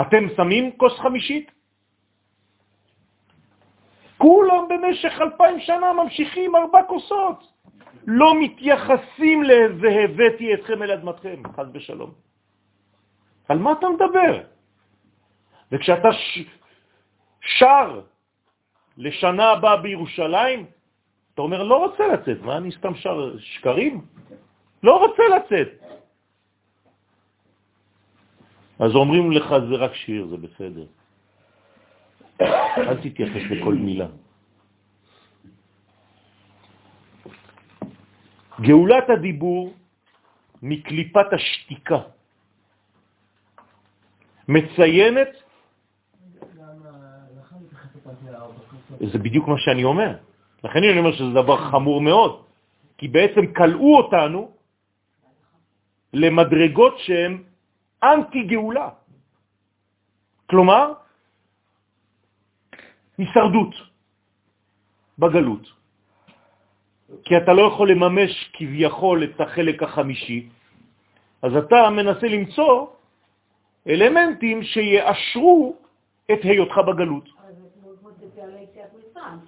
אתם 0.00 0.22
שמים 0.36 0.76
כוס 0.76 0.98
חמישית? 0.98 1.53
כולם 4.24 4.64
במשך 4.68 5.12
אלפיים 5.20 5.60
שנה 5.60 5.92
ממשיכים 5.92 6.56
ארבע 6.56 6.82
כוסות. 6.88 7.38
לא 8.06 8.40
מתייחסים 8.40 9.42
ל"והבאתי 9.42 10.54
אתכם 10.54 10.82
אל 10.82 10.90
אדמתכם", 10.90 11.42
חז 11.56 11.68
בשלום. 11.72 12.10
על 13.48 13.58
מה 13.58 13.72
אתה 13.72 13.86
מדבר? 13.88 14.32
וכשאתה 15.72 16.12
ש... 16.12 16.38
שר 17.40 18.00
לשנה 18.96 19.46
הבאה 19.60 19.76
בירושלים, 19.76 20.66
אתה 21.34 21.42
אומר, 21.42 21.62
לא 21.62 21.76
רוצה 21.84 22.04
לצאת, 22.08 22.40
מה 22.42 22.56
אני 22.56 22.72
סתם 22.72 22.94
שר 22.94 23.38
שקרים? 23.38 24.00
לא 24.82 25.04
רוצה 25.04 25.22
לצאת. 25.36 25.68
אז 28.80 28.90
אומרים 28.94 29.32
לך, 29.32 29.48
זה 29.68 29.74
רק 29.76 29.94
שיר, 29.94 30.26
זה 30.26 30.36
בסדר. 30.36 31.03
אל 32.78 32.96
תתייחס 33.02 33.42
לכל 33.50 33.74
מילה. 33.74 34.06
גאולת 38.60 39.10
הדיבור 39.10 39.74
מקליפת 40.62 41.28
השתיקה 41.32 42.00
מציינת, 44.48 45.28
זה 49.00 49.18
בדיוק 49.18 49.48
מה 49.48 49.58
שאני 49.58 49.84
אומר. 49.84 50.16
לכן 50.64 50.78
אני 50.78 50.98
אומר 50.98 51.12
שזה 51.12 51.32
דבר 51.34 51.56
חמור 51.70 52.00
מאוד, 52.00 52.32
כי 52.98 53.08
בעצם 53.08 53.52
קלעו 53.52 53.96
אותנו 53.96 54.50
למדרגות 56.12 56.94
שהן 56.98 57.42
אנטי 58.02 58.42
גאולה. 58.42 58.88
כלומר, 60.46 61.03
הישרדות 63.18 63.74
בגלות. 65.18 65.72
כי 67.24 67.36
אתה 67.36 67.52
לא 67.52 67.62
יכול 67.62 67.90
לממש 67.90 68.50
כביכול 68.52 69.24
את 69.24 69.40
החלק 69.40 69.82
החמישי, 69.82 70.48
אז 71.42 71.56
אתה 71.56 71.90
מנסה 71.90 72.26
למצוא 72.26 72.86
אלמנטים 73.88 74.62
שיאשרו 74.62 75.76
את 76.32 76.40
היותך 76.42 76.78
בגלות. 76.78 77.28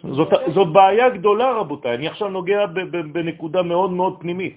זאת, 0.02 0.28
זאת 0.54 0.72
בעיה 0.72 1.08
גדולה, 1.08 1.52
רבותיי. 1.52 1.94
אני 1.94 2.08
עכשיו 2.08 2.28
נוגע 2.28 2.66
בנקודה 3.12 3.62
מאוד 3.62 3.90
מאוד 3.90 4.20
פנימית. 4.20 4.56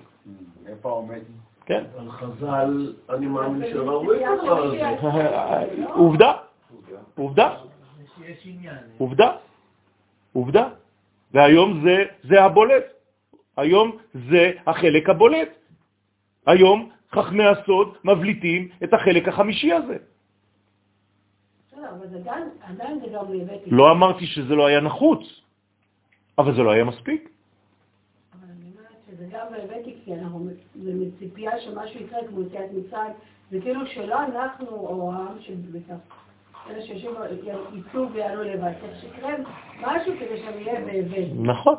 איפה 0.68 0.90
עומד? 0.90 1.22
כן. 1.66 1.84
על 1.98 2.12
חז"ל, 2.12 2.94
אני 3.10 3.26
מאמין 3.28 3.72
שראו 3.72 4.14
את 4.14 4.20
הדבר 4.20 4.64
הזה. 4.64 4.90
עובדה, 5.94 6.34
עובדה, 7.16 7.48
עובדה, 8.98 9.32
עובדה. 10.34 10.70
והיום 11.34 11.82
זה, 11.84 11.96
זה 12.24 12.44
הבולט. 12.44 12.84
היום 13.58 13.98
זה 14.30 14.52
החלק 14.68 15.10
הבולט. 15.10 15.50
היום 16.46 16.90
חכמי 17.12 17.44
הסוד 17.44 17.98
מבליטים 18.04 18.70
את 18.84 18.94
החלק 18.94 19.28
החמישי 19.28 19.74
הזה. 19.74 19.98
לא 23.68 23.92
אמרתי 23.92 24.26
שזה 24.26 24.56
לא 24.56 24.66
היה 24.66 24.82
נחוץ, 24.82 25.20
אבל 26.38 26.56
זה 26.56 26.62
לא 26.64 26.72
היה 26.72 26.84
מספיק. 26.84 27.30
אבל 28.34 28.48
אני 28.50 28.72
אומרת 28.72 29.00
שזה 29.08 29.26
גם 29.32 29.48
הבאתי, 29.64 29.96
כי 30.06 30.14
אנחנו, 30.14 30.50
זה 30.76 30.92
מציפייה 30.94 31.62
שמשהו 31.62 32.02
יקרה 32.02 32.20
כמו 32.28 32.42
יציאת 32.42 32.70
מצרים, 32.72 33.14
זה 33.52 33.62
כאילו 33.62 33.88
שלא 33.88 34.24
אנחנו, 34.24 34.68
או 34.68 35.14
העם 35.14 35.42
שבטח, 35.42 35.96
אלה 36.72 36.82
שיושבים, 36.82 37.14
יצאו 37.74 38.12
ויעלו 38.14 38.44
לבד, 38.44 38.72
צריך 38.82 39.02
שיקרה 39.02 39.32
משהו 39.82 40.14
כדי 40.20 40.38
שאני 40.38 40.68
אהיה 40.68 40.82
בהבאתי. 40.86 41.34
נכון, 41.34 41.76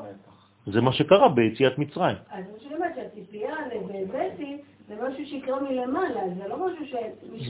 זה 0.66 0.80
מה 0.80 0.93
שקרה 0.93 1.28
ביציאת 1.28 1.78
מצרים. 1.78 2.16
אז 2.30 2.45
אני 2.66 2.74
אומרת 2.74 2.93
שהציפייה 2.95 3.55
לבאתי 3.93 4.59
זה 4.88 4.95
משהו 5.09 5.26
שיקרה 5.26 5.61
מלמעלה, 5.61 6.20
זה 6.43 6.49
לא 6.49 6.66
משהו 6.66 6.86
ש... 6.86 6.95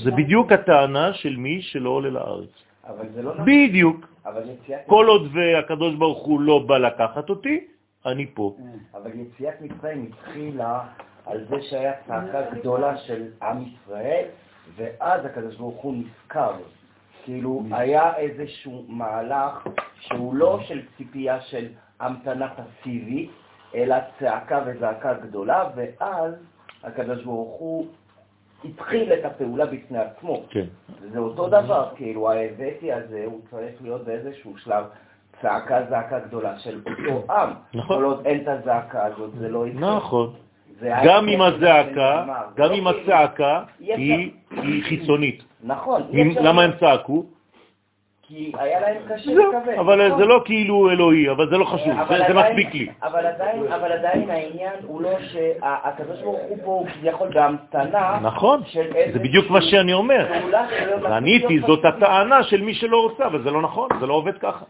זה 0.05 0.11
בדיוק 0.11 0.53
הטענה 0.53 1.13
של 1.13 1.37
מי 1.37 1.63
שלא 1.63 1.91
עולה 1.91 2.11
לארץ. 2.11 2.51
אבל 2.85 3.09
זה 3.15 3.23
לא 3.23 3.35
נכון. 3.35 3.45
בדיוק. 3.45 4.07
אבל 4.27 4.43
יציאת... 4.51 4.81
כל 4.87 5.07
עוד 5.07 5.31
והקדוש 5.35 5.95
ברוך 5.95 6.23
הוא 6.27 6.41
לא 6.41 6.59
בא 6.59 6.79
לקחת 6.79 7.31
אותי, 7.31 7.67
אני 8.07 8.27
פה. 8.35 8.57
אבל 8.95 9.11
יציאת 9.15 9.55
מצרים 9.61 10.11
התחילה 10.11 10.81
על 11.27 11.45
זה 11.49 11.63
שהיה 11.63 11.93
צעקה 12.07 12.41
גדולה 12.51 12.97
של 12.97 13.23
עם 13.43 13.59
ישראל, 13.63 14.25
ואז 14.77 15.25
הקדוש 15.25 15.57
ברוך 15.57 15.77
הוא 15.83 15.95
נזכר. 15.95 16.53
כאילו, 17.31 17.63
היה 17.71 18.17
איזשהו 18.17 18.85
מהלך 18.89 19.67
שהוא 20.01 20.35
לא 20.35 20.59
של 20.63 20.81
ציפייה 20.97 21.41
של 21.41 21.67
המתנה 22.01 22.49
פסיבית, 22.49 23.31
אלא 23.75 23.97
צעקה 24.21 24.61
וזעקה 24.67 25.15
גדולה, 25.15 25.65
ואז 25.77 26.35
הקדוש 26.85 27.25
ברוך 27.25 27.61
הוא 27.61 27.87
התחיל 28.65 29.13
את 29.13 29.25
הפעולה 29.25 29.67
בפני 29.67 29.99
עצמו. 29.99 30.43
כן. 30.51 30.65
זה 31.13 31.19
אותו 31.19 31.49
דבר, 31.49 31.89
כאילו 31.97 32.31
ההבאתי 32.31 32.93
הזה, 32.93 33.23
הוא 33.27 33.41
צריך 33.51 33.75
להיות 33.83 34.05
באיזשהו 34.05 34.59
שלב 34.59 34.85
צעקה, 35.43 35.81
זעקה 35.91 36.19
גדולה 36.19 36.59
של 36.59 36.81
אותו 36.87 37.33
עם. 37.33 37.51
נכון. 37.75 37.97
כל 37.97 38.05
עוד 38.05 38.27
אין 38.27 38.43
את 38.43 38.49
הזעקה 38.49 39.05
הזאת, 39.07 39.31
זה 39.39 39.49
לא 39.49 39.67
יקרה. 39.67 39.97
נכון. 39.97 40.33
גם 41.05 41.29
עם 41.29 41.41
הזעקה. 41.41 42.25
גם 42.57 42.71
לא 42.71 42.75
עם 42.75 42.85
כאילו- 42.85 43.01
הצעקה, 43.03 43.65
היא 43.79 44.85
חיצונית. 44.85 45.50
נכון. 45.63 46.03
למה 46.41 46.63
הם 46.63 46.71
צעקו? 46.81 47.25
כי 48.23 48.53
היה 48.59 48.81
להם 48.81 48.97
קשה 49.09 49.35
זהו, 49.35 49.53
לקבל. 49.53 49.75
אבל 49.79 50.07
נכון. 50.07 50.19
זה 50.19 50.25
לא 50.27 50.43
כאילו 50.45 50.91
אלוהי, 50.91 51.31
אבל 51.31 51.51
זה 51.51 51.59
לא 51.59 51.65
חשוב, 51.65 51.89
אבל 52.01 52.19
זה- 52.29 52.35
מספיק 52.35 52.75
לי. 52.75 52.89
אבל 53.03 53.27
עדיין, 53.27 53.73
אבל 53.73 53.93
עדיין 53.93 54.31
העניין 54.31 54.75
הוא 54.87 55.03
לא 55.03 55.11
שהקדוש 55.21 56.21
ברוך 56.23 56.41
הוא 56.49 56.57
פה 56.65 56.71
הוא 56.71 56.87
כביכול 56.89 57.29
בהמתנה 57.35 58.19
נכון, 58.23 58.63
של 58.67 58.87
זה 59.13 59.19
בדיוק 59.19 59.51
מה 59.51 59.63
שאני 59.63 59.93
אומר. 59.93 60.27
להיות 61.49 61.67
זאת. 61.67 61.85
הטענה 61.85 62.43
של 62.43 62.63
מי 62.63 62.75
שלא 62.75 63.03
רוצה, 63.03 63.27
אבל 63.27 63.43
זה 63.43 63.51
לא 63.51 63.63
נכון, 63.63 63.89
זה 64.01 64.07
לא 64.07 64.15
עובד 64.15 64.39
ככה. 64.39 64.65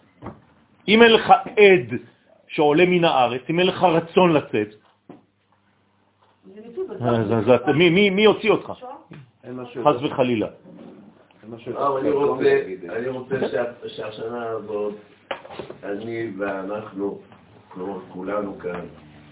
אם 0.89 1.03
אין 1.03 1.13
לך 1.13 1.31
עד 1.57 1.97
שעולה 2.49 2.85
מן 2.87 3.05
הארץ, 3.05 3.43
אם 3.51 3.59
אין 3.59 3.67
לך 3.67 3.85
רצון 3.85 4.33
לצאת, 4.33 4.69
אתה- 7.55 7.73
מי- 7.73 7.91
מי 7.91 8.11
מי 8.11 8.23
יוציא 8.23 8.51
אותך? 8.51 8.73
חס 9.85 10.03
וחלילה. 10.03 10.47
אה, 10.47 11.87
אבל 11.87 11.99
אני 12.91 13.09
רוצה, 13.09 13.39
שהשנה 13.87 14.47
הזאת, 14.47 14.95
אני 15.85 16.31
ואנחנו, 16.39 17.21
כלומר 17.69 17.99
כולנו 18.09 18.59
כאן, 18.59 18.81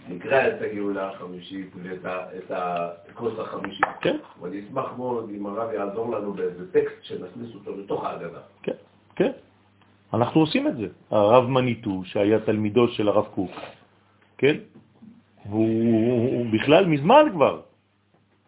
נקרא 0.09 0.49
את 0.49 0.63
הגאולה 0.63 1.11
החמישית 1.11 1.71
ואת 1.83 2.51
הכוס 2.51 3.39
החמישית. 3.39 3.87
כן. 4.01 4.17
ואני 4.41 4.61
אשמח 4.61 4.93
מאוד 4.97 5.31
אם 5.37 5.47
הרב 5.47 5.73
יעזור 5.73 6.11
לנו 6.17 6.33
באיזה 6.33 6.73
טקסט 6.73 7.03
שנכניס 7.03 7.55
אותו 7.55 7.77
לתוך 7.77 8.05
ההגדה. 8.05 8.41
כן, 8.63 8.73
כן. 9.17 9.31
אנחנו 10.15 10.41
עושים 10.41 10.69
את 10.69 10.77
זה. 10.77 10.87
הרב 11.11 11.49
מניטו, 11.49 12.03
שהיה 12.05 12.41
תלמידו 12.41 12.89
של 12.89 13.09
הרב 13.09 13.27
קוק, 13.35 13.51
כן? 14.39 14.57
והוא 15.47 16.33
הוא 16.33 16.47
בכלל 16.53 16.87
מזמן 16.87 17.25
כבר, 17.33 17.61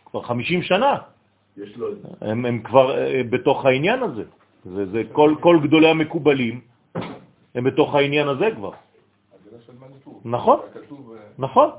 כבר 0.06 0.22
50 0.22 0.62
שנה, 0.62 0.96
יש 1.56 1.76
לו 1.76 1.92
את 1.92 2.02
זה. 2.02 2.08
הם, 2.20 2.46
הם 2.46 2.62
כבר 2.62 2.98
אה, 2.98 3.22
בתוך 3.30 3.66
העניין 3.66 4.02
הזה. 4.02 4.24
זה, 4.64 4.86
זה 4.86 5.02
כל, 5.12 5.34
כל 5.40 5.58
גדולי 5.62 5.88
המקובלים 5.88 6.60
הם 7.54 7.64
בתוך 7.64 7.94
העניין 7.94 8.28
הזה 8.28 8.46
כבר. 8.56 8.70
נכון. 10.24 10.58
אה, 10.58 10.80
נכון. 11.38 11.70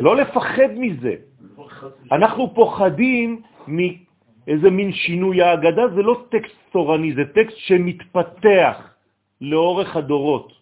לא 0.00 0.16
לפחד 0.16 0.70
מזה. 0.76 1.14
אנחנו 2.12 2.54
פוחדים 2.54 3.42
מאיזה 3.66 4.70
מין 4.70 4.92
שינוי 4.92 5.42
ההגדה, 5.42 5.88
זה 5.94 6.02
לא 6.02 6.24
טקסט 6.28 6.56
תורני, 6.72 7.14
זה 7.14 7.24
טקסט 7.34 7.56
שמתפתח 7.56 8.76
לאורך 9.40 9.96
הדורות. 9.96 10.52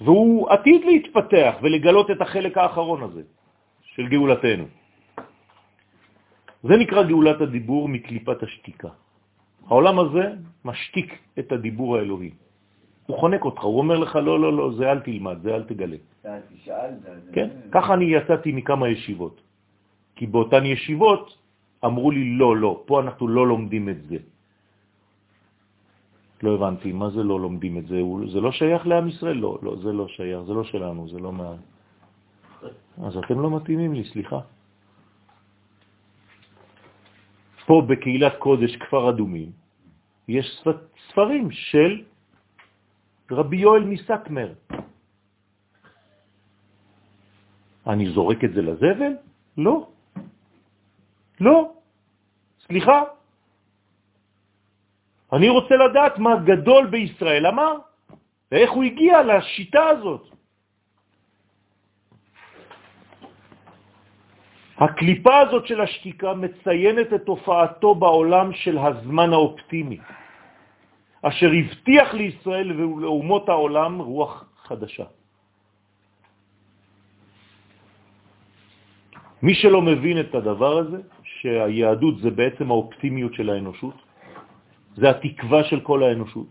והוא 0.00 0.50
עתיד 0.50 0.84
להתפתח 0.84 1.54
ולגלות 1.62 2.10
את 2.10 2.20
החלק 2.20 2.58
האחרון 2.58 3.02
הזה 3.02 3.22
של 3.98 4.06
גאולתנו. 4.08 4.64
זה 6.62 6.74
נקרא 6.76 7.02
גאולת 7.02 7.40
הדיבור 7.40 7.88
מקליפת 7.88 8.42
השתיקה. 8.42 8.88
העולם 9.66 9.98
הזה 9.98 10.24
משתיק 10.64 11.08
את 11.38 11.52
הדיבור 11.52 11.96
האלוהי. 11.96 12.30
הוא 13.06 13.16
חונק 13.18 13.42
אותך, 13.44 13.62
הוא 13.62 13.78
אומר 13.78 13.98
לך, 13.98 14.16
לא, 14.16 14.40
לא, 14.40 14.50
לא, 14.52 14.66
זה 14.78 14.84
אל 14.92 15.00
תלמד, 15.00 15.36
זה 15.42 15.54
אל 15.54 15.62
תגלה. 15.66 15.96
אתה 16.20 16.38
תשאל, 16.54 16.90
זה- 17.02 17.32
כן? 17.34 17.48
ככה 17.74 17.94
אני 17.94 18.04
יצאתי 18.04 18.52
מכמה 18.52 18.88
ישיבות. 18.88 19.40
כי 20.16 20.26
באותן 20.26 20.66
ישיבות 20.66 21.38
אמרו 21.84 22.10
לי, 22.10 22.24
לא, 22.38 22.56
לא, 22.56 22.82
פה 22.86 23.00
אנחנו 23.00 23.28
לא 23.28 23.46
לומדים 23.46 23.88
את 23.88 24.00
זה. 24.08 24.18
לא 26.42 26.54
הבנתי, 26.54 26.92
מה 26.92 27.10
זה 27.10 27.22
לא 27.22 27.40
לומדים 27.40 27.78
את 27.78 27.86
זה? 27.86 27.98
זה 28.32 28.38
לא 28.40 28.52
שייך 28.52 28.86
לעם 28.86 29.08
ישראל? 29.08 29.36
לא, 29.36 29.58
לא, 29.62 29.76
זה 29.82 29.90
לא 29.92 30.06
שייך, 30.08 30.40
זה 30.46 30.52
לא 30.54 30.64
שלנו, 30.64 31.08
זה 31.08 31.18
לא 31.18 31.32
מה... 31.32 31.54
אז 33.06 33.16
אתם 33.16 33.40
לא 33.40 33.56
מתאימים 33.56 33.94
לי, 33.94 34.04
סליחה. 34.12 34.40
פה 37.66 37.82
בקהילת 37.88 38.36
קודש 38.38 38.76
כפר 38.76 39.10
אדומים 39.10 39.50
יש 40.28 40.46
ספ- 40.64 40.88
ספרים 41.10 41.50
של 41.50 42.04
רבי 43.30 43.56
יואל 43.56 43.84
מסקמר. 43.84 44.52
אני 47.86 48.10
זורק 48.10 48.44
את 48.44 48.52
זה 48.52 48.62
לזבל? 48.62 49.12
לא. 49.58 49.88
לא. 51.40 51.72
סליחה. 52.66 53.02
אני 55.32 55.48
רוצה 55.48 55.74
לדעת 55.76 56.18
מה 56.18 56.30
גדול 56.44 56.86
בישראל 56.86 57.46
אמר, 57.46 57.72
ואיך 58.52 58.70
הוא 58.70 58.84
הגיע 58.84 59.22
לשיטה 59.22 59.84
הזאת. 59.86 60.28
הקליפה 64.78 65.38
הזאת 65.38 65.66
של 65.66 65.80
השתיקה 65.80 66.34
מציינת 66.34 67.12
את 67.12 67.22
תופעתו 67.22 67.94
בעולם 67.94 68.52
של 68.52 68.78
הזמן 68.78 69.32
האופטימי, 69.32 69.98
אשר 71.22 71.50
הבטיח 71.50 72.14
לישראל 72.14 72.68
ולאומות 72.72 73.48
העולם 73.48 73.98
רוח 73.98 74.44
חדשה. 74.62 75.04
מי 79.42 79.54
שלא 79.54 79.82
מבין 79.82 80.20
את 80.20 80.34
הדבר 80.34 80.72
הזה, 80.78 80.98
שהיהדות 81.22 82.18
זה 82.18 82.30
בעצם 82.30 82.70
האופטימיות 82.70 83.34
של 83.34 83.50
האנושות, 83.50 83.94
זה 84.96 85.10
התקווה 85.10 85.64
של 85.64 85.80
כל 85.80 86.02
האנושות, 86.02 86.50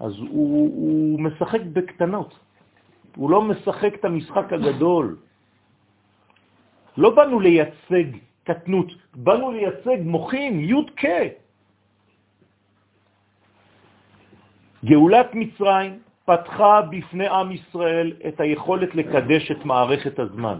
אז 0.00 0.12
הוא, 0.18 0.72
הוא 0.76 1.20
משחק 1.20 1.60
בקטנות, 1.72 2.38
הוא 3.16 3.30
לא 3.30 3.42
משחק 3.42 3.92
את 3.94 4.04
המשחק 4.04 4.52
הגדול. 4.52 5.16
לא 6.96 7.10
באנו 7.10 7.40
לייצג 7.40 8.06
קטנות, 8.44 8.88
באנו 9.14 9.50
לייצג 9.52 9.98
מוחין, 10.04 10.60
י' 10.60 10.84
כ'. 10.96 11.06
גאולת 14.84 15.34
מצרים 15.34 15.98
פתחה 16.24 16.82
בפני 16.82 17.28
עם 17.28 17.52
ישראל 17.52 18.12
את 18.28 18.40
היכולת 18.40 18.94
לקדש 18.94 19.50
את 19.50 19.64
מערכת 19.64 20.18
הזמן. 20.18 20.58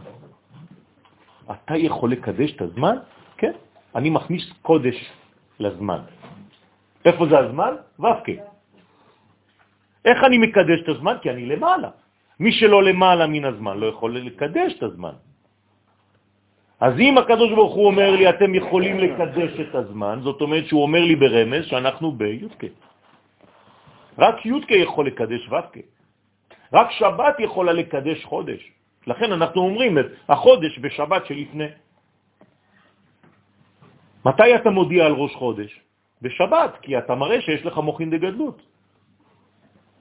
אתה 1.51 1.76
יכול 1.76 2.12
לקדש 2.12 2.53
את 2.57 2.61
הזמן? 2.61 2.97
כן. 3.37 3.53
אני 3.95 4.11
מכניס 4.11 4.45
קודש 4.62 4.97
לזמן. 5.61 6.01
איפה 7.05 7.26
זה 7.26 7.39
הזמן? 7.39 7.72
ו"ק. 8.01 8.26
איך 10.05 10.18
אני 10.24 10.39
מקדש 10.39 10.78
את 10.82 10.89
הזמן? 10.89 11.16
כי 11.22 11.30
אני 11.30 11.47
למעלה. 11.47 11.91
מי 12.41 12.53
שלא 12.53 12.82
למעלה 12.82 13.26
מן 13.26 13.45
הזמן 13.45 13.78
לא 13.78 13.87
יכול 13.87 14.16
לקדש 14.16 14.72
את 14.78 14.82
הזמן. 14.82 15.14
אז 16.80 16.92
אם 16.98 17.18
הקדוש 17.18 17.50
ברוך 17.50 17.74
הוא 17.74 17.86
אומר 17.86 18.10
לי, 18.10 18.28
אתם 18.28 18.54
יכולים 18.54 18.98
לקדש 18.98 19.52
את 19.60 19.74
הזמן, 19.74 20.18
זאת 20.22 20.40
אומרת 20.40 20.66
שהוא 20.66 20.82
אומר 20.82 21.00
לי 21.00 21.16
ברמז 21.16 21.64
שאנחנו 21.64 22.12
בי"ק. 22.12 22.62
רק 24.18 24.46
י"ק 24.46 24.70
יכול 24.70 25.06
לקדש 25.06 25.48
ו"ק. 25.48 25.76
רק 26.72 26.90
שבת 26.90 27.36
יכולה 27.38 27.72
לקדש 27.72 28.24
חודש. 28.24 28.62
לכן 29.06 29.32
אנחנו 29.32 29.60
אומרים 29.60 29.98
את 29.98 30.06
החודש 30.28 30.78
בשבת 30.78 31.26
שלפני. 31.26 31.68
מתי 34.26 34.54
אתה 34.54 34.70
מודיע 34.70 35.06
על 35.06 35.12
ראש 35.12 35.34
חודש? 35.34 35.80
בשבת, 36.22 36.72
כי 36.82 36.98
אתה 36.98 37.14
מראה 37.14 37.40
שיש 37.40 37.66
לך 37.66 37.78
מוכין 37.78 38.10
דגדלות. 38.10 38.62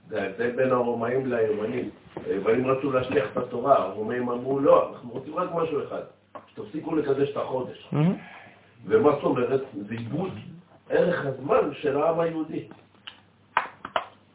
זה 0.08 0.22
ההבדל 0.22 0.52
בין 0.52 0.72
הרומאים 0.72 1.26
ליוונים. 1.26 1.90
היוונים 2.26 2.68
רצו 2.68 2.92
להשליח 2.92 3.26
את 3.32 3.38
התורה, 3.38 3.78
הרומאים 3.78 4.30
אמרו 4.30 4.60
לא, 4.60 4.90
אנחנו 4.94 5.10
רוצים 5.10 5.36
רק 5.36 5.50
משהו 5.56 5.84
אחד, 5.84 6.04
שתפסיקו 6.54 6.96
לקדש 6.96 7.30
את 7.30 7.38
החודש. 7.38 7.90
ומה 8.86 9.12
זאת 9.12 9.24
אומרת? 9.24 9.62
זה 9.88 9.96
עיבוד 9.96 10.32
ערך 10.90 11.26
הזמן 11.26 11.74
של 11.82 11.98
העם 11.98 12.20
היהודי. 12.20 12.68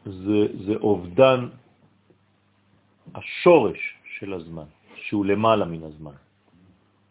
זה, 0.05 0.41
זה 0.67 0.75
אובדן 0.77 1.49
השורש 3.15 3.79
של 4.19 4.33
הזמן, 4.33 4.65
שהוא 4.95 5.27
למעלה 5.27 5.65
מן 5.65 5.83
הזמן. 5.83 6.17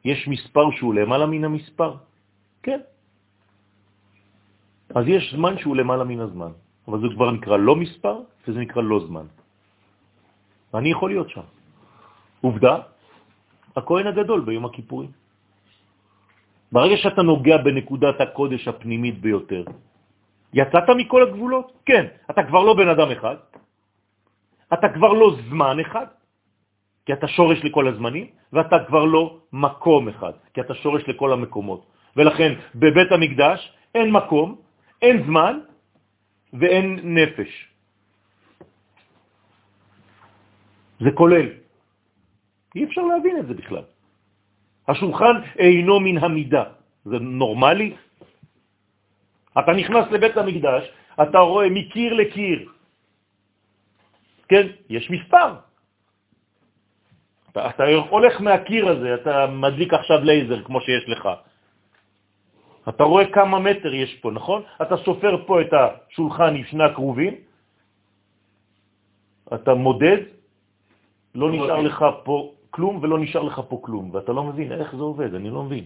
יש 0.06 0.28
מספר 0.28 0.72
שהוא 0.72 0.94
למעלה 0.94 1.26
מן 1.26 1.44
המספר? 1.44 1.96
כן. 2.64 2.80
אז 4.96 5.04
יש 5.08 5.34
זמן 5.34 5.58
שהוא 5.58 5.76
למעלה 5.76 6.04
מן 6.04 6.20
הזמן, 6.20 6.52
אבל 6.88 7.00
זה 7.02 7.08
כבר 7.16 7.32
נקרא 7.32 7.58
לא 7.58 7.76
מספר, 7.76 8.16
וזה 8.48 8.60
נקרא 8.60 8.82
לא 8.82 9.00
זמן. 9.08 9.26
ואני 10.74 10.92
יכול 10.92 11.10
להיות 11.10 11.30
שם. 11.30 11.48
עובדה, 12.42 12.76
הכהן 13.78 14.08
הגדול 14.08 14.42
ביום 14.42 14.66
הכיפורים. 14.66 15.12
ברגע 16.72 16.98
שאתה 16.98 17.22
נוגע 17.22 17.58
בנקודת 17.58 18.18
הקודש 18.22 18.68
הפנימית 18.68 19.22
ביותר, 19.22 19.64
יצאת 20.54 20.90
מכל 20.98 21.22
הגבולות? 21.24 21.68
כן. 21.86 22.06
אתה 22.30 22.42
כבר 22.44 22.62
לא 22.64 22.74
בן 22.74 22.90
אדם 22.90 23.10
אחד, 23.12 23.36
אתה 24.74 24.88
כבר 24.96 25.12
לא 25.14 25.28
זמן 25.50 25.80
אחד, 25.80 26.08
כי 27.06 27.14
אתה 27.14 27.28
שורש 27.28 27.64
לכל 27.64 27.88
הזמנים, 27.88 28.28
ואתה 28.54 28.78
כבר 28.88 29.06
לא 29.06 29.24
מקום 29.54 30.10
אחד, 30.10 30.34
כי 30.54 30.62
אתה 30.62 30.74
שורש 30.76 31.08
לכל 31.08 31.34
המקומות. 31.34 31.82
ולכן 32.16 32.52
בבית 32.76 33.12
המקדש 33.12 33.60
אין 33.96 34.12
מקום, 34.12 34.48
אין 35.02 35.24
זמן 35.24 35.60
ואין 36.54 37.00
נפש. 37.04 37.52
זה 41.00 41.12
כולל. 41.14 41.67
אי 42.78 42.84
אפשר 42.84 43.02
להבין 43.02 43.36
את 43.40 43.48
זה 43.48 43.54
בכלל. 43.54 43.86
השולחן 44.88 45.36
אינו 45.58 46.00
מן 46.00 46.18
המידה. 46.18 46.64
זה 47.06 47.18
נורמלי? 47.20 47.96
אתה 49.60 49.72
נכנס 49.74 50.06
לבית 50.12 50.38
המקדש, 50.38 50.84
אתה 51.22 51.40
רואה 51.40 51.70
מקיר 51.70 52.14
לקיר. 52.14 52.60
כן, 54.48 54.66
יש 54.90 55.10
מספר. 55.10 55.50
אתה, 57.52 57.70
אתה 57.70 57.84
הולך 58.10 58.42
מהקיר 58.42 58.88
הזה, 58.88 59.10
אתה 59.16 59.48
מדליק 59.48 59.94
עכשיו 59.94 60.20
לייזר 60.24 60.64
כמו 60.64 60.82
שיש 60.82 61.10
לך. 61.10 61.24
אתה 62.90 63.04
רואה 63.04 63.26
כמה 63.34 63.60
מטר 63.60 63.94
יש 63.94 64.16
פה, 64.22 64.32
נכון? 64.32 64.62
אתה 64.82 64.96
סופר 64.98 65.44
פה 65.48 65.62
את 65.62 65.72
השולחן 65.74 66.56
עם 66.56 66.64
שני 66.64 66.84
הקרובים, 66.84 67.34
אתה 69.54 69.74
מודד, 69.74 70.18
לא 71.36 71.52
נשאר 71.52 71.82
לך 71.82 72.06
פה 72.24 72.57
כלום 72.78 73.02
ולא 73.02 73.20
נשאר 73.20 73.44
לך 73.44 73.62
פה 73.70 73.78
כלום, 73.82 74.14
ואתה 74.14 74.32
לא 74.32 74.44
מבין 74.54 74.72
איך 74.72 74.96
זה 74.96 75.02
עובד, 75.02 75.34
אני 75.34 75.50
לא 75.50 75.64
מבין. 75.64 75.86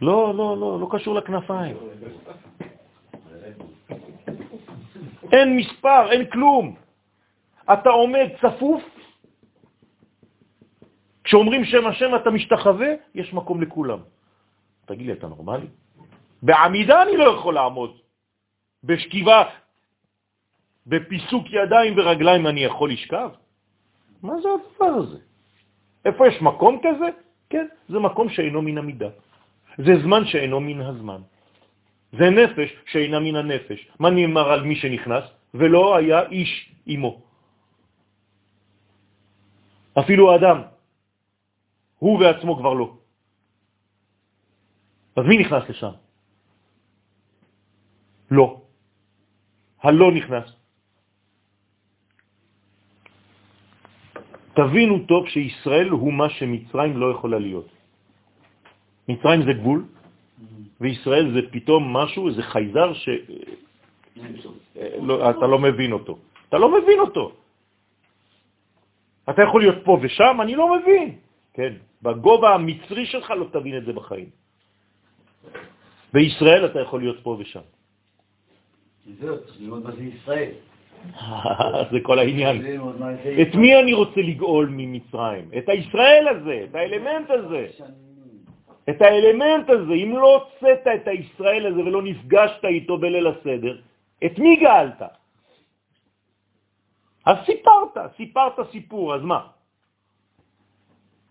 לא, 0.00 0.34
לא, 0.34 0.56
לא, 0.56 0.80
לא 0.80 0.86
קשור 0.90 1.14
לכנפיים. 1.14 1.76
אין 5.32 5.48
מספר, 5.56 6.02
אין 6.12 6.30
כלום. 6.32 6.74
אתה 7.72 7.90
עומד 7.92 8.28
צפוף, 8.40 8.82
כשאומרים 11.24 11.64
שם 11.64 11.86
השם 11.86 12.10
אתה 12.16 12.30
משתחווה, 12.30 12.90
יש 13.14 13.34
מקום 13.36 13.62
לכולם. 13.62 14.00
תגיד 14.88 15.06
לי, 15.06 15.12
אתה 15.12 15.28
נורמלי? 15.28 15.68
בעמידה 16.42 17.02
אני 17.02 17.16
לא 17.16 17.36
יכול 17.36 17.54
לעמוד. 17.54 17.92
בשכיבה, 18.84 19.44
בפיסוק 20.86 21.44
ידיים 21.52 21.92
ורגליים 21.98 22.46
אני 22.46 22.64
יכול 22.64 22.88
לשכב? 22.92 23.30
מה 24.22 24.34
זה 24.42 24.48
הדבר 24.48 24.92
הזה? 25.00 25.18
איפה 26.04 26.28
יש 26.28 26.42
מקום 26.42 26.80
כזה? 26.82 27.08
כן, 27.50 27.66
זה 27.88 27.98
מקום 27.98 28.28
שאינו 28.28 28.62
מן 28.62 28.78
המידה. 28.78 29.10
זה 29.78 29.92
זמן 30.02 30.22
שאינו 30.24 30.60
מן 30.60 30.80
הזמן. 30.80 31.20
זה 32.12 32.30
נפש 32.30 32.70
שאינה 32.86 33.18
מן 33.20 33.36
הנפש. 33.36 33.80
מה 33.98 34.10
נאמר 34.10 34.46
על 34.52 34.62
מי 34.62 34.76
שנכנס? 34.76 35.24
ולא 35.54 35.96
היה 35.96 36.28
איש 36.28 36.50
עמו. 36.86 37.22
אפילו 39.98 40.32
האדם, 40.32 40.58
הוא 41.98 42.18
בעצמו 42.18 42.56
כבר 42.56 42.74
לא. 42.74 42.88
אז 45.16 45.24
מי 45.26 45.38
נכנס 45.38 45.62
לשם? 45.68 45.94
לא. 48.30 48.62
הלא 49.82 50.12
נכנס. 50.12 50.59
תבינו 54.60 55.08
טוב 55.08 55.28
שישראל 55.28 55.88
הוא 55.88 56.12
מה 56.12 56.28
שמצרים 56.36 56.96
לא 56.96 57.06
יכולה 57.16 57.38
להיות. 57.38 57.68
מצרים 59.08 59.40
זה 59.48 59.52
גבול, 59.52 59.80
וישראל 60.80 61.32
זה 61.32 61.40
פתאום 61.50 61.96
משהו, 61.96 62.28
איזה 62.28 62.42
חייזר 62.42 62.92
ש... 62.92 63.08
לא, 65.00 65.30
אתה 65.30 65.46
לא 65.46 65.58
מבין 65.58 65.92
אותו. 65.92 66.18
אתה 66.48 66.58
לא 66.58 66.68
מבין 66.76 66.98
אותו. 67.00 67.32
אתה 69.30 69.42
יכול 69.42 69.60
להיות 69.60 69.80
פה 69.84 69.92
ושם, 70.02 70.34
אני 70.42 70.54
לא 70.54 70.66
מבין. 70.76 71.08
כן, 71.54 71.72
בגובה 72.02 72.54
המצרי 72.54 73.06
שלך 73.06 73.30
לא 73.30 73.46
תבין 73.52 73.74
את 73.76 73.84
זה 73.84 73.92
בחיים. 73.92 74.28
בישראל 76.12 76.66
אתה 76.66 76.78
יכול 76.80 77.00
להיות 77.00 77.18
פה 77.22 77.36
ושם. 77.38 77.64
צריך 79.20 79.56
ללמוד 79.60 79.82
מה 79.84 79.90
זה 79.96 80.04
ישראל. 80.04 80.52
זה 81.92 81.98
כל 82.02 82.18
העניין. 82.18 82.56
את 83.42 83.54
מי 83.54 83.76
אני 83.76 83.92
רוצה 83.92 84.20
לגאול 84.20 84.68
ממצרים? 84.72 85.50
את 85.58 85.68
הישראל 85.68 86.28
הזה, 86.28 86.64
את 86.70 86.74
האלמנט 86.74 87.30
הזה. 87.30 87.66
את 88.90 89.02
האלמנט 89.02 89.70
הזה. 89.70 89.92
אם 89.92 90.16
לא 90.16 90.34
הוצאת 90.36 90.86
את 90.94 91.08
הישראל 91.08 91.66
הזה 91.66 91.80
ולא 91.80 92.02
נפגשת 92.02 92.64
איתו 92.64 92.98
בליל 92.98 93.26
הסדר, 93.26 93.76
את 94.24 94.38
מי 94.38 94.56
גאלת? 94.56 95.02
אז 97.26 97.36
סיפרת, 97.46 97.94
סיפרת 98.16 98.56
סיפור, 98.72 99.14
אז 99.14 99.22
מה? 99.22 99.40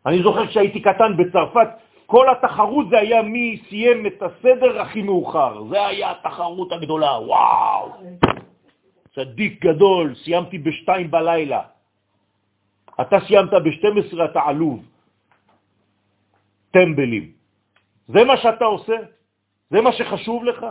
אני 0.06 0.24
זוכר 0.24 0.48
כשהייתי 0.48 0.82
קטן 0.82 1.18
בצרפת, 1.18 1.68
כל 2.06 2.30
התחרות 2.30 2.90
זה 2.90 2.98
היה 3.00 3.22
מי 3.22 3.62
סיים 3.70 4.06
את 4.06 4.24
הסדר 4.24 4.82
הכי 4.82 5.02
מאוחר. 5.02 5.64
זה 5.70 5.88
היה 5.88 6.12
התחרות 6.12 6.72
הגדולה, 6.72 7.12
וואו! 7.20 7.92
צדיק 9.16 9.66
גדול, 9.66 10.16
סיימתי 10.16 10.58
בשתיים 10.58 11.12
בלילה. 11.12 11.62
אתה 13.02 13.18
סיימת 13.28 13.54
ב-12, 13.54 14.26
אתה 14.26 14.42
עלוב. 14.42 14.86
טמבלים. 16.72 17.32
זה 18.08 18.24
מה 18.24 18.38
שאתה 18.38 18.66
עושה? 18.66 18.98
זה 19.70 19.82
מה 19.82 19.92
שחשוב 19.94 20.44
לך? 20.44 20.66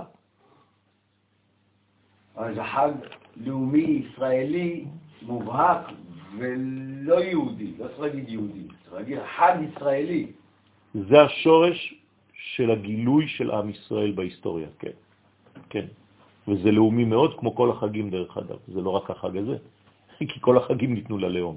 זה 2.55 2.65
חג 2.65 2.93
לאומי 3.37 4.07
ישראלי 4.07 4.85
מובהק 5.23 5.87
ולא 6.39 7.21
יהודי, 7.21 7.73
לא 7.79 7.89
צריך 7.89 8.01
להגיד 8.01 8.29
יהודי, 8.29 8.67
צריך 8.83 8.93
להגיד 8.95 9.19
חג 9.37 9.55
ישראלי. 9.69 10.27
זה 10.95 11.23
השורש 11.23 11.95
של 12.33 12.71
הגילוי 12.71 13.29
של 13.29 13.51
עם 13.51 13.71
ישראל 13.71 14.13
בהיסטוריה, 14.13 14.69
כן. 14.79 14.97
כן. 15.71 15.87
וזה 16.49 16.71
לאומי 16.71 17.05
מאוד, 17.05 17.39
כמו 17.39 17.55
כל 17.55 17.71
החגים 17.71 18.11
דרך 18.11 18.37
אגב. 18.37 18.59
זה 18.69 18.81
לא 18.81 18.91
רק 18.91 19.11
החג 19.11 19.37
הזה, 19.37 19.57
כי 20.33 20.39
כל 20.41 20.57
החגים 20.57 20.95
ניתנו 20.95 21.19
ללאום. 21.19 21.57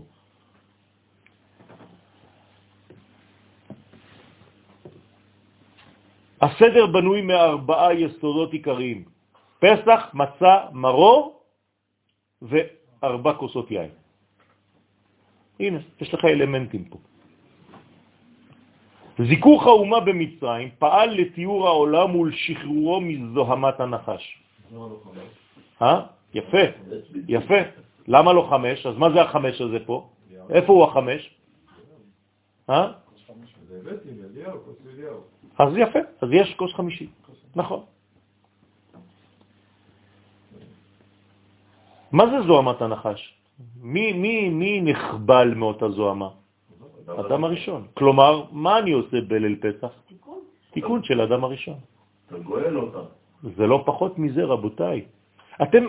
הסדר 6.41 6.85
בנוי 6.88 7.22
מארבעה 7.22 7.93
יסודות 7.93 8.53
עיקריים, 8.53 9.03
פסח, 9.59 10.01
מצה, 10.13 10.73
מרור 10.73 11.39
וארבע 12.41 13.34
כוסות 13.34 13.72
יין. 13.72 13.93
הנה, 15.59 15.80
יש 16.01 16.13
לך 16.13 16.26
אלמנטים 16.26 16.84
פה. 16.89 16.97
זיכוך 19.22 19.68
האומה 19.68 19.99
במצרים 19.99 20.69
פעל 20.80 21.09
לתיאור 21.09 21.68
העולם 21.68 22.15
ולשחרורו 22.15 23.01
מזוהמת 23.01 23.80
הנחש. 23.80 24.40
אה? 25.81 26.06
יפה, 26.34 26.57
יפה. 27.27 27.56
למה 28.07 28.34
לא 28.34 28.48
חמש? 28.49 28.85
אז 28.85 28.98
מה 28.98 29.11
זה 29.11 29.22
החמש 29.22 29.61
הזה 29.61 29.80
פה? 29.85 30.10
איפה 30.49 30.73
הוא 30.73 30.84
החמש? 30.84 31.35
אה? 32.69 32.91
אז 35.60 35.73
יפה, 35.77 35.99
אז 36.22 36.30
יש 36.31 36.56
כוס 36.56 36.73
חמישי, 36.73 37.07
נכון. 37.56 37.84
מה 42.11 42.23
זה 42.27 42.48
זוהמת 42.48 42.81
הנחש? 42.81 43.38
מי, 43.81 44.14
מי, 44.14 44.49
מי 44.49 44.81
נחבל 44.81 45.53
מאותה 45.56 45.89
זוהמה? 45.89 46.30
אדם 47.07 47.43
הראשון. 47.43 47.88
כלומר, 47.93 48.43
מה 48.52 48.80
אני 48.80 48.91
עושה 48.91 49.22
בליל 49.27 49.56
פסח? 49.61 49.91
תיקון. 50.07 50.39
תיקון 50.72 51.03
של 51.03 51.22
אדם 51.22 51.43
הראשון. 51.43 51.80
אתה 52.27 52.39
גואל 52.39 52.77
אותה. 52.77 53.20
זה 53.43 53.68
לא 53.68 53.84
פחות 53.85 54.19
מזה, 54.19 54.43
רבותיי. 54.43 55.05
אתם 55.61 55.84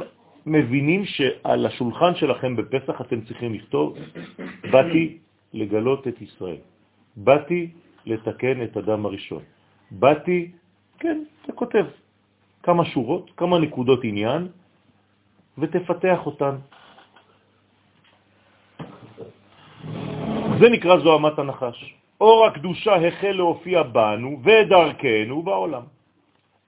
מבינים 0.46 1.04
שעל 1.04 1.66
השולחן 1.66 2.14
שלכם 2.14 2.56
בפסח 2.56 3.00
אתם 3.00 3.20
צריכים 3.20 3.54
לכתוב, 3.54 3.96
באתי 4.70 5.18
לגלות 5.52 6.08
את 6.08 6.22
ישראל. 6.22 6.60
באתי 7.16 7.70
לתקן 8.06 8.62
את 8.62 8.76
אדם 8.76 9.06
הראשון. 9.06 9.42
באתי, 9.90 10.50
כן, 10.98 11.24
אתה 11.44 11.52
כותב 11.52 11.86
כמה 12.62 12.84
שורות, 12.84 13.30
כמה 13.36 13.58
נקודות 13.58 14.00
עניין, 14.04 14.48
ותפתח 15.58 16.26
אותן. 16.26 16.54
זה 20.60 20.66
נקרא 20.68 20.98
זוהמת 20.98 21.38
הנחש. 21.38 21.94
אור 22.20 22.46
הקדושה 22.46 22.94
החל 23.06 23.32
להופיע 23.32 23.82
בנו 23.82 24.40
ודרכנו 24.44 25.42
בעולם. 25.42 25.82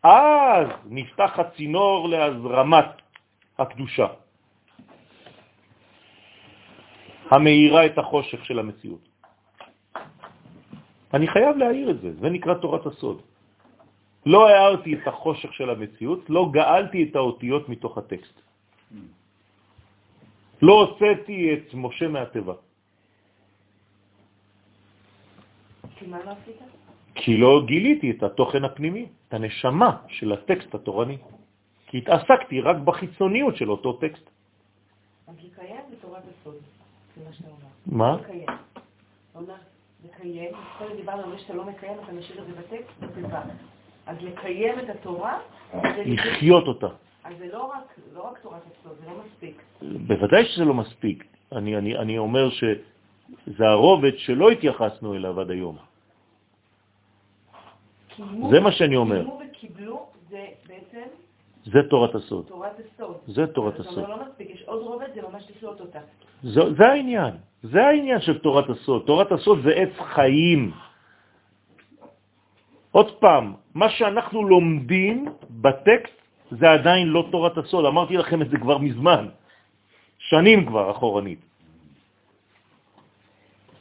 אז 0.05 0.69
נפתח 0.85 1.33
הצינור 1.39 2.09
להזרמת 2.09 2.91
הקדושה, 3.59 4.07
המאירה 7.31 7.87
את 7.87 7.99
החושך 7.99 8.45
של 8.45 8.59
המציאות. 8.59 9.05
אני 11.15 11.27
חייב 11.29 11.57
להעיר 11.57 11.91
את 11.91 12.01
זה, 12.01 12.11
זה 12.21 12.29
נקרא 12.31 12.55
תורת 12.55 12.87
הסוד. 12.87 13.23
לא 14.27 14.49
הערתי 14.49 14.95
את 14.95 15.09
החושך 15.09 15.53
של 15.53 15.71
המציאות, 15.71 16.21
לא 16.29 16.49
גאלתי 16.53 17.09
את 17.09 17.17
האותיות 17.17 17.69
מתוך 17.69 17.99
הטקסט. 17.99 18.41
לא 20.63 20.73
הוצאתי 20.73 21.55
את 21.55 21.75
משה 21.75 22.09
מהטבע. 22.09 22.55
כי 25.97 26.07
מה 26.07 26.19
לא 26.25 26.31
עשית? 26.31 26.84
כי 27.15 27.37
לא 27.37 27.63
גיליתי 27.67 28.11
את 28.11 28.23
התוכן 28.23 28.65
הפנימי, 28.65 29.07
את 29.29 29.35
הנשמה 29.35 29.97
של 30.09 30.33
הטקסט 30.33 30.75
התורני. 30.75 31.17
כי 31.87 31.99
התעסקתי 31.99 32.61
רק 32.61 32.77
בחיצוניות 32.77 33.57
של 33.57 33.71
אותו 33.71 33.93
טקסט. 33.93 34.31
אז 35.27 35.35
לקיים 35.39 35.81
זה 35.91 35.97
תורת 36.01 36.23
הסוד, 36.23 36.55
זה 37.17 37.25
מה 37.25 37.33
שאתה 37.33 37.49
אומר. 37.49 37.71
מה? 37.87 38.17
לקיים. 38.21 38.47
לקיים, 40.05 40.51
קודם 40.79 40.97
דיברנו 40.97 41.23
על 41.23 41.31
זה 41.31 41.39
שאתה 41.39 41.55
לא 41.55 41.65
מקיים, 41.65 41.99
אתה 42.05 42.13
משאיר 42.13 42.43
את 42.43 42.47
זה 42.47 42.53
בטקסט, 42.53 43.01
בתיבה. 43.01 43.43
אז 44.07 44.17
לקיים 44.21 44.79
את 44.79 44.91
התורה, 44.91 45.39
זה 45.73 46.03
לחיות 46.07 46.67
אותה. 46.67 46.89
אז 47.25 47.39
זה 47.39 47.49
לא 47.53 47.65
רק, 47.65 47.99
לא 48.15 48.31
רק 48.31 48.39
תורת 48.39 48.63
הסוד, 48.67 48.93
זה 49.01 49.07
לא 49.07 49.23
מספיק. 49.27 49.63
בוודאי 50.07 50.45
שזה 50.45 50.65
לא 50.65 50.75
מספיק. 50.75 51.25
אני, 51.53 51.77
אני, 51.77 51.99
אני 51.99 52.19
אומר 52.19 52.51
שזה 52.51 53.67
הרובד 53.67 54.19
שלא 54.19 54.51
התייחסנו 54.51 55.15
אליו 55.15 55.41
עד 55.41 55.51
היום. 55.51 55.77
זה 58.51 58.61
מה 58.61 58.73
שאני 58.73 58.97
אומר. 58.97 59.21
קיימו 59.23 59.41
וקיבלו, 59.51 60.07
זה 60.31 60.47
בעצם 60.69 61.09
זה 61.65 61.81
תורת 61.91 62.15
הסוד. 62.15 62.45
תורת 62.47 62.77
הסוד. 62.81 63.17
זה 63.27 63.47
תורת 63.47 63.81
הסוד. 63.81 64.05
אומר 64.05 64.17
לא 64.17 64.23
מספיק, 64.29 64.51
יש 64.51 64.63
עוד 64.67 64.83
רובד, 64.83 65.07
זה 65.15 65.21
ממש 65.23 65.51
לחיות 65.51 65.81
אותה. 65.81 65.99
זה, 66.43 66.61
זה 66.77 66.87
העניין. 66.87 67.35
זה 67.63 67.87
העניין 67.87 68.21
של 68.21 68.39
תורת 68.39 68.71
הסוד. 68.71 69.03
תורת 69.07 69.33
הסוד 69.33 69.59
זה 69.65 69.71
עץ 69.71 69.95
חיים. 70.15 70.73
עוד 72.93 73.09
פעם, 73.17 73.55
מה 73.75 73.89
שאנחנו 73.91 74.45
לומדים 74.45 75.27
בטקסט 75.51 76.15
זה 76.51 76.71
עדיין 76.71 77.09
לא 77.09 77.29
תורת 77.31 77.59
הסוד. 77.59 77.85
אמרתי 77.85 78.17
לכם 78.17 78.43
את 78.43 78.51
זה 78.51 78.57
כבר 78.59 78.79
מזמן, 78.79 79.29
שנים 80.19 80.67
כבר 80.67 80.91
אחורנית. 80.91 81.41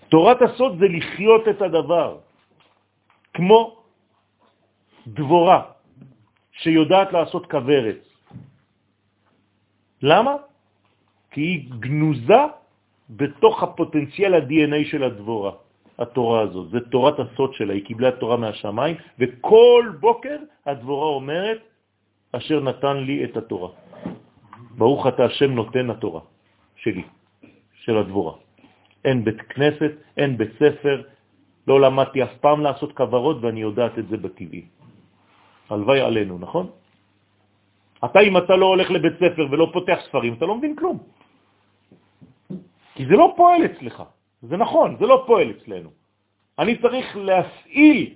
תורת 0.09 0.41
הסוד 0.41 0.79
זה 0.79 0.87
לחיות 0.87 1.47
את 1.47 1.61
הדבר, 1.61 2.17
כמו 3.33 3.82
דבורה 5.07 5.61
שיודעת 6.51 7.13
לעשות 7.13 7.45
כברת. 7.45 7.99
למה? 10.01 10.33
כי 11.31 11.41
היא 11.41 11.69
גנוזה 11.79 12.43
בתוך 13.09 13.63
הפוטנציאל 13.63 14.33
ה-DNA 14.33 14.91
של 14.91 15.03
הדבורה, 15.03 15.51
התורה 15.99 16.41
הזאת. 16.41 16.69
זה 16.69 16.79
תורת 16.79 17.19
הסוד 17.19 17.53
שלה, 17.53 17.73
היא 17.73 17.85
קיבלה 17.85 18.11
תורה 18.11 18.37
מהשמיים, 18.37 18.95
וכל 19.19 19.83
בוקר 19.99 20.37
הדבורה 20.65 21.07
אומרת, 21.07 21.59
אשר 22.31 22.59
נתן 22.59 22.97
לי 22.97 23.23
את 23.23 23.37
התורה. 23.37 23.69
ברוך 24.77 25.07
אתה 25.07 25.23
השם 25.25 25.51
נותן 25.51 25.89
התורה 25.89 26.21
שלי, 26.75 27.03
של 27.73 27.97
הדבורה. 27.97 28.33
אין 29.05 29.23
בית 29.23 29.41
כנסת, 29.41 29.91
אין 30.17 30.37
בית 30.37 30.51
ספר, 30.59 31.01
לא 31.67 31.81
למדתי 31.81 32.23
אף 32.23 32.33
פעם 32.41 32.61
לעשות 32.61 32.91
כברות 32.95 33.37
ואני 33.41 33.61
יודעת 33.61 33.99
את 33.99 34.07
זה 34.07 34.17
בטבעי. 34.17 34.65
הלוואי 35.69 35.99
עלינו, 35.99 36.39
נכון? 36.39 36.69
אתה, 38.05 38.19
אם 38.19 38.37
אתה 38.37 38.55
לא 38.55 38.65
הולך 38.65 38.91
לבית 38.91 39.13
ספר 39.19 39.47
ולא 39.51 39.69
פותח 39.73 39.99
ספרים, 40.07 40.33
אתה 40.33 40.45
לא 40.45 40.55
מבין 40.55 40.75
כלום. 40.75 40.97
כי 42.95 43.05
זה 43.05 43.15
לא 43.15 43.33
פועל 43.37 43.65
אצלך. 43.65 44.03
זה 44.41 44.57
נכון, 44.57 44.95
זה 44.99 45.05
לא 45.05 45.23
פועל 45.27 45.51
אצלנו. 45.51 45.89
אני 46.59 46.77
צריך 46.81 47.17
להפעיל, 47.17 48.13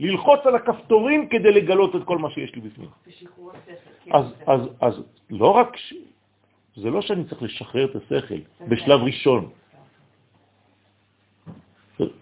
ללחוץ 0.00 0.40
על 0.44 0.54
הכפתורים 0.54 1.28
כדי 1.28 1.52
לגלות 1.52 1.96
את 1.96 2.04
כל 2.04 2.18
מה 2.18 2.30
שיש 2.30 2.54
לי 2.54 2.60
בפנים. 2.60 2.90
כן, 4.04 4.10
אז, 4.12 4.24
אז, 4.46 4.60
אז 4.80 4.94
לא 5.30 5.50
רק, 5.50 5.76
ש... 5.76 5.94
זה 6.76 6.90
לא 6.90 7.00
שאני 7.02 7.24
צריך 7.24 7.42
לשחרר 7.42 7.84
את 7.84 7.96
השכל 7.96 8.40
בשלב 8.68 9.00
ראשון. 9.00 9.50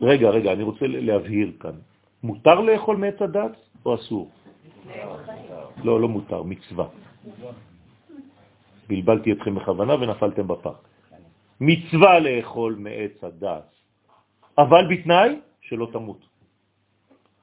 רגע, 0.00 0.28
רגע, 0.30 0.52
אני 0.52 0.62
רוצה 0.62 0.86
להבהיר 0.86 1.52
כאן. 1.60 1.74
מותר 2.22 2.60
לאכול 2.60 2.96
מעץ 2.96 3.22
הדת 3.22 3.56
או 3.86 3.94
אסור? 3.94 4.30
לא, 5.84 6.00
לא 6.00 6.08
מותר, 6.08 6.42
מצווה. 6.42 6.86
בלבלתי 8.88 9.32
אתכם 9.32 9.54
בכוונה 9.54 9.94
ונפלתם 9.94 10.48
בפח. 10.48 10.78
מצווה 11.60 12.18
לאכול 12.18 12.76
מעץ 12.78 13.24
הדת, 13.24 13.70
אבל 14.58 14.84
בתנאי 14.90 15.40
שלא 15.60 15.88
תמות. 15.92 16.20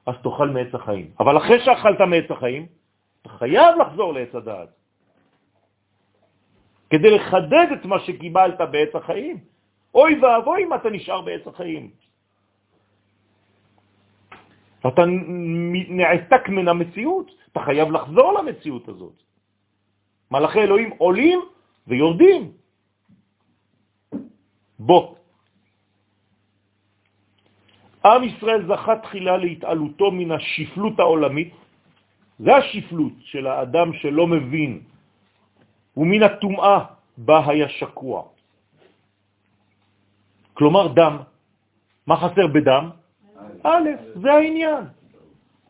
אז 0.06 0.14
תאכל 0.22 0.48
מעץ 0.48 0.74
החיים. 0.74 1.10
אבל 1.20 1.36
אחרי 1.36 1.60
שאכלת 1.64 2.00
מעץ 2.00 2.30
החיים, 2.30 2.66
אתה 3.22 3.28
חייב 3.28 3.76
לחזור 3.80 4.14
לעץ 4.14 4.34
הדעת. 4.34 4.68
כדי 6.90 7.10
לחדד 7.10 7.66
את 7.72 7.84
מה 7.84 8.00
שקיבלת 8.00 8.60
בעץ 8.60 8.94
החיים. 8.94 9.36
אוי 9.94 10.20
ואבוי 10.20 10.64
אם 10.64 10.74
אתה 10.74 10.90
נשאר 10.90 11.20
בעץ 11.20 11.46
החיים. 11.46 11.90
אתה 14.88 15.02
נעתק 15.88 16.48
מן 16.48 16.68
המציאות, 16.68 17.30
אתה 17.52 17.60
חייב 17.60 17.90
לחזור 17.90 18.32
למציאות 18.32 18.88
הזאת. 18.88 19.16
מלאכי 20.30 20.58
אלוהים 20.58 20.90
עולים 20.98 21.40
ויורדים. 21.86 22.52
בוא, 24.78 25.14
עם 28.04 28.22
ישראל 28.24 28.66
זכה 28.66 28.94
תחילה 28.96 29.36
להתעלותו 29.36 30.10
מן 30.10 30.30
השפלות 30.30 30.98
העולמית, 30.98 31.54
זה 32.38 32.56
השפלות 32.56 33.12
של 33.20 33.46
האדם 33.46 33.92
שלא 34.02 34.26
מבין, 34.26 34.80
ומן 35.96 36.22
הטומאה 36.22 36.78
בה 37.18 37.38
היה 37.46 37.68
שקוע. 37.68 38.22
כלומר 40.54 40.84
דם. 40.92 41.14
מה 42.06 42.16
חסר 42.16 42.46
בדם? 42.46 42.90
א', 43.62 43.88
זה 44.14 44.32
העניין. 44.32 44.84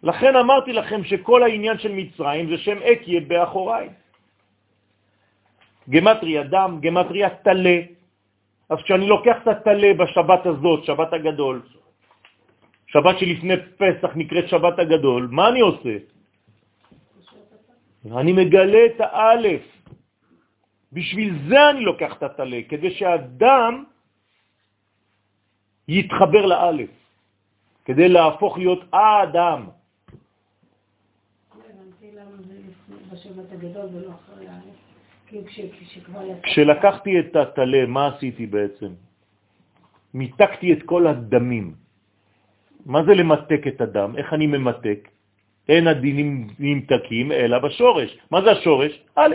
לכן 0.02 0.36
אמרתי 0.36 0.72
לכם 0.72 1.04
שכל 1.04 1.42
העניין 1.42 1.78
של 1.78 1.92
מצרים 1.92 2.50
זה 2.50 2.58
שם 2.58 2.78
אקיה 2.82 3.20
באחוריי. 3.20 3.88
גמטריה 5.90 6.42
דם, 6.42 6.78
גמטריה 6.82 7.28
תלה. 7.42 7.78
אז 8.70 8.78
כשאני 8.84 9.06
לוקח 9.06 9.36
את 9.42 9.48
התלה 9.48 9.94
בשבת 9.94 10.46
הזאת, 10.46 10.84
שבת 10.84 11.12
הגדול, 11.12 11.62
שבת 12.86 13.18
שלפני 13.18 13.56
פסח 13.76 14.10
נקראת 14.16 14.48
שבת 14.48 14.78
הגדול, 14.78 15.28
מה 15.30 15.48
אני 15.48 15.60
עושה? 15.60 15.96
אני 18.16 18.32
מגלה 18.32 18.82
את 18.86 18.98
האלף. 19.00 19.62
בשביל 20.92 21.48
זה 21.48 21.70
אני 21.70 21.80
לוקח 21.84 22.12
את 22.16 22.22
התלה, 22.22 22.60
כדי 22.68 22.90
שהדם 22.90 23.84
יתחבר 25.88 26.46
לאלף, 26.46 26.92
כדי 27.84 28.08
להפוך 28.08 28.58
להיות 28.58 28.82
האדם. 28.92 29.60
כשלקחתי 36.42 37.20
את 37.20 37.36
התלה, 37.36 37.86
מה 37.86 38.02
עשיתי 38.06 38.46
בעצם? 38.46 38.92
מיתקתי 40.14 40.72
את 40.72 40.82
כל 40.82 41.06
הדמים. 41.06 41.74
מה 42.86 43.04
זה 43.04 43.14
למתק 43.14 43.62
את 43.66 43.80
הדם? 43.80 44.10
איך 44.16 44.32
אני 44.32 44.46
ממתק? 44.46 45.08
אין 45.68 45.86
הדינים 45.86 46.48
נמתקים 46.58 47.32
אלא 47.32 47.58
בשורש. 47.58 48.10
מה 48.30 48.42
זה 48.42 48.50
השורש? 48.50 48.92
א'. 49.14 49.34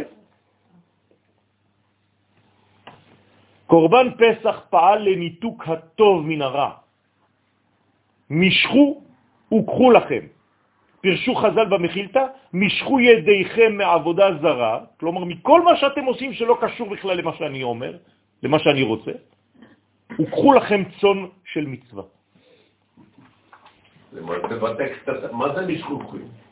קורבן 3.67 4.07
פסח 4.19 4.55
פעל 4.69 4.99
לניתוק 5.09 5.67
הטוב 5.67 6.25
מן 6.25 6.41
הרע. 6.41 6.86
משכו 8.29 9.01
וקחו 9.53 9.91
לכם. 9.91 10.23
פרשו 11.01 11.35
חז"ל 11.35 11.65
במחילתא, 11.65 12.25
משכו 12.53 12.99
ידיכם 12.99 13.77
מעבודה 13.77 14.27
זרה, 14.41 14.79
כלומר 14.99 15.23
מכל 15.23 15.61
מה 15.61 15.75
שאתם 15.75 16.03
עושים 16.05 16.33
שלא 16.33 16.57
קשור 16.61 16.89
בכלל 16.89 17.17
למה 17.17 17.31
שאני 17.37 17.63
אומר, 17.63 17.97
למה 18.43 18.59
שאני 18.59 18.83
רוצה, 18.83 19.11
וקחו 20.19 20.53
לכם 20.53 20.83
צון 20.99 21.29
של 21.45 21.65
מצווה. 21.67 22.03
מה 25.31 25.47
זה 25.55 25.67
משכו 25.67 25.99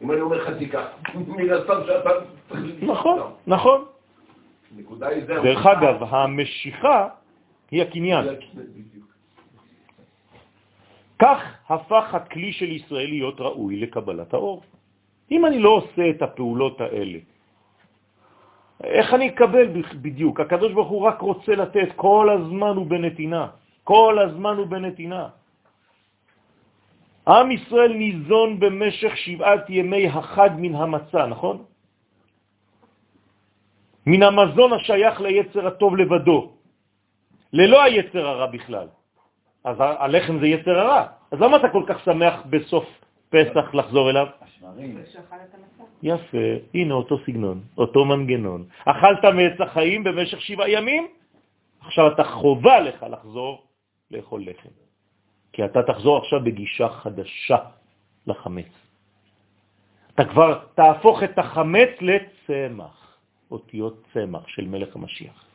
אם 0.01 0.11
אני 0.11 0.21
אומר 0.21 0.37
לך 0.37 0.57
תיקח, 0.57 0.85
מן 1.27 1.49
הסתם 1.49 1.79
שאתה... 1.85 2.09
נכון, 2.81 3.19
נכון. 3.47 3.85
דרך 5.43 5.65
אגב, 5.65 6.03
המשיכה 6.03 7.07
היא 7.71 7.81
הקניין. 7.81 8.25
כך 11.19 11.39
הפך 11.69 12.05
הכלי 12.13 12.53
של 12.53 12.71
ישראל 12.71 13.09
להיות 13.09 13.41
ראוי 13.41 13.75
לקבלת 13.79 14.33
האור. 14.33 14.61
אם 15.31 15.45
אני 15.45 15.59
לא 15.59 15.69
עושה 15.69 16.09
את 16.09 16.21
הפעולות 16.21 16.81
האלה, 16.81 17.19
איך 18.83 19.13
אני 19.13 19.25
אקבל 19.29 19.65
בדיוק? 20.01 20.39
הקדוש 20.39 20.73
ברוך 20.73 20.89
הוא 20.89 21.01
רק 21.01 21.21
רוצה 21.21 21.55
לתת, 21.55 21.89
כל 21.95 22.29
הזמן 22.29 22.75
הוא 22.75 22.85
בנתינה. 22.85 23.47
כל 23.83 24.19
הזמן 24.19 24.55
הוא 24.57 24.67
בנתינה. 24.67 25.29
עם 27.27 27.51
ישראל 27.51 27.93
ניזון 27.93 28.59
במשך 28.59 29.17
שבעת 29.17 29.69
ימי 29.69 30.07
החג 30.07 30.49
מן 30.57 30.75
המצה, 30.75 31.25
נכון? 31.25 31.63
מן 34.05 34.23
המזון 34.23 34.73
השייך 34.73 35.21
ליצר 35.21 35.67
הטוב 35.67 35.97
לבדו, 35.97 36.39
ללא 37.53 37.83
היצר 37.83 38.27
הרע 38.27 38.45
בכלל. 38.45 38.87
אז 39.65 39.77
הלחם 39.79 40.39
זה 40.39 40.47
יצר 40.47 40.79
הרע. 40.79 41.05
אז 41.31 41.41
למה 41.41 41.57
אתה 41.57 41.69
כל 41.69 41.83
כך 41.87 42.03
שמח 42.05 42.33
בסוף 42.49 42.85
פסח 43.29 43.73
לחזור 43.73 44.09
אליו? 44.09 44.27
יפה, 46.03 46.47
הנה 46.73 46.93
אותו 46.93 47.17
סגנון, 47.25 47.61
אותו 47.77 48.05
מנגנון. 48.05 48.65
אכלת 48.85 49.25
מעץ 49.25 49.61
החיים 49.61 50.03
במשך 50.03 50.41
שבעה 50.41 50.69
ימים, 50.69 51.07
עכשיו 51.81 52.13
אתה 52.13 52.23
חובה 52.23 52.79
לך 52.79 53.05
לחזור 53.09 53.63
לאכול 54.11 54.41
לחם. 54.45 54.69
כי 55.53 55.65
אתה 55.65 55.83
תחזור 55.83 56.17
עכשיו 56.17 56.43
בגישה 56.43 56.89
חדשה 56.89 57.57
לחמץ. 58.27 58.71
אתה 60.13 60.25
כבר 60.25 60.59
תהפוך 60.75 61.23
את 61.23 61.39
החמץ 61.39 61.89
לצמח. 62.01 63.17
אותיות 63.51 64.05
צמח 64.13 64.47
של 64.47 64.67
מלך 64.67 64.95
המשיח. 64.95 65.45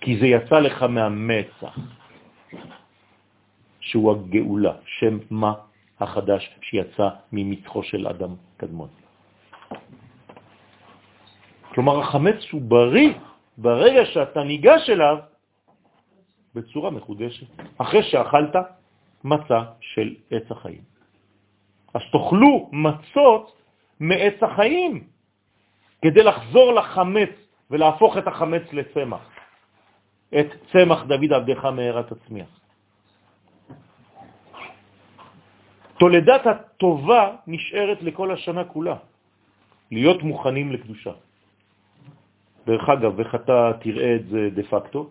כי 0.00 0.18
זה 0.20 0.26
יצא 0.26 0.58
לך 0.58 0.82
מהמצח, 0.82 1.78
שהוא 3.80 4.12
הגאולה, 4.12 4.72
שם 4.84 5.18
מה 5.30 5.52
החדש 6.00 6.50
שיצא 6.60 7.08
ממצחו 7.32 7.82
של 7.82 8.06
אדם 8.06 8.34
קדמון. 8.56 8.88
כלומר, 11.74 12.00
החמץ 12.00 12.40
הוא 12.52 12.62
בריא 12.62 13.14
ברגע 13.58 14.04
שאתה 14.04 14.42
ניגש 14.42 14.90
אליו 14.90 15.16
בצורה 16.54 16.90
מחודשת, 16.90 17.46
אחרי 17.78 18.02
שאכלת 18.02 18.54
מצה 19.24 19.60
של 19.80 20.14
עץ 20.30 20.50
החיים. 20.50 20.82
אז 21.94 22.02
תאכלו 22.12 22.70
מצות 22.72 23.56
מעץ 24.00 24.42
החיים, 24.42 25.04
כדי 26.02 26.22
לחזור 26.22 26.72
לחמץ 26.72 27.30
ולהפוך 27.70 28.18
את 28.18 28.26
החמץ 28.26 28.62
לצמח, 28.72 29.22
את 30.34 30.46
צמח 30.72 31.02
דוד 31.08 31.32
עבדך 31.32 31.64
מהרת 31.64 32.12
הצמיח. 32.12 32.48
תולדת 35.98 36.46
הטובה 36.46 37.36
נשארת 37.46 38.02
לכל 38.02 38.30
השנה 38.30 38.64
כולה, 38.64 38.96
להיות 39.90 40.22
מוכנים 40.22 40.72
לקדושה. 40.72 41.12
דרך 42.66 42.88
אגב, 42.88 43.20
איך 43.20 43.34
אתה 43.34 43.72
תראה 43.80 44.16
את 44.16 44.26
זה 44.28 44.50
דה 44.54 44.62
פקטו? 44.62 45.10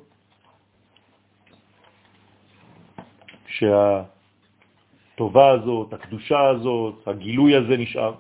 שהטובה 3.58 5.48
הזאת, 5.52 5.94
הקדושה 5.94 6.50
הזאת, 6.50 7.08
הגילוי 7.08 7.56
הזה 7.56 7.78
נשאר. 7.78 8.14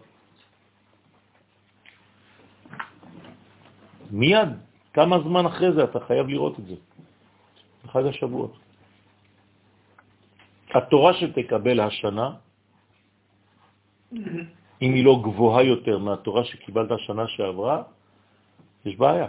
מיד, 4.11 4.49
כמה 4.93 5.19
זמן 5.19 5.45
אחרי 5.45 5.71
זה 5.71 5.83
אתה 5.83 5.99
חייב 5.99 6.27
לראות 6.27 6.59
את 6.59 6.65
זה, 6.65 6.75
בחג 7.87 8.05
השבועות. 8.05 8.53
התורה 10.75 11.13
שתקבל 11.13 11.79
השנה, 11.79 12.29
אם 14.81 14.91
היא 14.93 15.05
לא 15.05 15.19
גבוהה 15.23 15.63
יותר 15.63 15.97
מהתורה 15.97 16.43
שקיבלת 16.45 16.91
השנה 16.91 17.27
שעברה, 17.27 17.83
יש 18.85 18.95
בעיה. 18.95 19.27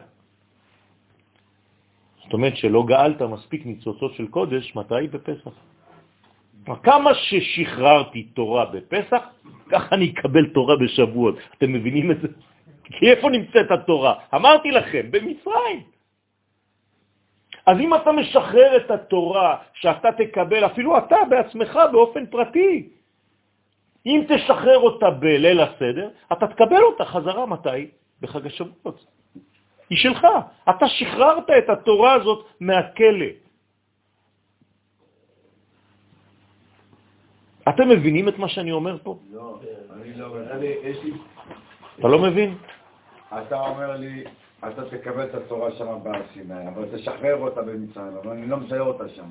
זאת 2.22 2.32
אומרת 2.32 2.56
שלא 2.56 2.82
גאלת 2.86 3.22
מספיק 3.22 3.66
ניצוצות 3.66 4.14
של 4.14 4.26
קודש, 4.28 4.76
מתי? 4.76 5.06
בפסח. 5.10 5.54
כמה 6.82 7.10
ששחררתי 7.14 8.22
תורה 8.36 8.64
בפסח, 8.76 9.22
ככה 9.70 9.94
אני 9.94 10.12
אקבל 10.12 10.46
תורה 10.52 10.76
בשבועות. 10.76 11.34
אתם 11.56 11.72
מבינים 11.72 12.10
את 12.10 12.20
זה? 12.20 12.28
כי 12.84 13.10
איפה 13.10 13.30
נמצאת 13.30 13.70
התורה? 13.70 14.14
אמרתי 14.34 14.70
לכם, 14.70 15.04
במצרים. 15.10 15.80
אז 17.68 17.76
אם 17.80 17.94
אתה 17.94 18.12
משחרר 18.12 18.76
את 18.76 18.90
התורה 18.90 19.56
שאתה 19.74 20.08
תקבל, 20.12 20.66
אפילו 20.66 20.98
אתה 20.98 21.16
בעצמך 21.28 21.78
באופן 21.92 22.26
פרטי, 22.26 22.88
אם 24.06 24.24
תשחרר 24.28 24.78
אותה 24.78 25.10
בליל 25.10 25.60
הסדר, 25.60 26.08
אתה 26.32 26.46
תקבל 26.46 26.82
אותה 26.82 27.04
חזרה 27.04 27.46
מתי? 27.46 27.90
בחג 28.20 28.46
השבועות. 28.46 29.04
היא 29.90 29.98
שלך. 29.98 30.26
אתה 30.70 30.88
שחררת 30.88 31.50
את 31.50 31.68
התורה 31.68 32.12
הזאת 32.12 32.46
מהכלא. 32.60 33.32
אתם 37.68 37.88
מבינים 37.88 38.28
את 38.28 38.38
מה 38.38 38.48
שאני 38.48 38.72
אומר 38.72 38.96
פה? 39.02 39.18
לא, 39.32 39.60
אני 39.92 40.14
לא, 40.16 40.56
לי... 40.56 40.72
אתה 41.98 42.08
לא 42.08 42.18
מבין? 42.18 42.56
אתה 43.28 43.60
אומר 43.60 43.96
לי, 43.96 44.24
אתה 44.58 44.84
תקבל 44.90 45.24
את 45.24 45.34
התורה 45.34 45.70
שם 45.78 45.86
בסיני, 46.02 46.68
אבל 46.68 46.84
תשחרר 46.96 47.36
אותה 47.36 47.62
במצרים, 47.62 48.12
אבל 48.22 48.30
אני 48.30 48.46
לא 48.46 48.56
מזהה 48.56 48.80
אותה 48.80 49.04
שם. 49.08 49.28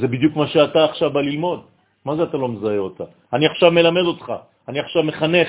זה 0.00 0.06
בדיוק 0.06 0.36
מה 0.36 0.46
שאתה 0.46 0.84
עכשיו 0.84 1.10
בא 1.10 1.20
ללמוד. 1.20 1.60
מה 2.04 2.16
זה 2.16 2.22
אתה 2.22 2.36
לא 2.36 2.48
מזהה 2.48 2.78
אותה? 2.78 3.04
אני 3.32 3.46
עכשיו 3.46 3.70
מלמד 3.70 4.06
אותך, 4.06 4.32
אני 4.68 4.80
עכשיו 4.80 5.02
מחנך 5.02 5.48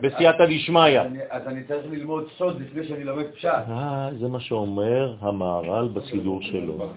בסייעתא 0.00 0.46
דשמיא. 0.46 1.00
אז 1.30 1.46
אני 1.46 1.64
צריך 1.64 1.86
ללמוד 1.90 2.28
סוד 2.38 2.60
לפני 2.60 2.88
שאני 2.88 3.04
לומד 3.04 3.26
פשט. 3.34 3.48
אה, 3.48 4.08
זה 4.20 4.28
מה 4.28 4.40
שאומר 4.40 5.16
המהר"ל 5.20 5.88
בסידור 5.88 6.42
שלו. 6.42 6.92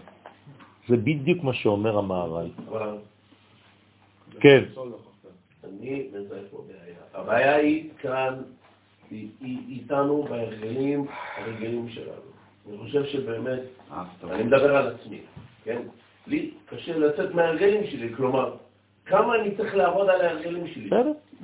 זה 0.87 0.97
בדיוק 0.97 1.43
מה 1.43 1.53
שאומר 1.53 1.97
המהר"ל. 1.97 2.47
כן. 4.39 4.63
אני 5.63 6.07
מזהה 6.13 6.39
פה 6.51 6.57
בעיה. 6.67 6.95
הבעיה 7.13 7.55
היא 7.55 7.89
כאן, 7.97 8.33
היא 9.13 9.27
היא 9.41 9.57
איתנו 9.69 10.23
בהרגלים 10.23 11.05
הרגילים 11.37 11.89
שלנו. 11.89 12.33
אני 12.69 12.77
חושב 12.77 13.05
שבאמת, 13.05 13.59
אה. 13.91 14.03
אני 14.31 14.43
מדבר 14.43 14.77
על 14.77 14.87
עצמי, 14.87 15.19
כן? 15.63 15.81
לי 16.27 16.51
קשה 16.65 16.97
לצאת 16.97 17.35
מההרגלים 17.35 17.87
שלי, 17.87 18.13
כלומר, 18.15 18.55
כמה 19.05 19.35
אני 19.35 19.55
צריך 19.55 19.75
לעבוד 19.75 20.09
על 20.09 20.21
ההרגלים 20.21 20.67
שלי. 20.67 20.89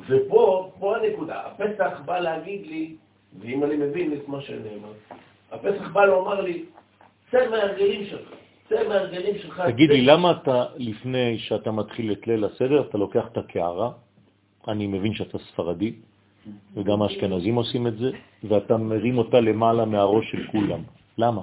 ופה, 0.08 0.72
פה 0.80 0.98
הנקודה, 0.98 1.42
הפסח 1.46 2.02
בא 2.06 2.20
להגיד 2.20 2.68
לי, 2.68 2.96
ואם 3.40 3.64
אני 3.64 3.76
מבין 3.76 4.14
את 4.14 4.28
מה 4.28 4.42
שנאמר, 4.42 4.94
הפסח 5.52 5.88
בא 5.94 6.06
לומר 6.06 6.42
לי, 6.42 6.66
צא 7.32 7.50
מההרגלים 7.50 8.06
שלך. 8.06 8.30
תגיד 9.68 9.90
לי, 9.90 10.02
למה 10.02 10.32
אתה, 10.32 10.66
לפני 10.78 11.40
שאתה 11.40 11.72
מתחיל 11.72 12.12
את 12.12 12.28
ליל 12.28 12.46
הסדר, 12.46 12.82
אתה 12.82 12.98
לוקח 12.98 13.28
את 13.32 13.38
הקערה, 13.38 13.92
אני 14.68 14.88
מבין 14.88 15.14
שאתה 15.14 15.38
ספרדי, 15.40 15.94
וגם 16.74 17.02
האשכנזים 17.02 17.56
עושים 17.56 17.88
את 17.88 17.98
זה, 17.98 18.12
ואתה 18.44 18.78
מרים 18.78 19.18
אותה 19.18 19.40
למעלה 19.40 19.86
מהראש 19.86 20.32
של 20.32 20.48
כולם. 20.52 20.82
למה? 21.18 21.42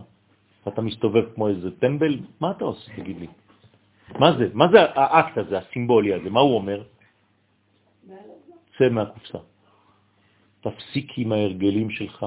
אתה 0.68 0.80
מסתובב 0.82 1.24
כמו 1.34 1.48
איזה 1.48 1.70
טמבל? 1.80 2.18
מה 2.40 2.50
אתה 2.50 2.64
עושה, 2.64 2.92
תגיד 2.96 3.16
לי? 3.20 3.26
מה 4.18 4.32
זה? 4.38 4.48
מה 4.54 4.68
זה 4.68 4.78
האקט 4.94 5.38
הזה, 5.38 5.58
הסימבולי 5.58 6.14
הזה? 6.14 6.30
מה 6.30 6.40
הוא 6.40 6.54
אומר? 6.54 6.82
צא 8.78 8.88
מהקופסה. 8.90 9.38
תפסיק 10.60 11.18
עם 11.18 11.32
ההרגלים 11.32 11.90
שלך. 11.90 12.26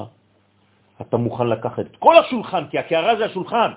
אתה 1.02 1.18
מוכן 1.18 1.48
לקחת 1.48 1.80
את 1.80 1.96
כל 2.00 2.18
השולחן, 2.18 2.64
כי 2.72 2.78
הקערה 2.80 3.16
זה 3.16 3.26
השולחן. 3.26 3.72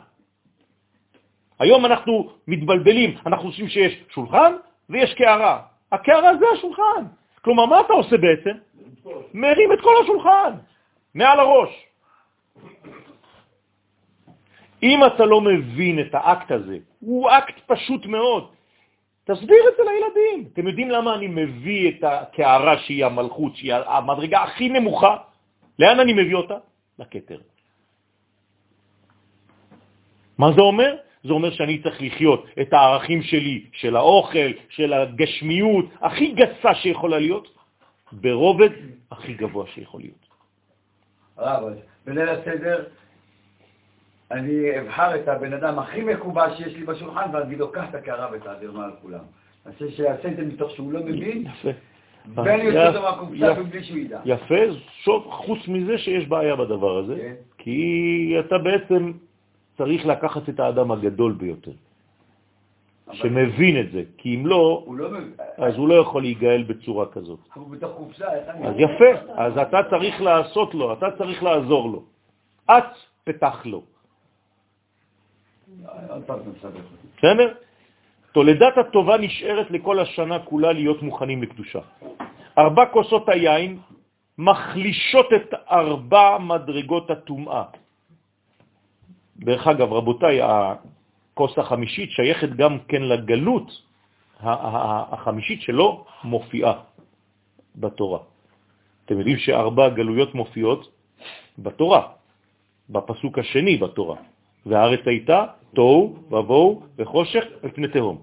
היום 1.59 1.86
אנחנו 1.86 2.31
מתבלבלים, 2.48 3.10
אנחנו 3.27 3.51
חושבים 3.51 3.69
שיש 3.69 3.93
שולחן 4.09 4.52
ויש 4.90 5.14
קערה. 5.14 5.62
הקערה 5.93 6.36
זה 6.36 6.44
השולחן. 6.59 7.05
כלומר, 7.43 7.66
מה 7.66 7.81
אתה 7.81 7.93
עושה 7.93 8.16
בעצם? 8.16 8.56
מרים 9.35 9.73
את 9.73 9.81
כל 9.81 9.95
השולחן, 10.03 10.53
מעל 11.15 11.41
הראש. 11.41 11.87
אם 14.83 15.05
אתה 15.07 15.24
לא 15.27 15.41
מבין 15.41 16.01
את 16.01 16.15
האקט 16.15 16.51
הזה, 16.51 16.79
הוא 17.01 17.31
אקט 17.31 17.61
פשוט 17.66 18.07
מאוד. 18.07 18.51
תסביר 19.24 19.62
את 19.69 19.74
זה 19.77 19.83
לילדים. 19.83 20.49
אתם 20.53 20.69
יודעים 20.69 20.91
למה 20.91 21.15
אני 21.15 21.27
מביא 21.27 21.91
את 21.91 22.05
הקערה 22.05 22.79
שהיא 22.79 23.07
המלכות, 23.07 23.57
שהיא 23.57 23.74
המדרגה 23.74 24.43
הכי 24.43 24.69
נמוכה? 24.69 25.16
לאן 25.79 26.01
אני 26.01 26.12
מביא 26.12 26.35
אותה? 26.35 26.59
לכתר. 26.99 27.39
מה 30.39 30.53
זה 30.53 30.61
אומר? 30.61 30.97
זה 31.24 31.33
אומר 31.33 31.51
שאני 31.51 31.83
צריך 31.83 32.03
לחיות 32.03 32.47
את 32.61 32.73
הערכים 32.73 33.23
שלי, 33.23 33.65
של 33.73 33.97
האוכל, 33.97 34.51
של 34.69 34.93
הגשמיות, 34.93 35.85
הכי 36.01 36.35
גסה 36.35 36.74
שיכולה 36.74 37.19
להיות, 37.19 37.49
ברובד 38.12 38.70
הכי 39.10 39.34
גבוה 39.34 39.66
שיכול 39.66 40.01
להיות. 40.01 40.26
אז 41.36 41.64
בליל 42.06 42.28
הסדר 42.28 42.84
אני 44.30 44.80
אבחר 44.80 45.16
את 45.16 45.28
הבן 45.28 45.52
אדם 45.52 45.78
הכי 45.78 46.01
מקובע 46.05 46.56
שיש 46.56 46.74
לי 46.74 46.84
בשולחן 46.84 47.30
ואגיד 47.32 47.59
לו, 47.59 47.72
קח 47.72 47.84
את 47.90 47.94
הקערה 47.94 48.28
ותעביר 48.32 48.72
מעל 48.72 48.90
כולם. 49.02 49.24
אני 49.66 49.74
חושב 49.74 49.90
שיעשה 49.90 50.28
את 50.28 50.36
זה 50.36 50.43
מתוך 50.43 50.70
שהוא 50.70 50.93
לא 50.93 51.01
מבין, 51.01 51.44
יפה. 51.47 51.68
ואני 52.34 52.62
יוצא 52.62 52.89
אותו 52.89 53.02
מהקופסה. 53.02 53.60
מבלי 53.60 53.84
שהוא 53.84 53.98
ידע. 53.98 54.20
יפה, 54.24 54.55
שוב, 55.02 55.26
חוץ 55.30 55.68
מזה 55.68 55.98
שיש 55.98 56.26
בעיה 56.26 56.56
בדבר 56.56 56.98
הזה, 56.98 57.16
כן. 57.16 57.34
כי 57.59 58.36
אתה 58.40 58.59
בעצם 58.59 59.12
צריך 59.78 60.06
לקחת 60.06 60.48
את 60.48 60.60
האדם 60.60 60.90
הגדול 60.90 61.32
ביותר, 61.32 61.72
שמבין 63.12 63.81
את 63.81 63.93
זה, 63.93 64.03
כי 64.19 64.35
אם 64.35 64.47
לא, 64.47 64.83
הוא 64.87 64.97
לא 64.97 65.09
אז 65.59 65.74
הוא 65.77 65.89
לא 65.89 65.95
יכול 65.95 66.23
להיגאל 66.23 66.62
בצורה 66.62 67.07
כזאת. 67.07 67.41
הוא 67.55 67.70
בתוך 67.70 67.93
קופסה. 67.97 68.27
אז 68.65 68.74
יפה, 68.79 69.11
אז 69.35 69.59
אתה 69.59 69.81
צריך 69.91 70.20
לעשות 70.20 70.74
לו, 70.74 70.93
אתה 70.93 71.07
צריך 71.19 71.43
לעזור 71.43 71.91
לו. 71.91 72.03
את 72.70 72.85
פתח 73.24 73.66
לו. 73.66 73.83
בסדר? 77.19 77.49
תולדת 78.33 78.79
הטובה 78.79 79.16
נשארת 79.19 79.70
לכל 79.70 79.99
השנה 79.99 80.39
כולה 80.39 80.73
להיות 80.73 81.03
מוכנים 81.03 81.43
לקדושה. 81.43 81.81
ארבע 82.59 82.85
כוסות 82.87 83.29
היין 83.29 83.79
מחלישות 84.39 85.29
את 85.33 85.55
ארבע 85.70 86.39
מדרגות 86.39 87.11
הטומאה. 87.11 87.65
דרך 89.37 89.66
אגב, 89.66 89.93
רבותיי, 89.93 90.41
הכוס 91.44 91.59
החמישית 91.59 92.10
שייכת 92.10 92.48
גם 92.56 92.78
כן 92.89 93.02
לגלות 93.02 93.82
החמישית 94.40 95.60
שלא 95.62 96.05
מופיעה 96.24 96.74
בתורה. 97.77 98.19
אתם 99.05 99.19
יודעים 99.19 99.39
שארבע 99.39 99.89
גלויות 99.89 100.35
מופיעות 100.35 100.82
בתורה, 101.59 102.02
בפסוק 102.90 103.39
השני 103.39 103.77
בתורה. 103.77 104.16
והארץ 104.66 105.01
הייתה 105.06 105.47
תוהו 105.74 106.16
ובוהו 106.31 106.82
וחושך 106.98 107.44
על 107.62 107.70
פני 107.70 107.89
תהום. 107.89 108.23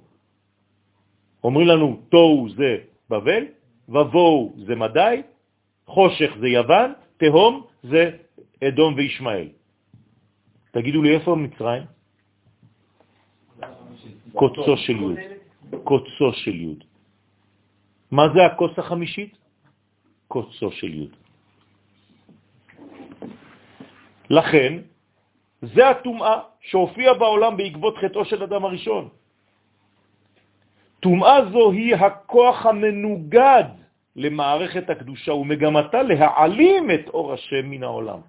אומרים 1.43 1.67
לנו 1.67 1.99
תוהו 2.09 2.47
זה 2.55 2.77
בבל, 3.09 3.43
ובוהו 3.89 4.53
זה 4.67 4.75
מדי, 4.75 5.21
חושך 5.85 6.31
זה 6.39 6.47
יוון, 6.47 6.93
תהום 7.17 7.65
זה 7.83 8.11
אדום 8.63 8.93
וישמעאל. 8.93 9.47
תגידו 10.71 11.01
לי, 11.03 11.15
איפה 11.15 11.35
מצרים? 11.35 11.98
קוצו 14.33 14.77
של 14.77 14.97
יוד. 14.97 15.17
קוצו 15.83 16.33
של 16.33 16.55
יוד. 16.55 16.83
מה 18.11 18.23
זה 18.33 18.45
הכוס 18.45 18.79
החמישית? 18.79 19.37
קוצו 20.27 20.71
של 20.71 20.93
יוד. 20.93 21.15
לכן, 24.29 24.73
זה 25.61 25.89
הטומאה 25.89 26.39
שהופיעה 26.61 27.13
בעולם 27.13 27.57
בעקבות 27.57 27.97
חטאו 27.97 28.25
של 28.25 28.43
אדם 28.43 28.65
הראשון. 28.65 29.09
טומאה 30.99 31.51
זו 31.51 31.71
היא 31.71 31.95
הכוח 31.95 32.65
המנוגד 32.65 33.63
למערכת 34.15 34.89
הקדושה 34.89 35.33
ומגמתה 35.33 36.03
להעלים 36.03 36.91
את 36.91 37.07
אור 37.07 37.33
השם 37.33 37.65
מן 37.65 37.83
העולם. 37.83 38.19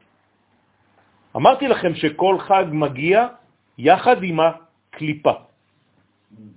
אמרתי 1.36 1.68
לכם 1.68 1.94
שכל 1.94 2.38
חג 2.38 2.64
מגיע 2.72 3.26
יחד 3.78 4.22
עם 4.22 4.38
הקליפה 4.40 5.49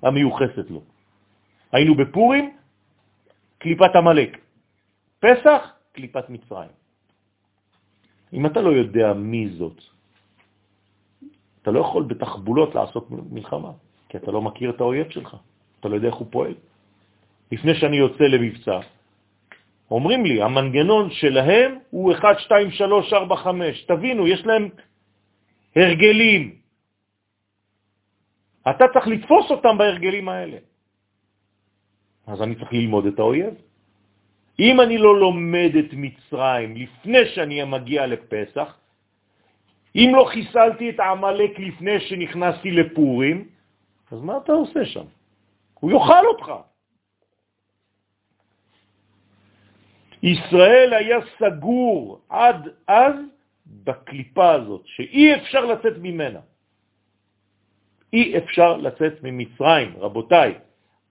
המיוחסת 0.04 0.70
לו. 0.70 0.82
היינו 1.72 1.96
בפורים, 1.96 2.58
קליפת 3.58 3.96
המלאק. 3.96 4.38
פסח, 5.20 5.62
קליפת 5.92 6.30
מצרים. 6.30 6.70
אם 8.34 8.46
אתה 8.46 8.62
לא 8.62 8.70
יודע 8.70 9.14
מי 9.14 9.50
זאת, 9.50 9.82
אתה 11.62 11.72
לא 11.72 11.80
יכול 11.80 12.04
בתחבולות 12.04 12.76
לעשות 12.76 13.08
מלחמה, 13.12 13.72
כי 14.10 14.18
אתה 14.18 14.32
לא 14.32 14.42
מכיר 14.42 14.70
את 14.70 14.82
האויב 14.82 15.10
שלך, 15.10 15.38
אתה 15.80 15.88
לא 15.90 15.96
יודע 15.96 16.08
איך 16.08 16.16
הוא 16.16 16.28
פועל. 16.32 16.54
לפני 17.52 17.76
שאני 17.76 17.98
יוצא 17.98 18.24
למבצע, 18.24 18.80
אומרים 19.92 20.26
לי, 20.26 20.42
המנגנון 20.42 21.10
שלהם 21.12 21.72
הוא 21.90 22.14
1, 22.14 22.40
2, 22.40 22.72
3, 22.72 23.14
4, 23.14 23.36
5. 23.36 23.86
תבינו, 23.86 24.28
יש 24.28 24.46
להם 24.46 24.70
הרגלים. 25.76 26.56
אתה 28.70 28.86
צריך 28.94 29.08
לתפוס 29.08 29.52
אותם 29.52 29.78
בהרגלים 29.78 30.30
האלה. 30.30 30.58
אז 32.28 32.42
אני 32.42 32.56
צריך 32.56 32.74
ללמוד 32.74 33.06
את 33.06 33.20
האויב. 33.20 33.54
אם 34.60 34.82
אני 34.82 34.98
לא 34.98 35.20
לומד 35.20 35.72
את 35.80 35.90
מצרים 35.94 36.76
לפני 36.76 37.26
שאני 37.36 37.64
מגיע 37.64 38.08
לפסח, 38.08 38.78
אם 39.96 40.10
לא 40.16 40.26
חיסלתי 40.34 40.90
את 40.90 41.00
העמלק 41.00 41.60
לפני 41.60 42.00
שנכנסתי 42.00 42.72
לפורים, 42.72 43.48
אז 44.12 44.22
מה 44.22 44.38
אתה 44.38 44.52
עושה 44.52 44.86
שם? 44.86 45.06
הוא 45.80 45.92
יאכל 45.92 46.26
אותך. 46.26 46.48
ישראל 50.24 50.94
היה 50.94 51.18
סגור 51.40 52.22
עד 52.30 52.70
אז 52.88 53.16
בקליפה 53.84 54.52
הזאת, 54.52 54.82
שאי 54.86 55.36
אפשר 55.36 55.66
לצאת 55.66 55.98
ממנה. 56.02 56.40
אי 58.14 58.38
אפשר 58.38 58.78
לצאת 58.78 59.14
ממצרים, 59.24 59.94
רבותיי, 59.98 60.54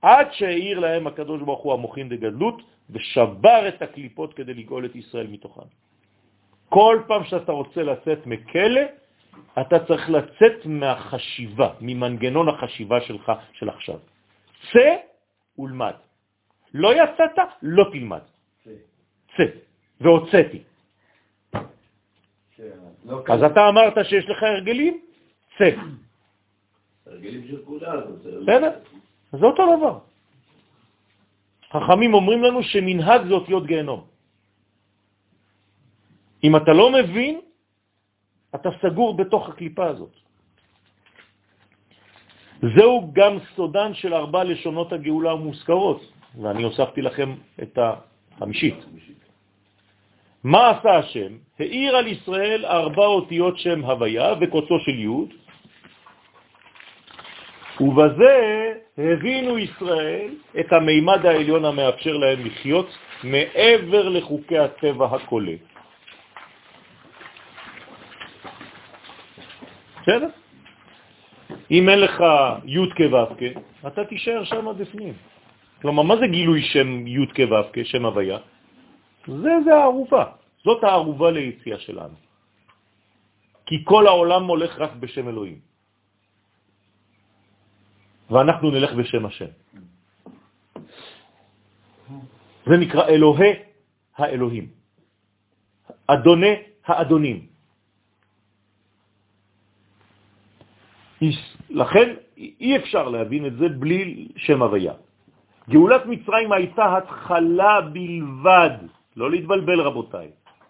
עד 0.02 0.28
שהעיר 0.32 0.78
להם 0.78 1.06
הקדוש 1.06 1.42
ברוך 1.42 1.62
הוא 1.62 1.72
המוחין 1.72 2.08
דגדלות, 2.08 2.62
ושבר 2.90 3.68
את 3.68 3.82
הקליפות 3.82 4.34
כדי 4.34 4.54
לגאול 4.54 4.86
את 4.86 4.96
ישראל 4.96 5.26
מתוכן. 5.26 5.68
כל 6.68 7.02
פעם 7.06 7.24
שאתה 7.24 7.52
רוצה 7.52 7.82
לצאת 7.82 8.26
מכלא, 8.26 8.80
אתה 9.60 9.76
צריך 9.86 10.10
לצאת 10.10 10.66
מהחשיבה, 10.66 11.68
ממנגנון 11.80 12.48
החשיבה 12.48 13.00
שלך 13.00 13.32
של 13.52 13.68
עכשיו. 13.68 13.98
צא 14.72 14.96
ולמד. 15.58 15.94
לא 16.74 16.90
יצאת, 16.94 17.38
לא 17.62 17.84
תלמד. 17.92 18.24
צא. 19.36 19.44
והוצאתי. 20.00 20.62
לא 23.04 23.22
אז 23.28 23.42
אתה 23.42 23.68
אמרת 23.68 24.06
שיש 24.06 24.28
לך 24.28 24.42
הרגלים? 24.42 25.00
צא. 25.58 25.70
הרגלים 27.06 27.48
של 27.48 27.64
כולנו. 27.64 28.16
בסדר? 28.42 28.70
זה 29.32 29.46
אותו 29.46 29.76
דבר. 29.76 29.98
חכמים 31.72 32.14
אומרים 32.14 32.42
לנו 32.42 32.62
שמנהג 32.62 33.26
זה 33.28 33.34
אותיות 33.34 33.66
גיהנום. 33.66 34.04
אם 36.44 36.56
אתה 36.56 36.72
לא 36.72 36.92
מבין, 36.92 37.40
אתה 38.54 38.68
סגור 38.82 39.16
בתוך 39.16 39.48
הקליפה 39.48 39.86
הזאת. 39.86 40.14
זהו 42.76 43.10
גם 43.12 43.32
סודן 43.56 43.94
של 43.94 44.14
ארבע 44.14 44.44
לשונות 44.44 44.92
הגאולה 44.92 45.30
המוזכרות, 45.32 46.00
ואני 46.42 46.62
הוספתי 46.62 47.02
לכם 47.02 47.34
את 47.62 47.78
החמישית. 47.78 48.78
מה 50.44 50.70
עשה 50.70 50.98
השם? 50.98 51.32
העיר 51.58 51.96
על 51.96 52.06
ישראל 52.06 52.66
ארבע 52.66 53.06
אותיות 53.06 53.58
שם 53.58 53.84
הוויה 53.84 54.34
וקוצו 54.40 54.78
של 54.78 54.98
י', 54.98 55.41
ובזה 57.80 58.72
הבינו 58.98 59.58
ישראל 59.58 60.30
את 60.60 60.72
המימד 60.72 61.26
העליון 61.26 61.64
המאפשר 61.64 62.16
להם 62.16 62.46
לחיות 62.46 62.88
מעבר 63.24 64.08
לחוקי 64.08 64.58
הטבע 64.58 65.06
הכולל. 65.06 65.56
בסדר? 70.02 70.28
אם 71.70 71.88
אין 71.88 72.00
לך 72.00 72.16
י' 72.64 72.90
כו' 72.96 73.18
אתה 73.86 74.04
תישאר 74.04 74.44
שם 74.44 74.66
בפנים. 74.78 75.14
כלומר, 75.82 76.02
מה 76.02 76.16
זה 76.16 76.26
גילוי 76.26 76.62
שם 76.62 77.06
י' 77.06 77.26
כו' 77.26 77.84
שם 77.84 78.04
הוויה? 78.04 78.38
זה, 79.26 79.52
זה 79.64 79.74
הערובה. 79.74 80.24
זאת 80.64 80.84
הערובה 80.84 81.30
ליציאה 81.30 81.78
שלנו. 81.78 82.14
כי 83.66 83.84
כל 83.84 84.06
העולם 84.06 84.44
הולך 84.44 84.78
רק 84.78 84.92
בשם 85.00 85.28
אלוהים. 85.28 85.71
ואנחנו 88.32 88.70
נלך 88.70 88.92
בשם 88.92 89.26
השם. 89.26 89.52
זה 92.66 92.76
נקרא 92.76 93.02
אלוהי 93.08 93.52
האלוהים. 94.16 94.66
אדוני 96.06 96.54
האדונים. 96.86 97.38
לכן 101.70 102.08
אי 102.36 102.76
אפשר 102.76 103.08
להבין 103.08 103.46
את 103.46 103.54
זה 103.56 103.68
בלי 103.68 104.28
שם 104.36 104.62
הוויה. 104.62 104.94
גאולת 105.70 106.02
מצרים 106.06 106.52
הייתה 106.52 106.96
התחלה 106.96 107.80
בלבד, 107.80 108.76
לא 109.16 109.30
להתבלבל 109.30 109.80
רבותיי, 109.80 110.28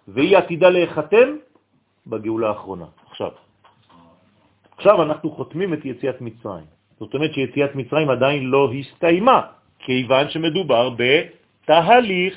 והיא 0.08 0.36
עתידה 0.36 0.68
להיחתם 0.68 1.28
בגאולה 2.06 2.48
האחרונה, 2.48 2.86
עכשיו. 3.08 3.32
עכשיו 4.76 5.02
אנחנו 5.02 5.30
חותמים 5.30 5.74
את 5.74 5.82
יציאת 5.84 6.20
מצרים. 6.20 6.71
זאת 7.02 7.14
אומרת 7.14 7.34
שיציאת 7.34 7.74
מצרים 7.74 8.10
עדיין 8.10 8.42
לא 8.46 8.70
הסתיימה, 8.72 9.40
כיוון 9.78 10.30
שמדובר 10.30 10.94
בתהליך. 10.94 12.34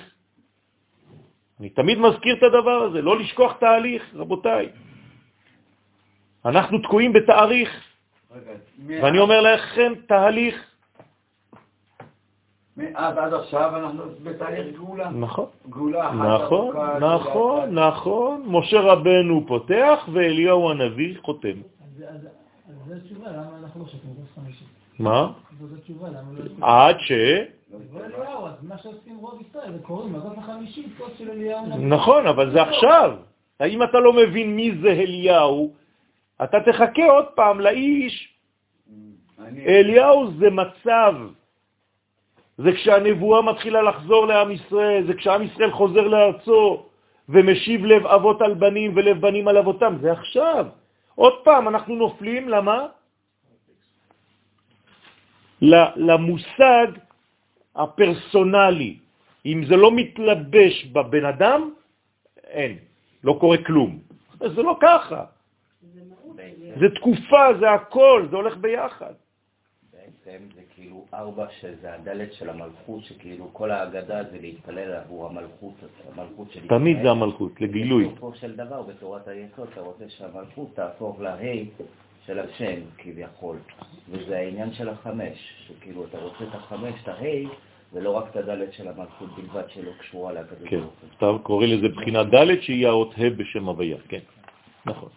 אני 1.60 1.70
תמיד 1.70 1.98
מזכיר 1.98 2.36
את 2.38 2.44
הדבר 2.44 2.78
הזה, 2.90 3.02
לא 3.02 3.20
לשכוח 3.20 3.54
תהליך, 3.62 4.04
רבותיי. 4.16 4.70
אנחנו 6.46 6.78
תקועים 6.82 7.14
בתאריך, 7.14 7.70
ואני 8.88 9.20
אומר 9.20 9.42
לכם, 9.42 9.94
תהליך. 10.08 10.58
מאז 12.78 13.18
עד 13.18 13.34
עכשיו 13.34 13.78
אנחנו 13.78 14.04
בתהליך 14.24 14.76
גאולה. 14.78 15.10
נכון. 15.10 15.48
גאולה 15.70 16.10
אחת 16.10 16.42
נכון, 16.42 16.76
נכון, 17.00 17.80
נכון. 17.80 18.44
משה 18.46 18.80
רבנו 18.82 19.46
פותח 19.48 20.10
ואליהו 20.14 20.72
הנביא 20.72 21.16
חותם. 21.22 21.58
אז 22.70 22.76
אז- 22.76 22.82
אז 22.82 22.88
זו 22.88 22.96
התשובה, 22.96 23.30
למה 23.32 23.58
אנחנו 23.64 23.82
לא 23.82 23.88
שותים? 23.88 24.10
מה? 25.00 25.32
זאת 25.60 25.70
התשובה, 25.80 26.08
למה 26.10 26.32
לא 26.38 26.44
שותים? 26.44 26.64
עד 26.64 26.96
ש... 27.00 27.12
הנביא. 31.58 31.86
נכון, 31.88 32.28
אבל 32.28 32.52
זה 32.52 32.62
עכשיו. 32.62 33.18
האם 33.60 33.84
אתה 33.84 34.00
לא 34.00 34.14
מבין 34.14 34.56
מי 34.56 34.72
זה 34.82 34.88
אליהו, 34.90 35.74
אתה 36.44 36.58
תחכה 36.60 37.06
עוד 37.10 37.26
פעם 37.36 37.60
לאיש. 37.60 38.34
אליהו 39.66 40.32
זה 40.40 40.50
מצב. 40.50 41.14
זה 42.58 42.72
כשהנבואה 42.72 43.42
מתחילה 43.42 43.82
לחזור 43.82 44.26
לעם 44.28 44.52
ישראל, 44.52 45.04
זה 45.08 45.14
כשעם 45.14 45.42
ישראל 45.44 45.72
חוזר 45.72 46.08
לארצו 46.08 46.84
ומשיב 47.30 47.86
לב 47.86 48.06
אבות 48.08 48.42
על 48.42 48.54
בנים 48.54 48.92
ולב 48.96 49.22
בנים 49.22 49.48
על 49.48 49.58
אבותם. 49.58 49.96
זה 50.02 50.12
עכשיו. 50.12 50.66
עוד 51.16 51.34
פעם, 51.44 51.68
אנחנו 51.68 51.96
נופלים, 51.96 52.50
למה? 52.50 52.88
למושג 55.96 56.88
הפרסונלי. 57.76 58.98
אם 59.46 59.66
זה 59.70 59.76
לא 59.76 59.92
מתלבש 59.92 60.86
בבן 60.86 61.26
אדם, 61.26 61.72
אין, 62.44 62.78
לא 63.24 63.38
קורה 63.40 63.58
כלום. 63.58 64.00
זה 64.40 64.62
לא 64.62 64.78
ככה. 64.82 65.26
זה 66.80 66.88
תקופה, 66.96 67.44
זה 67.60 67.72
הכל, 67.72 68.28
זה 68.30 68.36
הולך 68.36 68.58
ביחד. 68.58 69.14
בעצם 70.26 70.44
זה 70.56 70.62
כאילו 70.76 71.06
ארבע, 71.14 71.46
שזה 71.62 71.94
הדלת 71.94 72.34
של 72.34 72.50
המלכות, 72.50 73.04
שכאילו 73.04 73.50
כל 73.54 73.72
ההגדה 73.72 74.24
זה 74.32 74.38
להתפלל 74.42 74.94
עבור 74.94 75.28
המלכות, 75.28 75.74
המלכות 76.14 76.52
של 76.52 76.68
תמיד 76.68 76.98
ישראל. 76.98 77.04
זה 77.04 77.12
המלכות, 77.12 77.62
לגילוי. 77.62 78.08
בסופו 78.08 78.34
של 78.34 78.56
דבר, 78.56 78.82
בתורת 78.82 79.28
היסוד, 79.28 79.68
אתה 79.74 79.82
רוצה 79.82 80.10
שהמלכות 80.10 80.76
תהפוך 80.76 81.22
להי 81.22 81.70
של 82.26 82.40
השם, 82.40 82.76
כביכול. 82.98 83.58
וזה 84.10 84.38
העניין 84.38 84.74
של 84.74 84.90
החמש, 84.90 85.38
שכאילו 85.68 86.06
אתה 86.06 86.18
רוצה 86.18 86.44
את 86.44 86.56
החמש, 86.56 86.94
את 87.04 87.08
ההי, 87.08 87.48
ולא 87.94 88.12
רק 88.12 88.26
את 88.32 88.36
הדלת 88.36 88.74
של 88.74 88.88
המלכות 88.88 89.30
בלבד 89.36 89.70
שלא 89.70 89.92
קשורה 90.00 90.34
לקדוש 90.34 90.70
כן. 90.70 90.80
אתה 91.18 91.26
קורא 91.44 91.66
לזה 91.66 91.90
בחינה 91.90 92.24
ד' 92.24 92.62
שהיא 92.62 92.88
האות 92.88 93.14
ה' 93.18 93.30
בשם 93.38 93.66
הוויה, 93.66 93.98
כן, 94.10 94.20
נכון. 94.86 95.10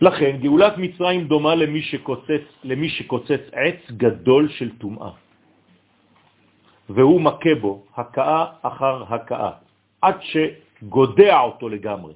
לכן 0.00 0.36
גאולת 0.40 0.78
מצרים 0.78 1.28
דומה 1.28 1.54
למי 1.54 1.82
שקוצץ, 1.82 2.44
למי 2.64 2.88
שקוצץ 2.88 3.42
עץ 3.52 3.80
גדול 3.90 4.48
של 4.48 4.78
טומאה, 4.78 5.10
והוא 6.88 7.20
מכה 7.20 7.54
בו 7.60 7.84
הכאה 7.96 8.44
אחר 8.62 9.14
הכאה, 9.14 9.52
עד 10.02 10.18
שגודע 10.20 11.40
אותו 11.40 11.68
לגמרי. 11.68 12.14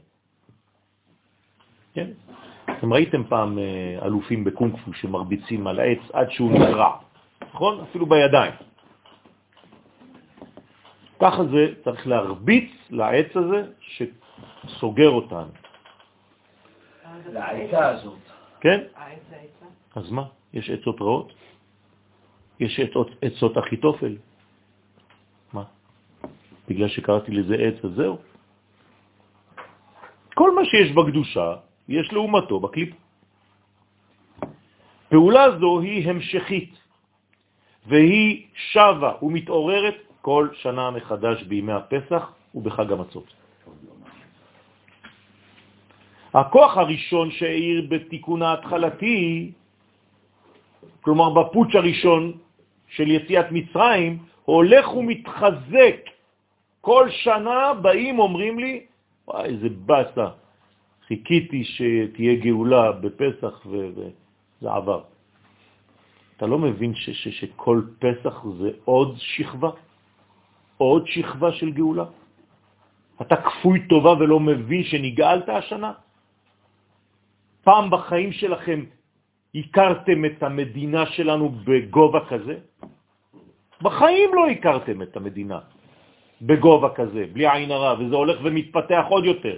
כן? 1.95 2.11
אתם 2.79 2.93
ראיתם 2.93 3.25
פעם 3.25 3.59
אה, 3.59 3.99
אלופים 4.03 4.45
בקונג-פו 4.45 4.93
שמרביצים 4.93 5.67
על 5.67 5.81
העץ 5.81 6.03
עד 6.13 6.31
שהוא 6.31 6.53
נקרע, 6.53 6.97
נכון? 7.55 7.81
אפילו 7.81 8.07
בידיים. 8.07 8.53
ככה 11.21 11.45
זה 11.45 11.73
צריך 11.85 12.07
להרביץ 12.07 12.71
לעץ 12.91 13.37
הזה 13.37 13.63
שסוגר 13.81 15.11
אותנו, 15.11 15.53
לעצה 17.33 17.89
הזאת. 17.89 18.19
כן? 18.61 18.81
אז 19.95 20.11
מה? 20.11 20.25
יש 20.53 20.71
עצות 20.71 21.01
רעות? 21.01 21.33
יש 22.61 22.81
עצות, 23.23 23.59
אחיתופל. 23.59 24.17
מה? 25.53 25.65
בגלל 26.69 26.89
שקראתי 26.89 27.33
לזה 27.33 27.55
עץ, 27.55 27.85
אז 27.85 27.91
זהו. 27.91 28.19
כל 30.35 30.55
מה 30.55 30.65
שיש 30.65 30.93
בקדושה, 30.93 31.57
יש 31.89 32.13
לעומתו 32.13 32.61
בקליפה. 32.61 32.97
פעולה 35.09 35.45
זו 35.61 35.81
היא 35.81 36.11
המשכית, 36.11 36.75
והיא 37.87 38.47
שווה 38.73 39.13
ומתעוררת 39.23 39.95
כל 40.21 40.49
שנה 40.53 40.91
מחדש 40.91 41.43
בימי 41.43 41.73
הפסח 41.73 42.33
ובחג 42.55 42.93
המצות. 42.93 43.44
הכוח 46.35 46.77
הראשון 46.77 47.31
שהעיר 47.31 47.87
בתיקון 47.89 48.43
ההתחלתי, 48.43 49.53
כלומר 51.01 51.31
בפוץ' 51.31 51.75
הראשון 51.75 52.33
של 52.89 53.11
יציאת 53.11 53.47
מצרים, 53.51 54.19
הולך 54.45 54.95
ומתחזק. 54.95 56.01
כל 56.81 57.11
שנה 57.11 57.75
באים 57.83 58.19
אומרים 58.19 58.59
לי, 58.59 58.87
וואי, 59.29 59.45
איזה 59.45 59.69
בסה, 59.87 60.29
חיכיתי 61.07 61.65
שתהיה 61.65 62.35
גאולה 62.35 62.93
בפסח 62.93 63.67
וזה 63.67 64.11
עבר. 64.67 65.03
אתה 66.37 66.47
לא 66.47 66.59
מבין 66.59 66.95
ש, 66.95 67.11
ש, 67.11 67.29
שכל 67.41 67.83
פסח 67.99 68.45
זה 68.59 68.71
עוד 68.85 69.15
שכבה? 69.19 69.71
עוד 70.77 71.07
שכבה 71.07 71.53
של 71.53 71.71
גאולה? 71.71 72.05
אתה 73.23 73.37
כפוי 73.37 73.87
טובה 73.89 74.13
ולא 74.13 74.41
מבין 74.41 74.83
שנגאלת 74.85 75.49
השנה? 75.49 76.04
פעם 77.65 77.91
בחיים 77.91 78.33
שלכם 78.33 78.85
הכרתם 79.55 80.25
את 80.25 80.43
המדינה 80.43 81.07
שלנו 81.07 81.49
בגובה 81.65 82.21
כזה? 82.29 82.57
בחיים 83.83 84.31
לא 84.35 84.45
הכרתם 84.51 85.03
את 85.03 85.17
המדינה 85.17 85.59
בגובה 86.43 86.91
כזה, 86.95 87.23
בלי 87.33 87.45
עין 87.51 87.71
הרע, 87.71 87.93
וזה 87.99 88.15
הולך 88.17 88.39
ומתפתח 88.45 89.05
עוד 89.09 89.25
יותר. 89.25 89.57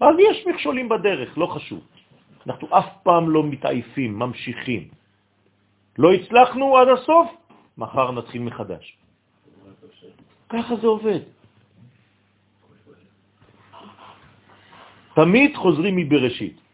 אז 0.00 0.14
יש 0.18 0.46
מכשולים 0.46 0.88
בדרך, 0.88 1.38
לא 1.38 1.46
חשוב. 1.46 1.80
אנחנו 2.46 2.66
אף 2.78 2.88
פעם 3.02 3.30
לא 3.30 3.42
מתעייפים, 3.44 4.18
ממשיכים. 4.18 4.88
לא 5.98 6.12
הצלחנו 6.12 6.78
עד 6.78 6.88
הסוף, 6.88 7.28
מחר 7.78 8.12
נתחיל 8.12 8.42
מחדש. 8.42 8.84
ככה 10.48 10.76
זה 10.76 10.86
עובד. 10.86 11.20
תמיד 15.14 15.56
חוזרים 15.56 15.96
מבראשית. 15.96 16.67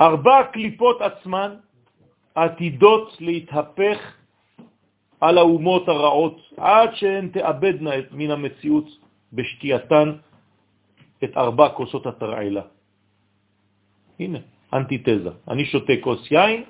ארבע 0.00 0.42
קליפות 0.52 1.02
עצמן 1.02 1.54
עתידות 2.34 3.16
להתהפך 3.20 3.98
על 5.20 5.38
האומות 5.38 5.88
הרעות 5.88 6.36
עד 6.56 6.90
שהן 6.94 7.28
תאבדנה 7.28 7.90
מן 8.10 8.30
המציאות 8.30 8.88
בשתייתן 9.32 10.08
את 11.24 11.36
ארבע 11.36 11.68
כוסות 11.68 12.06
התרעילה. 12.06 12.62
הנה, 14.20 14.38
אנטיתזה. 14.72 15.30
אני 15.48 15.64
שותה 15.64 15.92
כוס 16.00 16.30
יין 16.30 16.64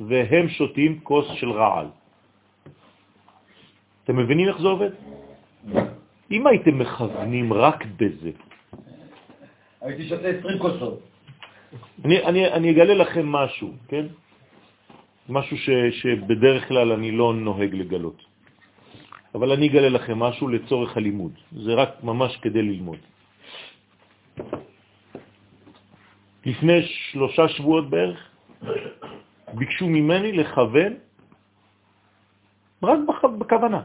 והם 0.00 0.48
שותים 0.48 1.00
כוס 1.00 1.26
של 1.40 1.50
רעל. 1.50 1.86
אתם 4.04 4.16
מבינים 4.16 4.48
איך 4.48 4.58
זה 4.60 4.68
עובד? 4.68 4.90
אם 6.30 6.46
הייתם 6.46 6.78
מכוונים 6.78 7.52
רק 7.52 7.84
בזה, 7.96 8.30
הייתי 9.80 10.08
שותה 10.08 10.28
20 10.28 10.58
כוסות. 10.58 11.09
אני, 12.04 12.24
אני, 12.24 12.48
אני 12.52 12.70
אגלה 12.70 12.94
לכם 12.94 13.26
משהו, 13.26 13.72
כן? 13.88 14.06
משהו 15.28 15.56
ש, 15.58 15.70
שבדרך 15.90 16.68
כלל 16.68 16.92
אני 16.92 17.10
לא 17.12 17.34
נוהג 17.34 17.74
לגלות. 17.74 18.18
אבל 19.34 19.52
אני 19.52 19.68
אגלה 19.68 19.88
לכם 19.88 20.18
משהו 20.18 20.48
לצורך 20.48 20.96
הלימוד. 20.96 21.32
זה 21.52 21.74
רק 21.74 21.90
ממש 22.02 22.36
כדי 22.36 22.62
ללמוד. 22.62 22.98
לפני 26.46 26.82
שלושה 26.82 27.48
שבועות 27.48 27.90
בערך 27.90 28.18
ביקשו 29.54 29.86
ממני 29.86 30.32
לכוון 30.32 30.92
רק 32.82 32.98
בכוונה. 33.38 33.82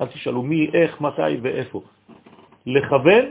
אל 0.00 0.06
תשאלו 0.06 0.42
מי, 0.42 0.70
איך, 0.74 1.00
מתי 1.00 1.36
ואיפה. 1.42 1.82
לכוון, 2.66 3.24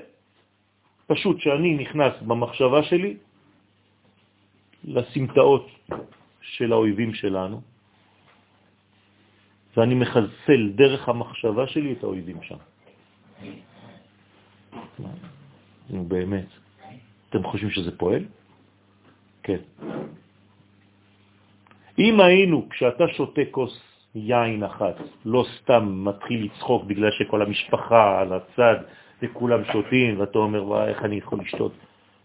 פשוט 1.12 1.40
שאני 1.40 1.76
נכנס 1.76 2.14
במחשבה 2.24 2.84
שלי 2.84 3.18
לסמטאות 4.84 5.68
של 6.42 6.72
האויבים 6.72 7.14
שלנו, 7.14 7.62
ואני 9.78 9.96
מחסל 9.96 10.72
דרך 10.76 11.10
המחשבה 11.10 11.68
שלי 11.68 11.92
את 11.94 12.04
האויבים 12.04 12.40
שם. 12.44 12.60
נו, 15.90 16.06
באמת. 16.08 16.48
אתם 17.30 17.44
חושבים 17.44 17.72
שזה 17.72 17.92
פועל? 17.98 18.24
כן. 19.44 19.62
אם 22.00 22.20
היינו, 22.20 22.70
כשאתה 22.70 23.04
שותה 23.08 23.42
כוס 23.52 23.76
יין 24.16 24.64
אחת, 24.64 24.96
לא 25.26 25.46
סתם 25.60 25.84
מתחיל 26.08 26.46
לצחוק 26.46 26.84
בגלל 26.84 27.12
שכל 27.12 27.42
המשפחה 27.42 28.22
על 28.22 28.34
הצד 28.34 28.76
וכולם 29.22 29.62
שותים, 29.72 30.20
ואתה 30.20 30.40
אומר, 30.40 30.88
איך 30.88 31.04
אני 31.04 31.16
יכול 31.16 31.40
לשתות? 31.40 31.72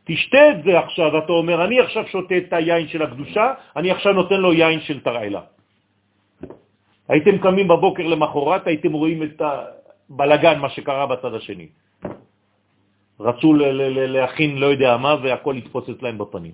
תשתה 0.05 0.51
את 0.51 0.64
זה 0.64 0.78
עכשיו, 0.78 1.18
אתה 1.18 1.32
אומר, 1.32 1.64
אני 1.64 1.81
עכשיו 1.81 2.06
שותה 2.06 2.36
את 2.36 2.52
היין 2.52 2.89
של 2.89 3.02
הקדושה, 3.02 3.55
אני 3.77 3.90
עכשיו 3.90 4.12
נותן 4.12 4.40
לו 4.40 4.52
יין 4.52 4.81
של 4.81 5.01
תרעילה. 5.01 5.40
הייתם 7.09 7.39
קמים 7.39 7.68
בבוקר 7.68 8.06
למחרת, 8.06 8.66
הייתם 8.66 8.93
רואים 8.93 9.23
את 9.23 9.43
הבלגן, 9.43 10.59
מה 10.59 10.68
שקרה 10.70 11.06
בצד 11.06 11.35
השני. 11.35 11.68
רצו 13.20 13.55
להכין 14.14 14.59
לא 14.59 14.66
יודע 14.66 14.97
מה, 14.97 15.16
והכל 15.23 15.55
התפוצץ 15.56 16.02
להם 16.02 16.18
בפנים. 16.18 16.52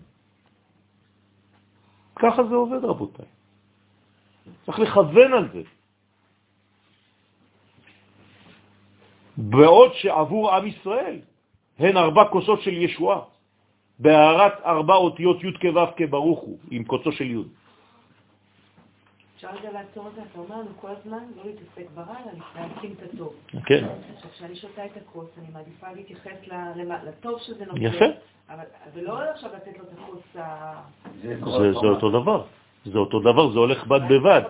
ככה 2.17 2.45
זה 2.45 2.55
עובד, 2.55 2.85
רבותיי. 2.85 3.27
צריך 4.67 4.79
לכוון 4.79 5.33
על 5.33 5.49
זה. 5.53 5.63
בעוד 9.51 9.93
שעבור 9.95 10.55
עם 10.55 10.67
ישראל 10.67 11.19
הן 11.79 11.97
ארבע 11.97 12.25
כוסות 12.25 12.63
של 12.63 12.73
ישועה, 12.73 13.21
בהערת 13.99 14.53
ארבע 14.65 14.95
אותיות 14.95 15.45
י' 15.45 15.53
כו' 15.61 15.87
כברוך 15.97 16.41
הוא, 16.41 16.59
עם 16.71 16.85
קוצו 16.85 17.13
של 17.13 17.25
י'. 17.25 17.43
אפשר 19.37 19.49
רגע 19.59 19.73
לעצור 19.73 20.09
את 20.09 20.15
זה, 20.15 20.21
אתה 20.31 20.39
אומר 20.39 20.57
לנו 20.57 20.71
כל 20.81 20.89
הזמן 20.89 21.25
לא 21.37 21.43
להתעסק 21.45 21.91
ברע, 21.95 22.15
אלא 22.25 22.43
להקים 22.57 22.95
את 22.99 23.15
הטוב. 23.15 23.35
כן. 23.67 23.85
עכשיו, 24.15 24.31
כשאני 24.31 24.57
שותה 24.57 24.87
את 24.87 24.97
הכוס, 24.97 25.29
אני 25.39 25.47
מעדיפה 25.53 25.87
להתייחס 25.97 26.39
לטוב 27.05 27.39
שזה 27.41 27.67
נותן. 27.67 27.83
יפה. 27.83 28.05
ולא 28.95 29.31
עכשיו 29.31 29.51
לתת 29.55 29.79
לו 29.79 29.85
את 29.85 29.99
הכוס 29.99 30.37
ה... 30.37 30.73
זה 31.23 31.89
אותו 31.89 32.11
דבר. 32.11 32.45
זה 32.85 32.99
אותו 32.99 33.21
דבר, 33.21 33.53
זה 33.53 33.59
הולך 33.59 33.87
בד 33.87 34.01
בבד. 34.09 34.43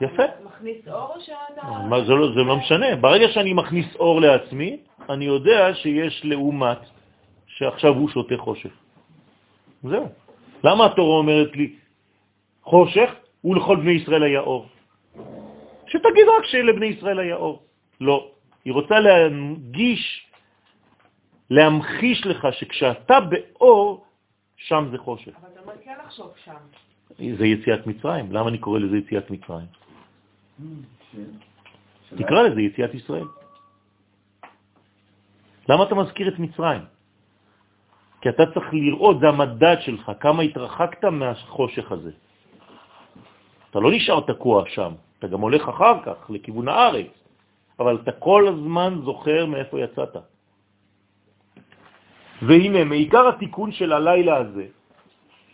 יפה. 0.00 0.24
אתה 0.24 0.32
מכניס 0.44 0.88
אור 0.88 1.14
או 1.14 1.20
שאתה... 1.20 2.04
זה 2.06 2.12
לא, 2.12 2.34
זה 2.34 2.40
לא 2.40 2.56
משנה. 2.56 2.96
ברגע 2.96 3.28
שאני 3.28 3.52
מכניס 3.52 3.96
אור 3.96 4.20
לעצמי, 4.20 4.76
אני 5.10 5.24
יודע 5.24 5.74
שיש 5.74 6.24
לעומת 6.24 6.78
שעכשיו 7.46 7.94
הוא 7.94 8.08
שותה 8.08 8.34
חושך. 8.36 8.70
זהו. 9.82 10.08
למה 10.64 10.86
התורה 10.86 11.18
אומרת 11.18 11.56
לי 11.56 11.76
חושך 12.62 13.10
ולכל 13.44 13.76
בני 13.76 13.92
ישראל 13.92 14.22
היה 14.22 14.40
אור? 14.40 14.66
שתגיד 15.86 16.26
רק 16.38 16.44
שלבני 16.44 16.86
ישראל 16.86 17.18
היה 17.18 17.36
אור. 17.36 17.62
לא. 18.00 18.30
היא 18.64 18.72
רוצה 18.72 19.00
להנגיש, 19.00 20.26
להמחיש 21.50 22.26
לך 22.26 22.48
שכשאתה 22.52 23.20
באור, 23.20 24.04
שם 24.56 24.88
זה 24.90 24.98
חושך. 24.98 25.32
אבל 25.40 25.48
אתה 25.52 25.60
אומר 25.60 25.72
כן 25.84 25.94
לחשוב 26.06 26.32
שם. 26.44 26.62
זה 27.38 27.46
יציאת 27.46 27.86
מצרים. 27.86 28.32
למה 28.32 28.48
אני 28.48 28.58
קורא 28.58 28.78
לזה 28.78 28.96
יציאת 28.96 29.30
מצרים? 29.30 29.66
תקרא 32.16 32.42
לזה 32.42 32.60
יציאת 32.60 32.94
ישראל. 32.94 33.28
למה 35.68 35.84
אתה 35.84 35.94
מזכיר 35.94 36.28
את 36.28 36.38
מצרים? 36.38 36.82
כי 38.20 38.28
אתה 38.28 38.42
צריך 38.54 38.66
לראות, 38.72 39.20
זה 39.20 39.28
המדד 39.28 39.76
שלך, 39.80 40.12
כמה 40.20 40.42
התרחקת 40.42 41.04
מהחושך 41.04 41.92
הזה. 41.92 42.12
אתה 43.70 43.80
לא 43.80 43.90
נשאר 43.92 44.20
תקוע 44.20 44.64
שם, 44.68 44.92
אתה 45.18 45.26
גם 45.26 45.40
הולך 45.40 45.68
אחר 45.68 45.94
כך 46.04 46.30
לכיוון 46.30 46.68
הארץ, 46.68 47.10
אבל 47.78 47.98
אתה 48.02 48.12
כל 48.12 48.48
הזמן 48.48 49.00
זוכר 49.04 49.46
מאיפה 49.46 49.80
יצאת. 49.80 50.16
והנה, 52.42 52.84
מעיקר 52.84 53.28
התיקון 53.28 53.72
של 53.72 53.92
הלילה 53.92 54.36
הזה, 54.36 54.66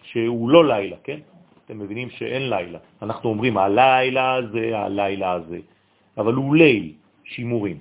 שהוא 0.03 0.51
לא 0.51 0.69
לילה, 0.69 0.97
כן? 1.05 1.21
אתם 1.69 1.79
מבינים 1.79 2.11
שאין 2.11 2.51
לילה. 2.51 2.79
אנחנו 3.03 3.31
אומרים 3.31 3.59
הלילה 3.59 4.35
הזה, 4.35 4.79
הלילה 4.79 5.33
הזה, 5.33 5.61
אבל 6.17 6.35
הוא 6.35 6.57
ליל, 6.57 6.93
שימורים, 7.25 7.79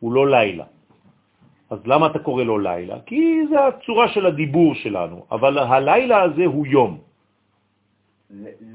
הוא 0.00 0.12
לא 0.12 0.30
לילה. 0.30 0.64
אז 1.70 1.78
למה 1.84 2.06
אתה 2.06 2.18
קורא 2.24 2.42
לו 2.42 2.58
לילה? 2.58 2.96
כי 3.06 3.46
זה 3.52 3.66
הצורה 3.66 4.08
של 4.16 4.26
הדיבור 4.26 4.74
שלנו, 4.74 5.26
אבל 5.28 5.58
הלילה 5.58 6.22
הזה 6.22 6.44
הוא 6.44 6.66
יום. 6.66 6.92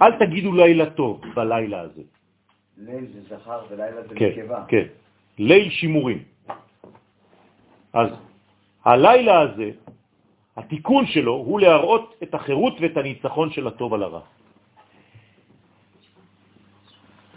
אל 0.02 0.12
תגידו 0.22 0.54
לילה 0.54 0.90
טוב 0.94 1.22
בלילה 1.34 1.80
הזה. 1.82 2.06
ליל 2.78 3.06
זה 3.10 3.22
זכר 3.34 3.60
ולילה 3.74 4.02
זה 4.06 4.16
כן, 4.16 4.30
נקבה. 4.38 4.60
כן, 4.70 4.86
ליל 5.42 5.70
שימורים. 5.70 6.20
אז 7.94 8.10
הלילה 8.86 9.40
הזה, 9.40 9.70
התיקון 10.58 11.06
שלו 11.06 11.34
הוא 11.34 11.60
להראות 11.60 12.16
את 12.24 12.34
החירות 12.34 12.74
ואת 12.82 12.98
הניצחון 12.98 13.52
של 13.52 13.68
הטוב 13.68 13.94
על 13.94 14.04
הרע. 14.04 14.22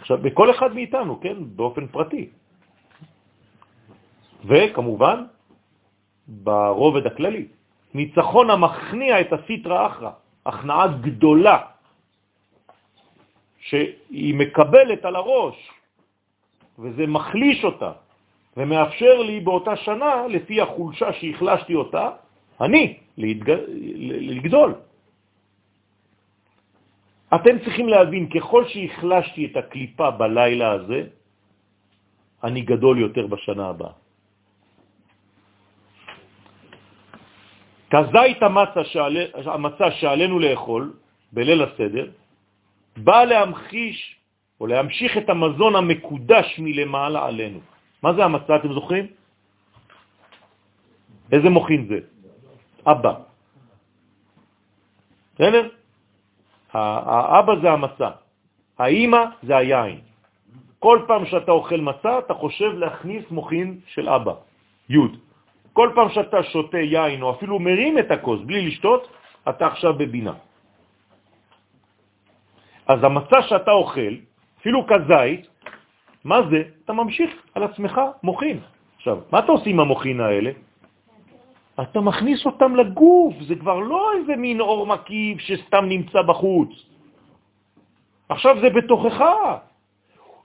עכשיו, 0.07 0.23
בכל 0.23 0.47
אחד 0.55 0.71
מאיתנו, 0.75 1.19
כן, 1.19 1.35
באופן 1.59 1.87
פרטי. 1.91 2.31
וכמובן, 4.47 5.23
ברובד 6.27 7.05
הכללי, 7.11 7.45
ניצחון 7.93 8.49
המכניע 8.49 9.21
את 9.21 9.33
הסיטרה 9.33 9.87
אחרא, 9.87 10.11
הכנעה 10.45 10.87
גדולה, 11.03 11.57
שהיא 13.59 14.35
מקבלת 14.35 15.05
על 15.05 15.15
הראש, 15.15 15.59
וזה 16.79 17.03
מחליש 17.07 17.63
אותה, 17.67 17.91
ומאפשר 18.57 19.15
לי 19.27 19.43
באותה 19.43 19.75
שנה, 19.75 20.31
לפי 20.31 20.61
החולשה 20.61 21.13
שהחלשתי 21.19 21.75
אותה, 21.75 22.09
אני, 22.63 22.97
להתג... 23.19 23.49
לגדול. 24.39 24.86
אתם 27.35 27.59
צריכים 27.59 27.87
להבין, 27.89 28.29
ככל 28.29 28.67
שהחלשתי 28.67 29.45
את 29.45 29.55
הקליפה 29.57 30.11
בלילה 30.11 30.71
הזה, 30.71 30.99
אני 32.43 32.61
גדול 32.61 32.95
יותר 32.99 33.27
בשנה 33.27 33.67
הבאה. 33.67 33.95
כזית 37.89 38.39
המצה, 38.43 38.83
שעל... 38.83 39.17
המצה 39.45 39.91
שעלינו 39.91 40.39
לאכול 40.39 40.83
בליל 41.31 41.63
הסדר, 41.63 42.05
בא 42.97 43.23
להמחיש 43.23 43.99
או 44.59 44.67
להמשיך 44.67 45.17
את 45.17 45.27
המזון 45.29 45.75
המקודש 45.75 46.47
מלמעלה 46.59 47.25
עלינו. 47.25 47.59
מה 48.03 48.13
זה 48.13 48.25
המצה, 48.25 48.55
אתם 48.55 48.73
זוכרים? 48.73 49.05
איזה 51.31 51.49
מוכין 51.49 51.87
זה? 51.87 51.99
אבא. 52.87 53.13
בסדר? 55.35 55.76
האבא 56.73 57.53
זה 57.61 57.71
המצה, 57.71 58.09
האימא 58.77 59.23
זה 59.43 59.57
היין. 59.57 59.99
כל 60.79 60.99
פעם 61.07 61.25
שאתה 61.25 61.51
אוכל 61.51 61.81
מצה, 61.81 62.19
אתה 62.19 62.33
חושב 62.33 62.71
להכניס 62.77 63.23
מוכין 63.31 63.79
של 63.87 64.09
אבא, 64.09 64.33
י'. 64.89 64.97
כל 65.73 65.89
פעם 65.95 66.09
שאתה 66.09 66.43
שותה 66.43 66.77
יין 66.77 67.21
או 67.21 67.31
אפילו 67.31 67.59
מרים 67.59 67.99
את 67.99 68.11
הכוס 68.11 68.41
בלי 68.45 68.67
לשתות, 68.67 69.07
אתה 69.49 69.67
עכשיו 69.67 69.93
בבינה. 69.93 70.33
אז 72.87 73.03
המצה 73.03 73.41
שאתה 73.41 73.71
אוכל, 73.71 74.13
אפילו 74.59 74.87
כזית, 74.87 75.47
מה 76.23 76.39
זה? 76.49 76.63
אתה 76.85 76.93
ממשיך 76.93 77.29
על 77.55 77.63
עצמך 77.63 78.01
מוכין. 78.23 78.59
עכשיו, 78.95 79.17
מה 79.31 79.39
אתה 79.39 79.51
עושה 79.51 79.69
עם 79.69 79.79
המוכין 79.79 80.21
האלה? 80.21 80.51
אתה 81.81 82.01
מכניס 82.01 82.45
אותם 82.45 82.75
לגוף, 82.75 83.33
זה 83.41 83.55
כבר 83.55 83.79
לא 83.79 84.13
איזה 84.17 84.35
מין 84.35 84.59
אור 84.59 84.87
מקיף 84.87 85.39
שסתם 85.39 85.85
נמצא 85.85 86.21
בחוץ. 86.21 86.69
עכשיו 88.29 88.55
זה 88.61 88.69
בתוכך. 88.69 89.23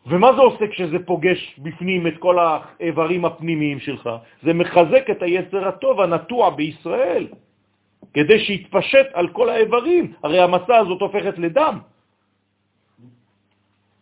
ומה 0.07 0.33
זה 0.33 0.41
עושה 0.41 0.67
כשזה 0.67 0.99
פוגש 1.07 1.61
בפנים 1.63 2.07
את 2.07 2.19
כל 2.19 2.37
האיברים 2.39 3.25
הפנימיים 3.25 3.79
שלך? 3.81 4.11
זה 4.43 4.53
מחזק 4.53 5.11
את 5.11 5.23
היצר 5.23 5.69
הטוב 5.69 6.01
הנטוע 6.01 6.51
בישראל, 6.51 7.27
כדי 8.15 8.39
שיתפשט 8.39 9.07
על 9.13 9.29
כל 9.29 9.49
האיברים. 9.49 10.13
הרי 10.23 10.41
המצה 10.41 10.77
הזאת 10.77 11.01
הופכת 11.01 11.39
לדם. 11.39 11.79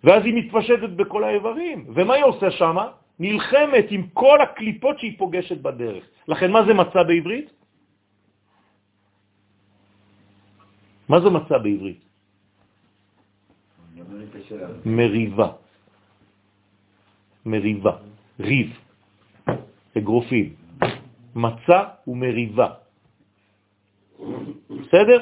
ואז 0.05 0.25
היא 0.25 0.35
מתפשטת 0.35 0.91
בכל 0.97 1.25
האיברים. 1.25 1.85
ומה 1.95 2.15
היא 2.15 2.25
עושה 2.25 2.51
שם? 2.51 2.77
נלחמת 3.21 3.87
עם 3.91 4.03
כל 4.17 4.41
הקליפות 4.41 4.99
שהיא 4.99 5.19
פוגשת 5.19 5.61
בדרך. 5.61 6.05
לכן 6.29 6.49
מה 6.51 6.65
זה 6.65 6.73
מצה 6.75 7.05
בעברית? 7.05 7.49
מה 11.09 11.21
זה 11.21 11.29
מצה 11.31 11.59
בעברית? 11.59 12.01
מריבה. 14.87 15.49
מריבה. 17.47 17.95
ריב. 18.41 18.71
אגרופים. 19.99 20.49
מצה 21.37 21.81
ומריבה. 22.09 22.69
בסדר? 24.71 25.21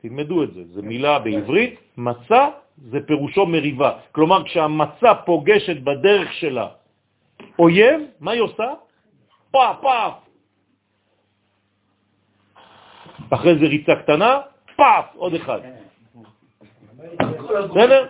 תלמדו 0.00 0.36
את 0.44 0.50
זה. 0.54 0.62
זו 0.76 0.82
מילה 0.82 1.18
בעברית, 1.18 1.74
מצה 1.96 2.42
זה 2.92 2.98
פירושו 3.06 3.46
מריבה. 3.46 4.12
כלומר, 4.12 4.44
כשהמצה 4.44 5.24
פוגשת 5.24 5.78
בדרך 5.82 6.32
שלה 6.32 6.77
אויב, 7.58 8.00
מה 8.20 8.30
היא 8.30 8.40
עושה? 8.40 8.74
פאף, 9.50 9.76
פאף. 9.82 10.12
אחרי 13.30 13.58
זה 13.58 13.66
ריצה 13.66 13.92
קטנה, 13.96 14.40
פאף, 14.76 15.04
עוד 15.16 15.34
אחד. 15.34 15.60
בסדר? 17.70 18.06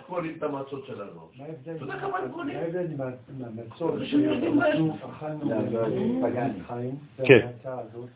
כן, 7.25 7.49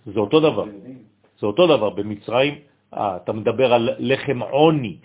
זה 0.06 0.20
אותו 0.20 0.40
דבר. 0.40 0.64
זה 1.38 1.46
אותו 1.46 1.66
דבר. 1.66 1.90
במצרים, 1.90 2.54
אה, 2.94 3.16
אתה 3.16 3.32
מדבר 3.32 3.72
על 3.72 3.90
לחם 3.98 4.42
עוני 4.42 4.96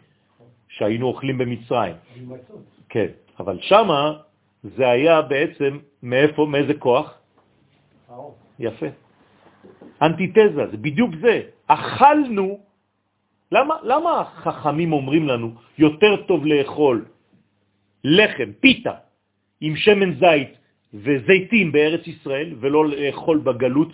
שהיינו 0.67 1.07
אוכלים 1.07 1.37
במצרים. 1.37 1.95
כן, 2.89 3.07
אבל 3.39 3.57
שמה 3.61 4.17
זה 4.75 4.89
היה 4.89 5.21
בעצם 5.21 5.77
מאיפה, 6.03 6.45
מאיזה 6.45 6.73
כוח? 6.73 7.13
יפה. 8.59 8.85
אנטיתזה, 10.01 10.67
זה 10.71 10.77
בדיוק 10.77 11.11
זה. 11.21 11.41
אכלנו, 11.67 12.59
למה, 13.51 13.75
למה 13.83 14.21
החכמים 14.21 14.93
אומרים 14.93 15.27
לנו 15.27 15.51
יותר 15.77 16.27
טוב 16.27 16.45
לאכול 16.45 17.05
לחם, 18.03 18.49
פיתה, 18.59 18.93
עם 19.61 19.75
שמן 19.75 20.13
זית 20.19 20.51
וזיתים 20.93 21.71
בארץ 21.71 22.07
ישראל, 22.07 22.55
ולא 22.59 22.87
לאכול 22.87 23.37
בגלות 23.37 23.91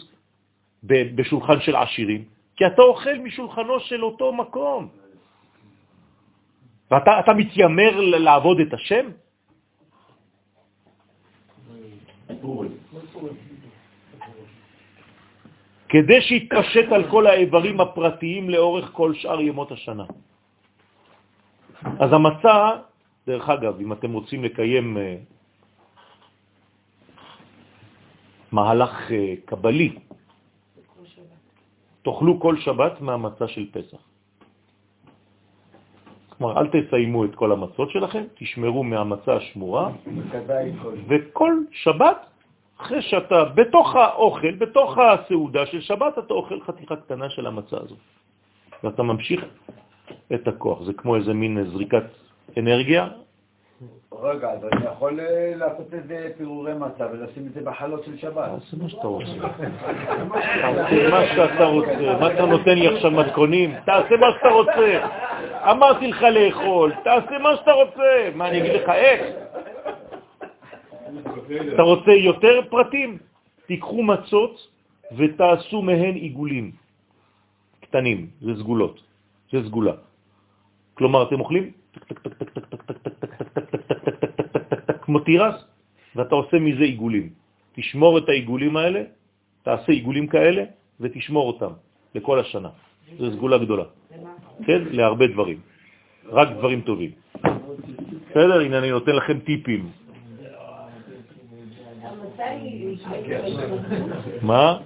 בשולחן 0.84 1.60
של 1.62 1.76
עשירים? 1.76 2.24
כי 2.56 2.66
אתה 2.66 2.82
אוכל 2.82 3.18
משולחנו 3.24 3.80
של 3.80 4.04
אותו 4.04 4.34
מקום. 4.34 4.88
ואתה 6.92 7.34
מתיימר 7.34 8.00
לעבוד 8.00 8.60
את 8.60 8.74
השם? 8.74 9.06
כדי 15.94 16.22
שיתפשט 16.22 16.92
על 16.92 17.04
כל 17.12 17.28
האיברים 17.28 17.82
הפרטיים 17.82 18.50
לאורך 18.50 18.90
כל 18.92 19.14
שאר 19.14 19.42
ימות 19.42 19.72
השנה. 19.72 20.06
אז 22.00 22.10
המצה, 22.14 22.58
דרך 23.28 23.50
אגב, 23.50 23.80
אם 23.80 23.94
אתם 23.94 24.14
רוצים 24.14 24.44
לקיים 24.44 24.98
אה, 24.98 25.18
מהלך 28.52 29.12
אה, 29.12 29.34
קבלי, 29.46 29.96
תאכלו 32.02 32.40
כל 32.40 32.56
שבת 32.58 33.02
מהמצה 33.02 33.48
של 33.48 33.70
פסח. 33.72 34.02
כלומר, 36.38 36.60
אל 36.60 36.68
תסיימו 36.68 37.26
את 37.26 37.36
כל 37.36 37.52
המצות 37.52 37.90
שלכם, 37.92 38.24
תשמרו 38.34 38.84
מהמצה 38.84 39.34
השמורה, 39.36 39.92
וכל 41.08 41.54
שבת, 41.72 42.33
אחרי 42.84 43.02
שאתה 43.02 43.44
בתוך 43.44 43.96
האוכל, 43.96 44.52
בתוך 44.52 44.98
הסעודה 44.98 45.66
של 45.66 45.82
שבת, 45.82 46.18
אתה 46.18 46.34
אוכל 46.34 46.60
חתיכה 46.62 46.96
קטנה 46.96 47.30
של 47.30 47.48
המצה 47.48 47.78
הזאת. 47.78 47.98
ואתה 48.84 49.04
ממשיך 49.04 49.46
את 50.34 50.48
הכוח. 50.48 50.84
זה 50.84 50.94
כמו 50.94 51.16
איזה 51.16 51.34
מין 51.34 51.64
זריקת 51.72 52.04
אנרגיה, 52.58 53.08
רגע, 54.22 54.52
אז 54.52 54.60
אני 54.72 54.86
יכול 54.86 55.20
אה, 55.20 55.54
לעשות 55.56 55.94
איזה 55.94 56.30
פירורי 56.38 56.74
מצה 56.74 57.08
ולשים 57.12 57.48
את 57.48 57.54
זה 57.54 57.62
בחלות 57.62 58.04
של 58.06 58.18
שבת. 58.18 58.50
תעשה 58.50 58.78
מה 58.84 58.90
שאתה 58.90 59.08
רוצה. 59.08 59.32
תעשה 60.76 61.10
מה 61.10 61.26
שאתה 61.26 61.66
רוצה. 61.66 62.18
מה 62.20 62.34
אתה 62.34 62.46
נותן 62.46 62.78
לי 62.78 62.88
עכשיו 62.88 63.12
מתכונים? 63.12 63.76
תעשה 63.86 64.18
מה 64.18 64.28
שאתה 64.38 64.50
רוצה. 64.50 65.06
אמרתי 65.72 66.08
לך 66.08 66.22
לאכול, 66.22 66.92
תעשה 67.04 67.38
מה 67.40 67.56
שאתה 67.56 67.72
רוצה. 67.72 68.30
מה, 68.36 68.48
אני 68.48 68.58
אגיד 68.58 68.74
לך 68.74 68.90
איך? 68.90 69.22
אתה 71.74 71.82
רוצה 71.82 72.12
יותר 72.12 72.62
פרטים? 72.70 73.18
תיקחו 73.66 74.04
מצות 74.04 74.68
ותעשו 75.18 75.82
מהן 75.82 76.16
עיגולים 76.16 76.72
קטנים, 77.82 78.28
זה 78.42 78.52
סגולות, 78.60 79.02
זה 79.52 79.64
סגולה. 79.66 79.94
כלומר, 80.94 81.24
אתם 81.24 81.40
אוכלים 81.40 81.72
כמו 85.02 85.20
תירס, 85.20 85.56
ואתה 86.16 86.36
עושה 86.36 86.60
מזה 86.60 86.84
עיגולים. 86.84 87.30
תשמור 87.74 88.18
את 88.18 88.30
העיגולים 88.30 88.78
האלה, 88.78 89.02
תעשה 89.64 89.92
עיגולים 89.92 90.28
כאלה 90.28 90.64
ותשמור 91.00 91.48
אותם 91.48 91.74
לכל 92.16 92.40
השנה. 92.40 92.70
זו 93.18 93.32
סגולה 93.32 93.58
גדולה. 93.58 93.84
כן? 94.66 94.82
להרבה 94.92 95.28
דברים. 95.28 95.60
רק 96.30 96.50
דברים 96.58 96.82
טובים. 96.82 97.12
בסדר? 98.30 98.60
הנה 98.62 98.78
אני 98.80 98.90
נותן 98.92 99.16
לכם 99.16 99.40
טיפים. 99.40 100.03
מה? 104.42 104.78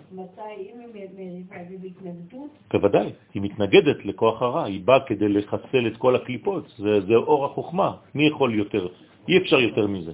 בוודאי, 2.73 3.11
היא 3.33 3.41
מתנגדת 3.41 4.05
לכוח 4.05 4.41
הרע, 4.41 4.63
היא 4.63 4.81
באה 4.85 4.99
כדי 4.99 5.29
לחסל 5.29 5.87
את 5.87 5.97
כל 5.97 6.15
הקליפות, 6.15 6.73
זה, 6.77 7.15
אור 7.15 7.45
החוכמה, 7.45 7.91
מי 8.15 8.27
יכול 8.27 8.55
יותר? 8.55 8.87
אי 9.27 9.37
אפשר 9.37 9.59
יותר 9.59 9.87
מזה. 9.87 10.11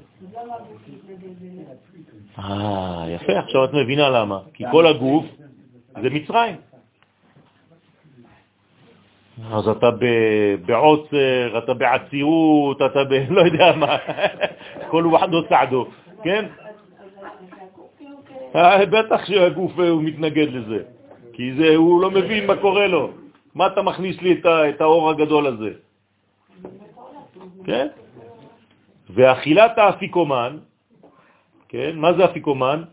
אה, 2.39 3.05
יפה, 3.09 3.39
עכשיו 3.39 3.65
את 3.65 3.73
מבינה 3.73 4.09
למה, 4.09 4.39
כי 4.53 4.63
כל 4.71 4.87
הגוף 4.87 5.25
זה 6.01 6.09
מצרים. 6.09 6.55
אז 9.51 9.67
אתה 9.67 9.89
בעוצר, 10.65 11.57
אתה 11.57 11.73
בעצירות, 11.73 12.77
אתה 12.77 13.03
ב... 13.03 13.13
לא 13.35 13.41
יודע 13.41 13.75
מה, 13.75 13.97
כל 14.89 15.05
וחדו 15.13 15.41
סעדו, 15.49 15.87
כן? 16.23 16.45
אה, 18.55 18.85
בטח 18.85 19.25
שהגוף 19.25 19.79
אה, 19.79 19.89
הוא 19.89 20.03
מתנגד 20.03 20.47
לזה, 20.53 20.79
כי 21.33 21.53
זה, 21.53 21.75
הוא 21.75 22.01
לא 22.01 22.11
מבין 22.11 22.47
מה 22.47 22.55
קורה 22.55 22.87
לו. 22.87 23.11
מה 23.55 23.67
אתה 23.67 23.81
מכניס 23.81 24.21
לי 24.21 24.31
את, 24.33 24.45
את 24.45 24.81
האור 24.81 25.09
הגדול 25.09 25.47
הזה? 25.47 25.71
כן? 27.65 27.87
ואכילת 29.09 29.77
האפיקומן, 29.77 30.57
כן? 31.69 31.95
מה 31.95 32.13
זה 32.13 32.25
אפיקומן? 32.25 32.83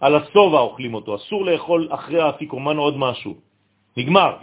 על 0.00 0.16
הסובה 0.16 0.60
אוכלים 0.60 0.94
אותו, 0.94 1.16
אסור 1.16 1.44
לאכול 1.44 1.88
אחרי 1.90 2.20
האפיקומן 2.20 2.76
עוד 2.76 2.96
משהו. 2.96 3.34
נגמר. 3.96 4.36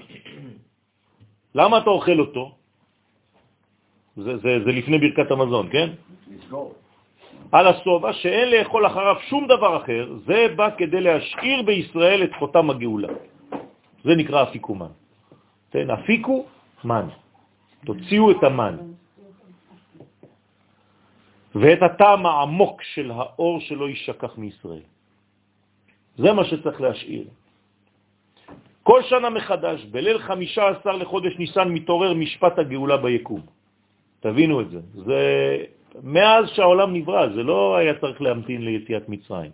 למה 1.55 1.77
אתה 1.77 1.89
אוכל 1.89 2.19
אותו? 2.19 2.55
זה, 4.17 4.37
זה, 4.37 4.49
זה 4.65 4.71
לפני 4.71 4.97
ברכת 4.97 5.31
המזון, 5.31 5.69
כן? 5.71 5.89
לסגור. 6.29 6.73
על 7.51 7.67
הסובה 7.67 8.13
שאין 8.13 8.49
לאכול 8.49 8.87
אחריו 8.87 9.15
שום 9.29 9.47
דבר 9.47 9.77
אחר, 9.77 10.03
זה 10.25 10.47
בא 10.55 10.69
כדי 10.77 11.01
להשאיר 11.01 11.61
בישראל 11.61 12.23
את 12.23 12.33
חותם 12.39 12.69
הגאולה. 12.69 13.13
זה 14.03 14.15
נקרא 14.15 14.43
אפיקומן. 14.43 14.91
כן, 15.71 15.89
אפיקו 15.89 16.45
מן. 16.83 17.07
תוציאו 17.85 18.31
את 18.31 18.43
המן. 18.43 18.75
ואת 21.55 21.81
הטעם 21.81 22.25
העמוק 22.25 22.81
של 22.81 23.11
האור 23.11 23.59
שלא 23.59 23.89
יישכח 23.89 24.37
מישראל. 24.37 24.85
זה 26.17 26.33
מה 26.33 26.43
שצריך 26.45 26.81
להשאיר. 26.81 27.25
כל 28.83 29.01
שנה 29.03 29.29
מחדש, 29.29 29.85
בליל 29.85 30.19
חמישה 30.19 30.63
עשר 30.67 30.91
לחודש 30.91 31.33
ניסן 31.37 31.67
מתעורר 31.69 32.13
משפט 32.13 32.59
הגאולה 32.59 32.97
ביקום. 32.97 33.41
תבינו 34.19 34.61
את 34.61 34.69
זה. 34.69 34.79
זה 35.05 35.21
מאז 36.03 36.49
שהעולם 36.53 36.93
נברא, 36.93 37.27
זה 37.35 37.43
לא 37.43 37.77
היה 37.77 37.93
צריך 37.99 38.21
להמתין 38.21 38.61
ליציאת 38.65 39.09
מצרים. 39.09 39.51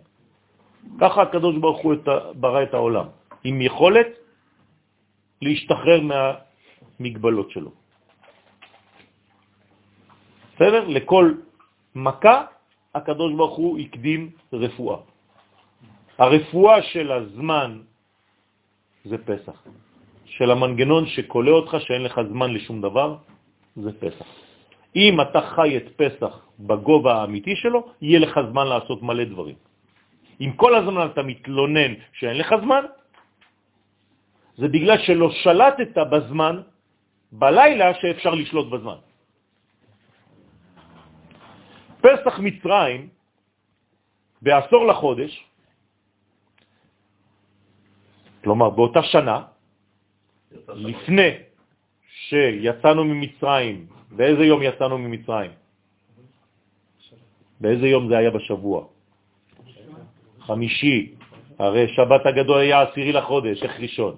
ככה 1.00 1.22
הקדוש 1.22 1.56
ברוך 1.56 1.80
הוא 1.80 1.92
את, 1.94 2.08
ברא 2.34 2.62
את 2.62 2.74
העולם, 2.74 3.06
עם 3.44 3.62
יכולת 3.62 4.08
להשתחרר 5.42 6.00
מהמגבלות 6.00 7.50
שלו. 7.50 7.70
בסדר? 10.54 10.88
לכל 10.88 11.34
מכה 11.94 12.44
הקדוש 12.94 13.32
ברוך 13.32 13.56
הוא 13.56 13.78
הקדים 13.78 14.30
רפואה. 14.52 14.98
הרפואה 16.18 16.82
של 16.82 17.12
הזמן 17.12 17.70
זה 19.04 19.18
פסח. 19.18 19.58
של 20.24 20.50
המנגנון 20.50 21.06
שקולה 21.06 21.50
אותך 21.50 21.76
שאין 21.80 22.02
לך 22.02 22.20
זמן 22.30 22.50
לשום 22.54 22.80
דבר, 22.80 23.16
זה 23.76 23.90
פסח. 24.00 24.43
אם 24.96 25.20
אתה 25.20 25.40
חי 25.40 25.76
את 25.76 25.86
פסח 25.96 26.32
בגובה 26.60 27.12
האמיתי 27.20 27.56
שלו, 27.56 27.80
יהיה 28.00 28.18
לך 28.18 28.40
זמן 28.50 28.66
לעשות 28.66 29.02
מלא 29.02 29.24
דברים. 29.24 29.56
אם 30.40 30.50
כל 30.56 30.74
הזמן 30.74 31.06
אתה 31.12 31.22
מתלונן 31.22 31.92
שאין 32.12 32.36
לך 32.38 32.50
זמן, 32.62 32.84
זה 34.56 34.68
בגלל 34.68 34.98
שלא 34.98 35.30
שלטת 35.30 35.98
בזמן 35.98 36.62
בלילה 37.32 37.94
שאפשר 37.94 38.34
לשלוט 38.34 38.66
בזמן. 38.70 38.98
פסח 42.00 42.38
מצרים, 42.38 43.08
בעשור 44.42 44.86
לחודש, 44.86 45.32
כלומר 48.44 48.70
באותה 48.70 49.02
שנה, 49.02 49.38
לפני 50.68 51.30
שיצאנו 52.28 53.04
ממצרים, 53.04 53.86
באיזה 54.10 54.44
יום 54.44 54.62
יצאנו 54.62 54.98
ממצרים? 54.98 55.50
באיזה 57.60 57.86
יום 57.88 58.08
זה 58.08 58.18
היה 58.18 58.30
בשבוע? 58.30 58.84
חמישי, 60.40 61.12
הרי 61.58 61.88
שבת 61.88 62.26
הגדול 62.26 62.58
היה 62.58 62.82
עשירי 62.82 63.12
לחודש, 63.12 63.62
איך 63.62 63.80
ראשון? 63.80 64.14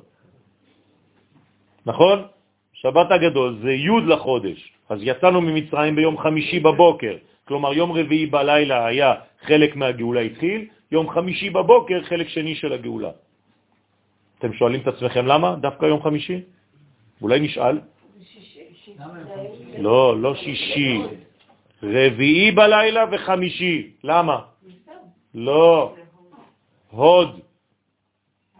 נכון? 1.87 2.19
שבת 2.73 3.11
הגדול 3.11 3.59
זה 3.63 3.73
י' 3.73 4.01
לחודש, 4.07 4.59
אז 4.89 4.99
יצאנו 5.03 5.41
ממצרים 5.41 5.97
ביום 5.97 6.19
חמישי 6.19 6.61
בבוקר, 6.61 7.17
כלומר 7.45 7.73
יום 7.73 7.93
רביעי 7.93 8.27
בלילה 8.27 8.87
היה 8.87 9.15
חלק 9.47 9.77
מהגאולה 9.77 10.21
התחיל, 10.21 10.67
יום 10.91 11.11
חמישי 11.11 11.51
בבוקר 11.51 12.03
חלק 12.05 12.29
שני 12.29 12.55
של 12.55 12.73
הגאולה. 12.73 13.11
אתם 14.39 14.53
שואלים 14.53 14.81
את 14.81 14.89
עצמכם 14.89 15.27
למה 15.27 15.57
דווקא 15.61 15.87
יום 15.87 16.03
חמישי? 16.03 16.41
אולי 17.23 17.41
נשאל. 17.41 17.79
לא, 19.79 20.21
לא 20.21 20.35
שישי. 20.35 21.03
רביעי 21.83 22.51
בלילה 22.53 23.05
וחמישי. 23.13 23.91
למה? 24.05 24.39
לא. 25.35 25.95
הוד. 26.91 27.41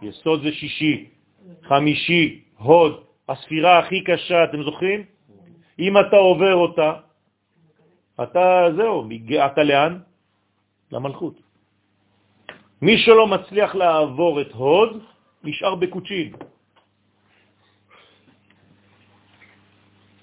יסוד 0.01 0.41
זה 0.43 0.51
שישי. 0.51 1.05
חמישי, 1.63 2.41
הוד. 2.57 3.03
הספירה 3.29 3.79
הכי 3.79 4.03
קשה, 4.03 4.43
אתם 4.43 4.63
זוכרים? 4.63 5.03
אם 5.79 5.93
אתה 5.97 6.15
עובר 6.15 6.55
אותה, 6.55 6.93
אתה, 8.23 8.45
זהו, 8.75 9.09
אתה 9.45 9.63
לאן? 9.63 9.99
למלכות. 10.91 11.35
מי 12.81 12.97
שלא 12.97 13.27
מצליח 13.27 13.75
לעבור 13.75 14.41
את 14.41 14.51
הוד, 14.51 15.03
נשאר 15.43 15.75
בקוצ'ין. 15.75 16.33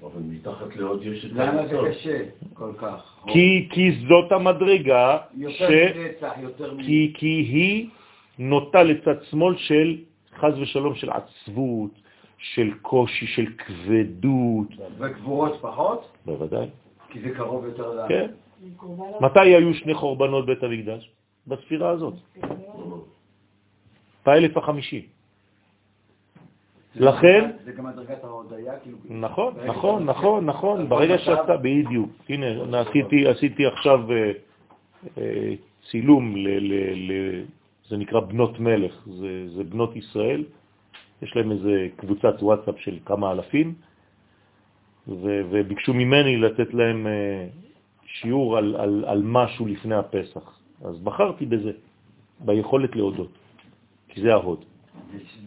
אבל 0.05 0.23
מתחת 0.23 0.77
לעוד 0.77 1.03
יש 1.03 1.25
את 1.25 1.31
למה 1.33 1.67
זה 1.67 1.77
קשה 1.89 2.19
כל 2.55 2.73
כך? 2.79 3.17
כי, 3.27 3.69
כי 3.71 4.07
זאת 4.09 4.33
המדרגה 4.33 5.19
יותר 5.37 5.59
ש... 5.59 6.73
מ... 6.77 6.83
כי, 6.83 7.13
כי 7.17 7.27
היא 7.27 7.89
נוטה 8.39 8.83
לצד 8.83 9.23
שמאל 9.23 9.57
של, 9.57 9.97
חז 10.37 10.59
ושלום, 10.59 10.95
של 10.95 11.11
עצבות, 11.11 11.91
של 12.39 12.71
קושי, 12.83 13.27
של 13.27 13.47
כבדות. 13.59 14.69
וגבורות 14.99 15.59
פחות? 15.61 16.17
בוודאי. 16.27 16.67
כי 17.09 17.21
זה 17.21 17.31
קרוב 17.31 17.65
יותר 17.65 17.95
ל... 17.95 18.09
כן. 18.09 18.31
מתי 19.21 19.41
היו 19.41 19.75
שני 19.75 19.95
חורבנות 19.95 20.47
בית 20.47 20.63
המקדש? 20.63 21.11
בספירה 21.47 21.91
הזאת. 21.91 22.15
באלף 24.27 24.57
החמישי. 24.57 25.07
לכן... 26.97 27.51
זה 27.65 27.73
גם 27.73 27.87
הדרגת 27.87 28.25
ההודיה, 28.25 28.73
כאילו... 28.83 28.97
נכון, 29.11 29.55
נכון, 29.67 30.05
נכון, 30.05 30.47
נכון, 30.47 30.89
ברגע 30.89 31.19
שאתה, 31.19 31.57
בדיוק. 31.57 32.11
הנה, 32.29 32.81
עשיתי, 33.31 33.67
עכשיו 33.67 34.13
אה, 34.13 34.33
אה, 35.19 35.55
צילום, 35.91 36.35
זה 37.89 37.97
נקרא 37.97 38.21
בנות 38.21 38.61
מלך, 38.61 39.07
זה, 39.47 39.65
בנות 39.65 39.97
ישראל, 39.97 40.45
יש 41.23 41.37
להם 41.37 41.53
איזה 41.53 41.89
קבוצת 41.97 42.35
וואטסאפ 42.43 42.75
של 42.79 42.99
כמה 43.07 43.33
אלפים, 43.33 43.75
וביקשו 45.09 45.95
ממני 45.95 46.37
לתת 46.37 46.75
להם 46.75 47.07
אה, 47.07 47.47
שיעור 48.07 48.59
על, 48.59 48.77
על, 48.77 49.05
על 49.07 49.23
משהו 49.25 49.67
לפני 49.67 49.95
הפסח. 49.95 50.59
אז 50.85 50.99
בחרתי 51.01 51.47
בזה, 51.47 51.73
ביכולת 52.41 52.97
להודות, 52.97 53.33
כי 54.09 54.21
זה 54.21 54.33
ההוד. 54.33 54.65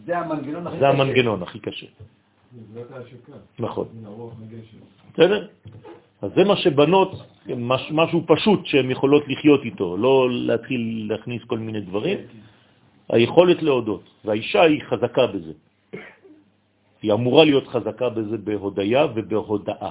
זה 0.06 0.18
המנגנון 0.18 0.66
הכי 0.66 0.76
זה 0.76 0.86
קשה. 0.86 0.88
המנגנון 0.88 1.42
הכי 1.42 1.58
קשה. 1.58 1.86
נכון. 3.58 3.86
בסדר? 5.14 5.46
אז 6.22 6.30
זה 6.36 6.44
מה 6.44 6.56
שבנות, 6.56 7.10
מש, 7.46 7.82
משהו 7.90 8.24
פשוט 8.26 8.66
שהן 8.66 8.90
יכולות 8.90 9.22
לחיות 9.28 9.64
איתו, 9.64 9.96
לא 9.96 10.28
להתחיל 10.30 11.06
להכניס 11.08 11.42
כל 11.44 11.58
מיני 11.58 11.80
דברים. 11.80 12.18
היכולת 13.08 13.62
להודות, 13.62 14.04
והאישה 14.24 14.62
היא 14.62 14.82
חזקה 14.82 15.26
בזה. 15.26 15.52
היא 17.02 17.12
אמורה 17.12 17.44
להיות 17.44 17.66
חזקה 17.68 18.08
בזה 18.08 18.36
בהודיה 18.38 19.06
ובהודאה. 19.14 19.90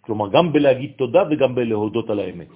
כלומר, 0.00 0.28
גם 0.28 0.52
בלהגיד 0.52 0.92
תודה 0.96 1.22
וגם 1.30 1.54
בלהודות 1.54 2.10
על 2.10 2.18
האמת. 2.18 2.48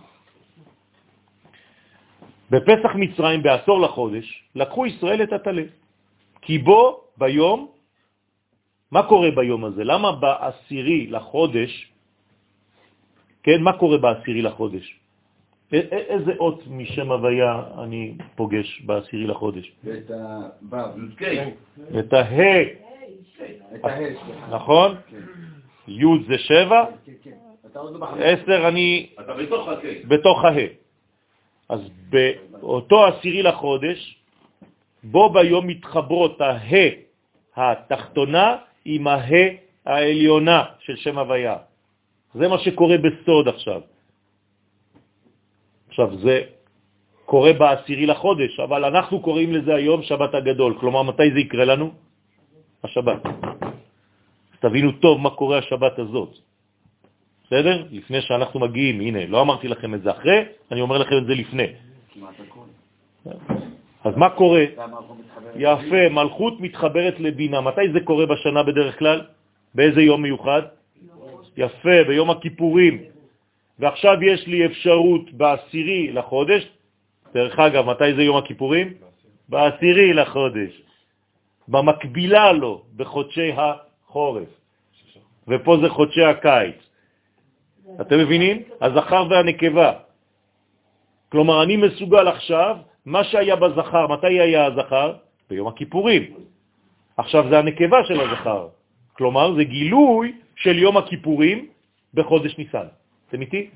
בפסח 2.51 2.91
מצרים, 2.95 3.43
בעשור 3.43 3.81
לחודש, 3.81 4.45
לקחו 4.55 4.87
ישראל 4.87 5.23
את 5.23 5.33
הטלה. 5.33 5.63
כי 6.43 6.59
בו, 6.59 7.01
ביום, 7.17 7.69
מה 8.91 9.03
קורה 9.03 9.31
ביום 9.31 9.65
הזה? 9.65 9.85
למה 9.85 10.13
בעשירי 10.13 11.07
לחודש, 11.07 11.93
כן, 13.43 13.63
מה 13.63 13.73
קורה 13.73 13.99
בעשירי 13.99 14.43
לחודש? 14.43 15.01
איזה 15.73 16.33
אות 16.39 16.65
משם 16.67 17.13
הוויה 17.13 17.63
אני 17.83 18.15
פוגש 18.37 18.83
בעשירי 18.83 19.27
לחודש? 19.27 19.73
את 19.85 20.11
הה, 20.11 20.49
את 23.79 23.85
הה, 23.85 23.97
סליחה. 24.25 24.57
נכון? 24.57 24.95
כן, 25.11 25.17
י' 25.89 26.25
זה 26.29 26.39
שבע, 26.39 26.85
כן, 27.05 27.13
כן. 27.23 27.31
לא. 28.17 28.25
עשר 28.25 28.69
אני 28.69 29.11
אתה 29.21 29.35
בתוך 30.09 30.45
הקייס. 30.45 30.73
אז 31.69 31.81
באותו 32.11 33.07
עשירי 33.07 33.43
לחודש, 33.43 34.19
בו 35.05 35.33
ביום 35.33 35.67
מתחברות 35.67 36.41
הה 36.41 36.59
התחתונה 37.57 38.57
עם 38.85 39.07
הה 39.07 39.29
העליונה 39.87 40.65
של 40.81 40.97
שם 40.97 41.19
הוויה. 41.19 41.57
זה 42.35 42.49
מה 42.49 42.59
שקורה 42.59 42.97
בסוד 42.99 43.49
עכשיו. 43.49 43.81
עכשיו, 45.89 46.19
זה 46.19 46.43
קורה 47.25 47.53
בעשירי 47.53 48.07
לחודש, 48.07 48.61
אבל 48.61 48.85
אנחנו 48.85 49.21
קוראים 49.21 49.53
לזה 49.53 49.75
היום 49.75 50.03
שבת 50.03 50.35
הגדול. 50.35 50.79
כלומר, 50.81 51.03
מתי 51.03 51.33
זה 51.33 51.41
יקרה 51.41 51.65
לנו? 51.65 51.91
השבת. 52.85 53.21
אז 54.53 54.59
תבינו 54.61 54.93
טוב 54.93 55.21
מה 55.21 55.31
קורה 55.31 55.59
השבת 55.59 55.99
הזאת. 55.99 56.48
בסדר? 57.49 57.85
לפני 57.91 58.21
שאנחנו 58.21 58.61
מגיעים, 58.61 59.01
הנה, 59.01 59.27
לא 59.27 59.41
אמרתי 59.41 59.69
לכם 59.69 59.95
את 59.95 60.03
זה 60.03 60.11
אחרי, 60.11 60.45
אני 60.73 60.81
אומר 60.81 60.99
לכם 60.99 61.17
את 61.19 61.27
זה 61.27 61.35
לפני. 61.35 61.67
אז 64.05 64.17
מה 64.17 64.29
קורה? 64.31 64.65
יפה, 65.57 66.09
מלכות 66.11 66.61
מתחברת 66.61 67.21
לבינה. 67.21 67.61
מתי 67.61 67.93
זה 67.93 68.01
קורה 68.01 68.27
בשנה 68.27 68.63
בדרך 68.63 68.99
כלל? 68.99 69.21
באיזה 69.75 70.01
יום 70.03 70.23
מיוחד? 70.23 70.63
יפה, 71.57 72.05
ביום 72.07 72.31
הכיפורים. 72.31 73.03
ועכשיו 73.79 74.23
יש 74.23 74.47
לי 74.47 74.67
אפשרות 74.67 75.33
בעשירי 75.33 76.13
לחודש, 76.13 76.69
דרך 77.35 77.59
אגב, 77.59 77.85
מתי 77.85 78.15
זה 78.15 78.23
יום 78.23 78.37
הכיפורים? 78.37 78.95
בעשירי 79.49 80.13
לחודש. 80.13 80.83
במקבילה 81.69 82.53
לו, 82.53 82.83
בחודשי 82.97 83.53
החורף. 83.57 84.49
ופה 85.49 85.77
זה 85.83 85.89
חודשי 85.89 86.25
הקיץ. 86.25 86.88
אתם 88.01 88.19
מבינים? 88.19 88.63
הזכר 88.81 89.27
והנקבה. 89.31 89.93
כלומר, 91.33 91.63
אני 91.63 91.77
מסוגל 91.77 92.29
עכשיו, 92.29 92.77
מה 93.07 93.25
שהיה 93.25 93.57
בזכר, 93.57 94.07
מתי 94.07 94.41
היה 94.41 94.67
הזכר? 94.67 95.13
ביום 95.51 95.69
הכיפורים. 95.69 96.23
עכשיו 97.17 97.45
זה 97.51 97.59
הנקבה 97.59 98.05
של 98.05 98.21
הזכר. 98.21 98.69
כלומר, 99.13 99.55
זה 99.55 99.65
גילוי 99.65 100.33
של 100.57 100.79
יום 100.79 100.97
הכיפורים 100.97 101.67
בחודש 102.15 102.59
ניסן. 102.59 102.87
אתם 103.29 103.41
איתי? 103.41 103.71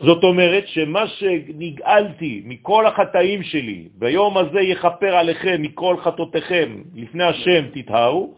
זאת 0.00 0.24
אומרת 0.24 0.68
שמה 0.68 1.08
שנגאלתי 1.08 2.42
מכל 2.44 2.86
החטאים 2.86 3.42
שלי, 3.42 3.88
ביום 3.98 4.38
הזה 4.38 4.60
יכפר 4.60 5.16
עליכם 5.16 5.62
מכל 5.62 5.96
חטאותיכם, 6.04 6.82
לפני 6.94 7.24
השם 7.24 7.64
תתהרו, 7.72 8.34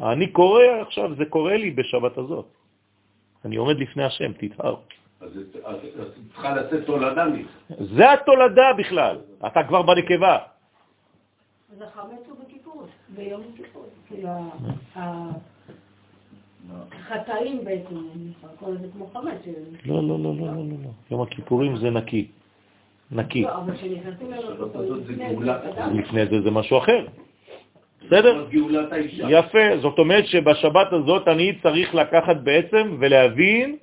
אני 0.00 0.26
קורא 0.26 0.64
עכשיו, 0.80 1.14
זה 1.14 1.24
קורה 1.24 1.56
לי 1.56 1.70
בשבת 1.70 2.18
הזאת. 2.18 2.46
אני 3.44 3.56
עומד 3.56 3.78
לפני 3.78 4.04
השם, 4.04 4.32
תתהר. 4.32 4.76
אז 5.20 5.30
צריכה 6.32 6.54
לצאת 6.54 6.86
תולדה 6.86 7.24
מזה. 7.24 7.48
זה 7.96 8.12
התולדה 8.12 8.72
בכלל, 8.78 9.18
אתה 9.46 9.64
כבר 9.64 9.82
בנקבה. 9.82 10.38
אז 11.72 11.82
החמץ 11.82 12.20
הוא 12.28 12.36
בכיפור, 12.44 12.86
ביום 13.08 13.42
כיפור. 13.56 13.86
כאילו, 14.06 14.28
החטאים 16.92 17.64
בעצם, 17.64 17.96
אני 17.96 18.32
קורא 18.58 18.70
לזה 18.70 18.86
כמו 18.92 19.06
חמץ. 19.12 19.38
לא, 19.84 19.94
לא, 19.94 20.08
לא, 20.08 20.18
לא, 20.18 20.46
לא, 20.46 20.54
לא. 20.56 20.90
יום 21.10 21.22
הכיפורים 21.22 21.76
זה 21.76 21.90
נקי. 21.90 22.28
נקי. 23.10 23.42
לא, 23.42 23.50
זה. 23.66 25.04
זה, 25.06 25.92
לפני 25.94 26.26
זה 26.26 26.40
זה 26.42 26.50
משהו 26.50 26.78
אחר. 26.78 27.06
בסדר? 28.06 28.46
יפה, 29.28 29.76
זאת 29.82 29.98
אומרת 29.98 30.26
שבשבת 30.26 30.92
הזאת 30.92 31.28
אני 31.28 31.58
צריך 31.62 31.94
לקחת 31.94 32.36
בעצם 32.36 32.96
ולהבין 33.00 33.76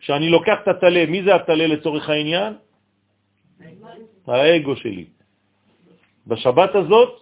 שאני 0.00 0.30
לוקח 0.30 0.56
את 0.62 0.68
הטלה. 0.68 1.06
מי 1.08 1.22
זה 1.22 1.34
הטלה 1.34 1.66
לצורך 1.66 2.08
העניין? 2.08 2.52
האגו 4.26 4.76
שלי. 4.76 5.04
בשבת 6.26 6.74
הזאת 6.74 7.12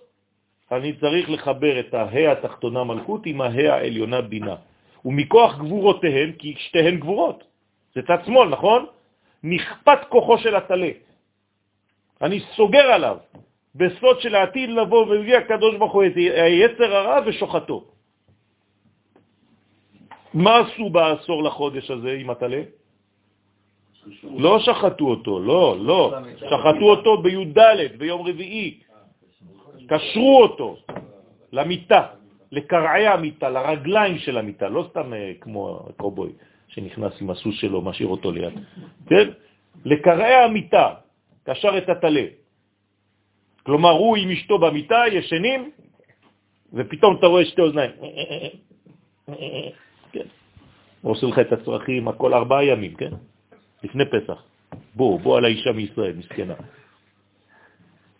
אני 0.72 0.92
צריך 0.92 1.30
לחבר 1.30 1.80
את 1.80 1.94
ההא 1.94 2.32
התחתונה 2.32 2.84
מלכות 2.84 3.26
עם 3.26 3.40
ההא 3.40 3.68
העליונה 3.68 4.20
בינה. 4.20 4.56
ומכוח 5.04 5.58
גבורותיהן, 5.58 6.32
כי 6.38 6.54
שתיהן 6.58 6.96
גבורות, 7.00 7.44
זה 7.94 8.00
צד 8.02 8.18
שמאל, 8.26 8.48
נכון? 8.48 8.86
נכפת 9.44 9.98
כוחו 10.08 10.38
של 10.38 10.54
הטלה. 10.54 10.90
אני 12.22 12.40
סוגר 12.40 12.86
עליו. 12.92 13.16
בסוד 13.74 14.20
של 14.20 14.34
העתיד 14.34 14.70
לבוא 14.70 15.06
ומביא 15.06 15.36
הקדוש 15.36 15.76
ברוך 15.76 15.92
הוא 15.92 16.04
את 16.04 16.16
היצר 16.16 16.96
הרע 16.96 17.18
ושוחטו. 17.26 17.84
מה 20.34 20.58
עשו 20.58 20.90
בעשור 20.90 21.42
לחודש 21.42 21.90
הזה 21.90 22.12
עם 22.20 22.30
הטלה? 22.30 22.62
לא 24.22 24.58
שחטו 24.58 25.06
אותו, 25.06 25.40
לא, 25.40 25.76
לא. 25.80 26.14
שחטו 26.36 26.84
אותו 26.84 27.22
בי"ד, 27.22 27.58
ביום 27.98 28.26
רביעי. 28.26 28.80
קשרו 29.88 30.42
אותו 30.42 30.76
למיטה, 31.52 32.06
לקרעי 32.52 33.06
המיטה, 33.06 33.48
לרגליים 33.50 34.18
של 34.18 34.38
המיטה, 34.38 34.68
לא 34.68 34.86
סתם 34.90 35.14
אה, 35.14 35.32
כמו 35.40 35.86
הקובוי 35.88 36.30
שנכנס 36.68 37.12
עם 37.20 37.30
הסוס 37.30 37.54
שלו, 37.54 37.82
משאיר 37.82 38.08
אותו 38.08 38.32
ליד. 38.32 38.54
כן? 39.06 39.28
לקרעי 39.84 40.34
המיטה, 40.34 40.94
קשר 41.44 41.78
את 41.78 41.88
הטלה. 41.88 42.39
כלומר, 43.70 43.90
הוא 43.90 44.16
עם 44.16 44.30
אשתו 44.30 44.58
במיטה, 44.58 45.02
ישנים, 45.12 45.70
ופתאום 46.72 47.16
אתה 47.16 47.26
רואה 47.26 47.44
שתי 47.44 47.60
אוזניים. 47.60 47.90
כן. 50.12 50.26
הוא 51.00 51.12
עושה 51.12 51.26
לך 51.26 51.38
את 51.38 51.52
הצרכים, 51.52 52.08
הכל 52.08 52.34
ארבעה 52.34 52.64
ימים, 52.64 52.94
כן? 52.94 53.10
לפני 53.82 54.04
פסח. 54.04 54.42
בוא, 54.94 55.20
בוא 55.20 55.38
על 55.38 55.44
האישה 55.44 55.72
מישראל, 55.72 56.12
מסכנה. 56.16 56.54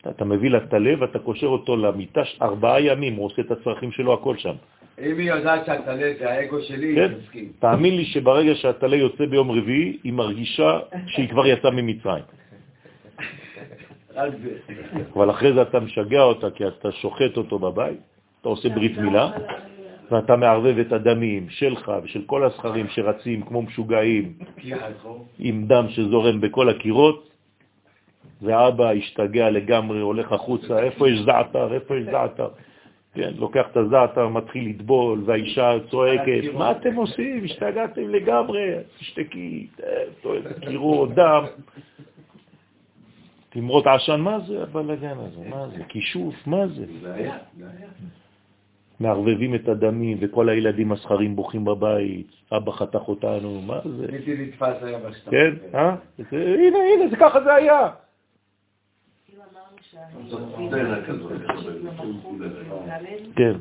אתה, 0.01 0.11
אתה 0.11 0.25
מביא 0.25 0.51
לה 0.51 0.59
את 0.59 0.75
הלב, 0.75 1.03
אתה 1.03 1.19
קושר 1.19 1.47
אותו 1.47 1.77
למיטה 1.77 2.23
ארבעה 2.43 2.81
ימים, 2.81 3.15
הוא 3.15 3.27
עושה 3.27 3.43
את 3.43 3.51
הצרכים 3.51 3.93
שלו, 3.93 4.15
הכל 4.15 4.37
שם. 4.39 4.55
אם 5.03 5.19
היא 5.19 5.33
יודעת 5.33 5.67
שהטלה 5.67 6.13
זה 6.19 6.31
האגו 6.31 6.63
שלי, 6.63 6.95
כן? 6.95 7.15
תסכים. 7.15 7.53
תאמין 7.59 7.97
לי 7.97 8.05
שברגע 8.05 8.55
שהטלה 8.55 8.97
יוצא 8.97 9.27
ביום 9.27 9.51
רביעי, 9.51 9.99
היא 10.05 10.13
מרגישה 10.13 10.79
שהיא 11.07 11.29
כבר 11.29 11.47
יצאה 11.47 11.71
ממצרים. 11.71 12.25
אבל 15.17 15.31
אחרי 15.31 15.53
זה 15.53 15.63
אתה 15.63 15.81
משגע 15.81 16.23
אותה, 16.23 16.51
כי 16.51 16.67
אתה 16.67 16.93
שוחט 16.93 17.37
אותו 17.37 17.59
בבית, 17.59 18.01
אתה 18.41 18.49
עושה 18.49 18.69
ברית 18.69 18.99
מילה, 18.99 19.31
ואתה 20.11 20.37
מערבב 20.37 20.79
את 20.79 20.93
הדמים 20.93 21.47
שלך 21.51 21.93
ושל 22.03 22.23
כל 22.27 22.45
הסחרים 22.45 22.89
שרצים 22.89 23.43
כמו 23.43 23.63
משוגעים. 23.63 24.33
עם 25.39 25.67
דם 25.67 25.87
שזורם 25.89 26.41
בכל 26.41 26.69
הקירות, 26.69 27.31
ואבא 28.43 28.91
השתגע 28.91 29.51
לגמרי, 29.51 30.01
הולך 30.01 30.33
החוצה, 30.33 30.79
איפה 30.79 31.09
יש 31.09 31.21
זעתר, 31.21 31.75
איפה 31.75 31.97
יש 31.97 32.05
זעתר? 32.05 32.49
כן, 33.15 33.31
לוקח 33.37 33.67
את 33.73 33.77
הזעתר, 33.77 34.29
מתחיל 34.29 34.69
לטבול, 34.69 35.23
והאישה 35.27 35.73
צועקת, 35.91 36.55
מה 36.55 36.71
אתם 36.71 36.95
עושים? 36.95 37.45
השתגעתם 37.45 38.09
לגמרי, 38.09 38.71
תשתקי, 38.99 39.67
טוען, 40.23 40.43
קירות, 40.61 41.15
דם. 41.15 41.45
תמרות 43.51 43.87
עשן, 43.87 44.21
מה 44.21 44.41
זה 44.47 44.63
הבלגן 44.63 45.17
הזה? 45.19 45.49
מה 45.49 45.69
זה? 45.69 45.85
כישוף, 45.89 46.35
מה 46.47 46.67
זה? 46.67 46.85
מערבבים 49.01 49.55
את 49.55 49.69
הדמים, 49.69 50.19
וכל 50.21 50.49
הילדים 50.49 50.93
הזכרים 50.93 51.37
בוכים 51.37 51.65
בבית, 51.65 52.27
אבא 52.53 52.73
חתך 52.73 53.09
אותנו, 53.09 53.61
מה 53.63 53.81
זה? 53.85 54.07
בלתי 54.07 54.37
נתפס 54.47 54.83
היה 54.83 54.99
בשטח. 54.99 55.31
כן, 55.31 55.51
אה? 55.75 55.97
זה- 56.19 56.57
הנה, 56.59 56.79
הנה, 56.79 57.11
זה 57.11 57.17
ככה 57.17 57.41
זה 57.45 57.55
היה. 57.55 57.89
כן. 63.37 63.53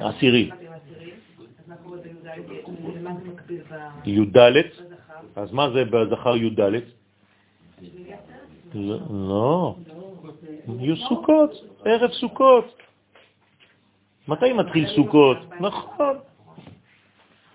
עשירי. 0.00 0.50
אז 0.50 1.68
מה 1.68 1.76
קורה 1.76 1.96
בי"ד? 1.98 2.26
למה 2.96 3.10
זה 3.24 3.28
מקביל 3.30 3.60
ב- 3.70 4.08
י"ד? 4.08 4.36
אז 5.36 5.52
מה 5.52 5.70
זה 5.70 5.84
בזכר 5.84 6.36
י"ד? 6.36 6.60
לא, 8.74 8.98
לא, 9.10 9.74
יהיו 10.78 10.96
סוכות, 10.96 11.50
ערב 11.84 12.10
סוכות. 12.10 12.76
מתי 14.28 14.52
מתחיל 14.52 14.86
סוכות? 14.96 15.36
נכון. 15.60 16.16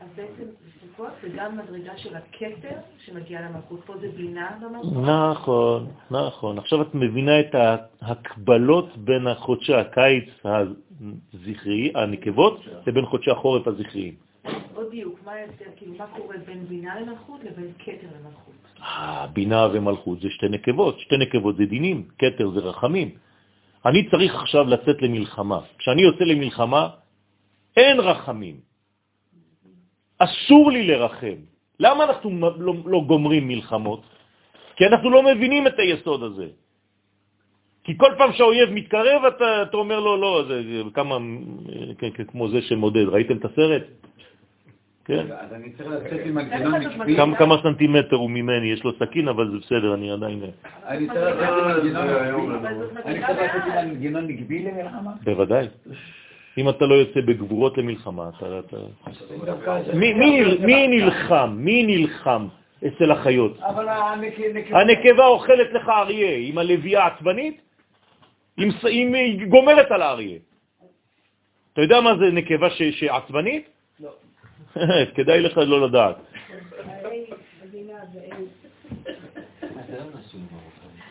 אז 0.02 0.08
בעצם 0.16 0.44
סוכות 0.82 1.12
זה 1.22 1.30
גם 1.36 1.58
מדרגה 1.58 1.98
של 1.98 2.16
הכתר 2.16 2.78
שמגיעה 3.06 3.50
למלכות. 3.50 3.80
פה 3.86 3.94
זה 4.02 4.10
בינה 4.18 4.58
במלכות. 4.62 5.04
נכון, 5.04 5.88
נכון. 6.12 6.58
עכשיו 6.58 6.82
את 6.82 6.96
מבינה 6.96 7.40
את 7.40 7.56
ההקבלות 8.02 8.98
בין 8.98 9.34
חודשי 9.36 9.74
הקיץ 9.74 10.30
הזכרי, 10.46 11.92
הנקבות, 11.96 12.60
לבין 12.88 13.06
חודשי 13.06 13.32
החורף 13.32 13.68
הזכריים. 13.68 14.16
עוד 14.76 14.90
דיוק? 14.92 15.20
כאילו, 15.76 15.94
מה 15.98 16.08
קורה 16.08 16.36
בין 16.46 16.66
בינה 16.66 17.00
למלכות 17.00 17.44
לבין 17.44 17.72
כתר 17.80 18.08
למלכות? 18.20 18.59
אה, 18.82 19.28
בינה 19.34 19.68
ומלכות 19.74 20.20
זה 20.22 20.30
שתי 20.30 20.50
נקבות, 20.50 21.00
שתי 21.00 21.18
נקבות 21.18 21.58
זה 21.58 21.66
דינים, 21.66 22.08
כתר 22.18 22.50
זה 22.50 22.60
רחמים. 22.60 23.10
אני 23.86 24.10
צריך 24.10 24.36
עכשיו 24.36 24.64
לצאת 24.68 25.02
למלחמה. 25.02 25.60
כשאני 25.78 26.02
יוצא 26.02 26.24
למלחמה, 26.24 26.90
אין 27.78 28.00
רחמים. 28.00 28.56
אסור 30.20 30.72
לי 30.72 30.88
לרחם. 30.88 31.40
למה 31.80 32.04
אנחנו 32.04 32.30
לא, 32.60 32.74
לא 32.86 33.00
גומרים 33.08 33.48
מלחמות? 33.48 34.02
כי 34.76 34.86
אנחנו 34.86 35.10
לא 35.10 35.24
מבינים 35.24 35.68
את 35.68 35.80
היסוד 35.80 36.24
הזה. 36.24 36.48
כי 37.84 37.98
כל 37.98 38.12
פעם 38.18 38.34
שהאויב 38.34 38.70
מתקרב, 38.70 39.26
אתה, 39.26 39.64
אתה 39.64 39.78
אומר 39.78 40.00
לו, 40.00 40.18
לא, 40.18 40.44
זה, 40.48 40.56
זה 40.64 40.90
כמה, 40.94 41.18
כמו 42.28 42.50
זה 42.50 42.62
שמודד. 42.62 43.08
ראיתם 43.08 43.38
את 43.38 43.46
הסרט? 43.46 43.84
כן. 45.06 45.26
אז 45.32 45.54
אני 45.54 45.72
צריך 45.72 45.90
לצאת 45.90 46.26
עם 46.26 46.36
מנגנון 46.36 46.76
נקבי. 46.76 47.16
כמה, 47.16 47.38
כמה 47.38 47.56
סנטימטר 47.64 48.16
הוא 48.16 48.30
ממני, 48.30 48.72
יש 48.72 48.84
לו 48.84 48.92
סכין, 49.00 49.28
אבל 49.28 49.52
זה 49.52 49.58
בסדר, 49.58 49.94
אני 49.94 50.12
עדיין... 50.12 50.40
אני 50.86 51.08
צריך 51.08 51.36
לצאת 51.40 51.54
עם 51.54 53.18
מנגנון 53.88 53.90
מנגנון 53.90 54.28
נקבי 54.28 54.60
למלחמה. 54.60 55.12
בוודאי. 55.24 55.68
אם 56.58 56.70
אתה 56.70 56.86
לא 56.86 56.96
יוצא 56.96 57.22
בגבורות 57.22 57.78
למלחמה, 57.78 58.30
אתה... 58.38 58.60
אתה... 58.60 58.78
מי, 59.94 60.14
מי, 60.14 60.58
מי 60.60 60.88
נלחם? 60.88 61.56
מי 61.58 61.84
נלחם 61.84 62.48
אצל 62.88 63.12
החיות? 63.12 63.60
אבל 63.60 63.88
הנקבה... 64.72 65.26
אוכלת 65.28 65.74
לך 65.74 65.90
אריה 65.90 66.38
עם 66.38 66.58
הלוויה 66.58 67.04
העצבנית, 67.04 67.62
עם, 68.58 69.14
היא 69.14 69.46
גומרת 69.48 69.92
על 69.92 70.02
האריה. 70.02 70.38
אתה 71.74 71.82
יודע 71.82 72.02
מה 72.02 72.18
זה 72.20 72.32
נקבה 72.32 72.70
ש, 72.70 72.82
שעצבנית? 73.00 73.70
לא. 74.00 74.10
כדאי 75.16 75.42
לך 75.42 75.58
לא 75.58 75.88
לדעת. 75.88 76.16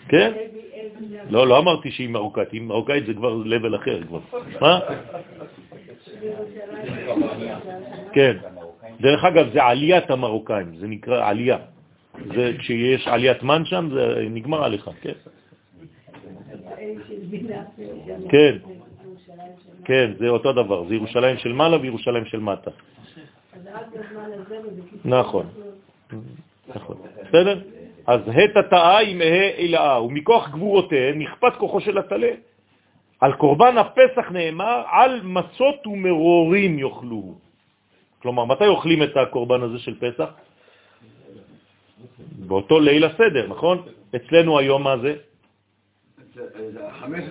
כן? 0.09 0.33
לא, 1.31 1.47
לא 1.47 1.59
אמרתי 1.59 1.91
שהיא 1.91 2.09
מרוקאית, 2.09 2.53
היא 2.53 2.63
מרוקאית 2.63 3.07
זה 3.07 3.15
כבר 3.15 3.35
לבל 3.35 3.77
אחר 3.77 4.01
כבר. 4.09 4.21
מה? 4.61 4.81
כן. 8.13 8.37
דרך 9.01 9.25
אגב, 9.25 9.53
זה 9.53 9.63
עליית 9.63 10.11
המרוקאים, 10.11 10.77
זה 10.77 10.87
נקרא 10.87 11.29
עלייה. 11.29 11.59
זה 12.35 12.53
כשיש 12.59 13.09
עליית 13.09 13.43
מן 13.43 13.63
שם, 13.65 13.89
זה 13.95 14.27
נגמר 14.31 14.65
עליך, 14.65 14.91
כן. 15.01 15.13
כן, 18.29 18.57
כן, 19.85 20.11
זה 20.19 20.29
אותו 20.29 20.53
דבר, 20.53 20.89
זה 20.89 20.95
ירושלים 20.95 21.39
של 21.39 21.53
מעלה 21.53 21.77
וירושלים 21.81 22.25
של 22.25 22.41
מטה. 22.41 22.71
נכון, 25.05 25.47
נכון, 26.75 26.97
בסדר? 27.29 27.61
אז 28.07 28.21
ה' 28.29 28.63
תתאה 28.63 28.99
עם 29.01 29.21
ה' 29.21 29.59
אלאה, 29.59 30.03
ומכוח 30.03 30.49
גבורותיהן 30.49 31.23
נכפת 31.23 31.53
כוחו 31.59 31.81
של 31.81 31.99
הטלה. 31.99 32.31
על 33.21 33.33
קורבן 33.33 33.79
הפסח 33.79 34.31
נאמר, 34.31 34.83
על 34.91 35.21
מצות 35.23 35.87
ומרורים 35.87 36.79
יאכלוהו. 36.79 37.35
כלומר, 38.23 38.45
מתי 38.45 38.67
אוכלים 38.67 39.03
את 39.03 39.17
הקורבן 39.17 39.63
הזה 39.63 39.79
של 39.79 39.95
פסח? 40.01 40.31
באותו 42.39 42.81
ליל 42.81 43.05
הסדר, 43.05 43.47
נכון? 43.49 43.83
אצלנו 44.17 44.59
היום 44.59 44.83
מה 44.83 44.99
זה? 44.99 45.15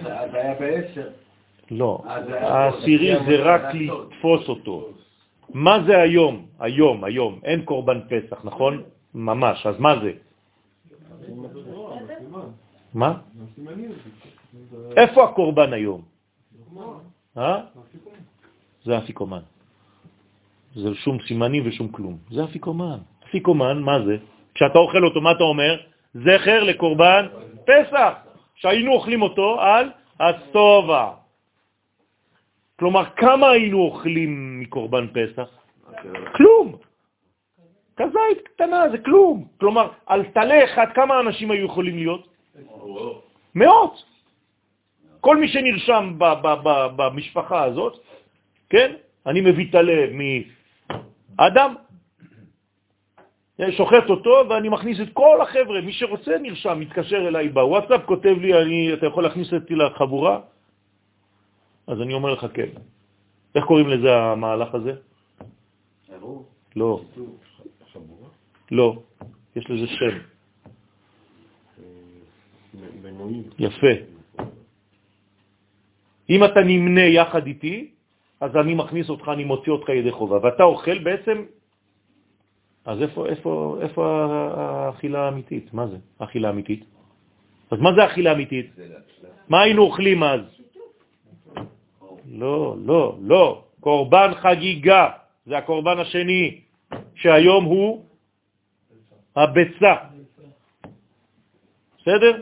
אז 0.06 0.34
היה 0.34 0.54
בעשר. 0.60 1.10
לא, 1.72 2.04
העשירי 2.32 3.16
זה 3.28 3.36
רק 3.44 3.62
לתפוס 3.74 4.50
אותו. 4.50 4.90
מה 5.54 5.84
זה 5.88 6.02
היום? 6.02 6.46
היום, 6.60 7.04
היום. 7.04 7.40
אין 7.44 7.62
קורבן 7.66 8.00
פסח, 8.10 8.46
נכון? 8.46 8.84
ממש. 9.14 9.66
אז 9.66 9.80
מה 9.80 9.94
זה? 10.00 10.12
מה? 12.94 13.14
איפה 14.98 15.24
הקורבן 15.24 15.74
היום? 15.74 16.02
אה? 17.38 17.62
זה 18.84 18.98
אפיקומן. 18.98 19.42
זה 20.76 20.96
שום 20.96 21.18
סימני 21.28 21.62
ושום 21.68 21.88
כלום. 21.88 22.18
זה 22.32 22.44
אפיקומן. 22.44 22.98
אפיקומן, 23.30 23.80
מה 23.80 24.06
זה? 24.06 24.18
כשאתה 24.54 24.78
אוכל 24.80 25.04
אותו, 25.06 25.22
מה 25.22 25.32
אתה 25.32 25.44
אומר? 25.44 25.78
זכר 26.14 26.64
לקורבן 26.64 27.26
פסח, 27.66 28.14
שהיינו 28.56 28.92
אוכלים 28.92 29.22
אותו 29.22 29.62
על 29.62 29.92
הסובה. 30.20 31.12
כלומר, 32.80 33.04
כמה 33.16 33.50
היינו 33.50 33.80
אוכלים 33.80 34.60
מקורבן 34.60 35.08
פסח? 35.08 35.50
כלום. 36.36 36.78
כזית 37.98 38.48
קטנה, 38.54 38.90
זה 38.92 38.98
כלום. 38.98 39.48
כלומר, 39.60 39.90
על 40.06 40.24
תלה 40.34 40.64
אחד, 40.64 40.86
כמה 40.96 41.20
אנשים 41.20 41.52
היו 41.52 41.66
יכולים 41.66 41.96
להיות? 41.96 42.28
מאות. 43.56 44.04
כל 45.22 45.38
מי 45.38 45.48
שנרשם 45.48 46.14
במשפחה 46.96 47.64
הזאת, 47.64 48.00
כן? 48.70 48.92
אני 49.26 49.42
מביא 49.42 49.72
תלה 49.72 50.06
מאדם, 51.38 51.76
שוחט 53.72 54.10
אותו 54.10 54.44
ואני 54.50 54.70
מכניס 54.70 55.02
את 55.02 55.14
כל 55.14 55.42
החבר'ה, 55.42 55.82
מי 55.82 55.94
שרוצה 55.94 56.38
נרשם, 56.38 56.80
מתקשר 56.80 57.28
אליי 57.28 57.50
בוואטסאפ, 57.50 58.06
כותב 58.06 58.36
לי, 58.42 58.62
אני, 58.62 58.94
אתה 58.94 59.06
יכול 59.06 59.24
להכניס 59.24 59.54
אותי 59.54 59.76
לחבורה? 59.76 60.40
אז 61.88 62.02
אני 62.02 62.14
אומר 62.14 62.34
לך 62.34 62.46
כן. 62.54 62.70
איך 63.56 63.66
קוראים 63.66 63.88
לזה 63.90 64.16
המהלך 64.16 64.76
הזה? 64.76 64.94
לא. 66.76 67.02
לא, 68.72 69.02
יש 69.56 69.70
לזה 69.70 69.88
שם. 69.88 70.16
יפה. 73.60 73.94
אם 76.30 76.44
אתה 76.44 76.60
נמנה 76.60 77.02
יחד 77.02 77.48
איתי, 77.48 77.92
אז 78.42 78.56
אני 78.56 78.74
מכניס 78.74 79.10
אותך, 79.10 79.30
אני 79.34 79.44
מוציא 79.44 79.72
אותך 79.72 79.90
ידי 79.90 80.12
חובה, 80.12 80.38
ואתה 80.44 80.64
אוכל 80.64 80.98
בעצם, 81.00 81.38
אז 82.86 83.02
איפה, 83.02 83.28
איפה, 83.28 83.78
איפה 83.82 84.02
האכילה 84.58 85.20
האמיתית? 85.26 85.74
מה 85.74 85.88
זה 85.88 85.98
האכילה 86.20 86.48
האמיתית? 86.48 86.84
אז 87.72 87.80
מה 87.80 87.90
זה 87.96 88.04
האכילה 88.04 88.32
האמיתית? 88.32 88.72
מה 89.50 89.62
היינו 89.62 89.82
אוכלים 89.82 90.24
אז? 90.24 90.57
לא, 92.32 92.76
לא, 92.86 93.16
לא. 93.22 93.64
קורבן 93.80 94.32
חגיגה, 94.36 95.10
זה 95.46 95.58
הקורבן 95.58 96.00
השני, 96.00 96.60
שהיום 97.16 97.66
הוא 97.66 98.06
הביצה. 99.36 99.94
בסדר? 101.98 102.42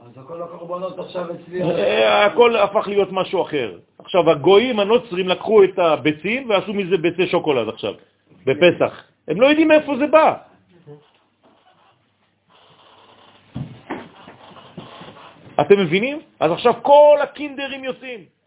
אז 0.00 0.12
הכל 0.16 0.42
הקורבנות 0.42 0.98
עכשיו 0.98 1.26
אצלי. 1.34 1.62
אה, 1.62 2.26
הכל 2.26 2.56
הפך 2.56 2.88
להיות 2.88 3.08
משהו 3.12 3.42
אחר. 3.42 3.78
עכשיו, 3.98 4.30
הגויים 4.30 4.80
הנוצרים 4.80 5.28
לקחו 5.28 5.64
את 5.64 5.78
הביצים 5.78 6.50
ועשו 6.50 6.72
מזה 6.74 6.96
ביצי 6.98 7.26
שוקולד 7.26 7.68
עכשיו, 7.68 7.94
בפסח. 8.46 9.04
הם 9.28 9.40
לא 9.40 9.46
יודעים 9.46 9.68
מאיפה 9.68 9.96
זה 9.96 10.06
בא. 10.06 10.34
אתם 15.60 15.78
מבינים? 15.78 16.20
אז 16.40 16.50
עכשיו 16.52 16.74
כל 16.82 17.18
הקינדרים 17.22 17.84
יוצאים. 17.84 18.39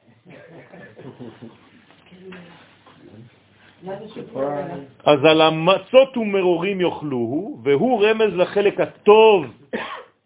אז 5.03 5.19
על 5.25 5.41
המצות 5.41 6.17
ומרורים 6.17 6.81
יאכלוהו, 6.81 7.59
והוא 7.63 8.05
רמז 8.05 8.31
לחלק 8.35 8.79
הטוב. 8.79 9.45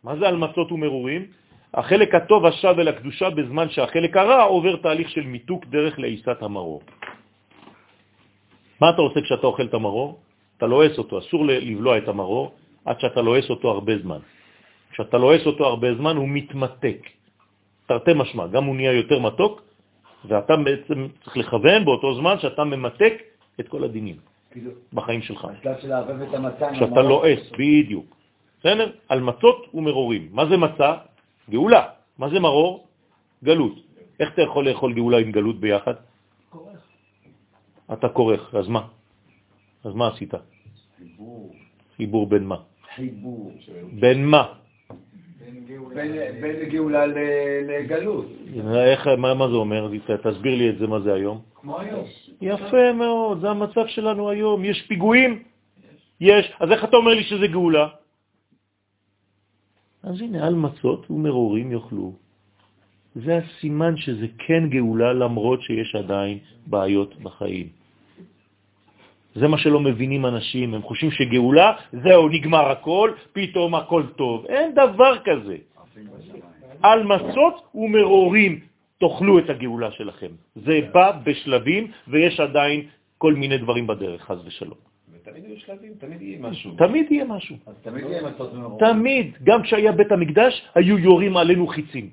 מה 0.04 0.16
זה 0.16 0.28
על 0.28 0.38
מצות 0.38 0.72
ומרורים? 0.72 1.26
החלק 1.74 2.16
הטוב 2.16 2.46
השב 2.46 2.76
אל 2.80 2.88
הקדושה 2.88 3.30
בזמן 3.30 3.70
שהחלק 3.70 4.18
הרע 4.18 4.44
עובר 4.44 4.76
תהליך 4.76 5.10
של 5.10 5.26
מיתוק 5.26 5.66
דרך 5.66 6.00
לעיסת 6.00 6.42
המרור. 6.42 6.82
מה 8.82 8.90
אתה 8.90 9.02
עושה 9.02 9.22
כשאתה 9.22 9.48
אוכל 9.48 9.66
את 9.66 9.74
המרור? 9.74 10.20
אתה 10.58 10.66
לועס 10.66 10.98
אותו, 10.98 11.20
אסור 11.20 11.46
לבלוע 11.46 11.98
את 11.98 12.08
המרור 12.08 12.56
עד 12.86 13.00
שאתה 13.00 13.22
לועס 13.22 13.50
אותו 13.50 13.68
הרבה 13.70 13.98
זמן. 13.98 14.20
כשאתה 14.92 15.18
לועס 15.18 15.46
אותו 15.46 15.66
הרבה 15.66 15.96
זמן 15.96 16.16
הוא 16.18 16.30
מתמתק. 16.30 17.02
תרתי 17.86 18.12
משמע, 18.16 18.48
גם 18.48 18.64
הוא 18.64 18.76
נהיה 18.76 18.94
יותר 18.94 19.20
מתוק, 19.20 19.67
ואתה 20.26 20.56
בעצם 20.58 21.08
צריך 21.24 21.38
לכוון 21.38 21.86
באותו 21.86 22.16
זמן 22.16 22.40
שאתה 22.40 22.64
ממתק 22.64 23.14
את 23.60 23.68
כל 23.68 23.84
הדינים 23.84 24.16
כאילו, 24.52 24.72
בחיים 24.94 25.22
שלך. 25.22 25.48
המרור. 27.00 27.24
לועס, 27.24 27.52
בדיוק. 27.54 28.16
בסדר? 28.60 28.92
על 29.10 29.20
מצות 29.22 29.70
ומרורים. 29.74 30.30
מה 30.32 30.46
זה 30.46 30.58
מצה? 30.58 30.92
גאולה. 31.50 31.84
מה 32.18 32.30
זה 32.30 32.40
מרור? 32.40 32.88
גלות. 33.44 33.76
איך 34.20 34.34
אתה 34.34 34.42
יכול 34.42 34.70
לאכול 34.70 34.94
גאולה 34.94 35.18
עם 35.18 35.32
גלות 35.32 35.60
ביחד? 35.60 35.94
אתה 37.94 38.10
כורך, 38.10 38.56
אז 38.56 38.68
מה? 38.68 38.88
אז 39.84 39.94
מה 39.94 40.08
עשית? 40.08 40.34
חיבור. 40.98 41.54
חיבור 41.98 42.28
בין 42.28 42.44
מה? 42.44 42.58
חיבור. 42.96 43.54
בין 43.94 44.26
מה? 44.26 44.44
בין 46.42 46.70
גאולה 46.70 47.06
ל- 47.06 47.18
לגלות. 47.68 48.26
איך, 48.76 49.08
מה, 49.08 49.34
מה 49.34 49.48
זה 49.48 49.54
אומר? 49.56 49.90
תסביר 50.24 50.56
לי 50.56 50.70
את 50.70 50.78
זה, 50.78 50.88
מה 50.88 51.00
זה 51.00 51.14
היום. 51.14 51.42
כמו 51.56 51.80
היום. 51.80 52.04
יפה 52.42 52.94
מאוד, 52.94 53.42
זה 53.42 53.50
המצב 53.50 53.88
שלנו 53.88 54.30
היום. 54.30 54.66
יש 54.66 54.82
פיגועים? 54.88 55.44
יש. 56.22 56.52
אז 56.60 56.72
איך 56.72 56.84
אתה 56.84 56.98
אומר 56.98 57.14
לי 57.14 57.24
שזה 57.24 57.48
גאולה? 57.48 57.88
אז 60.04 60.22
הנה, 60.22 60.48
על 60.48 60.56
מצות 60.56 61.12
ומרורים 61.12 61.72
יאכלו. 61.72 62.14
זה 63.16 63.38
הסימן 63.38 63.98
שזה 63.98 64.26
כן 64.38 64.70
גאולה 64.70 65.14
למרות 65.14 65.62
שיש 65.62 65.96
עדיין 65.96 66.38
בעיות 66.68 67.16
בחיים. 67.22 67.68
זה 69.40 69.48
מה 69.48 69.58
שלא 69.58 69.80
מבינים 69.80 70.26
אנשים, 70.26 70.74
הם 70.74 70.82
חושבים 70.82 71.12
שגאולה, 71.12 71.74
זהו, 72.04 72.30
נגמר 72.30 72.66
הכל, 72.72 73.12
פתאום 73.34 73.76
הכל 73.76 74.04
טוב. 74.16 74.46
אין 74.46 74.74
דבר 74.74 75.14
כזה. 75.26 75.58
על 76.84 77.04
מצות 77.04 77.56
ומרורים 77.76 78.60
תאכלו 79.00 79.40
את 79.40 79.50
הגאולה 79.50 79.92
שלכם. 79.92 80.32
זה 80.56 80.80
בא 80.94 81.12
בשלבים 81.24 81.84
ויש 82.08 82.40
עדיין 82.40 82.80
כל 83.18 83.34
מיני 83.34 83.58
דברים 83.58 83.88
בדרך, 83.88 84.22
חז 84.22 84.42
ושלום. 84.46 84.78
ותמיד 85.14 85.44
יהיו 85.46 85.60
שלבים, 85.60 85.94
תמיד 86.00 86.22
יהיה 86.22 86.40
משהו. 86.40 86.72
תמיד 86.78 87.06
יהיה 87.12 87.26
משהו. 87.26 87.56
אז 87.66 87.76
תמיד 87.82 88.06
יהיה 88.06 88.22
מצות 88.22 88.54
ומרור. 88.54 88.80
תמיד, 88.80 89.38
גם 89.44 89.64
כשהיה 89.64 89.92
בית 89.92 90.12
המקדש, 90.12 90.54
היו 90.76 90.98
יורים 90.98 91.38
עלינו 91.38 91.68
חיצים. 91.68 92.10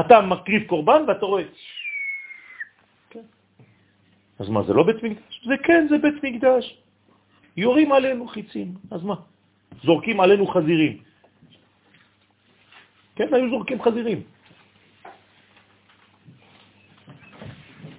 אתה 0.00 0.20
מקריב 0.20 0.62
קורבן 0.68 1.02
ואתה 1.08 1.26
רואה... 1.26 1.44
אז 4.40 4.48
מה, 4.48 4.62
זה 4.62 4.72
לא 4.72 4.82
בית 4.82 5.02
מקדש? 5.02 5.44
זה 5.44 5.56
כן, 5.62 5.86
זה 5.90 5.98
בית 5.98 6.24
מקדש. 6.24 6.64
יורים 7.56 7.92
עלינו 7.92 8.28
חיצים, 8.28 8.74
אז 8.90 9.04
מה? 9.04 9.14
זורקים 9.84 10.20
עלינו 10.20 10.46
חזירים. 10.46 10.94
כן, 13.16 13.28
היו 13.34 13.50
זורקים 13.50 13.82
חזירים. 13.82 14.20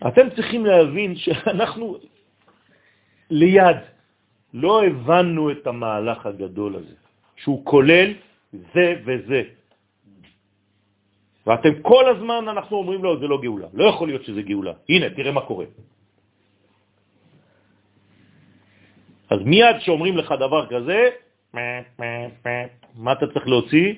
אתם 0.08 0.26
צריכים 0.36 0.66
להבין 0.66 1.16
שאנחנו 1.16 1.98
ליד 3.30 3.78
לא 4.54 4.84
הבנו 4.84 5.52
את 5.52 5.68
המהלך 5.68 6.26
הגדול 6.26 6.76
הזה, 6.76 6.96
שהוא 7.36 7.66
כולל 7.66 8.10
זה 8.74 8.88
וזה. 9.06 9.42
ואתם 11.48 11.82
כל 11.82 12.06
הזמן, 12.10 12.50
אנחנו 12.50 12.78
אומרים 12.78 13.04
לו, 13.04 13.20
זה 13.20 13.28
לא 13.28 13.38
גאולה. 13.42 13.68
לא 13.74 13.84
יכול 13.84 14.08
להיות 14.08 14.26
שזה 14.26 14.42
גאולה. 14.42 14.74
הנה, 14.90 15.10
תראה 15.10 15.32
מה 15.32 15.42
קורה. 15.42 15.66
אז 19.32 19.40
מיד 19.46 19.76
שאומרים 19.80 20.18
לך 20.18 20.32
דבר 20.40 20.68
כזה, 20.68 21.10
מה 22.96 23.12
אתה 23.12 23.28
צריך 23.34 23.48
להוציא? 23.48 23.94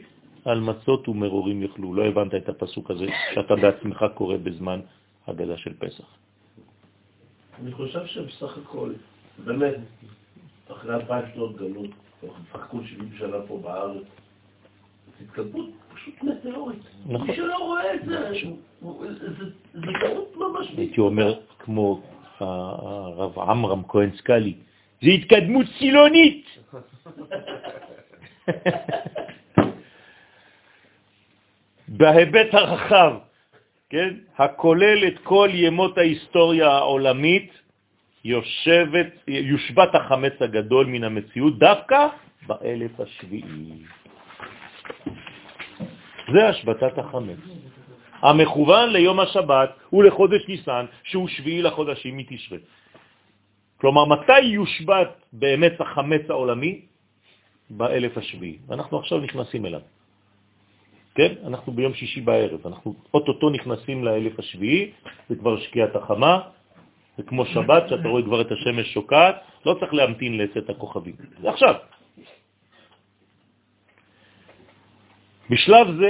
על 0.46 0.60
מצות 0.60 1.10
ומרורים 1.10 1.62
יאכלו. 1.62 1.94
לא 1.94 2.06
הבנת 2.06 2.36
את 2.36 2.50
הפסוק 2.50 2.92
הזה 2.92 3.06
שאתה 3.34 3.56
בעצמך 3.56 4.06
קורא 4.14 4.38
בזמן 4.44 4.80
הגדה 5.28 5.58
של 5.58 5.74
פסח. 5.74 6.06
אני 7.62 7.72
חושב 7.72 8.06
שבסך 8.06 8.58
הכל, 8.58 8.94
באמת, 9.46 9.76
אחרי 10.72 10.96
אלפיים 10.96 11.26
שנות 11.34 11.56
גלות, 11.56 11.90
אנחנו 12.56 12.84
70 12.84 13.10
שנה 13.18 13.38
פה 13.48 13.60
בארץ, 13.64 14.04
התקדמות 15.22 15.70
פשוט 15.94 16.24
מטאורית. 16.24 16.84
נכון. 17.06 17.28
מי 17.28 17.36
שלא 17.36 17.58
רואה 17.58 17.94
את 17.94 18.06
זה, 18.06 18.32
זה 19.74 19.92
טעות 20.02 20.38
ממש... 20.38 20.68
הייתי 20.78 21.02
אומר, 21.02 21.40
כמו 21.60 22.02
הרב 22.40 23.40
עמרם 23.40 23.82
כהן 23.88 24.10
סקאלי, 24.18 24.54
זה 25.04 25.10
התקדמות 25.10 25.66
סילונית. 25.78 26.46
בהיבט 31.88 32.54
הרחב, 32.54 33.14
כן, 33.90 34.14
הכולל 34.38 35.08
את 35.08 35.20
כל 35.24 35.50
ימות 35.54 35.98
ההיסטוריה 35.98 36.68
העולמית, 36.68 37.52
יושבת, 38.24 39.08
יושבת 39.28 39.96
החמץ 39.96 40.34
הגדול 40.42 40.86
מן 40.86 41.04
המציאות 41.04 41.60
דווקא 41.60 42.08
באלף 42.48 43.00
השביעי. 43.00 43.84
זה 46.34 46.50
השבתת 46.50 46.98
החמץ. 46.98 47.40
המכוון 48.22 48.90
ליום 48.90 49.20
השבת 49.20 49.70
ולחודש 49.94 50.48
ניסן, 50.48 50.86
שהוא 51.04 51.28
שביעי 51.28 51.62
לחודשים 51.62 52.18
מתשרה. 52.18 52.58
כלומר, 53.84 54.06
מתי 54.06 54.40
יושבת 54.56 55.12
באמת 55.34 55.82
החמץ 55.82 56.22
העולמי? 56.30 56.82
באלף 57.70 58.18
השביעי. 58.18 58.58
ואנחנו 58.68 59.00
עכשיו 59.00 59.18
נכנסים 59.20 59.66
אליו. 59.66 59.84
כן? 61.16 61.32
אנחנו 61.48 61.72
ביום 61.72 61.94
שישי 61.94 62.22
בערב, 62.22 62.68
אנחנו 62.68 62.96
אוטוטו 63.14 63.50
נכנסים 63.50 64.04
לאלף 64.04 64.40
השביעי, 64.40 64.92
זה 65.30 65.36
כבר 65.36 65.60
שקיעת 65.60 65.96
החמה, 65.96 66.40
זה 67.18 67.24
כמו 67.24 67.46
שבת, 67.46 67.84
שאתה 67.90 68.08
רואה 68.08 68.24
כבר 68.24 68.42
את 68.42 68.52
השמש 68.52 68.94
שוקעת, 68.94 69.36
לא 69.66 69.76
צריך 69.80 69.94
להמתין 69.94 70.38
לצאת 70.38 70.70
הכוכבים. 70.70 71.16
זה 71.42 71.50
עכשיו. 71.50 71.76
בשלב 75.50 75.88
זה 76.00 76.10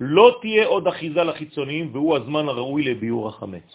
לא 0.00 0.38
תהיה 0.40 0.66
עוד 0.66 0.84
אחיזה 0.86 1.24
לחיצוניים, 1.24 1.96
והוא 1.96 2.16
הזמן 2.16 2.44
הראוי 2.48 2.82
לביור 2.92 3.28
החמץ. 3.28 3.68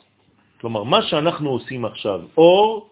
כלומר, 0.62 0.84
מה 0.84 1.02
שאנחנו 1.02 1.50
עושים 1.50 1.86
עכשיו, 1.86 2.22
אור 2.38 2.91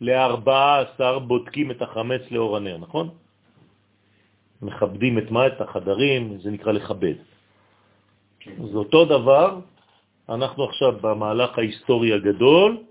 ל-14 0.00 1.18
בודקים 1.26 1.70
את 1.70 1.82
החמץ 1.82 2.22
לאור 2.30 2.56
הנר, 2.56 2.76
נכון? 2.78 3.08
מכבדים 4.62 5.18
את 5.18 5.30
מה? 5.30 5.46
את 5.46 5.60
החדרים, 5.60 6.38
זה 6.38 6.50
נקרא 6.50 6.72
לכבד. 6.72 7.14
זה 8.44 8.76
אותו 8.76 9.04
דבר, 9.04 9.60
אנחנו 10.28 10.64
עכשיו 10.64 10.92
במהלך 11.00 11.58
ההיסטורי 11.58 12.12
הגדול, 12.12 12.82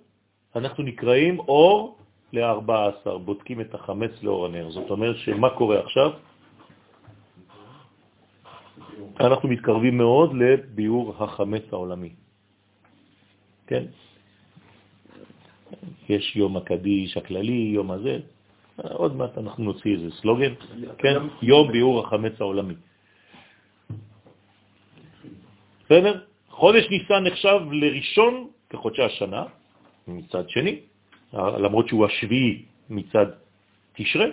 אנחנו 0.55 0.83
נקראים 0.83 1.39
אור 1.39 1.97
ל-14, 2.33 3.17
בודקים 3.25 3.61
את 3.61 3.73
החמץ 3.73 4.11
לאור 4.23 4.45
הנר. 4.45 4.69
זאת 4.69 4.89
אומרת 4.89 5.15
שמה 5.17 5.49
קורה 5.49 5.79
עכשיו? 5.79 6.09
אנחנו 9.19 9.49
מתקרבים 9.49 9.97
מאוד 9.97 10.33
לביאור 10.33 11.15
החמץ 11.19 11.63
העולמי. 11.71 12.13
כן? 13.67 13.83
יש 16.09 16.35
יום 16.35 16.57
הקדיש 16.57 17.17
הכללי, 17.17 17.71
יום 17.73 17.91
הזה, 17.91 18.19
עוד 18.77 19.15
מעט 19.15 19.37
אנחנו 19.37 19.63
נוציא 19.63 19.95
איזה 19.95 20.11
סלוגן, 20.11 20.53
כן? 20.97 21.17
יום 21.41 21.71
ביאור 21.71 22.07
החמץ 22.07 22.33
העולמי. 22.39 22.73
בסדר? 25.85 26.21
חודש 26.49 26.89
ניסן 26.89 27.23
נחשב 27.23 27.59
לראשון 27.71 28.47
כחודשי 28.69 29.01
השנה, 29.01 29.43
מצד 30.07 30.49
שני, 30.49 30.79
למרות 31.33 31.87
שהוא 31.87 32.05
השביעי 32.05 32.65
מצד 32.89 33.25
תשרה, 33.93 34.25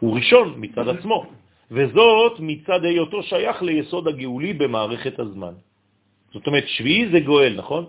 הוא 0.00 0.16
ראשון 0.16 0.54
מצד 0.56 0.88
עצמו, 0.88 1.26
וזאת 1.70 2.40
מצד 2.40 2.84
היותו 2.84 3.22
שייך 3.22 3.62
ליסוד 3.62 4.08
הגאולי 4.08 4.52
במערכת 4.52 5.18
הזמן. 5.18 5.52
זאת 6.32 6.46
אומרת, 6.46 6.64
שביעי 6.66 7.08
זה 7.08 7.20
גואל, 7.20 7.54
נכון? 7.56 7.84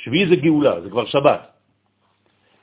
שביעי 0.00 0.28
זה 0.28 0.36
גאולה, 0.36 0.80
זה 0.80 0.90
כבר 0.90 1.06
שבת. 1.06 1.42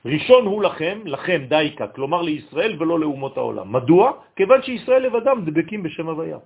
ראשון 0.06 0.46
הוא 0.46 0.64
לכם, 0.64 0.98
לכם 1.06 1.40
דייקה, 1.50 1.88
כלומר 1.88 2.22
לישראל 2.22 2.76
ולא 2.80 3.00
לאומות 3.00 3.38
העולם. 3.38 3.68
מדוע? 3.74 4.02
כיוון 4.36 4.60
שישראל 4.64 5.02
לבדם 5.06 5.38
דבקים 5.46 5.84
בשם 5.84 6.08
הוויה. 6.08 6.40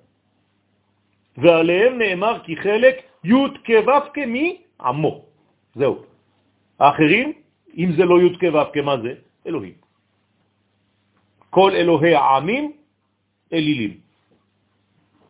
ועליהם 1.37 1.97
נאמר 1.97 2.43
כי 2.43 2.57
חלק 2.57 2.95
י' 3.23 3.47
כו' 3.65 4.11
כמי 4.13 4.47
עמו. 4.81 5.13
זהו. 5.75 5.95
האחרים, 6.79 7.27
אם 7.77 7.89
זה 7.97 8.03
לא 8.05 8.15
י' 8.21 8.35
כו' 8.39 8.71
כמה 8.73 8.93
זה? 8.99 9.11
אלוהים. 9.47 9.77
כל 11.49 11.71
אלוהי 11.71 12.15
העמים 12.15 12.71
אלילים. 13.53 13.93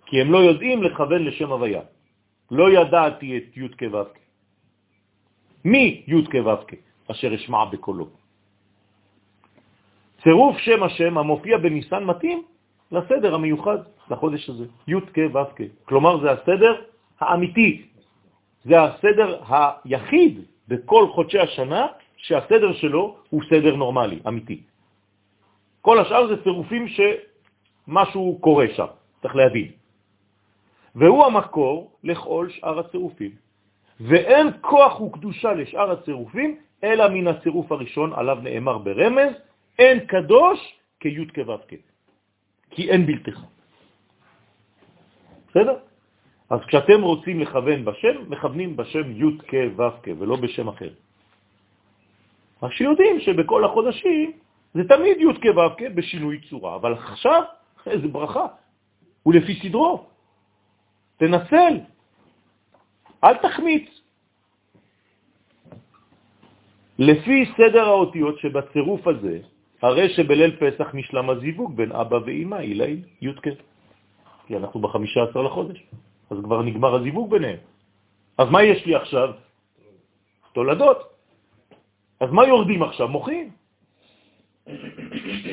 כי 0.05 0.21
הם 0.21 0.31
לא 0.31 0.37
יודעים 0.37 0.83
לכוון 0.83 1.21
לשם 1.25 1.49
הוויה. 1.51 1.81
לא 2.51 2.65
ידעתי 2.71 3.37
את 3.37 3.57
י' 3.57 3.69
כו' 3.77 4.20
מי 5.65 6.03
י' 6.07 6.25
כו' 6.31 6.77
אשר 7.11 7.35
אשמע 7.35 7.65
בקולו. 7.65 8.07
צירוף 10.23 10.57
שם 10.57 10.83
השם 10.83 11.17
המופיע 11.17 11.57
בניסן 11.57 12.03
מתאים 12.03 12.43
לסדר 12.91 13.35
המיוחד 13.35 13.77
לחודש 14.09 14.49
הזה, 14.49 14.65
י' 14.87 15.01
כ'. 15.13 15.61
כלומר, 15.85 16.21
זה 16.21 16.31
הסדר 16.31 16.81
האמיתי, 17.19 17.87
זה 18.63 18.81
הסדר 18.81 19.41
היחיד 19.49 20.41
בכל 20.67 21.07
חודשי 21.15 21.39
השנה 21.39 21.87
שהסדר 22.17 22.73
שלו 22.73 23.15
הוא 23.29 23.41
סדר 23.49 23.75
נורמלי, 23.75 24.19
אמיתי. 24.27 24.61
כל 25.81 25.99
השאר 25.99 26.27
זה 26.27 26.43
צירופים 26.43 26.85
שמשהו 26.87 28.37
קורה 28.41 28.65
שם, 28.75 28.85
צריך 29.21 29.35
להבין. 29.35 29.71
והוא 30.95 31.25
המקור 31.25 31.91
לכל 32.03 32.49
שאר 32.49 32.79
הצירופים. 32.79 33.31
ואין 34.01 34.47
כוח 34.61 35.01
וקדושה 35.01 35.53
לשאר 35.53 35.91
הצירופים, 35.91 36.57
אלא 36.83 37.09
מן 37.09 37.27
הצירוף 37.27 37.71
הראשון 37.71 38.13
עליו 38.13 38.37
נאמר 38.43 38.77
ברמז, 38.77 39.33
אין 39.79 39.99
קדוש 40.05 40.59
כי' 40.99 41.25
כו' 41.35 41.57
כי 42.71 42.89
אין 42.89 43.05
בלתך. 43.05 43.39
בסדר? 45.49 45.75
אז 46.49 46.59
כשאתם 46.67 47.01
רוצים 47.01 47.39
לכוון 47.39 47.85
בשם, 47.85 48.15
מכוונים 48.29 48.77
בשם 48.77 49.11
י' 49.11 49.37
כו' 49.49 50.17
ולא 50.19 50.35
בשם 50.35 50.67
אחר. 50.67 50.89
רק 52.63 52.71
שיודעים 52.71 53.19
שבכל 53.19 53.65
החודשים 53.65 54.31
זה 54.73 54.81
תמיד 54.87 55.17
י' 55.21 55.41
כו' 55.41 55.85
בשינוי 55.95 56.41
צורה, 56.49 56.75
אבל 56.75 56.93
עכשיו 56.93 57.43
איזה 57.85 58.07
ברכה, 58.07 58.45
הוא 59.23 59.33
לפי 59.33 59.59
סדרו. 59.61 60.05
תנסל, 61.17 61.79
אל 63.23 63.37
תחמיץ. 63.37 64.01
לפי 66.99 67.45
סדר 67.57 67.83
האותיות 67.83 68.39
שבצירוף 68.39 69.07
הזה, 69.07 69.39
הרי 69.81 70.09
שבליל 70.09 70.51
פסח 70.59 70.87
נשלם 70.93 71.29
הזיווג 71.29 71.75
בין 71.75 71.91
אבא 71.91 72.19
ואמא, 72.25 72.55
אילי 72.55 73.01
י"ק. 73.21 73.45
כי 74.47 74.57
אנחנו 74.57 74.79
בחמישה 74.79 75.19
עשר 75.29 75.41
לחודש, 75.41 75.83
אז 76.29 76.37
כבר 76.43 76.61
נגמר 76.61 76.95
הזיווג 76.95 77.29
ביניהם. 77.31 77.57
אז 78.37 78.47
מה 78.49 78.63
יש 78.63 78.85
לי 78.85 78.95
עכשיו? 78.95 79.29
תולדות. 80.53 80.97
אז 82.19 82.29
מה 82.31 82.47
יורדים 82.47 82.83
עכשיו? 82.83 83.07
מוחים. 83.07 83.49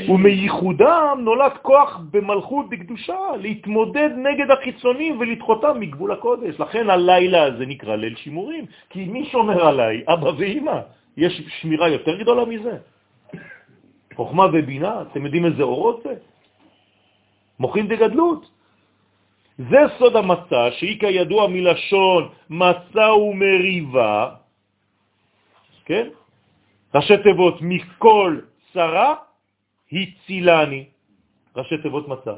ומייחודם 0.09 1.18
נולד 1.20 1.52
כוח 1.62 2.01
במלכות 2.10 2.68
בקדושה, 2.68 3.18
להתמודד 3.40 4.10
נגד 4.16 4.51
החיצונים 4.51 5.20
ולדחותם 5.20 5.80
מגבול 5.80 6.12
הקודש. 6.12 6.60
לכן 6.60 6.90
הלילה 6.90 7.43
הזה 7.43 7.66
נקרא 7.66 7.97
ליל 7.97 8.16
שימורים, 8.16 8.64
כי 8.90 9.05
מי 9.05 9.28
שומר 9.32 9.66
עליי? 9.66 10.02
אבא 10.09 10.30
ואמא. 10.39 10.78
יש 11.16 11.43
שמירה 11.60 11.89
יותר 11.89 12.18
גדולה 12.20 12.44
מזה? 12.44 12.76
חוכמה 14.14 14.47
ובינה, 14.52 15.02
אתם 15.02 15.24
יודעים 15.24 15.44
איזה 15.44 15.62
אורות 15.62 16.02
זה? 16.02 16.14
מוחין 17.59 17.89
דגדלות. 17.89 18.51
זה 19.59 19.78
סוד 19.98 20.16
המצה, 20.16 20.70
שהיא 20.78 21.01
כידוע 21.01 21.48
מלשון 21.48 22.28
מצה 22.51 23.12
ומריבה, 23.14 24.30
כן? 25.85 26.09
ראשי 26.94 27.16
תיבות 27.22 27.59
מכל 27.60 28.39
צרה 28.72 29.14
הצילני, 29.93 30.85
ראשי 31.56 31.78
תיבות 31.78 32.09
מצה. 32.09 32.35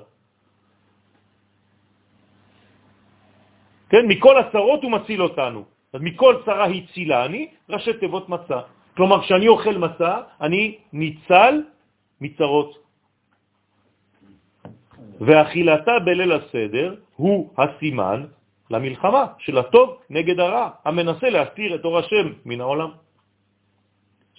כן, 3.90 4.06
מכל 4.06 4.38
הצרות 4.38 4.82
הוא 4.82 4.92
מציל 4.92 5.22
אותנו. 5.22 5.64
אז 5.92 6.00
מכל 6.00 6.34
צרה 6.44 6.66
הצילני, 6.66 7.42
ראשי 7.68 7.92
תיבות 7.98 8.28
מצה. 8.28 8.60
כלומר, 8.96 9.22
כשאני 9.22 9.48
אוכל 9.48 9.76
מצה, 9.78 10.12
אני 10.40 10.78
ניצל 10.92 11.54
מצרות. 12.20 12.70
ואכילתה 15.20 15.98
בליל 16.04 16.32
הסדר 16.32 16.94
הוא 17.16 17.50
הסימן 17.58 18.26
למלחמה 18.70 19.24
של 19.38 19.58
הטוב 19.58 19.96
נגד 20.10 20.40
הרע, 20.40 20.70
המנסה 20.84 21.30
להסתיר 21.30 21.74
את 21.74 21.84
אור 21.84 21.98
השם 21.98 22.26
מן 22.44 22.60
העולם. 22.60 22.90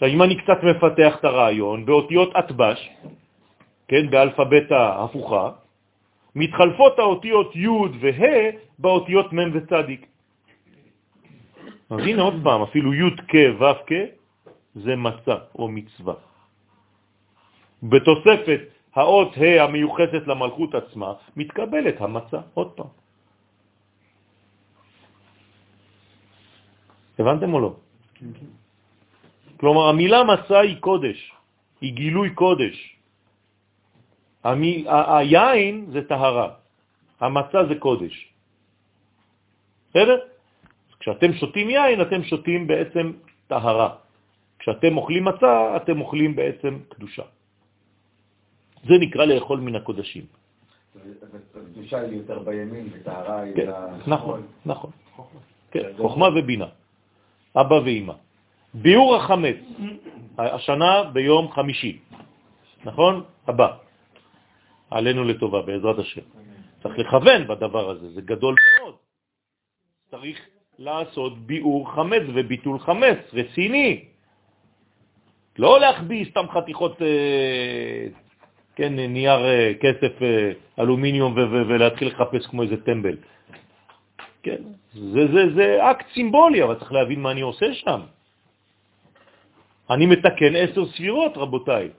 עכשיו, 0.02 0.14
אם 0.14 0.22
אני 0.22 0.36
קצת 0.42 0.60
מפתח 0.64 1.16
את 1.20 1.26
הרעיון, 1.26 1.86
באותיות 1.86 2.36
אטבש, 2.36 2.90
כן, 3.88 4.10
באלפבית 4.10 4.72
ההפוכה, 4.72 5.52
מתחלפות 6.36 7.00
האותיות 7.00 7.56
י' 7.56 7.68
וה' 8.02 8.50
באותיות 8.80 9.34
מ' 9.34 9.50
וצדיק. 9.54 10.02
אז 11.90 12.00
הנה 12.02 12.22
עוד 12.22 12.34
פעם, 12.44 12.62
אפילו 12.62 12.94
י' 12.94 13.16
כ' 13.30 13.62
ו' 13.62 13.86
כ' 13.86 13.94
זה 14.76 14.96
מצה 14.96 15.38
או 15.54 15.68
מצווה. 15.70 16.16
בתוספת 17.84 18.62
האות 18.96 19.38
ה' 19.38 19.64
המיוחסת 19.64 20.24
למלכות 20.26 20.76
עצמה, 20.76 21.14
מתקבלת 21.38 22.02
המצה, 22.02 22.40
עוד 22.54 22.70
פעם. 22.74 22.92
הבנתם 27.20 27.54
או 27.54 27.60
לא? 27.60 27.72
כלומר, 29.62 29.94
המילה 29.94 30.24
מצה 30.24 30.60
היא 30.60 30.82
קודש, 30.82 31.32
היא 31.82 31.94
גילוי 31.94 32.30
קודש. 32.34 32.78
המי, 34.44 34.86
היין 34.90 35.94
זה 35.94 36.02
טהרה, 36.10 36.50
המצה 37.22 37.60
זה 37.70 37.76
קודש. 37.78 38.16
בסדר? 39.90 40.18
כשאתם 41.00 41.34
שותים 41.34 41.70
יין, 41.70 42.02
אתם 42.02 42.24
שותים 42.24 42.68
בעצם 42.68 43.06
טהרה. 43.48 43.90
כשאתם 44.60 44.98
אוכלים 44.98 45.24
מצה, 45.26 45.78
אתם 45.78 46.02
אוכלים 46.02 46.36
בעצם 46.36 46.74
קדושה. 46.90 47.26
זה 48.84 48.96
נקרא 48.98 49.26
לאכול 49.26 49.60
מן 49.60 49.76
הקודשים. 49.76 50.26
קדושה 51.74 52.00
היא 52.02 52.18
יותר 52.18 52.40
בימין 52.40 52.90
וטהרה 52.94 53.42
היא... 53.42 53.56
כן, 53.56 53.70
נכון, 54.10 54.42
נכון. 54.66 54.92
כן, 55.72 55.86
חוכמה 55.98 56.28
ובינה, 56.34 56.70
אבא 57.54 57.78
ואמא. 57.86 58.31
ביאור 58.74 59.16
החמץ, 59.16 59.58
השנה 60.38 61.04
ביום 61.14 61.52
חמישי, 61.52 62.00
נכון? 62.86 63.24
הבא, 63.48 63.68
עלינו 64.92 65.24
לטובה, 65.24 65.62
בעזרת 65.62 66.00
השם. 66.00 66.22
צריך 66.84 67.00
לכוון 67.00 67.48
בדבר 67.48 67.90
הזה, 67.90 68.10
זה 68.10 68.22
גדול 68.22 68.56
מאוד. 68.80 68.96
צריך 70.12 70.40
לעשות 70.80 71.38
ביאור 71.38 71.92
חמץ 71.92 72.24
וביטול 72.34 72.80
חמץ, 72.80 73.18
רציני. 73.34 74.06
לא 75.60 75.80
להחביא 75.80 76.26
סתם 76.26 76.46
חתיכות, 76.50 77.02
אה, 77.02 78.08
כן, 78.76 78.94
נייר 78.96 79.46
אה, 79.46 79.72
כסף, 79.80 80.22
אה, 80.22 80.52
אלומיניום 80.80 81.34
ולהתחיל 81.38 82.08
לחפש 82.08 82.48
כמו 82.48 82.64
איזה 82.64 82.84
טמבל. 82.86 83.18
כן, 84.44 84.62
זה, 84.94 85.28
זה, 85.34 85.54
זה 85.56 85.92
אקט 85.92 86.06
סימבולי, 86.14 86.64
אבל 86.64 86.76
צריך 86.76 86.92
להבין 86.92 87.22
מה 87.22 87.32
אני 87.32 87.42
עושה 87.42 87.74
שם. 87.74 88.02
אני 89.92 90.06
מתקן 90.06 90.56
עשר 90.56 90.86
ספירות, 90.96 91.38
רבותיי. 91.38 91.90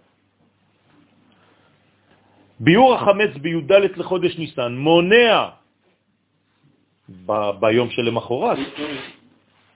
ביור 2.60 2.94
החמץ 2.94 3.32
בי"ד 3.36 3.73
לחודש 3.97 4.39
ניסן 4.39 4.73
מונע 4.77 5.48
ב- 7.27 7.51
ביום 7.60 7.90
שלמחרת 7.90 8.59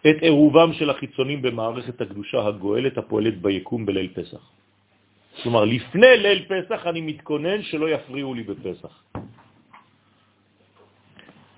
את 0.00 0.16
עירובם 0.22 0.72
של 0.72 0.90
החיצונים 0.90 1.42
במערכת 1.42 2.00
הקדושה 2.00 2.46
הגואלת 2.46 2.98
הפועלת 2.98 3.36
ביקום 3.42 3.86
בליל 3.86 4.08
פסח. 4.14 4.42
כלומר, 5.42 5.64
לפני 5.64 6.12
ליל 6.16 6.40
פסח 6.48 6.86
אני 6.86 7.00
מתכונן 7.00 7.62
שלא 7.62 7.86
יפריעו 7.90 8.34
לי 8.34 8.42
בפסח. 8.42 8.94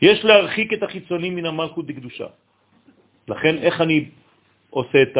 יש 0.02 0.24
להרחיק 0.24 0.72
את 0.72 0.82
החיצונים 0.82 1.36
מן 1.36 1.46
המלכות 1.46 1.86
דקדושה. 1.86 2.26
לכן, 3.28 3.54
איך 3.58 3.80
אני 3.80 3.98
עושה 4.70 4.98
את 5.02 5.16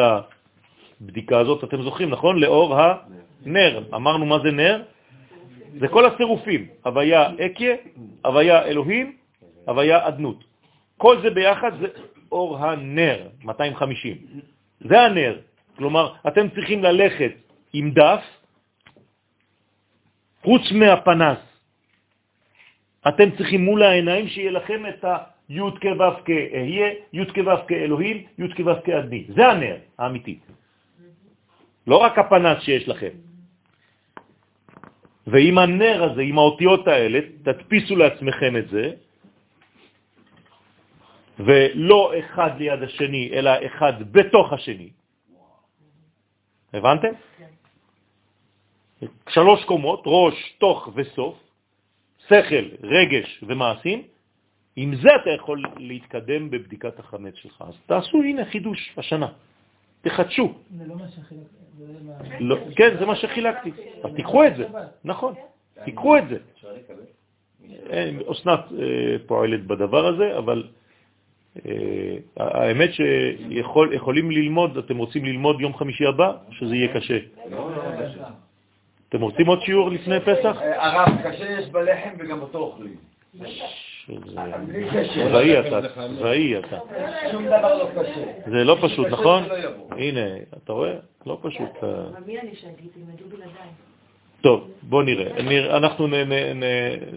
הבדיקה 1.01 1.39
הזאת? 1.39 1.63
אתם 1.63 1.81
זוכרים, 1.81 2.09
נכון? 2.09 2.39
לאור 2.39 2.75
הנר. 2.75 3.83
אמרנו 3.95 4.25
מה 4.25 4.39
זה 4.43 4.51
נר? 4.51 4.83
זה 5.79 5.87
כל 5.87 6.05
הצירופים, 6.05 6.67
הוויה 6.85 7.29
אקיה, 7.45 7.75
הוויה 8.25 8.63
אלוהים, 8.63 9.15
הוויה 9.65 10.07
אדנות. 10.07 10.43
כל 10.97 11.21
זה 11.21 11.29
ביחד 11.29 11.71
זה 11.79 11.87
אור 12.31 12.57
הנר, 12.57 13.27
250. 13.43 14.17
זה 14.79 15.01
הנר. 15.01 15.39
כלומר, 15.77 16.13
אתם 16.27 16.49
צריכים 16.49 16.83
ללכת 16.83 17.31
עם 17.73 17.91
דף, 17.91 18.23
חוץ 20.43 20.61
מהפנס. 20.71 21.37
אתם 23.07 23.31
צריכים 23.37 23.61
מול 23.65 23.83
העיניים 23.83 24.27
שיהיה 24.27 24.51
לכם 24.51 24.83
את 24.89 25.05
הי' 25.49 25.59
כו' 25.81 26.23
כאהיה, 26.25 26.87
י' 27.13 27.25
כו' 27.25 27.67
כאלוהים, 27.67 28.17
י' 28.39 28.63
כו' 28.63 28.73
כאדני. 28.85 29.23
זה 29.35 29.47
הנר 29.47 29.77
האמיתי. 29.97 30.39
לא 31.89 31.97
רק 31.97 32.17
הפנס 32.17 32.63
שיש 32.63 32.87
לכם. 32.87 33.13
ועם 35.27 35.57
הנר 35.57 36.03
הזה, 36.03 36.21
עם 36.21 36.37
האותיות 36.37 36.87
האלה, 36.87 37.19
תדפיסו 37.43 37.95
לעצמכם 37.95 38.57
את 38.57 38.69
זה, 38.69 38.85
ולא 41.39 42.01
אחד 42.19 42.51
ליד 42.57 42.83
השני, 42.83 43.29
אלא 43.33 43.51
אחד 43.65 43.93
בתוך 44.11 44.53
השני. 44.53 44.89
הבנתם? 46.73 47.13
כן. 47.37 47.49
שלוש 49.29 49.65
קומות, 49.65 50.01
ראש, 50.05 50.37
תוך 50.57 50.89
וסוף, 50.95 51.37
שכל, 52.29 52.65
רגש 52.83 53.43
ומעשים, 53.47 53.99
עם 54.75 54.95
זה 54.95 55.09
אתה 55.21 55.29
יכול 55.29 55.63
להתקדם 55.77 56.49
בבדיקת 56.49 56.99
החמץ 56.99 57.35
שלך. 57.35 57.63
אז 57.67 57.75
תעשו, 57.85 58.17
הנה, 58.21 58.45
חידוש 58.45 58.93
השנה. 58.97 59.48
תחדשו. 60.01 60.53
זה 60.77 60.87
לא 60.87 60.95
מה 60.95 61.07
שחילקתי. 61.07 61.59
לא, 62.39 62.55
כן, 62.75 62.97
זה 62.99 63.05
מה 63.05 63.15
שחילקתי. 63.15 63.71
אז 64.03 64.11
תיקחו 64.15 64.43
את 64.43 64.55
זה, 64.55 64.65
נכון. 65.03 65.33
תיקחו 65.85 66.17
את 66.17 66.23
זה. 66.29 66.37
אה, 67.91 68.11
אסנת 68.31 68.59
אה, 68.59 68.85
פועלת 69.25 69.65
בדבר 69.65 70.07
הזה, 70.07 70.37
אבל 70.37 70.63
אה, 71.65 72.17
האמת 72.37 72.89
שיכולים 72.93 74.31
ללמוד, 74.31 74.77
אתם 74.77 74.97
רוצים 74.97 75.25
ללמוד 75.25 75.61
יום 75.61 75.77
חמישי 75.77 76.05
הבא, 76.05 76.33
שזה 76.51 76.75
יהיה 76.75 76.93
קשה. 76.93 77.19
אתם 79.09 79.21
רוצים 79.21 79.47
עוד 79.47 79.61
שיעור 79.61 79.91
לפני 79.91 80.19
פסח? 80.19 80.57
הרב, 80.61 81.09
קשה 81.23 81.51
יש 81.59 81.69
בלחם 81.69 82.09
וגם 82.19 82.41
אותו 82.41 82.57
אוכלים. 82.57 82.95
ראי 85.17 85.59
אתה, 85.59 85.79
ראי 86.17 86.59
אתה. 86.59 86.79
שום 87.31 87.45
דבר 87.45 87.77
לא 87.77 87.89
קשה. 88.01 88.25
זה 88.45 88.63
לא 88.63 88.77
פשוט, 88.81 89.07
נכון? 89.07 89.43
הנה, 89.91 90.21
אתה 90.63 90.73
רואה? 90.73 90.93
לא 91.25 91.37
פשוט. 91.41 91.69
בלעדיי. 93.29 93.69
טוב, 94.41 94.71
בוא 94.81 95.03
נראה. 95.03 95.77
אנחנו 95.77 96.07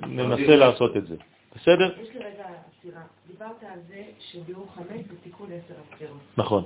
ננסה 0.06 0.56
לעשות 0.56 0.96
את 0.96 1.06
זה. 1.06 1.16
בסדר? 1.56 2.00
יש 2.02 2.08
לי 2.08 2.18
רגע 2.18 2.44
סתירה. 2.78 3.00
דיברת 3.26 3.62
על 3.72 3.78
זה 3.88 4.02
שביאור 4.18 4.66
חמש 4.74 5.00
זה 5.10 5.14
תיקון 5.22 5.46
עשר 5.46 5.74
הספירות. 5.80 6.18
נכון. 6.36 6.64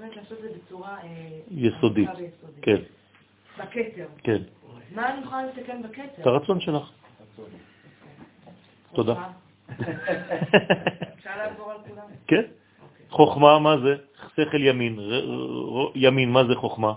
באמת 0.00 0.16
לעשות 0.16 0.32
את 0.32 0.42
זה 0.42 0.48
בצורה... 0.66 0.96
אה, 1.02 1.08
יסודית. 1.50 2.08
כן. 2.62 2.76
בכתר. 3.58 4.06
כן. 4.18 4.42
מה 4.94 5.14
אני 5.14 5.24
יכולה 5.24 5.46
לתקן 5.46 5.82
בכתר? 5.82 6.22
את 6.22 6.26
הרצון 6.26 6.60
שלך. 6.60 6.90
תודה. 8.92 9.14
אפשר 9.70 11.36
לעבור 11.36 11.70
על 11.70 11.78
כולם? 11.88 12.06
כן. 12.26 12.42
חוכמה, 13.10 13.58
מה 13.58 13.78
זה? 13.78 13.96
שכל 14.36 14.62
ימין. 14.62 14.98
ימין, 15.94 16.30
מה 16.30 16.44
זה 16.44 16.54
חוכמה? 16.54 16.92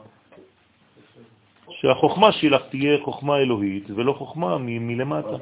שהחוכמה 1.69 2.31
שלך 2.31 2.61
תהיה 2.69 2.97
חוכמה 3.03 3.37
אלוהית 3.37 3.89
ולא 3.89 4.13
חוכמה 4.13 4.57
מלמטה. 4.57 5.37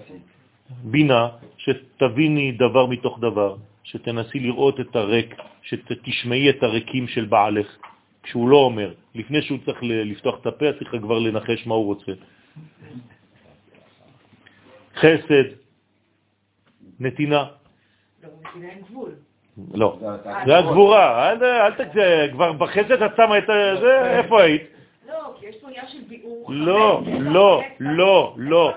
בינה, 0.84 1.28
שתביני 1.58 2.52
דבר 2.52 2.86
מתוך 2.86 3.20
דבר, 3.20 3.56
שתנסי 3.84 4.40
לראות 4.40 4.80
את 4.80 4.96
הרק, 4.96 5.36
שתשמעי 5.62 6.50
את 6.50 6.64
הרקים 6.64 7.08
של 7.08 7.26
בעלך, 7.26 7.68
כשהוא 8.24 8.50
לא 8.50 8.58
אומר. 8.58 8.94
לפני 9.16 9.42
שהוא 9.42 9.58
צריך 9.66 9.80
לפתוח 9.84 10.36
את 10.42 10.46
הפה, 10.46 10.66
צריך 10.80 10.96
כבר 11.02 11.20
לנחש 11.20 11.68
מה 11.68 11.76
הוא 11.76 11.86
רוצה. 11.86 12.12
חסד, 14.96 15.59
נתינה. 17.00 17.46
לא, 19.74 19.98
זה 20.46 20.58
הגבורה, 20.58 21.32
אל 21.32 21.74
תגזה, 21.74 22.28
כבר 22.32 22.52
בחסד 22.52 22.92
את 22.92 23.12
שמה 23.18 23.38
את 23.38 23.44
זה, 23.82 24.18
איפה 24.18 24.42
היית? 24.42 24.62
לא, 25.08 25.34
כי 25.40 25.46
יש 25.46 25.56
פה 25.62 25.68
עניין 25.68 25.86
של 25.88 25.98
ביאור 26.08 26.48
חמץ. 26.48 26.56
לא, 26.58 27.02
לא, 27.20 27.62
לא, 27.80 28.36
לא. 28.38 28.74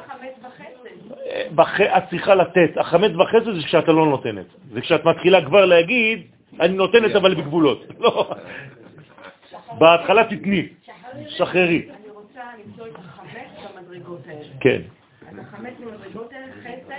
את 1.97 2.03
צריכה 2.11 2.35
לתת, 2.35 2.77
החמץ 2.77 3.13
בחסד 3.13 3.45
זה 3.45 3.67
כשאתה 3.67 3.93
לא 3.93 4.07
נותנת. 4.07 4.47
זה 4.73 4.81
כשאת 4.81 5.05
מתחילה 5.05 5.45
כבר 5.45 5.65
להגיד, 5.65 6.23
אני 6.61 6.75
נותנת 6.75 7.17
אבל 7.17 7.35
בגבולות. 7.35 7.85
לא. 8.01 8.35
בהתחלה 9.79 10.25
תתני, 10.25 10.69
שחררי. 11.29 11.89
אני 11.91 12.11
רוצה 12.11 12.41
למצוא 12.67 12.87
את 12.87 12.97
החמץ 12.99 13.73
במדרגות 13.77 14.21
האלה. 14.27 14.49
כן. 14.61 14.81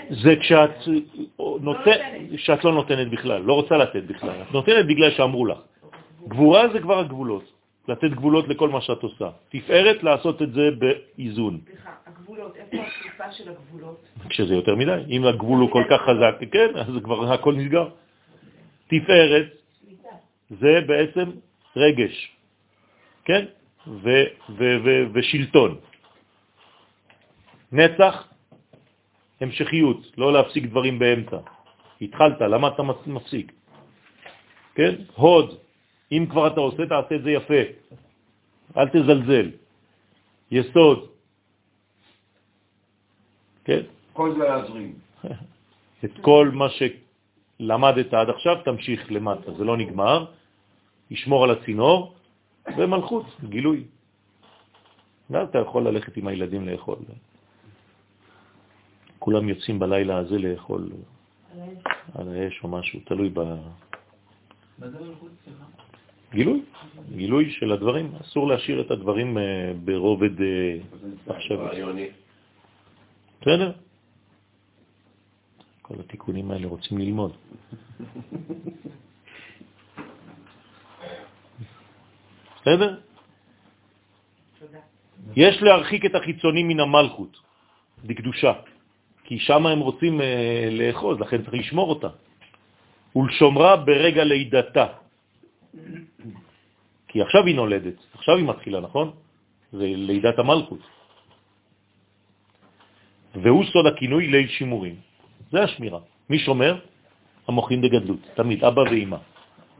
זה 0.10 0.36
כשאת, 0.36 0.72
נותן, 1.62 2.00
שאת 2.38 2.64
לא 2.64 2.72
נותנת 2.72 3.10
בכלל, 3.10 3.42
לא 3.42 3.54
רוצה 3.54 3.78
לתת 3.78 4.04
בכלל. 4.04 4.42
את 4.42 4.52
נותנת 4.52 4.86
בגלל 4.86 5.12
שאמרו 5.12 5.46
לך. 5.46 5.58
גבורה 6.28 6.70
זה 6.74 6.80
כבר 6.80 7.00
הגבולות. 7.00 7.44
לתת 7.88 8.12
גבולות 8.12 8.48
לכל 8.48 8.70
מה 8.70 8.82
שאת 8.82 9.04
עושה. 9.04 9.30
תפארת 9.50 10.04
לעשות 10.04 10.42
את 10.42 10.54
זה 10.54 10.70
באיזון. 10.80 11.60
סליחה, 11.66 11.92
הגבולות, 12.06 12.56
איפה 12.56 12.78
השליפה 12.78 13.32
של 13.32 13.50
הגבולות? 13.50 14.04
כשזה 14.30 14.54
יותר 14.54 14.76
מדי. 14.76 15.04
אם 15.10 15.26
הגבול 15.26 15.60
הוא 15.60 15.72
כל 15.72 15.84
כך 15.90 16.02
חזק, 16.02 16.36
כן, 16.52 16.70
אז 16.76 16.88
כבר 17.04 17.34
הכל 17.34 17.54
נסגר. 17.54 17.88
תפארת 18.88 19.46
זה 20.50 20.82
בעצם 20.88 21.32
רגש, 21.76 22.32
כן? 23.26 23.46
ושלטון. 25.14 25.78
נצח, 27.74 28.28
המשכיות, 29.42 30.18
לא 30.18 30.34
להפסיק 30.34 30.64
דברים 30.66 31.00
באמצע. 31.00 31.38
התחלת, 32.02 32.42
למה 32.42 32.68
אתה 32.68 32.84
מפסיק? 33.08 33.52
כן? 34.76 34.96
הוד, 35.16 35.58
אם 36.12 36.26
כבר 36.30 36.48
אתה 36.48 36.60
עושה, 36.60 36.86
תעשה 36.86 37.16
את 37.16 37.24
זה 37.24 37.32
יפה. 37.32 37.62
אל 38.78 38.88
תזלזל. 38.90 39.52
יסוד. 40.52 41.00
כן? 43.66 43.82
כל 44.14 44.34
זה 44.38 44.44
להזרים. 44.44 44.94
את 46.06 46.14
כל 46.22 46.52
מה 46.54 46.68
שלמדת 46.70 48.14
עד 48.14 48.30
עכשיו, 48.30 48.56
תמשיך 48.66 49.12
למטה, 49.12 49.54
זה 49.54 49.64
לא 49.64 49.78
נגמר. 49.78 50.26
ישמור 51.12 51.44
על 51.44 51.52
הצינור, 51.52 52.14
ומלכות, 52.78 53.26
גילוי. 53.50 53.84
ואז 55.30 55.48
אתה 55.50 55.60
יכול 55.60 55.88
ללכת 55.88 56.18
עם 56.18 56.28
הילדים 56.28 56.68
לאכול. 56.68 56.98
כולם 59.24 59.50
יוצאים 59.50 59.80
בלילה 59.80 60.18
הזה 60.18 60.38
לאכול 60.38 60.90
על 62.16 62.28
האש 62.36 62.60
או 62.64 62.68
משהו, 62.68 63.00
תלוי 63.06 63.30
ב... 63.34 63.40
גילוי, 66.34 66.62
גילוי 67.16 67.52
של 67.52 67.72
הדברים. 67.72 68.16
אסור 68.22 68.48
להשאיר 68.48 68.82
את 68.82 68.92
הדברים 68.92 69.38
אה, 69.38 69.72
ברובד 69.86 70.42
אה, 70.42 70.78
עכשיו. 71.28 71.58
בסדר? 73.42 73.72
כל 75.82 75.96
התיקונים 76.00 76.52
האלה 76.52 76.68
רוצים 76.68 76.98
ללמוד. 76.98 77.32
בסדר? 82.62 83.00
יש 85.36 85.56
להרחיק 85.62 86.06
את 86.06 86.16
החיצונים 86.16 86.68
מן 86.68 86.80
המלכות, 86.80 87.38
בקדושה, 88.04 88.54
כי 89.24 89.40
שם 89.40 89.66
הם 89.66 89.80
רוצים 89.80 90.22
אה, 90.22 90.68
לאחוז, 90.72 91.20
לכן 91.20 91.42
צריך 91.42 91.54
לשמור 91.54 91.90
אותה. 91.90 92.08
ולשומרה 93.16 93.76
ברגע 93.76 94.24
לידתה. 94.24 94.88
כי 97.08 97.22
עכשיו 97.22 97.46
היא 97.46 97.56
נולדת, 97.56 97.98
עכשיו 98.14 98.36
היא 98.38 98.46
מתחילה, 98.46 98.80
נכון? 98.80 99.12
זה 99.72 99.86
לידת 99.86 100.40
המלכות. 100.40 100.80
והוא 103.36 103.64
סוד 103.66 103.86
הכינוי 103.86 104.28
ליל 104.28 104.48
שימורים. 104.48 104.96
זה 105.52 105.64
השמירה. 105.64 106.00
מי 106.30 106.40
שומר? 106.40 106.80
המוחין 107.48 107.82
בגדלות, 107.82 108.20
תמיד, 108.36 108.64
אבא 108.64 108.82
ואמא. 108.82 109.18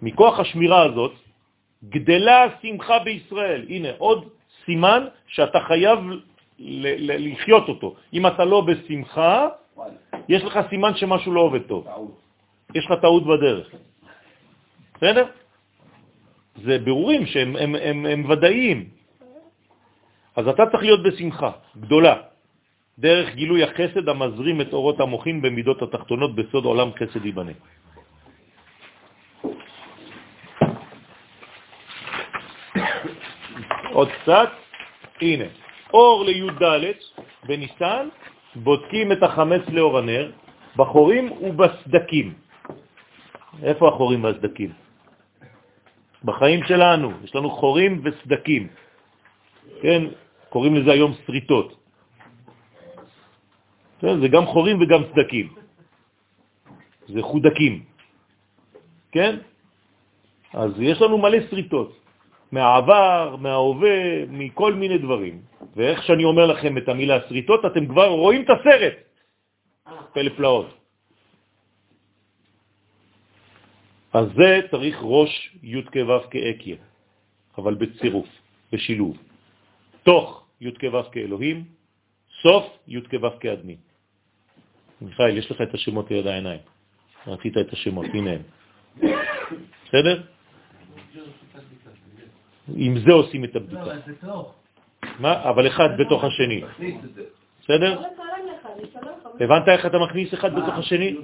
מכוח 0.02 0.40
השמירה 0.40 0.82
הזאת 0.84 1.14
גדלה 1.90 2.44
השמחה 2.44 3.00
בישראל. 3.00 3.66
הנה, 3.70 3.90
עוד 3.98 4.30
סימן 4.66 5.02
שאתה 5.28 5.60
חייב 5.60 6.00
לחיות 6.60 7.70
אותו. 7.70 7.96
אם 8.14 8.28
אתה 8.28 8.46
לא 8.46 8.62
בשמחה, 8.62 9.48
יש 10.30 10.44
לך 10.44 10.60
סימן 10.70 10.96
שמשהו 10.96 11.34
לא 11.34 11.42
עובד 11.42 11.62
טוב. 11.62 11.88
יש 12.76 12.86
לך 12.86 12.94
טעות 13.02 13.24
בדרך. 13.26 13.68
בסדר? 14.96 15.26
זה 16.64 16.80
ברורים 16.80 17.26
שהם 17.26 17.56
הם, 17.56 17.76
הם, 17.76 18.06
הם 18.06 18.30
ודאיים. 18.30 18.90
אז 20.36 20.48
אתה 20.48 20.64
צריך 20.72 20.84
להיות 20.84 21.04
בשמחה 21.04 21.52
גדולה, 21.78 22.16
דרך 23.00 23.36
גילוי 23.36 23.64
החסד 23.64 24.10
המזרים 24.10 24.62
את 24.62 24.74
אורות 24.74 25.00
המוחין 25.00 25.42
במידות 25.42 25.82
התחתונות 25.82 26.36
בסוד 26.36 26.66
עולם 26.66 26.90
חסד 26.94 27.26
ייבנה. 27.26 27.52
עוד 33.94 34.10
קצת, 34.10 34.50
הנה, 35.22 35.46
אור 35.94 36.26
לי"ד 36.26 36.64
בניסן, 37.46 38.08
בודקים 38.56 39.12
את 39.12 39.24
החמץ 39.24 39.62
לאור 39.70 39.98
הנר, 39.98 40.32
בחורים 40.76 41.32
ובסדקים. 41.32 42.34
איפה 43.64 43.88
החורים 43.88 44.24
והסדקים? 44.24 44.72
בחיים 46.24 46.60
שלנו, 46.64 47.12
יש 47.24 47.36
לנו 47.36 47.50
חורים 47.50 48.02
וסדקים. 48.04 48.68
כן, 49.82 50.02
קוראים 50.50 50.76
לזה 50.76 50.92
היום 50.92 51.14
סריטות. 51.26 51.70
כן, 54.00 54.22
זה 54.22 54.28
גם 54.28 54.46
חורים 54.46 54.82
וגם 54.82 55.02
סדקים. 55.14 55.48
זה 57.08 57.22
חודקים. 57.22 57.74
כן? 59.12 59.34
אז 60.54 60.72
יש 60.80 61.02
לנו 61.02 61.18
מלא 61.18 61.38
סריטות. 61.50 62.03
מהעבר, 62.54 63.36
מההווה, 63.42 64.26
מכל 64.30 64.74
מיני 64.74 64.98
דברים. 64.98 65.42
ואיך 65.76 66.04
שאני 66.04 66.24
אומר 66.24 66.46
לכם 66.46 66.78
את 66.78 66.90
המילה 66.90 67.18
סריטות, 67.28 67.66
אתם 67.66 67.86
כבר 67.88 68.08
רואים 68.08 68.42
את 68.46 68.50
הסרט. 68.50 68.94
פלא 70.14 70.30
פלאות. 70.38 70.70
אז 74.14 74.28
זה 74.38 74.70
צריך 74.72 74.96
ראש 75.02 75.58
י' 75.64 75.82
כו' 75.84 76.30
כאקיה, 76.30 76.78
אבל 77.58 77.74
בצירוף, 77.74 78.30
בשילוב. 78.72 79.18
תוך 80.04 80.46
י' 80.62 80.72
כו' 80.78 81.10
כאלוהים, 81.12 81.66
סוף 82.42 82.66
י' 82.88 83.02
כו' 83.02 83.40
כאדמי. 83.40 83.78
מיכאל, 85.02 85.38
יש 85.38 85.52
לך 85.52 85.62
את 85.62 85.74
השמות 85.74 86.12
ליד 86.12 86.28
העיניים. 86.28 86.62
רצית 87.28 87.58
את 87.58 87.74
השמות, 87.74 88.06
הנה 88.14 88.32
הם. 88.32 88.44
בסדר? 89.90 90.22
עם 92.76 93.00
זה 93.00 93.12
עושים 93.12 93.44
את 93.44 93.56
הבדיקה. 93.56 93.92
מה? 95.20 95.50
אבל 95.50 95.68
אחד 95.68 95.90
בתוך 95.98 96.24
השני. 96.24 96.62
בסדר? 97.64 98.02
הבנת 99.40 99.68
איך 99.68 99.86
אתה 99.86 100.00
מכניס 100.00 100.34
אחד 100.34 100.56
בתוך 100.56 100.74
השני? 100.78 101.16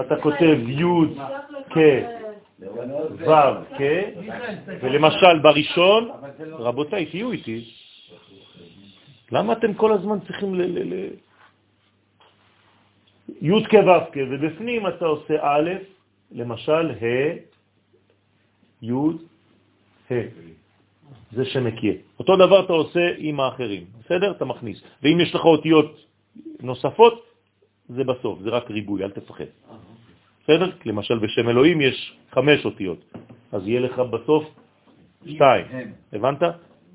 אתה 0.00 0.16
כותב 0.16 0.58
י' 0.68 0.84
כ' 1.70 1.78
ו' 3.26 3.76
כ', 3.78 3.82
ולמשל 4.82 5.38
בראשון, 5.42 6.10
רבותיי, 6.40 7.06
תהיו 7.06 7.32
איתי, 7.32 7.64
למה 9.32 9.52
אתם 9.52 9.74
כל 9.74 9.92
הזמן 9.92 10.20
צריכים 10.20 10.54
ל... 10.54 10.78
י' 13.42 13.64
כ' 13.64 13.74
ו' 13.74 14.12
כ', 14.12 14.18
ובפנים 14.30 14.86
אתה 14.86 15.04
עושה 15.04 15.34
א', 15.40 15.70
למשל 16.32 16.90
ה', 16.90 17.34
י', 18.82 18.92
ה'. 20.10 20.61
זה 21.32 21.44
שמכיר. 21.44 21.94
אותו 22.18 22.36
דבר 22.36 22.64
אתה 22.64 22.72
עושה 22.72 23.04
עם 23.18 23.40
האחרים, 23.40 23.84
בסדר? 24.04 24.30
אתה 24.30 24.44
מכניס. 24.44 24.82
ואם 25.02 25.20
יש 25.20 25.34
לך 25.34 25.44
אותיות 25.44 25.90
נוספות, 26.60 27.26
זה 27.88 28.04
בסוף, 28.04 28.38
זה 28.42 28.50
רק 28.50 28.70
ריבוי, 28.70 29.04
אל 29.04 29.10
תפחד. 29.10 29.50
בסדר? 30.44 30.70
למשל 30.84 31.18
בשם 31.18 31.48
אלוהים 31.48 31.80
יש 31.80 32.16
חמש 32.30 32.64
אותיות, 32.64 33.00
אז 33.52 33.68
יהיה 33.68 33.80
לך 33.80 33.98
בסוף 33.98 34.44
שתיים. 35.26 35.66
הבנת? 36.12 36.42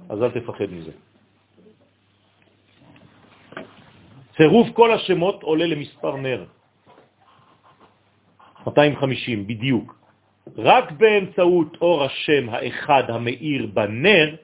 אז 0.10 0.24
אל 0.24 0.32
תפחד 0.32 0.70
מזה. 0.72 0.92
צירוף 4.38 4.68
כל 4.74 4.94
השמות 4.94 5.44
עולה 5.44 5.66
למספר 5.66 6.16
נר. 6.16 6.46
250 8.68 9.48
בדיוק. 9.48 9.96
רק 10.58 10.92
באמצעות 10.92 11.78
אור 11.82 12.04
השם 12.04 12.50
האחד 12.50 13.04
המאיר 13.08 13.66
בנר, 13.74 14.36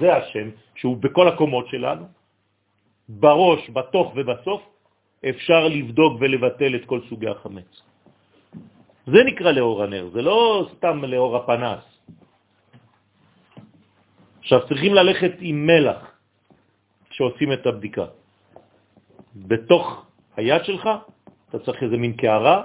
זה 0.00 0.16
השם, 0.16 0.48
שהוא 0.74 0.96
בכל 0.96 1.28
הקומות 1.28 1.68
שלנו, 1.68 2.04
בראש, 3.08 3.70
בתוך 3.70 4.12
ובסוף, 4.16 4.62
אפשר 5.28 5.68
לבדוק 5.68 6.12
ולבטל 6.20 6.74
את 6.74 6.84
כל 6.84 7.00
סוגי 7.08 7.28
החמץ. 7.28 7.82
זה 9.06 9.20
נקרא 9.24 9.50
לאור 9.52 9.82
הנר, 9.82 10.08
זה 10.12 10.22
לא 10.22 10.68
סתם 10.76 11.04
לאור 11.04 11.36
הפנס. 11.36 11.84
עכשיו 14.40 14.68
צריכים 14.68 14.94
ללכת 14.94 15.32
עם 15.40 15.66
מלח 15.66 16.00
כשעושים 17.10 17.52
את 17.52 17.66
הבדיקה. 17.66 18.06
בתוך 19.36 20.06
היד 20.36 20.64
שלך 20.64 20.88
אתה 21.48 21.58
צריך 21.58 21.82
איזה 21.82 21.96
מין 21.96 22.12
קערה 22.12 22.64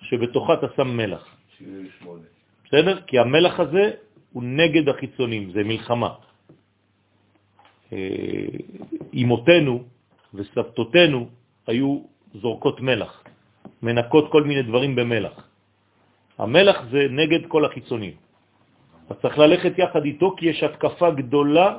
שבתוכה 0.00 0.54
אתה 0.54 0.66
שם 0.76 0.88
מלח. 0.96 1.37
78. 1.58 2.22
בסדר? 2.66 3.00
כי 3.06 3.18
המלח 3.18 3.60
הזה 3.60 3.90
הוא 4.32 4.42
נגד 4.42 4.88
החיצונים, 4.88 5.50
זה 5.50 5.64
מלחמה. 5.64 6.10
אמותינו 9.14 9.74
וסבתותינו 10.34 11.28
היו 11.66 12.02
זורקות 12.34 12.80
מלח, 12.80 13.24
מנקות 13.82 14.32
כל 14.32 14.42
מיני 14.42 14.62
דברים 14.62 14.96
במלח. 14.96 15.48
המלח 16.38 16.76
זה 16.90 17.06
נגד 17.10 17.46
כל 17.48 17.64
החיצונים. 17.64 18.14
אז 19.10 19.16
צריך 19.22 19.38
ללכת 19.38 19.72
יחד 19.78 20.04
איתו, 20.04 20.36
כי 20.36 20.46
יש 20.46 20.62
התקפה 20.62 21.10
גדולה 21.10 21.78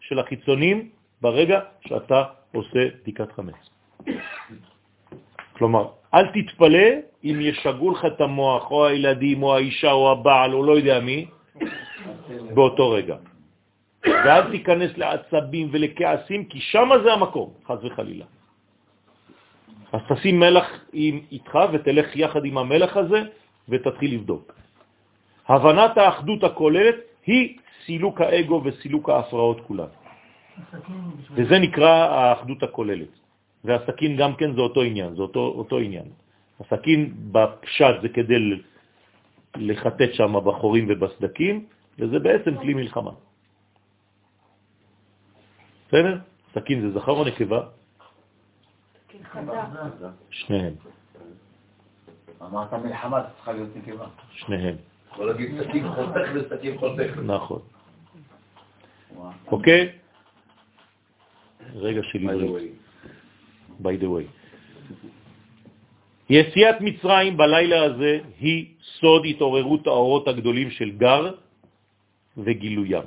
של 0.00 0.18
החיצונים 0.18 0.90
ברגע 1.20 1.60
שאתה 1.86 2.24
עושה 2.54 2.82
בדיקת 3.02 3.32
חמץ. 3.32 3.60
כלומר, 5.52 5.84
אל 6.14 6.26
תתפלא 6.32 7.09
אם 7.24 7.36
ישגעו 7.40 7.90
לך 7.90 8.04
את 8.04 8.20
המוח, 8.20 8.70
או 8.70 8.86
הילדים, 8.86 9.42
או 9.42 9.56
האישה, 9.56 9.92
או 9.92 10.12
הבעל, 10.12 10.54
או 10.54 10.62
לא 10.62 10.72
יודע 10.72 11.00
מי, 11.00 11.26
באותו 12.54 12.90
רגע. 12.90 13.16
ואל 14.04 14.50
תיכנס 14.50 14.90
לעצבים 14.96 15.68
ולכעסים, 15.72 16.44
כי 16.44 16.60
שם 16.60 16.88
זה 17.04 17.12
המקום, 17.12 17.50
חז 17.66 17.84
וחלילה. 17.84 18.24
אז 19.92 20.00
תשים 20.08 20.40
מלח 20.40 20.66
איתך 21.32 21.58
ותלך 21.72 22.16
יחד 22.16 22.44
עם 22.44 22.58
המלח 22.58 22.96
הזה 22.96 23.22
ותתחיל 23.68 24.14
לבדוק. 24.14 24.54
הבנת 25.48 25.98
האחדות 25.98 26.44
הכוללת 26.44 26.96
היא 27.26 27.58
סילוק 27.86 28.20
האגו 28.20 28.62
וסילוק 28.64 29.08
ההפרעות 29.08 29.60
כולן. 29.66 29.92
וזה 31.34 31.58
נקרא 31.58 31.90
האחדות 31.90 32.62
הכוללת. 32.62 33.12
והסכין 33.64 34.16
גם 34.16 34.34
כן 34.34 34.54
זה 34.54 34.60
אותו 34.60 34.82
עניין, 34.82 35.14
זה 35.14 35.22
אותו, 35.22 35.40
אותו 35.40 35.78
עניין. 35.78 36.08
הסכין 36.60 37.14
בפשט 37.32 37.94
זה 38.02 38.08
כדי 38.08 38.60
לחטט 39.56 40.12
שם 40.12 40.32
בחורים 40.44 40.86
ובסדקים, 40.88 41.66
וזה 41.98 42.18
בעצם 42.18 42.58
כלי 42.58 42.74
מלחמה. 42.74 43.10
בסדר? 45.88 46.18
סכין 46.54 46.80
זה 46.80 46.98
זכר 46.98 47.12
או 47.12 47.24
נקבה? 47.24 47.60
שניהם. 50.30 50.74
אמרת 52.42 52.72
מלחמה, 52.72 53.18
צריכה 53.36 53.52
להיות 53.52 53.76
נקבה. 53.76 54.06
שניהם. 54.30 54.76
יכול 55.12 55.26
להגיד 55.26 55.50
סכין 55.62 55.88
חותך 55.88 56.28
וסכין 56.34 56.78
חותך. 56.78 57.16
נכון. 57.24 57.60
אוקיי? 59.46 59.92
רגע 61.74 62.00
של 62.02 62.30
עברית. 62.30 62.72
by 63.82 63.96
the 63.96 64.08
way. 64.08 64.39
יציאת 66.30 66.76
מצרים 66.80 67.36
בלילה 67.36 67.82
הזה 67.82 68.18
היא 68.38 68.66
סוד 69.02 69.22
התעוררות 69.26 69.86
האורות 69.86 70.28
הגדולים 70.28 70.70
של 70.70 70.90
גר 70.90 71.34
וגילוים. 72.38 73.06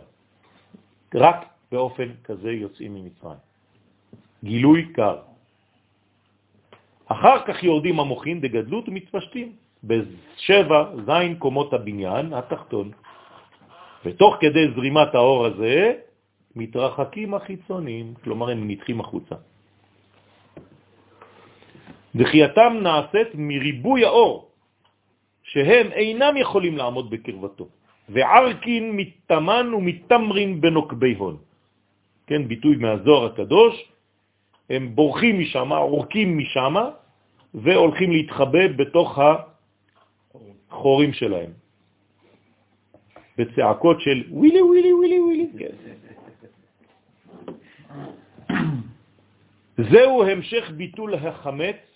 רק 1.16 1.40
באופן 1.72 2.10
כזה 2.24 2.52
יוצאים 2.52 2.91
ממצרים. 2.94 3.41
גילוי 4.44 4.82
גר. 4.91 5.18
אחר 7.08 7.38
כך 7.48 7.64
יורדים 7.64 8.00
המוחים 8.00 8.41
בגדלות 8.41 8.90
ומתפשטים 8.90 9.48
בשבע 9.84 10.80
זין 11.06 11.36
קומות 11.40 11.74
הבניין 11.74 12.34
התחתון. 12.34 12.91
ותוך 14.06 14.36
כדי 14.40 14.66
זרימת 14.76 15.16
האור 15.16 15.45
הזה 15.45 15.94
מתרחקים 16.56 17.34
החיצונים, 17.34 18.14
כלומר 18.24 18.50
הם 18.50 18.68
נדחים 18.68 19.00
החוצה. 19.00 19.36
דחייתם 22.15 22.73
נעשית 22.81 23.27
מריבוי 23.34 24.06
האור, 24.06 24.49
שהם 25.44 25.91
אינם 25.91 26.38
יכולים 26.38 26.77
לעמוד 26.77 27.10
בקרבתו, 27.10 27.68
וערקין 28.10 28.91
מתאמן 28.95 29.73
ומתמרין 29.73 30.61
בנוקבי 30.61 31.14
הון. 31.14 31.38
כן, 32.27 32.48
ביטוי 32.48 32.76
מהזוהר 32.76 33.26
הקדוש, 33.26 33.73
הם 34.69 34.95
בורחים 34.95 35.40
משם, 35.40 35.72
עורקים 35.73 36.38
משם, 36.38 36.76
והולכים 37.53 38.11
להתחבא 38.11 38.68
בתוך 38.68 39.19
החורים 40.69 41.14
שלהם. 41.14 41.52
בצעקות 43.38 44.02
של 44.02 44.23
ווילי 44.30 44.61
ווילי 44.61 44.94
ווילי 44.94 45.19
ווילי. 45.19 45.48
זהו 49.91 50.23
המשך 50.23 50.72
ביטול 50.77 51.15
החמץ 51.15 51.93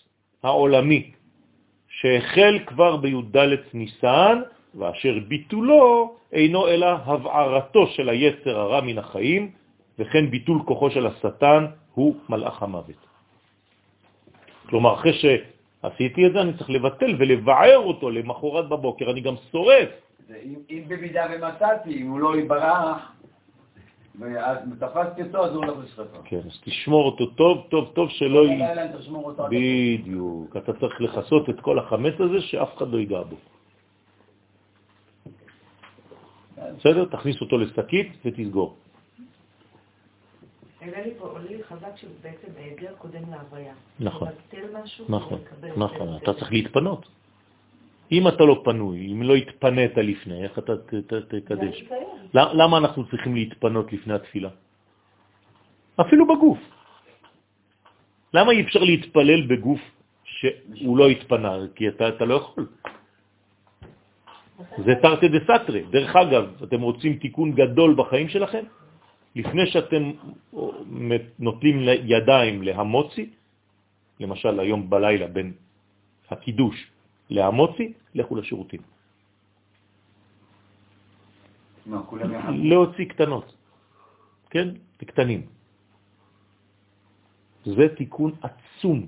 העולמי, 0.47 1.11
שהחל 1.87 2.59
כבר 2.65 2.97
בי"ד 2.97 3.37
ניסן, 3.73 4.41
ואשר 4.75 5.19
ביטולו 5.27 6.15
אינו 6.33 6.67
אלא 6.67 6.87
הבערתו 7.05 7.87
של 7.87 8.09
היצר 8.09 8.59
הרע 8.59 8.81
מן 8.81 8.97
החיים, 8.97 9.51
וכן 9.99 10.29
ביטול 10.29 10.59
כוחו 10.65 10.91
של 10.91 11.07
השטן 11.07 11.65
הוא 11.93 12.15
מלאך 12.29 12.63
המוות. 12.63 13.01
כלומר, 14.69 14.93
אחרי 14.93 15.13
שעשיתי 15.13 16.27
את 16.27 16.31
זה, 16.33 16.41
אני 16.41 16.53
צריך 16.57 16.69
לבטל 16.69 17.15
ולבער 17.19 17.77
אותו 17.77 18.09
למחרת 18.09 18.69
בבוקר, 18.69 19.11
אני 19.11 19.21
גם 19.21 19.35
שורף. 19.51 19.89
אם, 20.29 20.55
אם 20.69 20.81
במידה 20.87 21.25
ומצאתי, 21.31 22.01
אם 22.01 22.07
הוא 22.07 22.19
לא 22.19 22.37
יברח, 22.37 23.11
ואז 24.19 24.57
תפסתי 24.79 25.21
אותו, 25.21 25.45
אז 25.45 25.55
הוא 25.55 25.65
הולך 25.65 25.77
לשרפה. 25.83 26.17
כן, 26.25 26.39
אז 26.45 26.59
תשמור 26.63 27.05
אותו 27.05 27.25
טוב, 27.25 27.67
טוב, 27.69 27.91
טוב, 27.93 28.09
שלא 28.09 28.45
י... 28.45 28.59
בדיוק. 29.49 30.57
אתה 30.57 30.73
צריך 30.73 31.01
לחסות 31.01 31.49
את 31.49 31.59
כל 31.59 31.79
החמץ 31.79 32.13
הזה, 32.19 32.41
שאף 32.41 32.77
אחד 32.77 32.87
לא 32.87 32.97
ייגע 32.97 33.21
בו. 33.21 33.35
בסדר? 36.77 37.05
תכניס 37.05 37.41
אותו 37.41 37.57
לשקית 37.57 38.11
ותסגור. 38.25 38.75
עולה 40.81 41.01
לי 41.01 41.11
פה, 41.17 41.25
עולה 41.25 41.45
לי 41.45 41.63
חזק 41.63 41.97
שבעצם 41.97 42.47
היעדר 42.57 42.93
קודם 42.97 43.21
להוויה. 43.31 43.73
נכון. 43.99 44.27
לבטל 44.27 44.81
משהו, 44.83 45.05
נכון, 45.09 45.39
ולקבל 45.39 45.83
נכון. 45.83 46.17
אתה 46.23 46.33
צריך 46.33 46.51
להתפנות. 46.51 47.16
אם 48.11 48.27
אתה 48.27 48.43
לא 48.43 48.61
פנוי, 48.63 49.11
אם 49.11 49.23
לא 49.23 49.35
התפנית 49.35 49.97
לפני, 49.97 50.43
איך 50.43 50.59
אתה 50.59 50.73
תקדש? 51.27 51.83
למה 52.33 52.77
אנחנו 52.77 53.07
צריכים 53.07 53.35
להתפנות 53.35 53.93
לפני 53.93 54.13
התפילה? 54.13 54.49
אפילו 56.01 56.27
בגוף. 56.27 56.59
למה 58.33 58.51
אי 58.51 58.61
אפשר 58.61 58.83
להתפלל 58.83 59.41
בגוף 59.47 59.81
שהוא 60.23 60.97
לא 60.97 61.07
התפנה? 61.07 61.53
כי 61.75 61.87
אתה, 61.87 62.09
אתה 62.09 62.25
לא 62.25 62.33
יכול. 62.35 62.65
זה 64.85 64.93
תרתי 65.01 65.27
דה 65.27 65.39
סתרי. 65.43 65.81
דרך 65.91 66.15
אגב, 66.15 66.63
אתם 66.63 66.81
רוצים 66.81 67.13
תיקון 67.17 67.51
גדול 67.51 67.95
בחיים 67.97 68.29
שלכם? 68.29 68.63
לפני 69.35 69.65
שאתם 69.67 70.03
נוטלים 71.39 71.77
ידיים 72.03 72.55
להמוצי, 72.63 73.25
למשל 74.19 74.59
היום 74.59 74.89
בלילה 74.89 75.27
בין 75.27 75.53
הקידוש 76.29 76.77
להמוצי, 77.29 77.93
לכו 78.15 78.35
לשירותים. 78.35 78.81
מה, 81.85 82.01
יחד? 82.33 82.51
להוציא 82.55 83.05
קטנות, 83.05 83.55
כן? 84.49 84.67
קטנים. 84.97 85.41
זה 87.65 87.95
תיקון 87.97 88.31
עצום. 88.41 89.05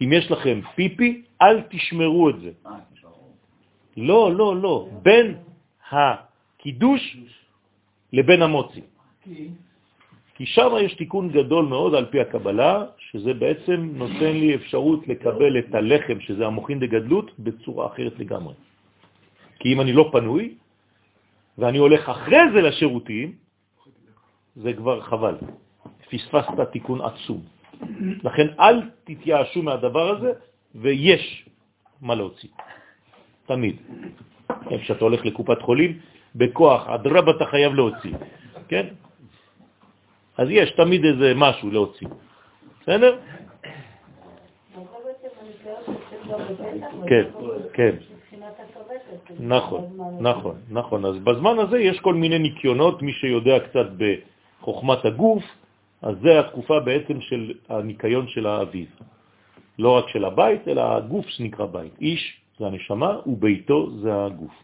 אם 0.00 0.12
יש 0.12 0.30
לכם 0.30 0.60
פיפי, 0.74 1.22
אל 1.42 1.62
תשמרו 1.70 2.30
את 2.30 2.40
זה. 2.40 2.52
אה. 2.66 2.78
לא, 3.96 4.32
לא, 4.36 4.56
לא. 4.56 4.88
בין 5.02 5.38
הקידוש 5.90 7.16
לבין 8.12 8.42
המוצי. 8.42 8.80
כי 10.36 10.46
שם 10.46 10.68
יש 10.84 10.94
תיקון 10.94 11.32
גדול 11.32 11.64
מאוד 11.64 11.94
על 11.94 12.06
פי 12.12 12.20
הקבלה, 12.20 12.84
שזה 12.98 13.34
בעצם 13.34 13.90
נותן 13.94 14.32
לי 14.36 14.54
אפשרות 14.54 15.08
לקבל 15.08 15.58
את 15.58 15.74
הלחם, 15.74 16.20
שזה 16.20 16.46
המוחין 16.46 16.78
דגדלות, 16.78 17.30
בצורה 17.38 17.86
אחרת 17.86 18.18
לגמרי. 18.18 18.54
כי 19.58 19.72
אם 19.72 19.80
אני 19.80 19.92
לא 19.92 20.08
פנוי, 20.12 20.54
ואני 21.58 21.78
הולך 21.78 22.08
אחרי 22.08 22.52
זה 22.52 22.60
לשירותים, 22.62 23.32
זה 24.56 24.72
כבר 24.72 25.00
חבל. 25.00 25.36
פספסת 26.10 26.60
תיקון 26.72 27.00
עצום. 27.00 27.40
לכן 28.24 28.46
אל 28.60 28.76
תתייאשו 29.04 29.62
מהדבר 29.62 30.06
הזה, 30.16 30.30
ויש 30.74 31.48
מה 32.00 32.14
להוציא. 32.14 32.48
תמיד. 33.46 33.76
כשאתה 34.84 35.04
הולך 35.04 35.24
לקופת 35.24 35.62
חולים, 35.62 35.92
בכוח, 36.36 36.88
אדרבה 36.88 37.40
אתה 37.40 37.44
חייב 37.44 37.74
להוציא. 37.74 38.14
כן? 38.68 38.86
אז 40.36 40.48
יש 40.50 40.70
תמיד 40.70 41.04
איזה 41.04 41.32
משהו 41.36 41.70
להוציא. 41.70 42.08
בסדר? 42.82 43.18
כן, 47.06 47.24
כן. 47.72 47.94
נכון, 49.40 49.84
נכון, 50.20 50.56
נכון. 50.70 51.04
אז 51.04 51.16
בזמן 51.18 51.58
הזה 51.58 51.78
יש 51.78 52.00
כל 52.00 52.14
מיני 52.14 52.38
ניקיונות, 52.38 53.02
מי 53.02 53.12
שיודע 53.12 53.58
קצת 53.60 53.86
בחוכמת 53.98 55.04
הגוף, 55.04 55.44
אז 56.02 56.14
זה 56.22 56.40
התקופה 56.40 56.80
בעצם 56.80 57.20
של 57.20 57.52
הניקיון 57.68 58.28
של 58.28 58.46
האביב. 58.46 58.88
לא 59.78 59.96
רק 59.98 60.08
של 60.08 60.24
הבית, 60.24 60.68
אלא 60.68 60.96
הגוף 60.96 61.26
שנקרא 61.28 61.66
בית. 61.66 61.92
איש 62.00 62.40
זה 62.58 62.66
הנשמה 62.66 63.20
וביתו 63.26 63.90
זה 64.00 64.24
הגוף. 64.24 64.54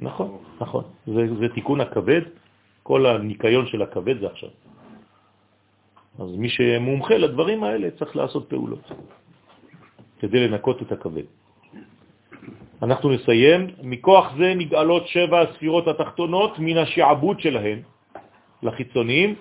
נכון, 0.00 0.38
נכון. 0.60 0.84
זה, 1.06 1.22
זה 1.40 1.48
תיקון 1.48 1.80
הכבד, 1.80 2.22
כל 2.82 3.06
הניקיון 3.06 3.66
של 3.66 3.82
הכבד 3.82 4.20
זה 4.20 4.26
עכשיו. 4.26 4.50
אז 6.18 6.30
מי 6.36 6.48
שמומחה 6.48 7.14
לדברים 7.14 7.64
האלה 7.64 7.90
צריך 7.90 8.16
לעשות 8.16 8.48
פעולות 8.48 8.84
כדי 10.20 10.48
לנקות 10.48 10.82
את 10.82 10.92
הכבד. 10.92 11.26
אנחנו 12.82 13.10
נסיים. 13.10 13.60
מכוח 13.82 14.34
זה 14.38 14.54
נגאלות 14.54 15.08
שבע 15.08 15.40
הספירות 15.40 15.88
התחתונות 15.88 16.58
מן 16.58 16.76
השעבוד 16.76 17.40
שלהן 17.40 17.78
לחיצוניים, 18.62 19.34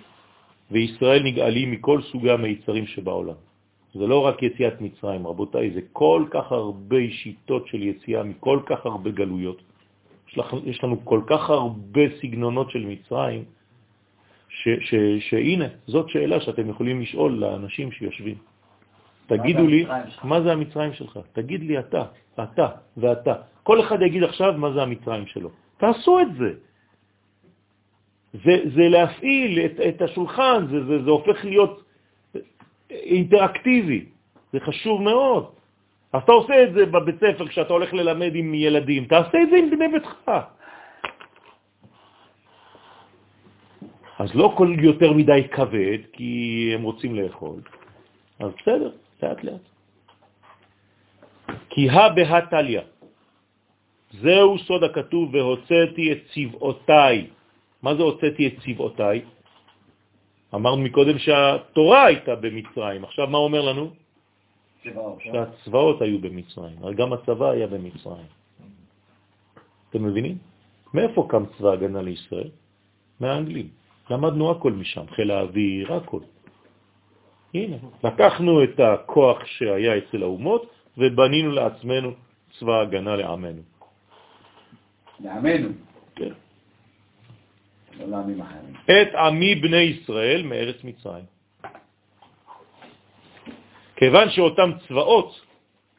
וישראל 0.72 1.22
נגאלים 1.24 1.72
מכל 1.72 2.02
סוגי 2.02 2.32
המיצרים 2.32 2.86
שבעולם. 2.88 3.40
זה 3.94 4.08
לא 4.08 4.26
רק 4.26 4.44
יציאת 4.44 4.82
מצרים, 4.82 5.28
רבותיי, 5.28 5.72
זה 5.72 5.82
כל 5.94 6.26
כך 6.32 6.52
הרבה 6.52 7.02
שיטות 7.12 7.68
של 7.68 7.82
יציאה 7.84 8.24
מכל 8.24 8.60
כך 8.66 8.86
הרבה 8.86 9.12
גלויות. 9.12 9.62
יש 10.66 10.84
לנו 10.84 11.06
כל 11.06 11.22
כך 11.28 11.50
הרבה 11.50 12.02
סגנונות 12.22 12.72
של 12.72 12.86
מצרים, 12.86 13.44
שהנה, 15.20 15.66
זאת 15.88 16.10
שאלה 16.10 16.42
שאתם 16.42 16.70
יכולים 16.70 17.02
לשאול 17.02 17.32
לאנשים 17.32 17.92
שיושבים. 17.92 18.38
תגידו 19.28 19.68
לי, 19.68 19.86
מה 20.24 20.42
זה 20.42 20.52
המצרים 20.52 20.94
שלך? 20.94 21.20
תגיד 21.34 21.62
לי 21.64 21.80
אתה, 21.80 22.04
אתה 22.36 22.68
ואתה. 22.98 23.36
כל 23.64 23.82
אחד 23.82 24.02
יגיד 24.02 24.24
עכשיו 24.24 24.54
מה 24.58 24.72
זה 24.72 24.82
המצרים 24.82 25.26
שלו. 25.28 25.50
תעשו 25.78 26.20
את 26.20 26.36
זה. 26.36 26.52
זה, 28.34 28.56
זה 28.76 28.90
להפעיל 28.90 29.60
את, 29.66 29.76
את 29.80 30.02
השולחן, 30.02 30.68
זה, 30.72 30.86
זה, 30.86 31.04
זה 31.04 31.10
הופך 31.10 31.46
להיות 31.46 31.84
אינטראקטיבי, 32.90 34.06
זה 34.54 34.60
חשוב 34.60 35.02
מאוד. 35.02 35.61
אז 36.14 36.22
אתה 36.24 36.32
עושה 36.32 36.64
את 36.64 36.74
זה 36.74 36.86
בבית 36.86 37.16
ספר 37.16 37.48
כשאתה 37.48 37.74
הולך 37.74 37.94
ללמד 37.94 38.36
עם 38.36 38.54
ילדים, 38.54 39.06
תעשה 39.06 39.38
את 39.42 39.50
זה 39.50 39.56
עם 39.56 39.70
בני 39.70 39.88
ביתך. 39.88 40.32
אז 44.20 44.30
לא 44.36 44.54
כל 44.58 44.76
יותר 44.80 45.14
מדי 45.14 45.48
כבד, 45.52 46.00
כי 46.14 46.72
הם 46.76 46.82
רוצים 46.84 47.16
לאכול. 47.16 47.60
אז 48.40 48.52
בסדר, 48.62 48.92
לאט 49.24 49.44
לאט. 49.44 49.66
כי 51.70 51.90
הא 51.90 52.10
בהא 52.10 52.40
תליא, 52.50 52.82
זהו 54.12 54.58
סוד 54.60 54.84
הכתוב, 54.84 55.36
והוצאתי 55.36 56.12
את 56.12 56.18
צבעותיי. 56.34 57.28
מה 57.82 57.96
זה 57.96 58.04
הוצאתי 58.04 58.48
את 58.48 58.54
צבעותיי? 58.64 59.22
אמרנו 60.56 60.82
מקודם 60.82 61.18
שהתורה 61.20 62.06
הייתה 62.06 62.36
במצרים, 62.36 63.04
עכשיו 63.04 63.28
מה 63.28 63.38
אומר 63.38 63.62
לנו? 63.62 64.01
שהצבאות 65.20 66.02
היו 66.02 66.20
במצרים, 66.20 66.76
גם 66.96 67.14
הצבא 67.14 67.50
היה 67.50 67.68
במצרים. 67.68 68.26
אתם 69.90 70.06
מבינים? 70.06 70.38
מאיפה 70.94 71.28
קם 71.30 71.44
צבא 71.58 71.72
הגנה 71.72 72.02
לישראל? 72.02 72.50
מהאנגלים. 73.20 73.68
למדנו 74.10 74.52
הכל 74.52 74.72
משם, 74.72 75.06
חיל 75.08 75.32
האוויר, 75.32 75.94
הכל. 75.94 76.20
הנה, 77.54 77.78
לקחנו 78.04 78.64
את 78.64 78.80
הכוח 78.80 79.46
שהיה 79.46 79.98
אצל 79.98 80.24
האומות 80.24 80.72
ובנינו 80.98 81.52
לעצמנו 81.52 82.12
צבא 82.60 82.82
הגנה 82.82 83.16
לעמנו. 83.16 83.62
לעמנו. 85.20 85.70
כן. 86.16 86.34
לא 88.00 88.06
לעמים 88.08 88.42
אחרים. 88.42 88.74
את 88.86 89.16
עמי 89.16 89.56
בני 89.56 89.78
ישראל 89.78 90.44
מארץ 90.44 90.84
מצרים. 90.84 91.26
כיוון 94.02 94.30
שאותם 94.30 94.72
צבאות 94.88 95.30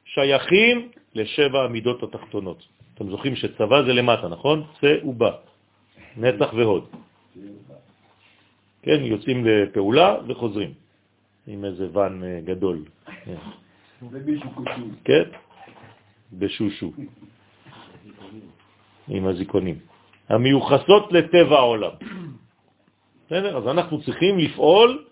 שייכים 0.05 0.89
לשבע 1.15 1.65
המידות 1.65 2.03
התחתונות. 2.03 2.59
אתם 2.95 3.11
זוכרים 3.11 3.37
שצבא 3.37 3.83
זה 3.87 3.93
למטה, 3.93 4.29
נכון? 4.29 4.67
צא 4.81 5.07
ובא, 5.07 5.31
נצח 6.17 6.53
והוד. 6.55 6.85
כן, 8.83 9.01
יוצאים 9.05 9.47
לפעולה 9.47 10.17
וחוזרים 10.29 10.73
עם 11.47 11.65
איזה 11.65 11.99
ון 11.99 12.25
אה, 12.25 12.41
גדול. 12.45 12.85
כן, 15.05 15.25
בשושו, 16.33 16.93
עם 19.09 19.27
הזיכונים. 19.27 19.79
המיוחסות 20.29 21.13
לטבע 21.13 21.57
העולם. 21.59 21.95
בסדר? 23.27 23.57
אז 23.57 23.67
אנחנו 23.67 24.03
צריכים 24.03 24.39
לפעול 24.39 25.05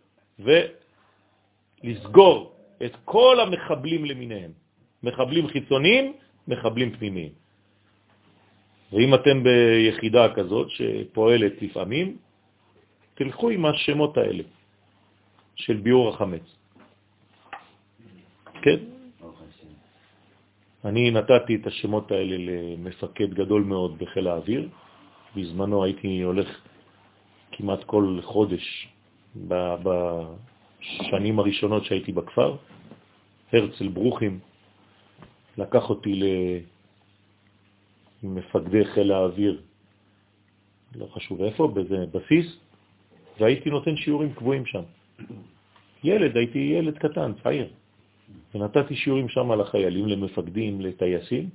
ולסגור 1.82 2.59
את 2.84 2.96
כל 3.04 3.40
המחבלים 3.40 4.04
למיניהם. 4.04 4.50
מחבלים 5.02 5.48
חיצוניים, 5.48 6.12
מחבלים 6.48 6.96
פנימיים. 6.96 7.32
ואם 8.92 9.14
אתם 9.14 9.42
ביחידה 9.42 10.34
כזאת 10.34 10.70
שפועלת 10.70 11.62
לפעמים, 11.62 12.16
תלכו 13.14 13.50
עם 13.50 13.66
השמות 13.66 14.16
האלה 14.16 14.42
של 15.54 15.76
ביור 15.76 16.08
החמץ. 16.08 16.56
כן? 18.62 18.76
אני 20.84 21.10
נתתי 21.10 21.56
את 21.56 21.66
השמות 21.66 22.12
האלה 22.12 22.36
למפקד 22.38 23.34
גדול 23.34 23.62
מאוד 23.62 23.98
בחיל 23.98 24.28
האוויר. 24.28 24.68
בזמנו 25.36 25.84
הייתי 25.84 26.22
הולך 26.22 26.48
כמעט 27.52 27.84
כל 27.84 28.18
חודש 28.22 28.88
בשנים 29.36 31.38
הראשונות 31.38 31.84
שהייתי 31.84 32.12
בכפר. 32.12 32.56
הרצל 33.52 33.88
ברוכים 33.88 34.38
לקח 35.58 35.90
אותי 35.90 36.20
למפקדי 38.22 38.84
חיל 38.84 39.12
האוויר, 39.12 39.60
לא 40.94 41.06
חשוב 41.06 41.42
איפה, 41.42 41.68
באיזה 41.68 42.06
בסיס, 42.12 42.56
והייתי 43.40 43.70
נותן 43.70 43.96
שיעורים 43.96 44.32
קבועים 44.32 44.66
שם. 44.66 44.82
ילד, 46.04 46.36
הייתי 46.36 46.58
ילד 46.58 46.98
קטן, 46.98 47.32
צעיר. 47.42 47.68
ונתתי 48.54 48.96
שיעורים 48.96 49.28
שם 49.28 49.50
על 49.50 49.60
החיילים, 49.60 50.06
למפקדים, 50.08 50.80
לטייסים, 50.80 51.48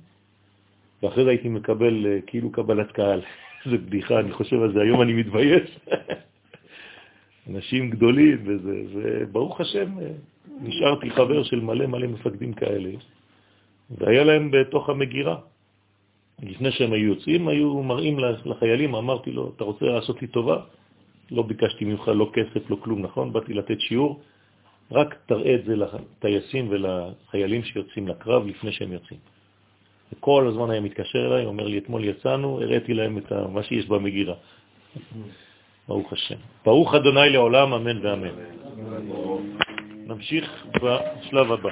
ואחרי 1.02 1.24
זה 1.24 1.30
הייתי 1.30 1.48
מקבל 1.48 2.06
אה, 2.06 2.18
כאילו 2.26 2.52
קבלת 2.52 2.92
קהל. 2.92 3.20
איזה 3.66 3.78
בדיחה, 3.78 4.20
אני 4.20 4.32
חושב 4.32 4.62
על 4.62 4.72
זה, 4.72 4.80
היום 4.80 5.02
אני 5.02 5.12
מתבייש. 5.12 5.78
אנשים 7.50 7.90
גדולים, 7.90 8.38
וזה, 8.46 8.82
וברוך 8.92 9.60
השם, 9.60 9.98
אה, 9.98 10.10
נשארתי 10.60 11.10
חבר 11.10 11.42
של 11.42 11.60
מלא 11.60 11.86
מלא 11.86 12.06
מפקדים 12.06 12.52
כאלה, 12.52 12.90
והיה 13.90 14.24
להם 14.24 14.50
בתוך 14.50 14.88
המגירה. 14.88 15.36
לפני 16.42 16.70
שהם 16.70 16.92
היו 16.92 17.08
יוצאים, 17.08 17.48
היו 17.48 17.82
מראים 17.82 18.18
לחיילים, 18.44 18.94
אמרתי 18.94 19.32
לו, 19.32 19.52
אתה 19.56 19.64
רוצה 19.64 19.84
לעשות 19.86 20.22
לי 20.22 20.28
טובה? 20.28 20.56
לא 21.30 21.42
ביקשתי 21.42 21.84
ממך 21.84 22.08
לא 22.08 22.30
כסף, 22.32 22.70
לא 22.70 22.76
כלום, 22.76 23.02
נכון? 23.02 23.32
באתי 23.32 23.54
לתת 23.54 23.80
שיעור, 23.80 24.20
רק 24.92 25.14
תראה 25.26 25.54
את 25.54 25.64
זה 25.64 25.74
לטייסים 25.76 26.68
ולחיילים 26.70 27.64
שיוצאים 27.64 28.08
לקרב 28.08 28.46
לפני 28.46 28.72
שהם 28.72 28.92
יוצאים. 28.92 29.20
וכל 30.12 30.46
הזמן 30.48 30.70
היה 30.70 30.80
מתקשר 30.80 31.26
אליי, 31.26 31.44
אומר 31.44 31.66
לי, 31.66 31.78
אתמול 31.78 32.04
יצאנו, 32.04 32.62
הראיתי 32.62 32.94
להם 32.94 33.18
את 33.18 33.32
מה 33.32 33.62
שיש 33.62 33.86
במגירה. 33.86 34.34
ברוך 35.88 36.12
השם. 36.12 36.38
ברוך 36.64 36.94
אדוני 36.94 37.30
לעולם, 37.30 37.72
אמן 37.72 38.06
ואמן. 38.06 38.34
נמשיך 40.06 40.66
בשלב 40.82 41.52
הבא. 41.52 41.70